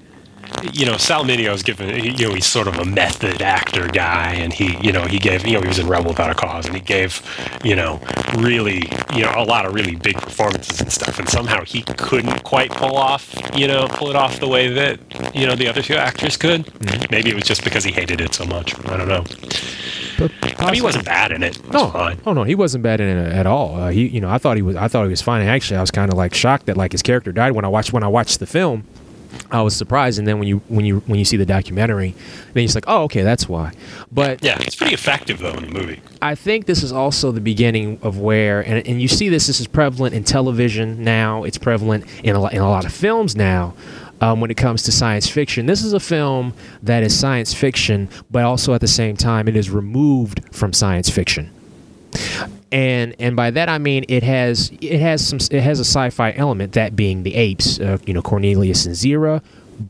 you 0.73 0.85
know 0.85 0.97
Sal 0.97 1.23
Mineo 1.23 1.53
is 1.53 1.63
given 1.63 1.89
you 2.03 2.27
know 2.27 2.33
he's 2.33 2.45
sort 2.45 2.67
of 2.67 2.77
a 2.77 2.85
method 2.85 3.41
actor 3.41 3.87
guy 3.87 4.33
and 4.33 4.53
he 4.53 4.77
you 4.85 4.91
know 4.91 5.05
he 5.05 5.19
gave 5.19 5.45
you 5.45 5.53
know 5.53 5.61
he 5.61 5.67
was 5.67 5.79
in 5.79 5.87
Rebel 5.87 6.09
Without 6.09 6.29
a 6.29 6.35
Cause 6.35 6.65
and 6.67 6.75
he 6.75 6.81
gave 6.81 7.21
you 7.63 7.75
know 7.75 7.99
really 8.37 8.89
you 9.13 9.23
know 9.23 9.33
a 9.35 9.43
lot 9.43 9.65
of 9.65 9.73
really 9.73 9.95
big 9.95 10.15
performances 10.17 10.79
and 10.81 10.91
stuff 10.91 11.19
and 11.19 11.27
somehow 11.29 11.63
he 11.63 11.81
couldn't 11.81 12.43
quite 12.43 12.71
pull 12.71 12.95
off 12.95 13.33
you 13.55 13.67
know 13.67 13.87
pull 13.89 14.09
it 14.09 14.15
off 14.15 14.39
the 14.39 14.47
way 14.47 14.67
that 14.67 14.99
you 15.35 15.45
know 15.47 15.55
the 15.55 15.67
other 15.67 15.81
two 15.81 15.95
actors 15.95 16.37
could 16.37 16.67
maybe 17.11 17.29
it 17.29 17.35
was 17.35 17.43
just 17.43 17.63
because 17.63 17.83
he 17.83 17.91
hated 17.91 18.21
it 18.21 18.33
so 18.33 18.45
much 18.45 18.77
I 18.87 18.97
don't 18.97 19.07
know 19.07 19.23
But 20.17 20.31
I 20.59 20.65
mean 20.65 20.75
he 20.75 20.81
wasn't 20.81 21.05
bad 21.05 21.31
in 21.31 21.43
it 21.43 21.57
it 21.57 21.71
No, 21.71 21.89
fine 21.91 22.19
oh 22.25 22.33
no, 22.33 22.43
he 22.43 22.55
wasn't 22.55 22.83
bad 22.83 22.99
in 22.99 23.07
it 23.07 23.33
at 23.33 23.47
all. 23.47 23.75
Uh, 23.75 23.89
he, 23.89 24.07
you 24.07 24.21
know, 24.21 24.29
I 24.29 24.37
thought 24.37 24.57
he 24.57 24.61
was. 24.61 24.75
I 24.75 24.87
thought 24.87 25.03
he 25.03 25.09
was 25.09 25.21
fine. 25.21 25.45
Actually, 25.47 25.77
I 25.77 25.81
was 25.81 25.91
kind 25.91 26.11
of 26.11 26.17
like 26.17 26.33
shocked 26.33 26.65
that 26.65 26.77
like 26.77 26.91
his 26.91 27.01
character 27.01 27.31
died 27.31 27.53
when 27.53 27.65
I 27.65 27.69
watched 27.69 27.93
when 27.93 28.03
I 28.03 28.07
watched 28.07 28.39
the 28.39 28.45
film. 28.45 28.83
I 29.51 29.61
was 29.61 29.75
surprised, 29.75 30.19
and 30.19 30.28
then 30.28 30.39
when 30.39 30.47
you 30.47 30.57
when 30.67 30.86
you 30.86 30.99
when 31.07 31.19
you 31.19 31.25
see 31.25 31.38
the 31.38 31.45
documentary, 31.45 32.11
then 32.11 32.53
you're 32.55 32.63
just 32.63 32.75
like, 32.75 32.86
oh, 32.88 33.03
okay, 33.03 33.21
that's 33.23 33.47
why. 33.47 33.71
But 34.11 34.43
yeah 34.43 34.57
it's 34.61 34.75
pretty 34.75 34.93
effective 34.93 35.39
though 35.39 35.51
in 35.53 35.63
the 35.71 35.80
movie 35.80 36.01
I 36.21 36.36
think 36.36 36.65
this 36.65 36.84
is 36.84 36.91
also 36.91 37.32
the 37.32 37.41
beginning 37.41 37.99
of 38.01 38.19
where, 38.19 38.61
and, 38.61 38.86
and 38.88 39.01
you 39.01 39.07
see 39.07 39.30
this. 39.30 39.47
This 39.47 39.59
is 39.59 39.67
prevalent 39.67 40.15
in 40.15 40.23
television 40.23 41.03
now. 41.03 41.43
It's 41.43 41.57
prevalent 41.57 42.05
in 42.23 42.36
a, 42.36 42.39
lot- 42.39 42.53
in 42.53 42.61
a 42.61 42.69
lot 42.69 42.86
of 42.86 42.93
films 42.93 43.36
now. 43.36 43.73
Um, 44.19 44.41
when 44.41 44.49
it 44.49 44.57
comes 44.57 44.82
to 44.84 44.91
science 44.91 45.30
fiction, 45.30 45.67
this 45.67 45.84
is 45.84 45.93
a 45.93 45.99
film 45.99 46.55
that 46.82 47.03
is 47.03 47.17
science 47.17 47.53
fiction, 47.53 48.09
but 48.32 48.43
also 48.45 48.73
at 48.73 48.82
the 48.82 48.88
same 48.88 49.15
time, 49.15 49.47
it 49.47 49.55
is 49.55 49.69
removed 49.69 50.41
from 50.51 50.73
science 50.73 51.07
fiction. 51.07 51.51
And 52.72 53.15
and 53.20 53.36
by 53.36 53.51
that 53.51 53.70
I 53.70 53.78
mean 53.78 54.05
it 54.07 54.24
has 54.24 54.72
it 54.82 54.99
has 54.99 55.26
some 55.26 55.39
it 55.51 55.61
has 55.61 55.80
a 55.80 55.86
sci-fi 55.86 56.34
element, 56.34 56.74
that 56.74 56.95
being 56.95 57.24
the 57.24 57.36
apes, 57.36 57.80
uh, 57.80 57.97
you 58.05 58.13
know 58.13 58.22
Cornelius 58.22 58.86
and 58.86 58.95
Zira, 58.95 59.41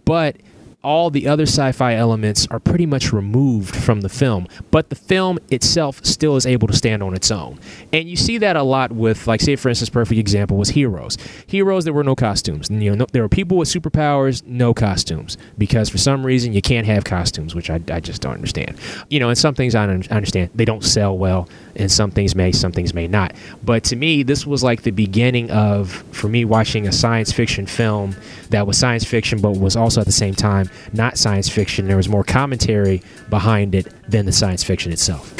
but 0.05 0.37
all 0.83 1.09
the 1.09 1.27
other 1.27 1.43
sci-fi 1.43 1.95
elements 1.95 2.47
are 2.51 2.59
pretty 2.59 2.85
much 2.85 3.11
removed 3.11 3.75
from 3.75 4.01
the 4.01 4.09
film 4.09 4.47
but 4.69 4.89
the 4.89 4.95
film 4.95 5.39
itself 5.49 5.99
still 6.05 6.35
is 6.35 6.45
able 6.45 6.67
to 6.67 6.73
stand 6.73 7.01
on 7.01 7.13
its 7.15 7.31
own. 7.31 7.59
And 7.91 8.07
you 8.07 8.15
see 8.15 8.37
that 8.37 8.55
a 8.55 8.63
lot 8.63 8.91
with 8.91 9.27
like 9.27 9.41
say 9.41 9.55
for 9.55 9.69
instance 9.69 9.89
perfect 9.89 10.19
example 10.19 10.55
was 10.55 10.69
heroes. 10.69 11.17
Heroes 11.47 11.83
there 11.83 11.93
were 11.93 12.03
no 12.03 12.15
costumes. 12.15 12.69
You 12.69 12.91
know 12.91 12.95
no, 12.95 13.05
there 13.11 13.23
were 13.23 13.29
people 13.29 13.57
with 13.57 13.67
superpowers 13.67 14.45
no 14.45 14.73
costumes 14.73 15.37
because 15.57 15.89
for 15.89 15.97
some 15.97 16.25
reason 16.25 16.53
you 16.53 16.61
can't 16.61 16.85
have 16.87 17.03
costumes 17.03 17.55
which 17.55 17.69
i, 17.69 17.81
I 17.91 17.99
just 17.99 18.21
don't 18.21 18.35
understand. 18.35 18.77
You 19.09 19.19
know 19.19 19.29
and 19.29 19.37
some 19.37 19.55
things 19.55 19.73
I, 19.73 19.83
I 19.83 19.87
understand. 19.87 20.51
They 20.53 20.65
don't 20.65 20.83
sell 20.83 21.17
well 21.17 21.49
and 21.77 21.91
some 21.91 22.11
things 22.11 22.35
may 22.35 22.51
some 22.51 22.71
things 22.71 22.93
may 22.93 23.07
not. 23.07 23.33
But 23.63 23.83
to 23.85 23.95
me 23.95 24.23
this 24.23 24.45
was 24.45 24.63
like 24.63 24.81
the 24.81 24.91
beginning 24.91 25.49
of 25.51 25.91
for 26.11 26.27
me 26.27 26.45
watching 26.45 26.87
a 26.87 26.91
science 26.91 27.31
fiction 27.31 27.65
film 27.65 28.15
that 28.49 28.67
was 28.67 28.77
science 28.77 29.03
fiction 29.03 29.39
but 29.39 29.51
was 29.51 29.75
also 29.75 30.01
at 30.01 30.05
the 30.05 30.11
same 30.11 30.33
time 30.35 30.69
not 30.93 31.17
science 31.17 31.49
fiction. 31.49 31.87
There 31.87 31.97
was 31.97 32.09
more 32.09 32.23
commentary 32.23 33.01
behind 33.29 33.75
it 33.75 33.87
than 34.09 34.25
the 34.25 34.33
science 34.33 34.63
fiction 34.63 34.91
itself 34.91 35.33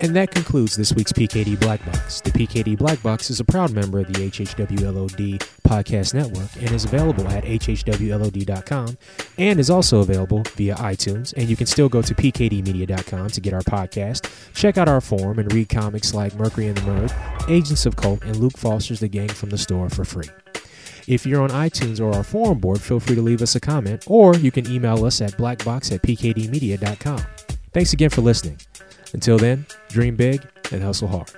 And 0.00 0.14
that 0.14 0.30
concludes 0.30 0.76
this 0.76 0.92
week's 0.92 1.12
PKD 1.12 1.58
Black 1.58 1.84
Box. 1.86 2.20
The 2.20 2.30
PKD 2.30 2.76
Black 2.76 3.02
Box 3.02 3.30
is 3.30 3.40
a 3.40 3.44
proud 3.44 3.72
member 3.72 4.00
of 4.00 4.08
the 4.08 4.28
HHWLOD 4.28 5.38
Podcast 5.66 6.12
Network 6.12 6.54
and 6.56 6.70
is 6.72 6.84
available 6.84 7.26
at 7.28 7.44
hhwlod.com 7.44 8.98
and 9.38 9.58
is 9.58 9.70
also 9.70 10.00
available 10.00 10.42
via 10.54 10.74
iTunes. 10.76 11.32
And 11.36 11.48
you 11.48 11.56
can 11.56 11.66
still 11.66 11.88
go 11.88 12.02
to 12.02 12.14
pkdmedia.com 12.14 13.30
to 13.30 13.40
get 13.40 13.54
our 13.54 13.62
podcast, 13.62 14.30
check 14.54 14.76
out 14.76 14.88
our 14.88 15.00
forum, 15.00 15.38
and 15.38 15.52
read 15.52 15.70
comics 15.70 16.12
like 16.12 16.34
Mercury 16.34 16.68
and 16.68 16.76
the 16.76 16.82
Merc, 16.82 17.48
Agents 17.48 17.86
of 17.86 17.96
Cult, 17.96 18.22
and 18.24 18.36
Luke 18.36 18.56
Foster's 18.58 19.00
The 19.00 19.08
Gang 19.08 19.28
from 19.28 19.48
the 19.48 19.58
Store 19.58 19.88
for 19.88 20.04
free. 20.04 20.28
If 21.06 21.24
you're 21.24 21.40
on 21.40 21.50
iTunes 21.50 22.00
or 22.00 22.12
our 22.14 22.24
forum 22.24 22.58
board, 22.58 22.82
feel 22.82 23.00
free 23.00 23.14
to 23.14 23.22
leave 23.22 23.40
us 23.40 23.54
a 23.54 23.60
comment, 23.60 24.04
or 24.08 24.34
you 24.34 24.50
can 24.50 24.70
email 24.70 25.04
us 25.04 25.20
at 25.20 25.32
blackbox 25.32 25.92
at 25.92 26.02
pkdmedia.com. 26.02 27.24
Thanks 27.72 27.92
again 27.92 28.10
for 28.10 28.22
listening. 28.22 28.58
Until 29.12 29.38
then, 29.38 29.66
dream 29.88 30.16
big 30.16 30.42
and 30.72 30.82
hustle 30.82 31.08
hard. 31.08 31.30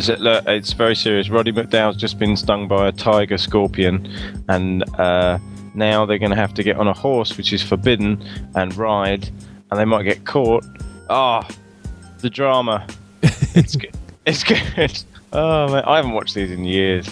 Hello. 0.00 0.08
Is 0.08 0.08
it- 0.08 0.20
Look, 0.20 0.44
it's 0.48 0.72
very 0.72 0.96
serious. 0.96 1.28
Roddy 1.28 1.52
McDowall's 1.52 1.96
just 1.96 2.18
been 2.18 2.36
stung 2.36 2.68
by 2.68 2.88
a 2.88 2.92
tiger 2.92 3.36
scorpion, 3.36 4.08
and 4.48 4.82
uh, 4.98 5.38
now 5.74 6.06
they're 6.06 6.18
going 6.18 6.30
to 6.30 6.36
have 6.36 6.54
to 6.54 6.62
get 6.62 6.76
on 6.76 6.88
a 6.88 6.92
horse, 6.94 7.36
which 7.36 7.52
is 7.52 7.62
forbidden, 7.62 8.22
and 8.54 8.74
ride, 8.76 9.28
and 9.70 9.78
they 9.78 9.84
might 9.84 10.04
get 10.04 10.24
caught. 10.24 10.64
Ah, 11.10 11.46
the 12.18 12.30
drama. 12.30 12.86
it's 13.22 13.76
good. 13.76 13.94
It's 14.26 14.42
good. 14.42 15.02
Oh 15.32 15.72
man, 15.72 15.84
I 15.84 15.96
haven't 15.96 16.12
watched 16.12 16.34
these 16.34 16.50
in 16.50 16.64
years. 16.64 17.08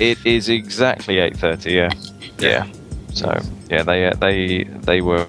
It 0.00 0.18
is 0.26 0.48
exactly 0.48 1.18
eight 1.18 1.36
thirty. 1.36 1.72
Yeah, 1.72 1.90
yeah. 2.38 2.66
So 3.12 3.40
yeah, 3.70 3.84
they 3.84 4.06
uh, 4.06 4.14
they 4.16 4.64
they 4.64 5.00
were 5.00 5.26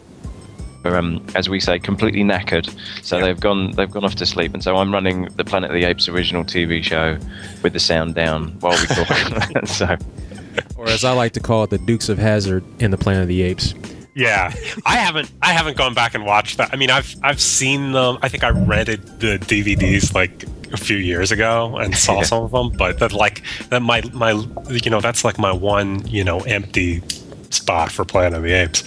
um, 0.85 1.25
as 1.35 1.49
we 1.49 1.59
say, 1.59 1.79
completely 1.79 2.23
knackered. 2.23 2.73
So 3.03 3.19
they've 3.19 3.39
gone 3.39 3.71
they've 3.71 3.89
gone 3.89 4.03
off 4.05 4.15
to 4.15 4.25
sleep, 4.25 4.53
and 4.53 4.63
so 4.63 4.77
I'm 4.77 4.91
running 4.93 5.25
the 5.35 5.43
Planet 5.45 5.71
of 5.71 5.75
the 5.75 5.83
Apes 5.85 6.07
original 6.07 6.43
TV 6.43 6.83
show 6.83 7.17
with 7.63 7.73
the 7.73 7.79
sound 7.79 8.15
down 8.15 8.49
while 8.59 8.77
we 8.79 8.85
talk. 8.87 9.65
so 9.67 9.95
Or 10.77 10.87
as 10.87 11.03
I 11.03 11.13
like 11.13 11.33
to 11.33 11.39
call 11.39 11.63
it, 11.63 11.69
the 11.69 11.77
Dukes 11.77 12.09
of 12.09 12.17
Hazzard 12.17 12.63
in 12.81 12.91
the 12.91 12.97
Planet 12.97 13.23
of 13.23 13.27
the 13.27 13.41
Apes. 13.43 13.73
Yeah, 14.17 14.53
I 14.85 14.95
haven't. 14.95 15.29
I 15.41 15.51
haven't 15.51 15.75
gone 15.75 15.93
back 15.93 16.15
and 16.15 16.25
watched 16.25 16.57
that. 16.57 16.69
I 16.71 16.77
mean, 16.77 16.89
I've 16.89 17.13
I've 17.21 17.41
seen 17.41 17.91
them. 17.91 18.17
I 18.21 18.29
think 18.29 18.45
I 18.45 18.49
rented 18.49 19.05
the 19.19 19.37
DVDs 19.39 20.13
like 20.13 20.45
a 20.71 20.77
few 20.77 20.95
years 20.95 21.33
ago 21.33 21.75
and 21.75 21.93
saw 21.97 22.15
Yeah. 22.19 22.23
some 22.23 22.43
of 22.43 22.51
them. 22.51 22.69
But 22.77 22.99
that 22.99 23.11
like 23.11 23.43
that 23.71 23.81
my 23.81 24.01
my 24.13 24.31
you 24.69 24.89
know 24.89 25.01
that's 25.01 25.25
like 25.25 25.37
my 25.37 25.51
one 25.51 26.07
you 26.07 26.23
know 26.23 26.39
empty 26.41 27.01
spot 27.55 27.91
for 27.91 28.05
Planet 28.05 28.37
of 28.37 28.43
the 28.43 28.53
Apes. 28.53 28.83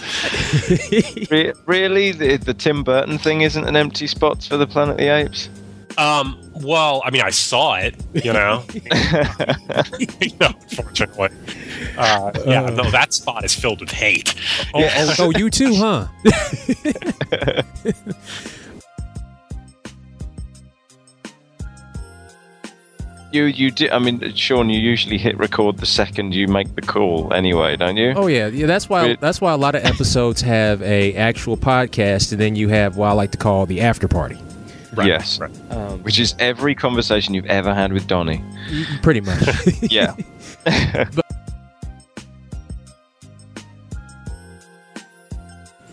re- 1.31 1.53
really, 1.65 2.11
the, 2.11 2.37
the 2.37 2.53
Tim 2.53 2.83
Burton 2.83 3.17
thing 3.17 3.41
isn't 3.41 3.65
an 3.65 3.75
empty 3.75 4.07
spot 4.07 4.43
for 4.43 4.57
the 4.57 4.67
Planet 4.67 4.93
of 4.93 4.97
the 4.97 5.07
Apes. 5.07 5.49
Um. 5.97 6.37
Well, 6.61 7.01
I 7.05 7.09
mean, 7.09 7.21
I 7.21 7.29
saw 7.29 7.75
it. 7.75 7.95
You 8.13 8.33
know. 8.33 8.63
you 8.73 10.37
know, 10.39 10.51
unfortunately. 10.61 11.29
Uh, 11.97 12.31
yeah. 12.45 12.69
No, 12.69 12.89
that 12.91 13.13
spot 13.13 13.45
is 13.45 13.55
filled 13.55 13.79
with 13.79 13.91
hate. 13.91 14.35
Oh, 14.73 14.83
oh, 14.83 15.15
oh, 15.19 15.31
you 15.37 15.49
too, 15.49 15.73
huh? 15.75 16.07
You 23.31 23.43
you 23.45 23.69
do. 23.69 23.87
I 23.91 23.99
mean, 23.99 24.33
Shawn, 24.33 24.69
you 24.71 24.79
usually 24.79 25.17
hit 25.19 25.37
record 25.37 25.77
the 25.77 25.85
second 25.85 26.33
you 26.33 26.47
make 26.47 26.73
the 26.75 26.81
call, 26.81 27.31
anyway, 27.33 27.75
don't 27.75 27.95
you? 27.95 28.13
Oh 28.15 28.25
yeah, 28.27 28.47
yeah. 28.47 28.65
That's 28.65 28.89
why. 28.89 29.05
Re- 29.09 29.17
That's 29.19 29.39
why 29.39 29.51
a 29.53 29.57
lot 29.57 29.75
of 29.75 29.85
episodes 29.85 30.41
have 30.41 30.81
a 30.81 31.13
actual 31.13 31.55
podcast, 31.55 32.31
and 32.31 32.41
then 32.41 32.55
you 32.55 32.69
have 32.69 32.97
what 32.97 33.07
I 33.09 33.11
like 33.11 33.31
to 33.31 33.37
call 33.37 33.67
the 33.67 33.81
after 33.81 34.07
party. 34.07 34.37
Right, 34.95 35.07
Yes. 35.07 35.39
Right. 35.39 35.51
Um, 35.69 36.01
Which 36.01 36.19
is 36.19 36.33
every 36.39 36.73
conversation 36.73 37.35
you've 37.35 37.45
ever 37.45 37.71
had 37.75 37.93
with 37.93 38.07
Donnie. 38.07 38.43
pretty 39.03 39.21
much. 39.21 39.47
Yeah. 39.83 40.15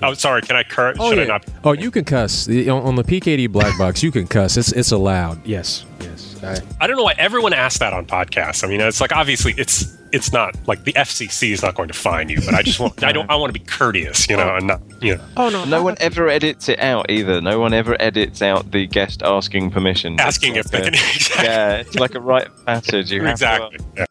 Oh, 0.02 0.12
sorry. 0.14 0.42
Can 0.42 0.56
I 0.56 0.62
curse? 0.62 0.96
Oh 1.00 1.10
Should 1.10 1.18
yeah. 1.20 1.24
Not? 1.24 1.44
Oh, 1.64 1.72
you 1.72 1.90
can 1.90 2.04
cuss 2.04 2.44
The- 2.44 2.68
on, 2.68 2.82
on 2.82 2.94
the 2.96 3.02
PKD 3.04 3.50
Black 3.50 3.76
Box. 3.78 4.02
You 4.02 4.10
can 4.12 4.26
cuss. 4.26 4.56
It's 4.56 4.72
it's 4.72 4.92
allowed. 4.92 5.44
Yes. 5.46 5.84
Yes. 6.00 6.25
I, 6.46 6.60
I 6.80 6.86
don't 6.86 6.96
know 6.96 7.02
why 7.04 7.14
everyone 7.18 7.52
asks 7.52 7.78
that 7.80 7.92
on 7.92 8.06
podcasts. 8.06 8.64
I 8.64 8.68
mean, 8.68 8.80
it's 8.80 9.00
like 9.00 9.12
obviously 9.12 9.54
it's 9.56 9.96
it's 10.12 10.32
not 10.32 10.54
like 10.68 10.84
the 10.84 10.92
FCC 10.92 11.50
is 11.50 11.62
not 11.62 11.74
going 11.74 11.88
to 11.88 11.94
fine 11.94 12.28
you, 12.28 12.40
but 12.40 12.54
I 12.54 12.62
just 12.62 12.78
want 12.80 13.02
I 13.02 13.12
don't 13.12 13.28
I 13.30 13.36
want 13.36 13.52
to 13.52 13.58
be 13.58 13.64
courteous, 13.64 14.28
you 14.28 14.36
know, 14.36 14.54
and 14.54 14.66
not 14.66 14.80
you 15.02 15.16
know 15.16 15.24
oh 15.36 15.48
no. 15.48 15.64
No 15.64 15.82
one 15.82 15.96
ever 16.00 16.28
edits 16.28 16.68
it 16.68 16.78
out 16.78 17.10
either. 17.10 17.40
No 17.40 17.58
one 17.58 17.74
ever 17.74 17.96
edits 18.00 18.40
out 18.42 18.70
the 18.70 18.86
guest 18.86 19.22
asking 19.22 19.70
permission. 19.70 20.18
asking 20.20 20.56
if 20.56 20.66
It's 20.66 20.70
they 20.70 20.80
can 20.82 20.94
a- 20.94 20.96
exactly 21.14 21.44
Yeah, 21.44 21.76
it's 21.76 21.96
like 21.96 22.14
a 22.14 22.20
rite 22.20 22.46
of 22.46 22.66
passage. 22.66 23.10
You 23.10 23.22
have 23.24 23.38
to 23.40 23.48
uh, 23.48 23.68
exactly. 23.68 23.86
Yeah. 23.96 24.04